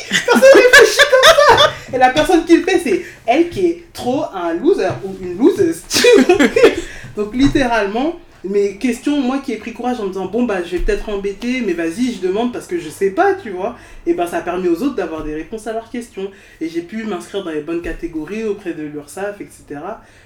Personne 0.10 0.50
réfléchit 0.54 1.02
comme 1.12 1.58
ça. 1.58 1.72
Et 1.94 1.98
la 1.98 2.12
personne 2.12 2.46
qui 2.46 2.58
le 2.58 2.64
fait 2.64 2.80
c'est 2.80 3.06
elle 3.26 3.50
qui 3.50 3.66
est 3.66 3.84
trop 3.92 4.24
un 4.34 4.54
loser 4.54 4.90
ou 5.04 5.14
une 5.22 5.38
loseuse. 5.38 5.82
Donc 7.18 7.36
littéralement, 7.36 8.16
mes 8.44 8.78
questions, 8.78 9.22
moi 9.22 9.40
qui 9.40 9.54
ai 9.54 9.58
pris 9.58 9.74
courage 9.74 10.00
en 10.00 10.04
me 10.04 10.10
disant 10.10 10.26
bon 10.26 10.44
bah 10.44 10.62
je 10.64 10.72
vais 10.76 10.80
peut-être 10.80 11.08
embêter, 11.10 11.62
mais 11.62 11.74
vas-y 11.74 12.12
je 12.14 12.20
demande 12.22 12.52
parce 12.52 12.68
que 12.68 12.78
je 12.80 12.90
sais 12.90 13.12
pas, 13.12 13.34
tu 13.36 13.50
vois. 13.52 13.78
Et 14.06 14.14
ben 14.14 14.28
ça 14.28 14.38
a 14.38 14.42
permis 14.42 14.68
aux 14.68 14.84
autres 14.84 14.96
d'avoir 14.96 15.24
des 15.24 15.34
réponses 15.36 15.68
à 15.68 15.74
leurs 15.74 15.90
questions. 15.90 16.30
Et 16.60 16.68
j'ai 16.70 16.82
pu 16.82 17.04
m'inscrire 17.06 17.44
dans 17.44 17.52
les 17.52 17.62
bonnes 17.62 17.82
catégories 17.82 18.44
auprès 18.44 18.74
de 18.74 18.84
l'URSSAF, 18.84 19.40
etc. 19.42 19.80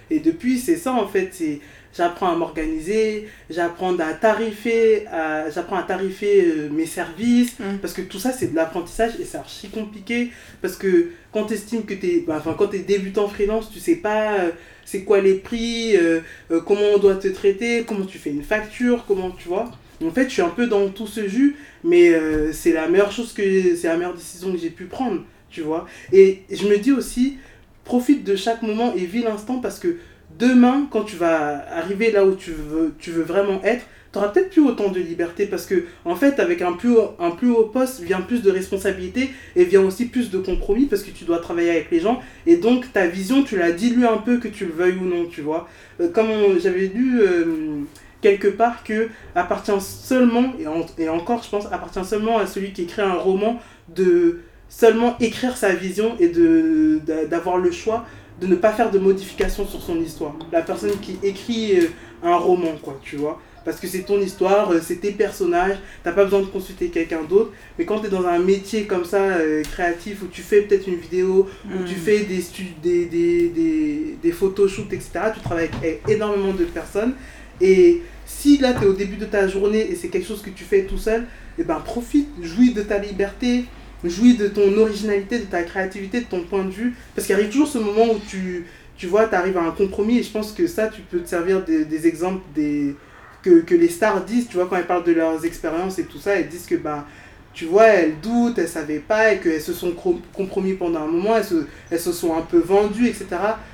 Et 0.09 0.19
depuis 0.19 0.57
c'est 0.57 0.77
ça 0.77 0.93
en 0.93 1.07
fait, 1.07 1.29
c'est 1.31 1.59
j'apprends 1.95 2.31
à 2.31 2.35
m'organiser, 2.35 3.27
j'apprends 3.49 3.97
à 3.99 4.13
tarifer, 4.13 5.07
à- 5.07 5.49
j'apprends 5.49 5.77
à 5.77 5.83
tarifer 5.83 6.43
euh, 6.45 6.69
mes 6.71 6.85
services, 6.85 7.57
Mm. 7.59 7.77
parce 7.81 7.93
que 7.93 8.01
tout 8.01 8.19
ça 8.19 8.31
c'est 8.31 8.51
de 8.51 8.55
l'apprentissage 8.55 9.13
et 9.19 9.25
c'est 9.25 9.37
archi 9.37 9.69
compliqué, 9.69 10.31
parce 10.61 10.75
que 10.75 11.09
quand 11.31 11.45
tu 11.45 11.53
estimes 11.55 11.85
que 11.85 11.93
tu 11.93 12.05
es, 12.07 12.25
enfin 12.29 12.55
quand 12.57 12.67
tu 12.67 12.77
es 12.77 12.79
débutant 12.79 13.27
freelance, 13.27 13.71
tu 13.71 13.79
sais 13.79 13.95
pas 13.95 14.33
euh, 14.39 14.49
c'est 14.87 15.03
quoi 15.03 15.19
les 15.19 15.33
prix, 15.33 15.97
euh, 15.97 16.21
euh, 16.49 16.61
comment 16.61 16.85
on 16.95 16.97
doit 16.97 17.15
te 17.15 17.27
traiter, 17.27 17.83
comment 17.85 18.05
tu 18.05 18.17
fais 18.17 18.29
une 18.29 18.41
facture, 18.41 19.03
comment 19.05 19.31
tu 19.31 19.49
vois. 19.49 19.69
En 20.01 20.11
fait, 20.11 20.29
je 20.29 20.29
suis 20.29 20.41
un 20.41 20.49
peu 20.49 20.65
dans 20.65 20.87
tout 20.87 21.07
ce 21.07 21.27
jus, 21.27 21.57
mais 21.83 22.11
euh, 22.11 22.53
c'est 22.53 22.71
la 22.71 22.87
meilleure 22.87 23.11
chose 23.11 23.33
que 23.33 23.75
c'est 23.75 23.87
la 23.87 23.97
meilleure 23.97 24.13
décision 24.13 24.49
que 24.49 24.57
j'ai 24.57 24.69
pu 24.69 24.85
prendre, 24.85 25.23
tu 25.49 25.59
vois. 25.59 25.87
Et 26.13 26.43
je 26.49 26.69
me 26.69 26.77
dis 26.77 26.93
aussi, 26.93 27.37
profite 27.83 28.23
de 28.23 28.37
chaque 28.37 28.61
moment 28.61 28.95
et 28.95 29.05
vis 29.05 29.23
l'instant 29.23 29.59
parce 29.59 29.77
que 29.77 29.97
demain, 30.39 30.87
quand 30.89 31.03
tu 31.03 31.17
vas 31.17 31.67
arriver 31.69 32.11
là 32.11 32.25
où 32.25 32.35
tu 32.35 32.51
veux, 32.51 32.93
tu 32.97 33.11
veux 33.11 33.23
vraiment 33.23 33.61
être, 33.65 33.85
tu 34.11 34.17
auras 34.19 34.29
peut-être 34.29 34.49
plus 34.49 34.61
autant 34.61 34.89
de 34.89 34.99
liberté 34.99 35.45
parce 35.45 35.65
que, 35.65 35.85
en 36.05 36.15
fait, 36.15 36.39
avec 36.39 36.61
un 36.61 36.73
plus, 36.73 36.91
haut, 36.95 37.11
un 37.19 37.31
plus 37.31 37.51
haut 37.51 37.65
poste 37.65 38.01
vient 38.01 38.21
plus 38.21 38.41
de 38.41 38.51
responsabilité 38.51 39.29
et 39.55 39.65
vient 39.65 39.81
aussi 39.81 40.05
plus 40.05 40.29
de 40.31 40.37
compromis 40.37 40.85
parce 40.85 41.03
que 41.03 41.11
tu 41.11 41.25
dois 41.25 41.39
travailler 41.39 41.69
avec 41.71 41.91
les 41.91 41.99
gens 41.99 42.21
et 42.45 42.57
donc 42.57 42.91
ta 42.93 43.07
vision, 43.07 43.43
tu 43.43 43.57
la 43.57 43.71
dilues 43.71 44.05
un 44.07 44.17
peu, 44.17 44.37
que 44.37 44.47
tu 44.47 44.65
le 44.65 44.71
veuilles 44.71 44.97
ou 45.01 45.05
non, 45.05 45.25
tu 45.25 45.41
vois. 45.41 45.67
Euh, 45.99 46.09
comme 46.09 46.29
j'avais 46.61 46.87
lu 46.87 47.19
euh, 47.21 47.81
quelque 48.21 48.47
part 48.47 48.83
que 48.83 49.09
appartient 49.35 49.79
seulement, 49.81 50.53
et, 50.59 51.03
et 51.03 51.09
encore, 51.09 51.43
je 51.43 51.49
pense, 51.49 51.65
appartient 51.71 52.05
seulement 52.05 52.37
à 52.37 52.47
celui 52.47 52.71
qui 52.73 52.83
écrit 52.83 53.01
un 53.01 53.13
roman 53.13 53.59
de 53.95 54.39
seulement 54.69 55.15
écrire 55.19 55.55
sa 55.55 55.73
vision 55.73 56.15
et 56.19 56.27
de 56.27 56.99
d'a- 57.05 57.25
d'avoir 57.25 57.57
le 57.57 57.71
choix 57.71 58.05
de 58.41 58.47
ne 58.47 58.55
pas 58.55 58.71
faire 58.71 58.91
de 58.91 58.99
modifications 58.99 59.65
sur 59.65 59.81
son 59.81 59.99
histoire. 59.99 60.35
La 60.51 60.61
personne 60.61 60.91
qui 61.01 61.17
écrit 61.23 61.79
euh, 61.79 61.87
un 62.23 62.35
roman, 62.35 62.73
quoi, 62.81 62.99
tu 63.01 63.15
vois. 63.15 63.41
Parce 63.67 63.81
que 63.81 63.87
c'est 63.87 64.03
ton 64.11 64.19
histoire, 64.21 64.71
euh, 64.71 64.79
c'est 64.81 64.95
tes 65.01 65.11
personnages, 65.11 65.77
t'as 66.03 66.13
pas 66.13 66.23
besoin 66.23 66.39
de 66.39 66.45
consulter 66.45 66.87
quelqu'un 66.87 67.23
d'autre. 67.23 67.51
Mais 67.77 67.83
quand 67.85 67.99
tu 67.99 68.07
es 68.07 68.09
dans 68.09 68.25
un 68.25 68.39
métier 68.39 68.85
comme 68.85 69.03
ça, 69.03 69.21
euh, 69.21 69.61
créatif, 69.73 70.21
où 70.23 70.27
tu 70.27 70.41
fais 70.41 70.61
peut-être 70.61 70.87
une 70.87 70.95
vidéo, 70.95 71.47
où 71.65 71.83
tu 71.83 71.95
Mm. 71.95 71.97
fais 71.97 72.19
des, 72.21 72.43
des, 72.81 73.05
des, 73.05 73.49
des, 73.49 74.17
des 74.23 74.31
photoshoots, 74.31 74.93
etc., 74.93 75.09
tu 75.35 75.41
travailles 75.41 75.69
avec 75.81 76.01
énormément 76.07 76.53
de 76.53 76.63
personnes. 76.63 77.13
Et 77.59 78.01
Si 78.25 78.57
là, 78.57 78.73
tu 78.73 78.83
es 78.85 78.87
au 78.87 78.93
début 78.93 79.17
de 79.17 79.25
ta 79.25 79.47
journée 79.47 79.83
et 79.91 79.95
c'est 79.95 80.09
quelque 80.09 80.27
chose 80.27 80.41
que 80.41 80.49
tu 80.49 80.63
fais 80.63 80.83
tout 80.85 80.97
seul, 80.97 81.25
et 81.59 81.63
ben 81.63 81.79
profite, 81.81 82.29
jouis 82.41 82.71
de 82.73 82.81
ta 82.83 82.97
liberté, 82.99 83.65
jouis 84.03 84.35
de 84.37 84.47
ton 84.47 84.77
originalité, 84.77 85.39
de 85.39 85.45
ta 85.45 85.63
créativité, 85.63 86.21
de 86.21 86.25
ton 86.25 86.43
point 86.43 86.63
de 86.65 86.71
vue. 86.71 86.95
Parce 87.15 87.25
qu'il 87.27 87.35
arrive 87.35 87.49
toujours 87.49 87.67
ce 87.69 87.79
moment 87.79 88.07
où 88.13 88.19
tu, 88.33 88.65
tu 88.97 89.07
vois, 89.07 89.27
tu 89.27 89.35
arrives 89.35 89.57
à 89.57 89.63
un 89.63 89.71
compromis 89.71 90.19
et 90.19 90.23
je 90.23 90.31
pense 90.31 90.51
que 90.51 90.67
ça, 90.67 90.87
tu 90.87 91.01
peux 91.01 91.19
te 91.21 91.29
servir 91.29 91.63
des, 91.65 91.85
des 91.85 92.05
exemples 92.07 92.43
des, 92.55 92.95
que, 93.43 93.61
que 93.61 93.75
les 93.75 93.89
stars 93.89 94.23
disent, 94.25 94.47
tu 94.47 94.55
vois, 94.57 94.67
quand 94.67 94.75
elles 94.77 94.87
parlent 94.87 95.03
de 95.03 95.11
leurs 95.13 95.45
expériences 95.45 95.99
et 95.99 96.05
tout 96.05 96.19
ça, 96.19 96.35
elles 96.35 96.47
disent 96.49 96.65
que, 96.65 96.75
ben, 96.75 97.05
tu 97.53 97.65
vois, 97.65 97.85
elles 97.87 98.19
doutent, 98.21 98.59
elles 98.59 98.67
savaient 98.67 98.99
pas 98.99 99.33
et 99.33 99.39
qu'elles 99.39 99.61
se 99.61 99.73
sont 99.73 99.93
compromis 100.33 100.73
pendant 100.73 101.01
un 101.01 101.07
moment, 101.07 101.37
elles 101.37 101.43
se, 101.43 101.65
elles 101.89 101.99
se 101.99 102.11
sont 102.11 102.35
un 102.35 102.41
peu 102.41 102.59
vendues, 102.59 103.07
etc., 103.07 103.27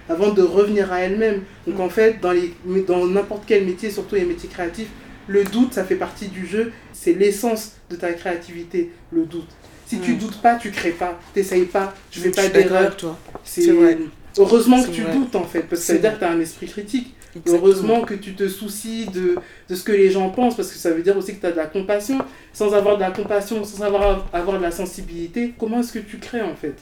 avant 0.08 0.32
de 0.32 0.42
revenir 0.42 0.92
à 0.94 1.02
elles-mêmes. 1.02 1.42
Donc 1.68 1.80
en 1.80 1.90
fait, 1.90 2.20
dans 2.22 2.32
les- 2.32 2.54
dans 2.88 3.06
n'importe 3.08 3.44
quel 3.46 3.66
métier, 3.66 3.92
surtout 3.92 4.16
les 4.16 4.26
métiers 4.26 4.50
créatifs, 4.50 4.88
le 5.28 5.44
doute, 5.44 5.74
ça 5.74 5.84
fait 5.84 5.96
partie 5.96 6.28
du 6.28 6.46
jeu, 6.46 6.72
c'est 6.94 7.14
l'essence 7.14 7.74
de 7.90 7.96
ta 7.96 8.14
créativité, 8.14 8.92
le 9.12 9.24
doute. 9.26 9.50
Si 9.86 10.00
tu 10.00 10.14
Mm. 10.14 10.18
doutes 10.18 10.42
pas, 10.42 10.56
tu 10.56 10.72
crées 10.72 10.92
pas, 10.92 11.20
t'essayes 11.34 11.66
pas, 11.66 11.94
tu 12.10 12.20
fais 12.20 12.30
pas 12.32 12.48
d'erreur. 12.64 12.96
C'est 13.44 13.72
vrai. 13.72 13.98
Heureusement 14.38 14.82
que 14.82 14.90
tu 14.90 15.02
vrai. 15.02 15.14
doutes 15.14 15.36
en 15.36 15.44
fait, 15.44 15.62
parce 15.62 15.82
que 15.82 15.88
ça 15.88 15.94
veut 15.94 16.00
dire 16.00 16.14
que 16.14 16.20
tu 16.20 16.26
as 16.26 16.32
un 16.32 16.40
esprit 16.40 16.68
critique. 16.68 17.14
Heureusement 17.48 18.02
que 18.02 18.14
tu 18.14 18.34
te 18.34 18.48
soucies 18.48 19.08
de, 19.08 19.36
de 19.70 19.76
ce 19.76 19.84
que 19.84 19.92
les 19.92 20.12
gens 20.12 20.30
pensent, 20.30 20.56
parce 20.56 20.72
que 20.72 20.78
ça 20.78 20.92
veut 20.92 21.02
dire 21.02 21.18
aussi 21.18 21.36
que 21.36 21.42
tu 21.42 21.46
as 21.46 21.52
de 21.52 21.58
la 21.58 21.66
compassion. 21.66 22.20
Sans 22.54 22.74
avoir 22.74 22.98
de 22.98 23.02
la 23.02 23.12
compassion, 23.12 23.64
sans 23.64 23.84
avoir, 23.84 24.28
avoir 24.34 24.58
de 24.58 24.64
la 24.64 24.72
sensibilité, 24.72 25.54
comment 25.58 25.80
est-ce 25.80 25.94
que 25.94 26.00
tu 26.00 26.18
crées 26.18 26.42
en 26.42 26.56
fait? 26.56 26.76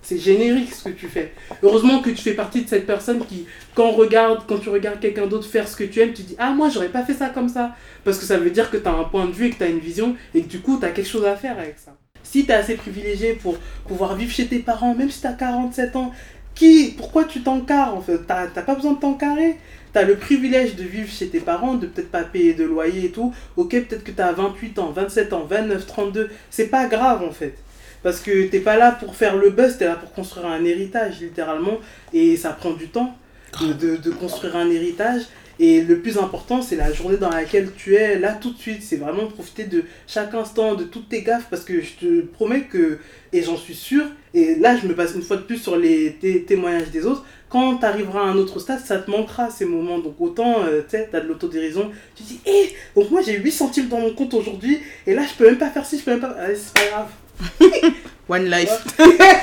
C'est 0.00 0.18
générique 0.18 0.72
ce 0.72 0.84
que 0.84 0.94
tu 0.94 1.08
fais. 1.08 1.32
Heureusement 1.62 2.00
que 2.00 2.10
tu 2.10 2.22
fais 2.22 2.32
partie 2.32 2.62
de 2.62 2.68
cette 2.68 2.86
personne 2.86 3.24
qui, 3.26 3.46
quand, 3.74 3.90
regarde, 3.90 4.44
quand 4.48 4.58
tu 4.58 4.70
regardes 4.70 5.00
quelqu'un 5.00 5.26
d'autre 5.26 5.46
faire 5.46 5.68
ce 5.68 5.76
que 5.76 5.84
tu 5.84 6.00
aimes, 6.00 6.14
tu 6.14 6.22
dis 6.22 6.36
Ah, 6.38 6.52
moi 6.52 6.68
j'aurais 6.70 6.88
pas 6.88 7.04
fait 7.04 7.14
ça 7.14 7.28
comme 7.28 7.48
ça. 7.48 7.74
Parce 8.04 8.18
que 8.18 8.24
ça 8.24 8.38
veut 8.38 8.50
dire 8.50 8.70
que 8.70 8.76
tu 8.76 8.88
as 8.88 8.92
un 8.92 9.04
point 9.04 9.26
de 9.26 9.32
vue 9.32 9.46
et 9.46 9.50
que 9.50 9.56
tu 9.56 9.64
as 9.64 9.68
une 9.68 9.80
vision 9.80 10.16
et 10.34 10.42
que 10.42 10.48
du 10.48 10.60
coup 10.60 10.78
tu 10.78 10.86
as 10.86 10.90
quelque 10.90 11.08
chose 11.08 11.26
à 11.26 11.36
faire 11.36 11.58
avec 11.58 11.78
ça. 11.78 11.96
Si 12.22 12.44
tu 12.44 12.50
es 12.50 12.54
assez 12.54 12.74
privilégié 12.74 13.34
pour 13.34 13.56
pouvoir 13.86 14.14
vivre 14.14 14.32
chez 14.32 14.46
tes 14.46 14.60
parents, 14.60 14.94
même 14.94 15.10
si 15.10 15.20
tu 15.20 15.26
as 15.26 15.32
47 15.32 15.96
ans, 15.96 16.12
qui, 16.54 16.94
pourquoi 16.96 17.24
tu 17.24 17.42
t'encarres 17.42 17.94
en 17.94 18.00
fait? 18.00 18.18
T'as 18.26 18.48
pas 18.48 18.74
besoin 18.74 18.92
de 18.94 18.98
t'encarrer. 18.98 19.56
T'as 19.92 20.02
le 20.02 20.16
privilège 20.16 20.76
de 20.76 20.82
vivre 20.82 21.10
chez 21.10 21.28
tes 21.28 21.40
parents, 21.40 21.74
de 21.74 21.86
peut-être 21.86 22.10
pas 22.10 22.22
payer 22.22 22.54
de 22.54 22.64
loyer 22.64 23.06
et 23.06 23.10
tout. 23.10 23.34
Ok, 23.56 23.70
peut-être 23.70 24.04
que 24.04 24.10
t'as 24.10 24.32
28 24.32 24.78
ans, 24.78 24.90
27 24.90 25.32
ans, 25.32 25.44
29, 25.48 25.86
32. 25.86 26.30
C'est 26.50 26.68
pas 26.68 26.86
grave 26.86 27.22
en 27.22 27.32
fait. 27.32 27.54
Parce 28.02 28.20
que 28.20 28.46
t'es 28.46 28.60
pas 28.60 28.76
là 28.76 28.92
pour 28.92 29.16
faire 29.16 29.36
le 29.36 29.50
buzz, 29.50 29.76
t'es 29.78 29.86
là 29.86 29.96
pour 29.96 30.12
construire 30.12 30.46
un 30.46 30.64
héritage 30.64 31.20
littéralement. 31.20 31.78
Et 32.12 32.36
ça 32.36 32.50
prend 32.50 32.72
du 32.72 32.88
temps 32.88 33.16
de 33.60 34.10
construire 34.10 34.56
un 34.56 34.70
héritage. 34.70 35.22
Et 35.60 35.80
le 35.82 35.98
plus 35.98 36.18
important, 36.18 36.62
c'est 36.62 36.76
la 36.76 36.92
journée 36.92 37.16
dans 37.16 37.30
laquelle 37.30 37.70
tu 37.76 37.96
es 37.96 38.18
là 38.18 38.32
tout 38.32 38.52
de 38.52 38.58
suite. 38.58 38.82
C'est 38.82 38.96
vraiment 38.96 39.26
profiter 39.26 39.64
de 39.64 39.84
chaque 40.06 40.32
instant, 40.34 40.74
de 40.74 40.84
toutes 40.84 41.08
tes 41.08 41.22
gaffes. 41.22 41.46
Parce 41.50 41.64
que 41.64 41.80
je 41.80 41.92
te 42.00 42.20
promets 42.22 42.62
que, 42.62 42.98
et 43.32 43.42
j'en 43.42 43.56
suis 43.56 43.74
sûr, 43.74 44.04
et 44.34 44.54
là 44.54 44.76
je 44.80 44.86
me 44.86 44.94
base 44.94 45.14
une 45.16 45.22
fois 45.22 45.36
de 45.36 45.42
plus 45.42 45.58
sur 45.58 45.76
les 45.76 46.12
té- 46.20 46.44
témoignages 46.44 46.90
des 46.90 47.04
autres, 47.06 47.24
quand 47.48 47.78
tu 47.78 47.84
arriveras 47.86 48.20
à 48.20 48.24
un 48.24 48.36
autre 48.36 48.58
stade, 48.60 48.80
ça 48.84 48.98
te 48.98 49.10
manquera 49.10 49.50
ces 49.50 49.64
moments. 49.64 49.98
Donc 49.98 50.14
autant, 50.20 50.62
euh, 50.62 50.82
tu 50.82 50.96
sais, 50.96 51.08
tu 51.10 51.16
as 51.16 51.20
de 51.20 51.26
l'autodérision. 51.28 51.90
Tu 52.14 52.22
dis, 52.22 52.40
hé, 52.46 52.74
donc 52.94 53.10
moi 53.10 53.20
j'ai 53.22 53.36
8 53.38 53.50
centimes 53.50 53.88
dans 53.88 53.98
mon 54.00 54.12
compte 54.14 54.34
aujourd'hui, 54.34 54.78
et 55.06 55.14
là 55.14 55.22
je 55.28 55.34
peux 55.36 55.46
même 55.46 55.58
pas 55.58 55.70
faire 55.70 55.84
ci, 55.84 55.98
je 55.98 56.04
peux 56.04 56.12
même 56.12 56.20
pas. 56.20 56.36
Allez, 56.38 56.54
c'est 56.56 56.72
pas 56.74 56.88
grave. 56.90 57.92
One 58.28 58.50
life. 58.50 58.70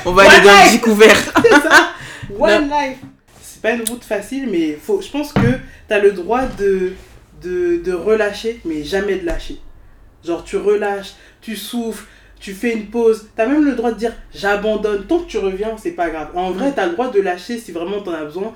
On 0.05 0.11
va 0.13 0.23
One 0.23 0.29
aller 0.31 0.45
dans 0.47 0.65
le 0.65 0.71
découvert. 0.71 1.17
C'est 1.41 1.49
ça. 1.49 1.89
One 2.39 2.69
life. 2.69 2.97
C'est 3.55 3.61
pas 3.61 3.71
une 3.71 3.87
route 3.87 4.03
facile, 4.03 4.49
mais 4.51 4.73
faut, 4.73 4.99
je 4.99 5.09
pense 5.09 5.31
que 5.31 5.39
tu 5.39 5.93
as 5.93 5.99
le 5.99 6.11
droit 6.11 6.41
de, 6.45 6.91
de, 7.41 7.77
de 7.77 7.93
relâcher, 7.93 8.59
mais 8.65 8.83
jamais 8.83 9.15
de 9.15 9.25
lâcher. 9.25 9.59
Genre, 10.25 10.43
tu 10.43 10.57
relâches, 10.57 11.13
tu 11.39 11.55
souffles, 11.55 12.03
tu 12.37 12.53
fais 12.53 12.73
une 12.73 12.87
pause. 12.87 13.29
Tu 13.33 13.41
as 13.41 13.47
même 13.47 13.63
le 13.63 13.75
droit 13.75 13.93
de 13.93 13.97
dire 13.97 14.11
j'abandonne. 14.33 15.05
Tant 15.07 15.19
que 15.19 15.29
tu 15.29 15.37
reviens, 15.37 15.77
c'est 15.77 15.93
pas 15.93 16.09
grave. 16.09 16.31
En 16.35 16.51
vrai, 16.51 16.73
tu 16.73 16.81
as 16.81 16.85
le 16.87 16.91
droit 16.91 17.09
de 17.09 17.21
lâcher 17.21 17.57
si 17.57 17.71
vraiment 17.71 18.01
tu 18.01 18.09
en 18.09 18.13
as 18.13 18.25
besoin. 18.25 18.53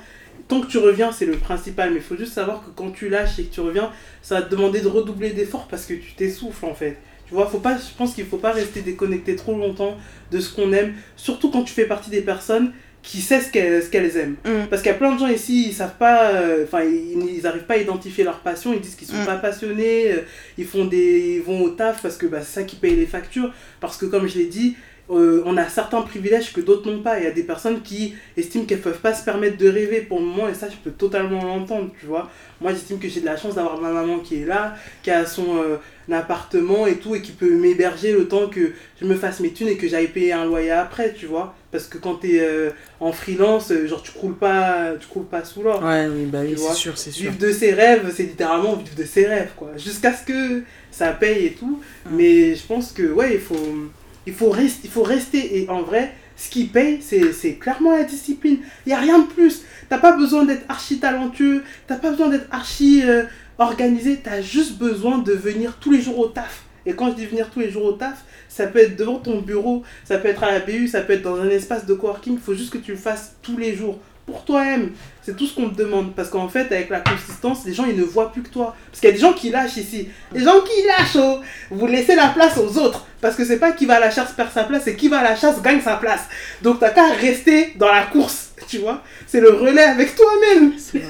Tant 0.49 0.59
que 0.59 0.67
tu 0.67 0.79
reviens, 0.79 1.13
c'est 1.13 1.25
le 1.25 1.37
principal. 1.37 1.91
Mais 1.91 1.99
il 1.99 2.01
faut 2.01 2.17
juste 2.17 2.33
savoir 2.33 2.61
que 2.65 2.71
quand 2.75 2.91
tu 2.91 3.07
lâches 3.07 3.39
et 3.39 3.45
que 3.45 3.53
tu 3.53 3.61
reviens, 3.61 3.91
ça 4.21 4.35
va 4.35 4.41
te 4.41 4.51
demander 4.53 4.81
de 4.81 4.89
redoubler 4.89 5.29
d'efforts 5.29 5.69
parce 5.69 5.85
que 5.85 5.93
tu 5.93 6.11
t'essouffles 6.11 6.65
en 6.65 6.75
fait. 6.75 6.97
Tu 7.25 7.35
vois, 7.35 7.47
faut 7.47 7.59
pas, 7.59 7.77
je 7.77 7.95
pense 7.97 8.15
qu'il 8.15 8.25
faut 8.25 8.37
pas 8.37 8.51
rester 8.51 8.81
déconnecté 8.81 9.37
trop 9.37 9.55
longtemps 9.55 9.95
de 10.29 10.39
ce 10.41 10.53
qu'on 10.53 10.73
aime. 10.73 10.95
Surtout 11.15 11.51
quand 11.51 11.63
tu 11.63 11.73
fais 11.73 11.85
partie 11.85 12.09
des 12.09 12.21
personnes 12.21 12.73
qui 13.01 13.21
savent 13.21 13.43
ce 13.45 13.51
qu'elles 13.51 13.81
ce 13.83 13.89
qu'elles 13.89 14.17
aiment. 14.17 14.35
Mm. 14.45 14.67
Parce 14.69 14.81
qu'il 14.81 14.91
y 14.91 14.95
a 14.95 14.97
plein 14.97 15.13
de 15.13 15.19
gens 15.19 15.27
ici, 15.27 15.67
ils 15.69 15.73
savent 15.73 15.95
pas, 15.97 16.31
euh, 16.31 16.65
enfin, 16.65 16.83
ils, 16.83 17.37
ils 17.37 17.47
arrivent 17.47 17.63
pas 17.63 17.75
à 17.75 17.77
identifier 17.77 18.23
leur 18.23 18.39
passion, 18.39 18.73
ils 18.73 18.81
disent 18.81 18.95
qu'ils 18.95 19.07
sont 19.07 19.21
Mm. 19.21 19.25
pas 19.25 19.37
passionnés, 19.37 20.11
euh, 20.11 20.17
ils 20.57 20.65
font 20.65 20.85
des, 20.85 21.35
ils 21.37 21.41
vont 21.41 21.61
au 21.61 21.69
taf 21.69 22.01
parce 22.01 22.17
que 22.17 22.25
bah, 22.25 22.39
c'est 22.41 22.59
ça 22.59 22.63
qui 22.63 22.75
paye 22.75 22.95
les 22.95 23.05
factures. 23.05 23.51
Parce 23.79 23.97
que 23.97 24.05
comme 24.05 24.27
je 24.27 24.37
l'ai 24.37 24.45
dit, 24.45 24.75
euh, 25.11 25.41
on 25.45 25.57
a 25.57 25.67
certains 25.67 26.01
privilèges 26.03 26.53
que 26.53 26.61
d'autres 26.61 26.91
n'ont 26.91 27.01
pas. 27.01 27.17
Il 27.19 27.23
y 27.23 27.27
a 27.27 27.31
des 27.31 27.41
personnes 27.43 27.81
qui 27.81 28.13
estiment 28.37 28.65
qu'elles 28.65 28.81
peuvent 28.81 28.99
pas 28.99 29.13
se 29.13 29.23
permettre 29.23 29.57
de 29.57 29.67
rêver 29.67 30.01
pour 30.01 30.19
le 30.19 30.25
moment, 30.25 30.47
et 30.47 30.53
ça, 30.53 30.67
je 30.69 30.75
peux 30.83 30.91
totalement 30.91 31.43
l'entendre, 31.43 31.89
tu 31.99 32.05
vois. 32.05 32.29
Moi, 32.61 32.73
j'estime 32.73 32.99
que 32.99 33.07
j'ai 33.09 33.21
de 33.21 33.25
la 33.25 33.35
chance 33.37 33.55
d'avoir 33.55 33.79
ma 33.81 33.91
maman 33.91 34.19
qui 34.19 34.41
est 34.41 34.45
là, 34.45 34.75
qui 35.01 35.09
a 35.09 35.25
son 35.25 35.63
appartement 36.11 36.85
et 36.85 36.97
tout, 36.97 37.15
et 37.15 37.21
qui 37.21 37.31
peut 37.31 37.49
m'héberger 37.49 38.11
le 38.11 38.27
temps 38.27 38.47
que 38.49 38.73
je 39.01 39.05
me 39.07 39.15
fasse 39.15 39.39
mes 39.39 39.51
thunes 39.51 39.69
et 39.69 39.77
que 39.77 39.87
j'aille 39.87 40.09
payer 40.09 40.33
un 40.33 40.45
loyer 40.45 40.71
après, 40.71 41.13
tu 41.13 41.25
vois. 41.25 41.55
Parce 41.71 41.85
que 41.85 41.99
quand 41.99 42.15
t'es 42.15 42.39
euh, 42.39 42.71
en 42.99 43.11
freelance, 43.11 43.71
euh, 43.71 43.87
genre, 43.87 44.01
tu 44.01 44.11
croules 44.11 44.37
pas, 44.37 44.93
tu 44.99 45.07
croules 45.07 45.27
pas 45.27 45.43
sous 45.43 45.61
l'or. 45.61 45.83
Ouais, 45.83 46.07
oui, 46.07 46.25
bah 46.25 46.39
oui, 46.41 46.55
Tu 46.55 46.57
c'est 46.57 46.73
sûr, 46.73 46.97
c'est 46.97 47.11
sûr. 47.11 47.29
Vivre 47.29 47.45
de 47.45 47.51
ses 47.51 47.73
rêves, 47.73 48.11
c'est 48.15 48.23
littéralement 48.23 48.75
vivre 48.75 48.95
de 48.95 49.03
ses 49.03 49.27
rêves, 49.27 49.51
quoi. 49.55 49.71
Jusqu'à 49.77 50.13
ce 50.13 50.23
que 50.23 50.63
ça 50.89 51.11
paye 51.11 51.45
et 51.45 51.53
tout. 51.53 51.79
Mm. 52.05 52.15
Mais 52.15 52.55
je 52.55 52.65
pense 52.65 52.91
que, 52.91 53.03
ouais, 53.11 53.35
il 53.35 53.39
faut, 53.39 53.89
il 54.25 54.33
faut, 54.33 54.49
rester, 54.49 54.81
il 54.85 54.89
faut 54.89 55.03
rester. 55.03 55.59
Et 55.61 55.69
en 55.69 55.83
vrai, 55.83 56.11
ce 56.39 56.49
qui 56.49 56.65
paye, 56.65 56.99
c'est 57.01 57.33
c'est 57.33 57.55
clairement 57.55 57.95
la 57.95 58.03
discipline. 58.03 58.59
Il 58.85 58.89
n'y 58.89 58.95
a 58.95 58.99
rien 58.99 59.19
de 59.19 59.27
plus. 59.27 59.61
T'as 59.89 59.99
pas 59.99 60.13
besoin 60.13 60.45
d'être 60.45 60.63
archi 60.69 60.99
talentueux. 60.99 61.63
T'as 61.85 61.97
pas 61.97 62.11
besoin 62.11 62.29
d'être 62.29 62.47
archi 62.49 63.03
euh, 63.03 63.23
organisé. 63.59 64.19
T'as 64.23 64.41
juste 64.41 64.77
besoin 64.77 65.19
de 65.19 65.33
venir 65.33 65.77
tous 65.79 65.91
les 65.91 66.01
jours 66.01 66.17
au 66.17 66.27
taf. 66.27 66.63
Et 66.85 66.93
quand 66.93 67.11
je 67.11 67.15
dis 67.15 67.25
venir 67.25 67.49
tous 67.49 67.59
les 67.59 67.69
jours 67.69 67.85
au 67.85 67.91
taf, 67.93 68.23
ça 68.47 68.67
peut 68.67 68.79
être 68.79 68.95
devant 68.95 69.19
ton 69.19 69.39
bureau, 69.39 69.83
ça 70.03 70.17
peut 70.17 70.27
être 70.27 70.43
à 70.43 70.51
la 70.51 70.59
BU, 70.59 70.87
ça 70.87 71.01
peut 71.01 71.13
être 71.13 71.21
dans 71.21 71.39
un 71.39 71.49
espace 71.49 71.85
de 71.85 71.93
coworking. 71.93 72.33
Il 72.35 72.39
faut 72.39 72.53
juste 72.53 72.71
que 72.71 72.77
tu 72.77 72.91
le 72.91 72.97
fasses 72.97 73.35
tous 73.41 73.57
les 73.57 73.75
jours. 73.75 73.99
Pour 74.25 74.45
toi-même. 74.45 74.91
C'est 75.23 75.35
tout 75.35 75.47
ce 75.47 75.55
qu'on 75.55 75.69
te 75.69 75.75
demande. 75.75 76.13
Parce 76.13 76.29
qu'en 76.29 76.47
fait, 76.47 76.71
avec 76.71 76.89
la 76.89 76.99
consistance, 76.99 77.65
les 77.65 77.73
gens, 77.73 77.85
ils 77.85 77.97
ne 77.97 78.03
voient 78.03 78.31
plus 78.31 78.43
que 78.43 78.49
toi. 78.49 78.75
Parce 78.91 78.99
qu'il 78.99 79.09
y 79.09 79.11
a 79.11 79.15
des 79.15 79.21
gens 79.21 79.33
qui 79.33 79.49
lâchent 79.49 79.77
ici. 79.77 80.07
Les 80.31 80.41
gens 80.41 80.61
qui 80.61 80.85
lâchent, 80.85 81.15
oh, 81.15 81.39
vous 81.71 81.87
laissez 81.87 82.15
la 82.15 82.27
place 82.27 82.57
aux 82.59 82.77
autres. 82.77 83.07
Parce 83.21 83.35
que 83.35 83.43
c'est 83.43 83.57
pas 83.57 83.71
qui 83.71 83.85
va 83.85 83.95
à 83.95 83.99
la 83.99 84.11
chasse 84.11 84.31
perd 84.31 84.51
sa 84.51 84.63
place, 84.63 84.83
c'est 84.85 84.95
qui 84.95 85.07
va 85.07 85.19
à 85.19 85.23
la 85.23 85.35
chasse 85.35 85.61
gagne 85.61 85.81
sa 85.81 85.97
place. 85.97 86.21
Donc 86.61 86.79
t'as 86.79 86.91
qu'à 86.91 87.09
rester 87.09 87.73
dans 87.75 87.91
la 87.91 88.03
course, 88.03 88.51
tu 88.67 88.77
vois. 88.77 89.01
C'est 89.27 89.41
le 89.41 89.49
relais 89.49 89.83
avec 89.83 90.15
toi-même. 90.15 90.73
C'est. 90.77 91.01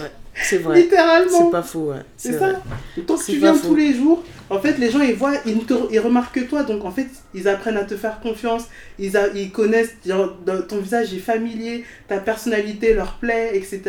C'est 0.42 0.58
vrai. 0.60 0.82
Littéralement. 0.82 1.46
C'est 1.46 1.52
pas 1.52 1.62
faux, 1.64 1.92
ouais. 1.92 1.98
C'est 2.18 2.34
ça. 2.40 2.62
Tant 3.08 3.16
que 3.16 3.26
tu 3.26 3.38
viens 3.38 3.54
tous 3.70 3.76
les 3.76 3.94
jours, 3.94 4.24
en 4.50 4.60
fait, 4.60 4.78
les 4.78 4.90
gens, 4.90 5.02
ils 5.02 5.14
voient, 5.16 5.34
ils, 5.46 5.58
te, 5.66 5.74
ils 5.92 6.00
remarquent 6.00 6.34
que 6.36 6.40
toi. 6.42 6.64
Donc, 6.64 6.86
en 6.86 6.92
fait, 6.92 7.08
ils 7.34 7.48
apprennent 7.48 7.78
à 7.78 7.84
te 7.84 7.96
faire 7.96 8.20
confiance. 8.20 8.64
Ils, 8.98 9.16
a- 9.18 9.28
ils 9.36 9.52
connaissent, 9.52 9.96
genre, 10.06 10.36
ton 10.68 10.78
visage 10.78 11.14
est 11.14 11.18
familier, 11.20 11.84
ta 12.08 12.18
personnalité 12.20 12.94
leur 12.94 13.14
plaît, 13.16 13.52
etc. 13.54 13.82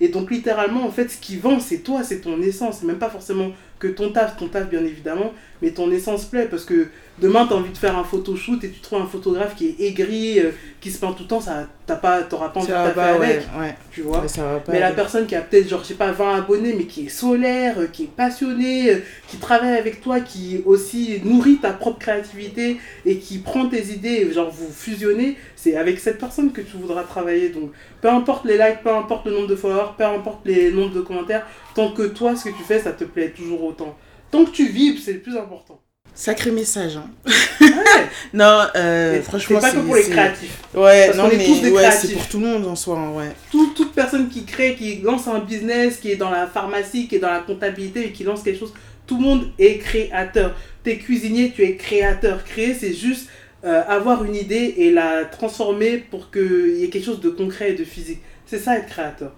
Et 0.00 0.08
donc, 0.08 0.30
littéralement, 0.30 0.84
en 0.84 0.90
fait, 0.90 1.08
ce 1.10 1.16
qui 1.18 1.36
vend, 1.36 1.60
c'est 1.60 1.78
toi, 1.78 2.02
c'est 2.02 2.20
ton 2.20 2.40
essence. 2.42 2.82
Même 2.82 2.98
pas 2.98 3.08
forcément 3.10 3.50
que 3.78 3.88
ton 3.88 4.10
taf, 4.12 4.36
ton 4.36 4.48
taf, 4.48 4.68
bien 4.68 4.84
évidemment, 4.84 5.32
mais 5.62 5.70
ton 5.70 5.90
essence 5.90 6.24
plaît. 6.26 6.48
Parce 6.50 6.64
que 6.64 6.88
demain, 7.18 7.46
tu 7.46 7.52
as 7.52 7.56
envie 7.56 7.72
de 7.72 7.78
faire 7.78 7.96
un 7.96 8.04
photoshoot 8.04 8.62
et 8.64 8.70
tu 8.70 8.80
trouves 8.80 9.00
un 9.00 9.06
photographe 9.06 9.54
qui 9.54 9.68
est 9.68 9.80
aigri, 9.80 10.40
euh, 10.40 10.50
qui 10.80 10.90
se 10.90 10.98
peint 10.98 11.12
tout 11.12 11.22
le 11.22 11.28
temps, 11.28 11.40
ça, 11.40 11.68
t'as 11.86 11.96
pas, 11.96 12.22
t'auras 12.22 12.48
pas 12.48 12.60
envie 12.60 12.68
de 12.68 12.72
Ça 12.72 12.90
pas, 12.90 13.14
avec, 13.14 13.20
ouais, 13.20 13.60
ouais. 13.60 13.76
tu 13.92 14.02
vois. 14.02 14.20
Mais 14.22 14.28
ça 14.28 14.44
va 14.44 14.60
pas. 14.60 14.72
Mais 14.72 14.80
la 14.80 14.92
personne 14.92 15.26
qui 15.26 15.34
a 15.34 15.40
peut-être, 15.40 15.68
genre, 15.68 15.80
je 15.82 15.88
sais 15.88 15.94
pas, 15.94 16.12
20 16.12 16.36
abonnés, 16.36 16.74
mais 16.76 16.84
qui 16.84 17.06
est 17.06 17.08
solaire, 17.08 17.78
euh, 17.78 17.86
qui 17.86 18.04
est 18.04 18.14
passionné, 18.14 18.90
euh, 18.90 18.98
qui 19.28 19.36
travaille 19.38 19.76
avec 19.76 20.00
toi, 20.00 20.20
qui 20.20 20.62
aussi 20.64 21.20
nourrit 21.24 21.58
ta 21.58 21.72
propre 21.72 21.98
créativité 21.98 22.78
et 23.06 23.18
qui 23.18 23.38
prend 23.38 23.68
tes 23.68 23.92
idées, 23.92 24.32
genre, 24.32 24.50
vous 24.50 24.70
fusionnez, 24.72 25.36
c'est 25.56 25.76
avec 25.76 26.00
cette 26.00 26.18
personne 26.18 26.52
que 26.52 26.60
tu 26.60 26.76
voudras 26.76 27.04
travailler. 27.04 27.50
Donc, 27.50 27.70
peu 28.00 28.08
importe 28.08 28.44
les 28.44 28.58
likes, 28.58 28.82
peu 28.82 28.94
importe 28.94 29.26
le 29.26 29.32
nombre 29.32 29.48
de 29.48 29.56
followers, 29.56 29.92
peu 29.96 30.04
importe 30.04 30.46
les 30.46 30.70
nombres 30.72 30.94
de 30.94 31.00
commentaires, 31.00 31.46
tant 31.74 31.92
que 31.92 32.02
toi, 32.02 32.34
ce 32.34 32.44
que 32.44 32.56
tu 32.56 32.62
fais, 32.62 32.80
ça 32.80 32.92
te 32.92 33.04
plaît 33.04 33.30
toujours 33.30 33.62
autant. 33.62 33.96
Tant 34.30 34.44
que 34.44 34.50
tu 34.50 34.66
vibres, 34.66 34.98
c'est 35.00 35.12
le 35.12 35.20
plus 35.20 35.36
important. 35.36 35.80
Sacré 36.14 36.50
message, 36.52 36.96
hein. 36.96 37.10
Ouais, 37.26 37.32
Non, 38.32 38.60
euh, 38.76 39.20
franchement, 39.22 39.58
c'est 39.60 39.66
pas 39.66 39.72
que 39.72 39.78
pour 39.84 39.94
les 39.96 40.02
créatifs. 40.02 40.58
Ouais, 40.74 41.06
Parce 41.06 41.18
non, 41.18 41.24
mais 41.28 41.70
ouais, 41.70 41.90
c'est 41.90 42.12
pour 42.12 42.28
tout 42.28 42.38
le 42.40 42.46
monde 42.46 42.66
en 42.66 42.76
soi, 42.76 42.98
hein, 42.98 43.10
ouais. 43.10 43.32
Tout- 43.50 43.72
toute 43.74 43.92
personne 43.94 44.28
qui 44.28 44.44
crée, 44.44 44.74
qui 44.76 44.96
lance 45.02 45.26
un 45.28 45.40
business, 45.40 45.96
qui 45.96 46.10
est 46.12 46.16
dans 46.16 46.30
la 46.30 46.46
pharmacie, 46.46 47.08
qui 47.08 47.16
est 47.16 47.20
dans 47.20 47.30
la 47.30 47.40
comptabilité 47.40 48.06
et 48.06 48.12
qui 48.12 48.22
lance 48.24 48.42
quelque 48.42 48.60
chose, 48.60 48.72
tout 49.06 49.16
le 49.16 49.22
monde 49.22 49.48
est 49.58 49.78
créateur. 49.78 50.54
T'es 50.84 50.98
cuisinier, 50.98 51.52
tu 51.54 51.62
es 51.64 51.76
créateur. 51.76 52.44
Créer, 52.44 52.74
c'est 52.74 52.94
juste 52.94 53.28
euh, 53.64 53.82
avoir 53.88 54.24
une 54.24 54.34
idée 54.36 54.74
et 54.78 54.90
la 54.92 55.24
transformer 55.24 55.98
pour 55.98 56.30
qu'il 56.30 56.76
y 56.78 56.84
ait 56.84 56.88
quelque 56.90 57.04
chose 57.06 57.20
de 57.20 57.30
concret 57.30 57.70
et 57.72 57.74
de 57.74 57.84
physique. 57.84 58.20
C'est 58.46 58.58
ça 58.58 58.76
être 58.76 58.86
créateur. 58.86 59.32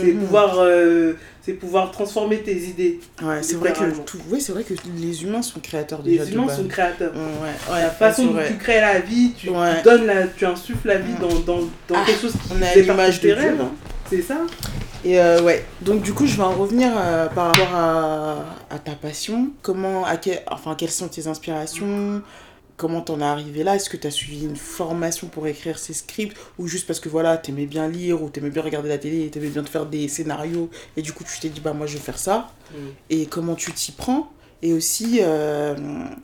C'est 0.00 0.12
Mhm. 0.12 0.18
pouvoir, 0.20 0.56
euh, 0.58 1.14
c'est 1.44 1.52
pouvoir 1.54 1.90
transformer 1.90 2.38
tes 2.38 2.56
idées. 2.56 3.00
Ouais, 3.22 3.42
c'est 3.42 3.56
vrai 3.56 3.72
que 3.72 3.90
tout... 4.04 4.18
c'est 4.38 4.52
vrai 4.52 4.62
que 4.64 4.74
les 4.96 5.22
humains 5.24 5.42
sont 5.42 5.60
créateurs 5.60 6.00
Les 6.04 6.12
déjà 6.12 6.26
de 6.26 6.30
humains 6.32 6.48
sont 6.48 6.68
créateurs. 6.68 7.12
Ouais, 7.14 7.72
ouais, 7.74 7.80
la 7.82 7.90
façon 7.90 8.26
dont 8.26 8.40
tu 8.46 8.56
crées 8.58 8.80
la 8.80 9.00
vie, 9.00 9.32
tu, 9.36 9.48
donnes 9.84 10.06
la, 10.06 10.26
tu 10.28 10.46
insuffles 10.46 10.88
la 10.88 10.98
vie 10.98 11.14
dans, 11.20 11.28
dans, 11.40 11.60
dans 11.88 11.94
Ah, 11.94 12.04
quelque 12.06 12.20
chose 12.20 12.32
qui 12.32 12.52
On 12.52 12.60
partie 12.60 12.80
l'image 12.80 13.20
de 13.20 13.32
rêves. 13.32 13.60
hein. 13.60 13.72
C'est 14.08 14.22
ça 14.22 14.38
Et 15.04 15.20
euh, 15.20 15.40
ouais, 15.42 15.64
donc 15.80 16.02
du 16.02 16.12
coup, 16.12 16.26
je 16.26 16.36
vais 16.36 16.42
en 16.42 16.52
revenir 16.52 16.92
euh, 16.96 17.26
par 17.28 17.46
rapport 17.48 17.74
à, 17.74 18.44
à 18.70 18.78
ta 18.78 18.92
passion. 18.92 19.50
Comment, 19.62 20.04
à 20.04 20.16
quel- 20.16 20.42
enfin, 20.50 20.74
quelles 20.76 20.90
sont 20.90 21.08
tes 21.08 21.26
inspirations? 21.26 22.22
Comment 22.82 23.00
t'en 23.00 23.20
es 23.20 23.22
arrivé 23.22 23.62
là? 23.62 23.76
Est-ce 23.76 23.88
que 23.88 23.96
t'as 23.96 24.10
suivi 24.10 24.44
une 24.44 24.56
formation 24.56 25.28
pour 25.28 25.46
écrire 25.46 25.78
ces 25.78 25.92
scripts? 25.92 26.36
Ou 26.58 26.66
juste 26.66 26.84
parce 26.84 26.98
que 26.98 27.08
voilà, 27.08 27.36
t'aimais 27.36 27.66
bien 27.66 27.86
lire 27.86 28.20
ou 28.20 28.28
t'aimais 28.28 28.50
bien 28.50 28.60
regarder 28.60 28.88
la 28.88 28.98
télé 28.98 29.24
et 29.24 29.30
t'aimais 29.30 29.50
bien 29.50 29.62
te 29.62 29.70
faire 29.70 29.86
des 29.86 30.08
scénarios 30.08 30.68
et 30.96 31.02
du 31.02 31.12
coup 31.12 31.22
tu 31.22 31.38
t'es 31.38 31.48
dit 31.48 31.60
bah 31.60 31.74
moi 31.74 31.86
je 31.86 31.92
vais 31.92 32.02
faire 32.02 32.18
ça. 32.18 32.50
Et 33.08 33.26
comment 33.26 33.54
tu 33.54 33.72
t'y 33.72 33.92
prends? 33.92 34.32
Et 34.64 34.72
aussi, 34.72 35.18
euh, 35.20 35.74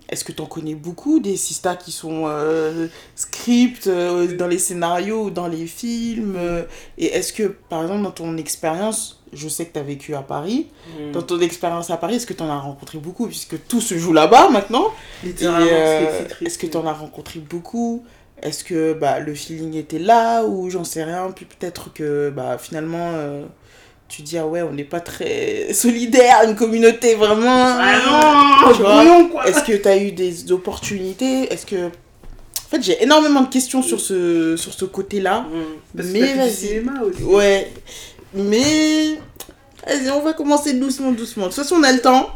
est-ce 0.08 0.24
que 0.24 0.30
tu 0.30 0.40
en 0.40 0.46
connais 0.46 0.76
beaucoup 0.76 1.18
des 1.18 1.36
sistas 1.36 1.74
qui 1.74 1.90
sont 1.90 2.24
euh, 2.26 2.86
scripts 3.16 3.88
euh, 3.88 4.36
dans 4.36 4.46
les 4.46 4.58
scénarios 4.58 5.24
ou 5.24 5.30
dans 5.30 5.48
les 5.48 5.66
films 5.66 6.38
Et 6.98 7.06
est-ce 7.06 7.32
que, 7.32 7.42
par 7.68 7.82
exemple, 7.82 8.02
dans 8.02 8.12
ton 8.12 8.36
expérience, 8.36 9.20
je 9.32 9.48
sais 9.48 9.66
que 9.66 9.72
tu 9.72 9.78
as 9.80 9.82
vécu 9.82 10.14
à 10.14 10.22
Paris, 10.22 10.68
Mm. 10.98 11.12
dans 11.12 11.22
ton 11.22 11.40
expérience 11.40 11.90
à 11.90 11.96
Paris, 11.96 12.14
est-ce 12.14 12.26
que 12.26 12.32
tu 12.32 12.42
en 12.42 12.48
as 12.48 12.58
rencontré 12.58 12.98
beaucoup 12.98 13.26
Puisque 13.26 13.56
tout 13.66 13.80
se 13.80 13.98
joue 13.98 14.12
là-bas 14.12 14.48
maintenant. 14.50 14.86
Est-ce 15.24 16.58
que 16.58 16.66
tu 16.66 16.76
en 16.76 16.86
as 16.86 16.92
rencontré 16.92 17.40
beaucoup 17.40 18.04
Est-ce 18.40 18.62
que 18.62 18.92
bah, 18.92 19.18
le 19.18 19.34
feeling 19.34 19.74
était 19.74 19.98
là 19.98 20.44
ou 20.44 20.70
j'en 20.70 20.84
sais 20.84 21.02
rien 21.02 21.30
Puis 21.34 21.44
peut-être 21.44 21.92
que 21.92 22.30
bah, 22.30 22.56
finalement, 22.56 23.10
tu 24.08 24.22
dis, 24.22 24.38
ah 24.38 24.46
ouais, 24.46 24.62
on 24.62 24.72
n'est 24.72 24.84
pas 24.84 25.00
très 25.00 25.68
solidaire, 25.72 26.42
une 26.46 26.56
communauté 26.56 27.14
vraiment. 27.14 27.76
Ah 27.78 28.62
non 28.66 28.72
Tu 28.74 28.80
vois, 28.82 28.94
brouillon, 29.04 29.28
quoi 29.28 29.46
Est-ce 29.46 29.62
que 29.62 29.76
tu 29.76 29.88
as 29.88 29.96
eu 29.98 30.12
des 30.12 30.50
opportunités? 30.50 31.52
Est-ce 31.52 31.66
que. 31.66 31.86
En 31.86 32.70
fait, 32.70 32.82
j'ai 32.82 33.02
énormément 33.02 33.42
de 33.42 33.48
questions 33.48 33.82
sur 33.82 34.00
ce, 34.00 34.56
sur 34.56 34.74
ce 34.74 34.84
côté-là. 34.84 35.40
Mm. 35.40 35.96
Parce 35.96 36.08
que 36.08 36.12
Mais 36.12 36.34
vas-y. 36.34 36.48
aussi. 36.48 37.20
Ouais. 37.24 37.70
Mais. 38.34 39.18
Vas-y, 39.86 40.10
on 40.10 40.22
va 40.22 40.32
commencer 40.34 40.74
doucement, 40.74 41.12
doucement. 41.12 41.44
De 41.44 41.48
toute 41.48 41.62
façon, 41.62 41.76
on 41.76 41.82
a 41.82 41.92
le 41.92 42.00
temps. 42.00 42.30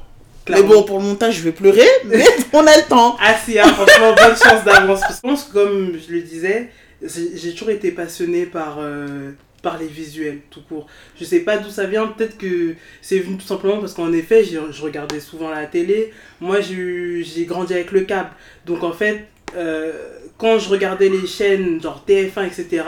Clairement. 0.44 0.68
Mais 0.68 0.74
bon, 0.74 0.82
pour 0.84 0.98
le 0.98 1.04
montage, 1.04 1.36
je 1.36 1.42
vais 1.42 1.52
pleurer. 1.52 1.86
Mais 2.04 2.24
on 2.52 2.66
a 2.66 2.76
le 2.76 2.82
temps. 2.88 3.16
Ah 3.20 3.34
si, 3.44 3.58
hein, 3.58 3.64
franchement, 3.68 4.14
bonne 4.16 4.36
chance 4.36 4.64
d'avance. 4.64 5.00
Je 5.08 5.20
pense 5.20 5.44
comme 5.44 5.92
je 6.06 6.12
le 6.12 6.22
disais, 6.22 6.70
j'ai 7.02 7.36
j'ai 7.36 7.52
toujours 7.52 7.70
été 7.70 7.92
passionnée 7.92 8.46
par, 8.46 8.78
euh, 8.80 9.32
par 9.62 9.78
les 9.78 9.86
visuels, 9.86 10.40
tout 10.50 10.62
court. 10.62 10.86
Je 11.18 11.24
sais 11.24 11.40
pas 11.40 11.56
d'où 11.58 11.70
ça 11.70 11.86
vient, 11.86 12.08
peut-être 12.08 12.36
que 12.36 12.74
c'est 13.00 13.20
venu 13.20 13.38
tout 13.38 13.46
simplement 13.46 13.78
parce 13.78 13.94
qu'en 13.94 14.12
effet, 14.12 14.44
je 14.44 14.82
regardais 14.82 15.20
souvent 15.20 15.50
la 15.50 15.66
télé. 15.66 16.12
Moi, 16.40 16.60
j'ai 16.60 17.46
grandi 17.46 17.72
avec 17.72 17.92
le 17.92 18.00
câble. 18.00 18.30
Donc 18.66 18.82
en 18.82 18.92
fait, 18.92 19.26
euh, 19.56 19.92
quand 20.38 20.58
je 20.58 20.68
regardais 20.68 21.08
les 21.08 21.26
chaînes 21.26 21.80
genre 21.80 22.04
TF1, 22.06 22.46
etc., 22.46 22.82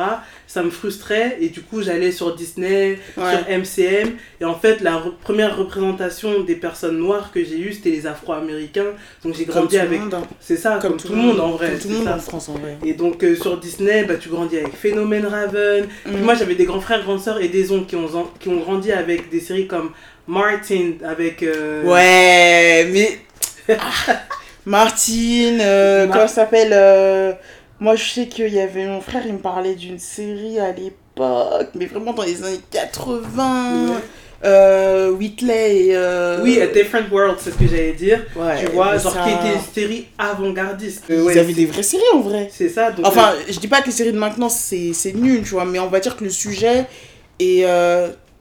ça 0.54 0.62
me 0.62 0.70
frustrait 0.70 1.36
et 1.40 1.48
du 1.48 1.60
coup, 1.62 1.82
j'allais 1.82 2.12
sur 2.12 2.34
Disney, 2.34 2.98
Ouais. 3.16 3.24
sur 3.32 3.40
MCM. 3.48 4.08
Et 4.40 4.44
en 4.44 4.54
fait, 4.54 4.80
la 4.80 4.92
re- 4.92 5.12
première 5.22 5.56
représentation 5.56 6.40
des 6.42 6.54
personnes 6.54 6.98
noires 6.98 7.30
que 7.32 7.42
j'ai 7.44 7.58
eues, 7.58 7.72
c'était 7.72 7.90
les 7.90 8.06
Afro-Américains. 8.06 8.92
Donc 9.24 9.34
j'ai 9.36 9.44
grandi 9.44 9.76
avec 9.78 10.00
hein. 10.00 10.22
c'est 10.40 10.56
ça, 10.56 10.78
comme, 10.80 10.96
tout 10.96 11.08
le 11.08 11.16
monde 11.16 11.40
en 11.40 11.50
vrai. 11.50 11.70
Comme 11.70 11.78
tout 11.80 11.88
le 11.88 11.94
monde 11.96 12.04
ça. 12.04 12.14
en 12.16 12.18
France 12.20 12.48
en 12.48 12.54
vrai. 12.54 12.76
Et 12.84 12.94
donc 12.94 13.22
euh, 13.24 13.34
sur 13.36 13.58
Disney, 13.58 14.04
bah, 14.04 14.14
tu 14.14 14.28
grandis 14.28 14.58
avec 14.58 14.74
Phénomène 14.76 15.26
Raven. 15.26 15.86
Puis 16.04 16.14
Mm. 16.14 16.20
moi 16.22 16.34
j'avais 16.34 16.54
des 16.54 16.64
grands 16.66 16.80
frères, 16.80 17.02
grandes 17.02 17.20
sœurs 17.20 17.40
et 17.42 17.48
des 17.48 17.72
oncles 17.72 17.86
qui 17.86 17.96
ont, 17.96 18.08
qui 18.38 18.48
ont 18.48 18.60
grandi 18.60 18.92
avec 18.92 19.30
des 19.30 19.40
séries 19.40 19.66
comme 19.66 19.90
Martin, 20.28 20.92
avec... 21.04 21.42
euh, 21.42 21.82
Ouais, 21.84 22.88
mais. 22.92 23.18
Martine, 24.66 25.58
euh, 25.60 26.06
Mar- 26.06 26.14
comment 26.16 26.28
ça 26.28 26.34
s'appelle 26.36 26.72
Moi, 27.80 27.96
je 27.96 28.04
sais 28.04 28.26
qu'il 28.28 28.52
y 28.54 28.60
avait 28.60 28.86
mon 28.86 29.00
frère, 29.00 29.22
il 29.26 29.32
me 29.34 29.38
parlait 29.38 29.74
d'une 29.74 29.98
série 29.98 30.58
à 30.60 30.72
l'époque, 30.72 31.68
mais 31.74 31.86
vraiment 31.86 32.12
dans 32.12 32.22
les 32.22 32.42
années 32.42 32.60
80. 32.70 33.86
Ouais. 33.88 33.94
Euh, 34.44 35.10
Whitley 35.10 35.86
et. 35.86 35.96
euh, 35.96 36.40
Oui, 36.42 36.60
A 36.60 36.66
Different 36.66 37.10
World, 37.10 37.38
c'est 37.40 37.50
ce 37.50 37.56
que 37.56 37.66
j'allais 37.66 37.92
dire. 37.94 38.22
ouais, 38.36 38.60
tu 38.64 38.66
vois, 38.72 38.98
genre 38.98 39.12
ça- 39.12 39.22
qui 39.24 39.30
était 39.30 39.54
une 39.56 39.72
série 39.74 40.06
avant-gardiste. 40.18 41.04
Ils 41.08 41.14
Euh, 41.14 41.24
ouais, 41.24 41.38
avaient 41.38 41.48
c'est- 41.48 41.54
des 41.54 41.66
vraies 41.66 41.82
séries 41.82 42.02
en 42.14 42.20
vrai. 42.20 42.48
C'est 42.52 42.68
ça, 42.68 42.90
donc... 42.90 43.06
Enfin, 43.06 43.32
euh, 43.32 43.40
je 43.48 43.58
dis 43.58 43.68
pas 43.68 43.80
que 43.80 43.86
les 43.86 43.92
séries 43.92 44.12
de 44.12 44.18
maintenant 44.18 44.48
c'est 44.50 44.92
c'est 44.92 45.14
nul, 45.14 45.42
tu 45.42 45.50
vois, 45.50 45.64
mais 45.64 45.78
on 45.78 45.88
va 45.88 45.98
dire 46.00 46.14
que 46.16 46.24
le 46.24 46.30
sujet 46.30 46.84
est 47.40 47.64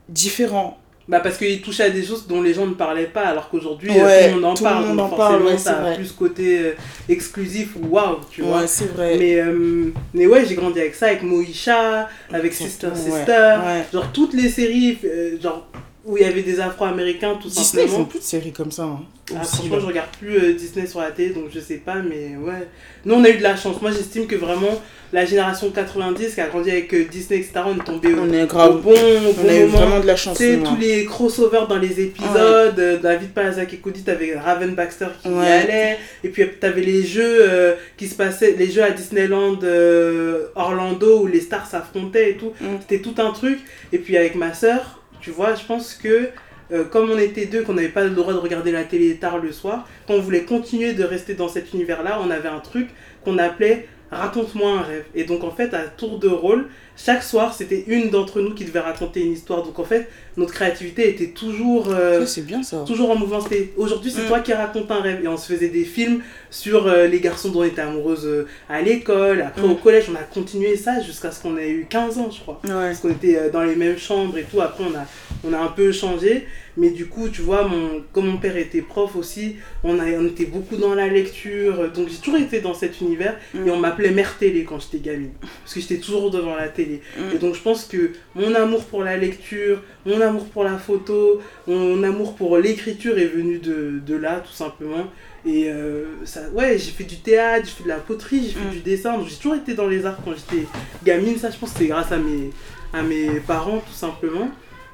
différent. 0.10 0.78
Bah, 1.08 1.20
parce 1.20 1.38
qu'il 1.38 1.62
touchait 1.62 1.84
à 1.84 1.90
des 1.90 2.04
choses 2.04 2.28
dont 2.28 2.42
les 2.42 2.54
gens 2.54 2.66
ne 2.66 2.74
parlaient 2.74 3.06
pas, 3.06 3.26
alors 3.26 3.50
qu'aujourd'hui 3.50 3.90
euh, 3.92 4.04
Ouais, 4.06 4.30
tout 4.30 4.36
le 4.36 4.42
monde 4.42 4.46
en 4.52 4.54
tout 4.54 4.64
parle. 4.64 4.86
monde 4.86 4.98
donc 4.98 5.14
en 5.14 5.16
parle, 5.18 5.32
forcément, 5.44 5.52
ouais, 5.52 5.58
ça 5.58 5.84
a 5.86 5.96
plus 5.96 6.06
ce 6.06 6.14
côté 6.14 6.60
euh, 6.60 6.72
exclusif 7.10 7.76
ou 7.76 7.88
waouh, 7.88 8.18
tu 8.32 8.42
vois. 8.42 8.62
Ouais, 8.62 8.68
c'est 8.68 8.86
vrai. 8.94 9.16
Mais, 9.18 9.36
euh, 9.40 9.92
mais 10.14 10.28
ouais, 10.28 10.46
j'ai 10.46 10.56
grandi 10.56 10.80
avec 10.80 10.96
ça, 10.96 11.08
avec 11.08 11.24
Moisha, 11.24 12.10
avec 12.32 12.54
Sister. 12.54 12.90
Sister. 12.96 13.56
Ouais. 13.66 13.84
Genre 13.92 14.12
toutes 14.14 14.34
les 14.34 14.50
séries 14.50 14.98
euh, 15.04 15.40
genre, 15.42 15.68
où 16.06 16.18
il 16.18 16.24
y 16.24 16.26
avait 16.26 16.42
des 16.42 16.60
Afro-Américains 16.60 17.36
tout 17.42 17.48
Disney 17.48 17.84
ils 17.84 17.88
font 17.88 17.92
simplement. 17.92 18.06
plus 18.06 18.20
de 18.20 18.24
séries 18.24 18.52
comme 18.52 18.72
ça. 18.72 18.84
hein, 18.84 19.00
Ah, 19.36 19.44
franchement, 19.44 19.80
je 19.80 19.86
regarde 19.86 20.10
plus 20.20 20.36
euh, 20.38 20.54
Disney 20.54 20.86
sur 20.86 21.00
la 21.00 21.12
télé, 21.12 21.34
donc 21.34 21.46
je 21.54 21.60
sais 21.62 21.78
pas, 21.78 21.96
mais 21.96 22.36
ouais. 22.36 22.68
Nous, 23.06 23.16
on 23.16 23.24
a 23.24 23.30
eu 23.30 23.38
de 23.38 23.44
la 23.44 23.56
chance. 23.56 23.82
Moi, 23.82 23.92
j'estime 23.92 24.28
que 24.28 24.36
vraiment, 24.36 24.82
la 25.14 25.24
génération 25.26 25.70
90 25.72 26.34
qui 26.36 26.42
a 26.42 26.48
grandi 26.48 26.72
avec 26.72 26.94
euh, 26.94 27.06
Disney, 27.10 27.40
etc., 27.40 27.62
on 27.66 27.78
est 27.78 27.84
tombé 27.86 28.14
au, 28.14 28.20
On 28.20 28.34
est 28.34 28.44
au 28.44 28.48
grave. 28.48 28.82
bon, 28.82 28.92
au 28.92 29.32
bon 29.34 29.36
On 29.46 29.48
a 29.50 29.56
eu 29.56 29.60
moment. 29.66 29.78
vraiment 29.78 30.00
de 30.02 30.08
la 30.08 30.18
chance. 30.18 30.38
Tu 30.38 30.44
sais, 30.44 30.58
tous 30.58 30.68
hein. 30.72 30.78
les 30.82 31.06
crossovers 31.06 31.68
dans 31.70 31.78
les 31.78 32.02
épisodes, 32.02 32.78
euh, 32.80 32.98
David 32.98 33.30
Palazak 33.34 33.74
et 33.74 33.78
Cody, 33.78 34.04
t'avais 34.04 34.36
Raven 34.38 34.76
Baxter 34.76 35.08
qui 35.22 35.30
y 35.30 35.38
allait, 35.40 35.98
et 36.26 36.28
puis 36.30 36.44
t'avais 36.60 36.82
les 36.82 37.04
jeux 37.06 37.38
euh, 37.50 37.76
qui 37.96 38.08
se 38.10 38.16
passaient, 38.16 38.56
les 38.58 38.70
jeux 38.70 38.84
à 38.84 38.92
Disneyland 38.92 39.58
euh, 39.64 40.48
Orlando 40.56 41.22
où 41.22 41.28
les 41.28 41.40
stars 41.40 41.66
s'affrontaient 41.68 42.32
et 42.32 42.36
tout. 42.36 42.52
Mm. 42.60 42.66
C'était 42.82 43.02
tout 43.02 43.16
un 43.22 43.32
truc. 43.32 43.60
Et 43.94 44.00
puis 44.00 44.18
avec 44.18 44.36
ma 44.36 44.54
soeur, 44.54 45.00
tu 45.24 45.32
vois, 45.32 45.56
je 45.56 45.64
pense 45.64 45.94
que 45.96 46.30
euh, 46.72 46.84
comme 46.84 47.10
on 47.10 47.18
était 47.18 47.46
deux, 47.46 47.64
qu'on 47.64 47.74
n'avait 47.74 47.90
pas 47.90 48.04
le 48.04 48.12
droit 48.12 48.34
de 48.34 48.38
regarder 48.38 48.72
la 48.72 48.84
télé 48.84 49.16
tard 49.16 49.38
le 49.38 49.52
soir, 49.52 49.88
quand 50.06 50.16
on 50.16 50.20
voulait 50.20 50.44
continuer 50.44 50.94
de 50.94 51.04
rester 51.04 51.34
dans 51.34 51.48
cet 51.48 51.74
univers-là, 51.74 52.20
on 52.22 52.30
avait 52.30 52.50
un 52.50 52.60
truc 52.60 52.90
qu'on 53.24 53.38
appelait 53.38 53.88
Raconte-moi 54.14 54.72
un 54.80 54.82
rêve. 54.82 55.04
Et 55.16 55.24
donc 55.24 55.44
en 55.44 55.52
fait, 55.52 55.74
à 55.74 55.84
tour 55.84 56.20
de 56.20 56.28
rôle, 56.28 56.68
chaque 56.96 57.24
soir, 57.24 57.54
c'était 57.56 57.84
une 57.88 58.10
d'entre 58.12 58.40
nous 58.40 58.54
qui 58.54 58.66
devait 58.66 58.80
raconter 58.80 59.22
une 59.22 59.34
histoire. 59.34 59.64
Donc 59.64 59.80
en 59.80 59.84
fait, 59.84 60.08
notre 60.38 60.54
créativité 60.54 61.10
était 61.10 61.30
toujours... 61.30 61.88
euh, 61.90 62.24
bien 62.46 62.62
ça. 62.62 62.84
toujours 62.88 63.10
en 63.12 63.16
mouvement. 63.16 63.42
C'était 63.42 63.74
aujourd'hui, 63.78 64.12
c'est 64.12 64.24
Mm. 64.24 64.28
toi 64.28 64.40
qui 64.42 64.54
racontes 64.54 64.92
un 64.92 65.02
rêve. 65.02 65.22
Et 65.24 65.28
on 65.28 65.38
se 65.38 65.52
faisait 65.52 65.70
des 65.70 65.86
films 65.86 66.22
sur 66.52 66.86
euh, 66.88 67.08
les 67.08 67.20
garçons 67.20 67.50
dont 67.50 67.62
on 67.62 67.64
était 67.64 67.82
amoureuse 67.82 68.26
euh, 68.26 68.48
à 68.70 68.82
l'école. 68.82 69.42
Après, 69.42 69.62
Mm. 69.68 69.72
au 69.72 69.76
collège, 69.76 70.06
on 70.12 70.16
a 70.16 70.24
continué 70.24 70.76
ça 70.78 71.02
jusqu'à 71.02 71.32
ce 71.32 71.42
qu'on 71.42 71.58
ait 71.58 71.70
eu 71.72 71.88
15 71.90 72.18
ans, 72.20 72.30
je 72.32 72.40
crois. 72.42 72.60
Ouais. 72.64 72.70
Parce 72.70 73.00
qu'on 73.00 73.10
était 73.10 73.50
dans 73.50 73.64
les 73.64 73.76
mêmes 73.76 73.98
chambres 73.98 74.38
et 74.38 74.44
tout. 74.44 74.62
Après, 74.62 74.84
on 74.84 74.96
a, 74.96 75.06
on 75.50 75.54
a 75.54 75.58
un 75.64 75.70
peu 75.70 75.92
changé. 75.92 76.48
Mais 76.76 76.90
du 76.90 77.06
coup, 77.06 77.30
tu 77.30 77.42
vois, 77.42 77.68
mon, 77.68 78.04
comme 78.14 78.26
mon 78.28 78.38
père 78.38 78.58
était 78.58 78.82
prof 78.82 79.16
aussi, 79.16 79.58
on, 79.84 80.00
a, 80.00 80.06
on 80.18 80.26
était 80.26 80.46
beaucoup 80.46 80.76
dans 80.76 80.96
la 80.96 81.08
lecture. 81.08 81.92
Donc, 81.92 82.10
j'ai 82.10 82.18
toujours 82.18 82.40
été 82.40 82.62
dans 82.62 82.74
cet 82.74 83.00
univers. 83.02 83.36
Mm. 83.54 83.68
Et 83.68 83.72
on 83.72 83.78
m'appelait 83.78 84.12
Mère 84.12 84.38
Télé 84.38 84.64
quand 84.64 84.80
j'étais 84.80 84.98
gamine. 84.98 85.32
Parce 85.64 85.76
que 85.76 85.80
j'étais 85.82 85.98
toujours 85.98 86.32
devant 86.32 86.56
la 86.56 86.70
télé. 86.70 87.02
Mm. 87.18 87.36
Et 87.36 87.38
donc, 87.38 87.54
je 87.56 87.62
pense 87.62 87.86
que 87.86 88.12
mon 88.36 88.56
amour 88.56 88.86
pour 88.86 89.04
la 89.04 89.18
lecture, 89.18 89.82
mon 90.06 90.20
amour 90.20 90.46
pour 90.46 90.64
la 90.64 90.78
photo, 90.78 91.42
mon 91.68 92.02
amour 92.04 92.36
pour 92.36 92.58
l'écriture 92.58 93.18
est 93.20 93.28
venu 93.28 93.60
de, 93.60 94.00
de 94.06 94.16
là, 94.16 94.44
tout 94.46 94.54
simplement. 94.54 95.06
Et 95.46 95.70
euh, 95.70 96.06
ça, 96.26 96.50
ouais, 96.54 96.78
j'ai 96.80 96.92
fait 96.92 97.04
du 97.04 97.18
théâtre, 97.18 97.66
j'ai 97.66 97.72
fait 97.72 97.84
de 97.84 97.90
la 97.90 97.98
poterie, 97.98 98.44
j'ai 98.46 98.60
fait 98.60 98.66
Mm. 98.66 98.72
du 98.72 98.80
dessin. 98.80 99.18
Donc, 99.18 99.28
j'ai 99.28 99.36
toujours 99.36 99.56
été 99.56 99.76
dans 99.76 99.88
les 99.88 100.06
arts 100.06 100.18
quand 100.26 100.32
j'étais 100.34 100.66
gamine. 101.04 101.38
Ça, 101.38 101.52
je 101.52 101.58
pense 101.58 101.74
que 101.74 101.80
c'est 101.80 101.88
grâce 101.88 102.12
à 102.12 102.18
mes, 102.18 102.50
à 102.94 103.04
mes 103.04 103.40
parents, 103.46 103.80
tout 103.80 103.94
simplement. 103.94 104.50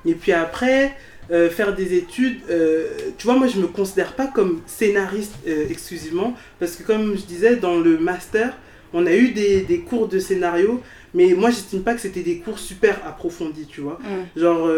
Et 0.06 0.14
puis 0.14 0.32
après, 0.32 0.96
euh, 1.32 1.50
faire 1.50 1.76
des 1.76 1.96
études, 1.96 2.40
euh, 2.50 2.88
tu 3.18 3.28
vois, 3.28 3.36
moi, 3.36 3.48
je 3.48 3.60
me 3.60 3.68
considère 3.68 4.14
pas 4.14 4.28
comme 4.28 4.62
scénariste 4.66 5.36
euh, 5.48 5.68
exclusivement. 5.70 6.34
Parce 6.60 6.76
que, 6.76 6.84
comme 6.84 7.16
je 7.16 7.22
disais, 7.22 7.56
dans 7.56 7.78
le 7.78 8.00
master, 8.00 8.58
on 8.94 9.06
a 9.06 9.14
eu 9.14 9.30
des, 9.32 9.62
des 9.62 9.80
cours 9.82 10.08
de 10.08 10.18
scénario. 10.18 10.82
Mais 11.14 11.34
moi, 11.34 11.50
j'estime 11.50 11.84
pas 11.84 11.94
que 11.94 12.02
c'était 12.02 12.22
des 12.22 12.40
cours 12.40 12.58
super 12.58 13.00
approfondis, 13.06 13.66
tu 13.66 13.82
vois. 13.82 14.00
Genre, 14.36 14.70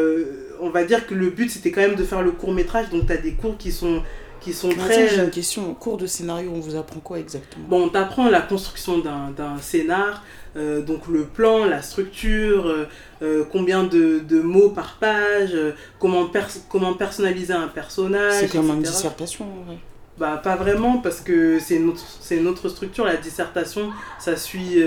on 0.62 0.70
va 0.70 0.86
dire 0.86 1.06
que 1.06 1.14
le 1.14 1.30
but, 1.30 1.50
c'était 1.50 1.72
quand 1.72 1.82
même 1.82 1.96
de 1.96 2.06
faire 2.06 2.22
le 2.22 2.32
court 2.32 2.54
métrage. 2.54 2.90
Donc, 2.90 3.08
tu 3.08 3.12
as 3.12 3.18
des 3.18 3.34
cours 3.34 3.58
qui 3.58 3.72
sont, 3.74 4.02
qui 4.40 4.54
sont 4.54 4.72
Attends, 4.72 4.86
très... 4.86 5.10
j'ai 5.10 5.22
une 5.22 5.30
question. 5.30 5.70
Au 5.72 5.74
cours 5.74 5.98
de 5.98 6.06
scénario, 6.06 6.52
on 6.54 6.60
vous 6.60 6.76
apprend 6.76 7.02
quoi 7.02 7.20
exactement? 7.20 7.66
Bon, 7.68 7.84
on 7.84 7.90
t'apprend 7.90 8.30
la 8.30 8.42
construction 8.42 9.00
d'un 9.00 9.32
d'un 9.32 9.58
scénar, 9.60 10.24
euh, 10.58 10.82
donc 10.82 11.08
le 11.08 11.24
plan, 11.24 11.66
la 11.66 11.82
structure, 11.82 12.68
euh, 12.68 12.86
euh, 13.22 13.44
combien 13.52 13.84
de, 13.84 14.20
de 14.20 14.42
mots 14.42 14.70
par 14.70 14.98
page, 15.00 15.52
euh, 15.54 15.72
comment, 16.00 16.26
pers- 16.26 16.50
comment 16.70 16.94
personnaliser 16.94 17.54
un 17.54 17.68
personnage. 17.68 18.34
C'est 18.42 18.52
comme 18.52 18.70
une 18.70 18.82
dissertation. 18.82 19.46
vrai. 19.66 19.78
Bah, 20.18 20.40
pas 20.44 20.56
vraiment, 20.56 20.98
parce 20.98 21.22
que 21.22 21.58
c'est 21.60 21.80
notre, 21.80 22.04
notre 22.42 22.70
structure. 22.70 23.06
La 23.06 23.18
dissertation, 23.18 23.90
ça 24.20 24.36
suit, 24.36 24.78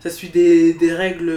ça 0.00 0.10
suit 0.10 0.28
des, 0.30 0.72
des 0.72 0.92
règles, 0.92 1.32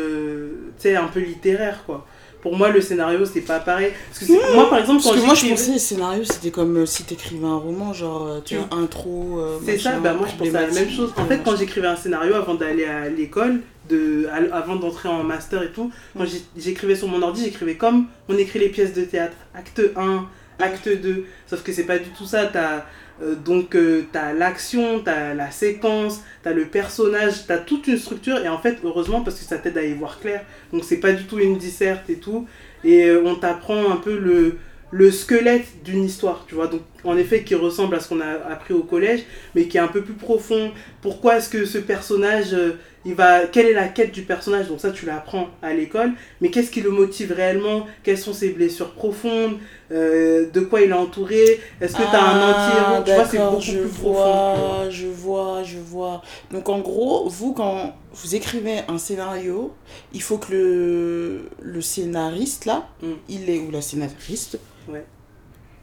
tu 0.78 0.84
sais, 0.84 0.96
un 0.96 1.08
peu 1.08 1.20
littéraires, 1.20 1.84
quoi. 1.86 2.08
Pour 2.42 2.56
moi, 2.56 2.70
le 2.70 2.80
scénario, 2.80 3.26
c'est 3.26 3.42
pas 3.42 3.60
pareil. 3.60 3.92
Parce 4.08 4.20
que 4.20 4.26
c'est- 4.26 4.56
moi, 4.56 4.70
par 4.70 4.80
exemple, 4.80 5.02
quand 5.04 5.10
Parce 5.10 5.22
que 5.22 5.26
moi, 5.26 5.36
je 5.36 5.46
pensais 5.48 5.74
le 5.74 5.78
scénario, 5.80 6.24
c'était 6.24 6.52
comme 6.52 6.78
euh, 6.78 6.86
si 6.86 7.04
t'écrivais 7.04 7.46
un 7.46 7.58
roman, 7.58 7.92
genre, 7.94 8.28
euh, 8.28 8.40
tu 8.44 8.56
Oui. 8.56 8.62
vois, 8.70 8.80
intro. 8.80 9.40
euh, 9.40 9.58
C'est 9.66 9.78
ça, 9.78 10.00
bah 10.00 10.14
moi 10.14 10.26
je 10.26 10.38
pensais 10.38 10.56
à 10.56 10.62
la 10.68 10.72
même 10.74 10.90
chose. 10.90 11.12
En 11.18 11.24
euh, 11.24 11.26
fait, 11.26 11.40
quand 11.44 11.52
machin. 11.52 11.60
j'écrivais 11.60 11.88
un 11.88 11.96
scénario 11.98 12.36
avant 12.36 12.56
d'aller 12.56 12.86
à 12.86 13.10
l'école, 13.10 13.60
de, 13.90 14.28
à- 14.32 14.56
avant 14.56 14.78
d'entrer 14.78 15.10
en 15.10 15.24
master 15.24 15.64
et 15.64 15.72
tout, 15.72 15.92
quand 16.18 16.24
j'ai- 16.26 16.44
j'écrivais 16.58 16.96
sur 16.96 17.08
mon 17.10 17.22
ordi, 17.22 17.44
j'écrivais 17.44 17.76
comme 17.76 18.06
on 18.30 18.38
écrit 18.38 18.60
les 18.60 18.70
pièces 18.70 18.94
de 18.94 19.02
théâtre. 19.04 19.36
Acte 19.54 19.82
1, 19.98 20.26
acte 20.60 20.88
2. 20.88 21.26
Sauf 21.46 21.62
que 21.62 21.74
c'est 21.74 21.84
pas 21.84 21.98
du 22.00 22.10
tout 22.18 22.26
ça. 22.26 22.46
T'as, 22.46 22.86
euh, 23.22 23.36
donc 23.36 23.76
euh, 23.76 24.04
t'as 24.12 24.34
l'action, 24.34 25.02
t'as 25.04 25.34
la 25.34 25.52
séquence, 25.52 26.22
t'as 26.44 26.54
le 26.54 26.66
personnage, 26.66 27.46
t'as 27.48 27.58
toute 27.58 27.88
une 27.88 27.98
structure. 27.98 28.38
Et 28.40 28.50
en 28.50 28.58
fait, 28.60 28.78
heureusement, 28.84 29.22
parce 29.22 29.40
que 29.40 29.46
ça 29.46 29.58
t'aide 29.58 29.78
à 29.78 29.84
y 29.84 29.94
voir 29.94 30.20
clair. 30.20 30.44
Donc 30.72 30.84
c'est 30.84 31.00
pas 31.00 31.12
du 31.12 31.26
tout 31.26 31.40
une 31.40 31.58
disserte 31.58 32.10
et 32.10 32.16
tout. 32.16 32.48
Et 32.84 33.06
euh, 33.06 33.22
on 33.26 33.36
t'apprend 33.36 33.92
un 33.92 33.98
peu 33.98 34.18
le, 34.18 34.58
le 34.92 35.12
squelette 35.12 35.84
d'une 35.84 36.04
histoire, 36.04 36.46
tu 36.48 36.56
vois. 36.56 36.68
Donc 36.68 36.82
en 37.04 37.18
effet, 37.18 37.44
qui 37.44 37.56
ressemble 37.56 37.96
à 37.96 38.00
ce 38.00 38.10
qu'on 38.10 38.22
a 38.22 38.32
appris 38.50 38.74
au 38.74 38.84
collège, 38.84 39.24
mais 39.56 39.66
qui 39.68 39.78
est 39.78 39.82
un 39.82 39.88
peu 39.88 40.02
plus 40.02 40.14
profond. 40.14 40.72
Pourquoi 41.02 41.38
est-ce 41.38 41.50
que 41.50 41.66
ce 41.66 41.78
personnage, 41.78 42.54
euh, 42.54 42.78
il 43.10 43.16
va, 43.16 43.46
quelle 43.48 43.66
est 43.66 43.74
la 43.74 43.88
quête 43.88 44.12
du 44.12 44.22
personnage? 44.24 44.68
Donc 44.68 44.80
ça, 44.80 44.92
tu 44.92 45.06
l'apprends 45.06 45.48
à 45.62 45.74
l'école. 45.74 46.12
Mais 46.42 46.50
qu'est-ce 46.52 46.70
qui 46.72 46.82
le 46.82 46.92
motive 46.92 47.32
réellement? 47.32 47.88
Quelles 48.04 48.18
sont 48.18 48.34
ses 48.34 48.50
blessures 48.50 48.92
profondes? 48.92 49.58
Euh, 49.92 50.50
De 50.54 50.60
quoi 50.62 50.82
il 50.82 50.92
est 50.92 50.94
entouré? 50.94 51.60
Est-ce 51.82 51.94
que 51.94 52.04
tu 52.04 52.16
as 52.16 52.24
un 52.24 52.50
anti-héros? 52.52 53.04
Tu 53.06 53.12
vois, 53.14 53.26
c'est 53.26 53.38
Ah, 53.40 53.50
beaucoup 53.50 53.62
je 53.62 53.78
plus 53.80 53.90
profond. 53.90 54.12
vois, 54.14 54.90
je 54.90 55.08
vois, 55.08 55.64
je 55.64 55.78
vois. 55.80 56.22
Donc 56.52 56.70
en 56.70 56.80
gros, 56.80 57.28
vous, 57.28 57.54
quand 57.54 57.96
vous 58.14 58.36
écrivez 58.36 58.82
un 58.88 58.98
scénario, 58.98 59.74
il 60.14 60.22
faut 60.22 60.38
que 60.38 60.52
le, 60.52 61.50
le 61.62 61.82
scénariste, 61.82 62.66
là, 62.66 62.88
Mm. 63.02 63.08
il 63.30 63.50
est, 63.50 63.60
ou 63.60 63.72
la 63.72 63.82
scénariste, 63.82 64.60
Ouais. 64.88 65.06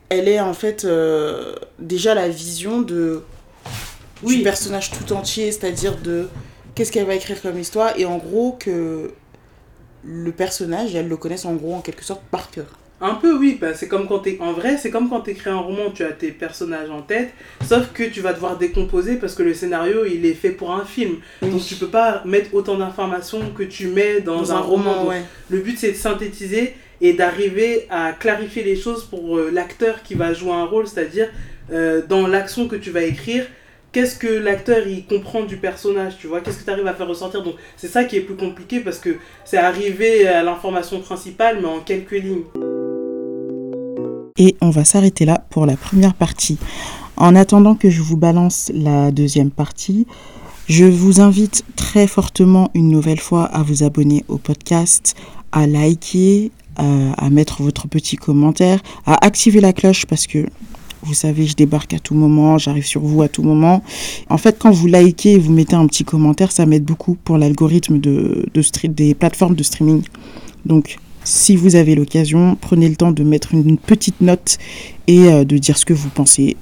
elle 0.08 0.28
est 0.28 0.40
en 0.40 0.54
fait 0.54 0.84
euh, 0.84 1.54
déjà 1.78 2.14
la 2.14 2.28
vision 2.28 2.82
de, 2.82 3.22
Oui. 4.22 4.38
du 4.38 4.42
personnage 4.44 4.90
tout 4.92 5.12
entier, 5.12 5.50
c'est-à-dire 5.52 5.96
de 5.98 6.28
qu'est-ce 6.76 6.92
qu'elle 6.92 7.06
va 7.06 7.16
écrire 7.16 7.42
comme 7.42 7.58
histoire, 7.58 7.98
et 7.98 8.04
en 8.04 8.18
gros 8.18 8.56
que 8.60 9.10
le 10.04 10.30
personnage, 10.30 10.94
elle 10.94 11.08
le 11.08 11.16
connaisse 11.16 11.44
en 11.44 11.54
gros 11.54 11.74
en 11.74 11.80
quelque 11.80 12.04
sorte 12.04 12.22
par 12.30 12.50
cœur. 12.52 12.78
Un 13.00 13.14
peu 13.14 13.36
oui, 13.36 13.58
bah, 13.60 13.74
c'est 13.74 13.88
comme 13.88 14.06
quand 14.06 14.20
t'es 14.20 14.38
en 14.40 14.52
vrai, 14.52 14.78
c'est 14.78 14.90
comme 14.90 15.10
quand 15.10 15.20
tu 15.20 15.30
écris 15.30 15.50
un 15.50 15.58
roman, 15.58 15.90
tu 15.92 16.02
as 16.02 16.12
tes 16.12 16.30
personnages 16.30 16.88
en 16.88 17.02
tête, 17.02 17.30
sauf 17.66 17.92
que 17.92 18.04
tu 18.04 18.20
vas 18.20 18.32
devoir 18.32 18.56
décomposer 18.56 19.16
parce 19.16 19.34
que 19.34 19.42
le 19.42 19.52
scénario 19.52 20.06
il 20.06 20.24
est 20.24 20.34
fait 20.34 20.50
pour 20.50 20.72
un 20.72 20.84
film. 20.84 21.16
Donc 21.42 21.62
tu 21.62 21.74
peux 21.74 21.88
pas 21.88 22.22
mettre 22.24 22.54
autant 22.54 22.78
d'informations 22.78 23.50
que 23.54 23.64
tu 23.64 23.88
mets 23.88 24.22
dans, 24.22 24.36
dans 24.36 24.52
un, 24.52 24.60
roman. 24.60 25.06
Ouais. 25.06 25.22
Le 25.50 25.58
but 25.58 25.78
c'est 25.78 25.92
de 25.92 25.96
synthétiser 25.96 26.74
et 27.02 27.12
d'arriver 27.12 27.86
à 27.90 28.12
clarifier 28.12 28.62
les 28.62 28.76
choses 28.76 29.04
pour 29.04 29.36
euh, 29.36 29.50
l'acteur 29.52 30.02
qui 30.02 30.14
va 30.14 30.32
jouer 30.32 30.52
un 30.52 30.64
rôle, 30.64 30.86
c'est-à-dire 30.86 31.28
euh, 31.70 32.00
dans 32.08 32.26
l'action 32.26 32.66
que 32.66 32.76
tu 32.76 32.90
vas 32.90 33.02
écrire, 33.02 33.44
qu'est-ce 33.96 34.16
que 34.16 34.26
l'acteur 34.26 34.86
il 34.86 35.06
comprend 35.06 35.44
du 35.44 35.56
personnage, 35.56 36.18
tu 36.18 36.26
vois, 36.26 36.42
qu'est-ce 36.42 36.58
que 36.58 36.64
tu 36.64 36.70
arrives 36.70 36.86
à 36.86 36.92
faire 36.92 37.08
ressortir. 37.08 37.42
Donc 37.42 37.54
c'est 37.78 37.88
ça 37.88 38.04
qui 38.04 38.16
est 38.16 38.20
plus 38.20 38.36
compliqué 38.36 38.80
parce 38.80 38.98
que 38.98 39.16
c'est 39.46 39.56
arriver 39.56 40.28
à 40.28 40.42
l'information 40.42 41.00
principale 41.00 41.60
mais 41.62 41.68
en 41.68 41.80
quelques 41.80 42.10
lignes. 42.10 42.44
Et 44.36 44.54
on 44.60 44.68
va 44.68 44.84
s'arrêter 44.84 45.24
là 45.24 45.42
pour 45.48 45.64
la 45.64 45.78
première 45.78 46.12
partie. 46.12 46.58
En 47.16 47.34
attendant 47.34 47.74
que 47.74 47.88
je 47.88 48.02
vous 48.02 48.18
balance 48.18 48.70
la 48.74 49.10
deuxième 49.10 49.50
partie, 49.50 50.06
je 50.68 50.84
vous 50.84 51.22
invite 51.22 51.64
très 51.74 52.06
fortement 52.06 52.70
une 52.74 52.90
nouvelle 52.90 53.20
fois 53.20 53.44
à 53.44 53.62
vous 53.62 53.82
abonner 53.82 54.26
au 54.28 54.36
podcast, 54.36 55.14
à 55.52 55.66
liker, 55.66 56.50
à, 56.76 56.84
à 57.14 57.30
mettre 57.30 57.62
votre 57.62 57.88
petit 57.88 58.16
commentaire, 58.16 58.80
à 59.06 59.24
activer 59.24 59.62
la 59.62 59.72
cloche 59.72 60.04
parce 60.04 60.26
que 60.26 60.44
vous 61.06 61.14
savez, 61.14 61.46
je 61.46 61.54
débarque 61.54 61.94
à 61.94 61.98
tout 61.98 62.14
moment, 62.14 62.58
j'arrive 62.58 62.86
sur 62.86 63.00
vous 63.00 63.22
à 63.22 63.28
tout 63.28 63.42
moment. 63.42 63.82
En 64.28 64.38
fait, 64.38 64.56
quand 64.58 64.70
vous 64.70 64.88
likez 64.88 65.32
et 65.32 65.38
vous 65.38 65.52
mettez 65.52 65.76
un 65.76 65.86
petit 65.86 66.04
commentaire, 66.04 66.50
ça 66.50 66.66
m'aide 66.66 66.84
beaucoup 66.84 67.16
pour 67.22 67.38
l'algorithme 67.38 67.98
des 67.98 69.14
plateformes 69.14 69.54
de 69.54 69.62
streaming. 69.62 70.02
Donc, 70.64 70.98
si 71.22 71.56
vous 71.56 71.76
avez 71.76 71.94
l'occasion, 71.94 72.56
prenez 72.60 72.88
le 72.88 72.96
temps 72.96 73.12
de 73.12 73.22
mettre 73.24 73.54
une 73.54 73.78
petite 73.78 74.20
note 74.20 74.58
et 75.06 75.28
euh, 75.28 75.44
de 75.44 75.58
dire 75.58 75.76
ce 75.76 75.84
que 75.84 75.92
vous 75.92 76.08
pensez. 76.08 76.56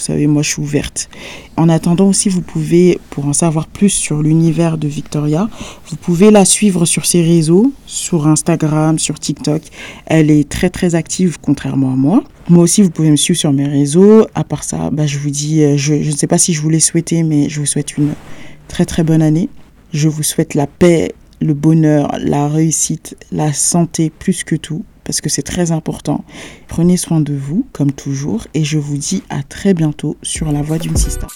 Vous 0.00 0.06
savez, 0.06 0.26
moi, 0.26 0.40
je 0.40 0.52
suis 0.52 0.62
ouverte. 0.62 1.10
En 1.58 1.68
attendant 1.68 2.08
aussi, 2.08 2.30
vous 2.30 2.40
pouvez, 2.40 2.98
pour 3.10 3.26
en 3.26 3.34
savoir 3.34 3.66
plus 3.66 3.90
sur 3.90 4.22
l'univers 4.22 4.78
de 4.78 4.88
Victoria, 4.88 5.50
vous 5.90 5.96
pouvez 5.96 6.30
la 6.30 6.46
suivre 6.46 6.86
sur 6.86 7.04
ses 7.04 7.20
réseaux, 7.20 7.70
sur 7.84 8.26
Instagram, 8.26 8.98
sur 8.98 9.20
TikTok. 9.20 9.60
Elle 10.06 10.30
est 10.30 10.48
très, 10.48 10.70
très 10.70 10.94
active, 10.94 11.36
contrairement 11.42 11.92
à 11.92 11.96
moi. 11.96 12.24
Moi 12.48 12.64
aussi, 12.64 12.80
vous 12.80 12.88
pouvez 12.88 13.10
me 13.10 13.16
suivre 13.16 13.38
sur 13.38 13.52
mes 13.52 13.66
réseaux. 13.66 14.26
À 14.34 14.42
part 14.42 14.64
ça, 14.64 14.88
bah, 14.90 15.06
je 15.06 15.18
vous 15.18 15.28
dis, 15.28 15.62
euh, 15.62 15.76
je 15.76 16.02
je 16.02 16.10
ne 16.10 16.16
sais 16.16 16.26
pas 16.26 16.38
si 16.38 16.54
je 16.54 16.62
vous 16.62 16.70
l'ai 16.70 16.80
souhaité, 16.80 17.22
mais 17.22 17.50
je 17.50 17.60
vous 17.60 17.66
souhaite 17.66 17.98
une 17.98 18.14
très, 18.66 18.86
très 18.86 19.02
bonne 19.02 19.20
année. 19.20 19.50
Je 19.92 20.08
vous 20.08 20.22
souhaite 20.22 20.54
la 20.54 20.66
paix, 20.66 21.12
le 21.42 21.52
bonheur, 21.52 22.16
la 22.18 22.48
réussite, 22.48 23.18
la 23.32 23.52
santé 23.52 24.08
plus 24.08 24.44
que 24.44 24.56
tout, 24.56 24.82
parce 25.10 25.20
que 25.20 25.28
c'est 25.28 25.42
très 25.42 25.72
important. 25.72 26.24
Prenez 26.68 26.96
soin 26.96 27.20
de 27.20 27.34
vous, 27.34 27.66
comme 27.72 27.90
toujours, 27.90 28.46
et 28.54 28.62
je 28.62 28.78
vous 28.78 28.96
dis 28.96 29.24
à 29.28 29.42
très 29.42 29.74
bientôt 29.74 30.16
sur 30.22 30.52
la 30.52 30.62
voie 30.62 30.78
d'une 30.78 30.96
sista. 30.96 31.26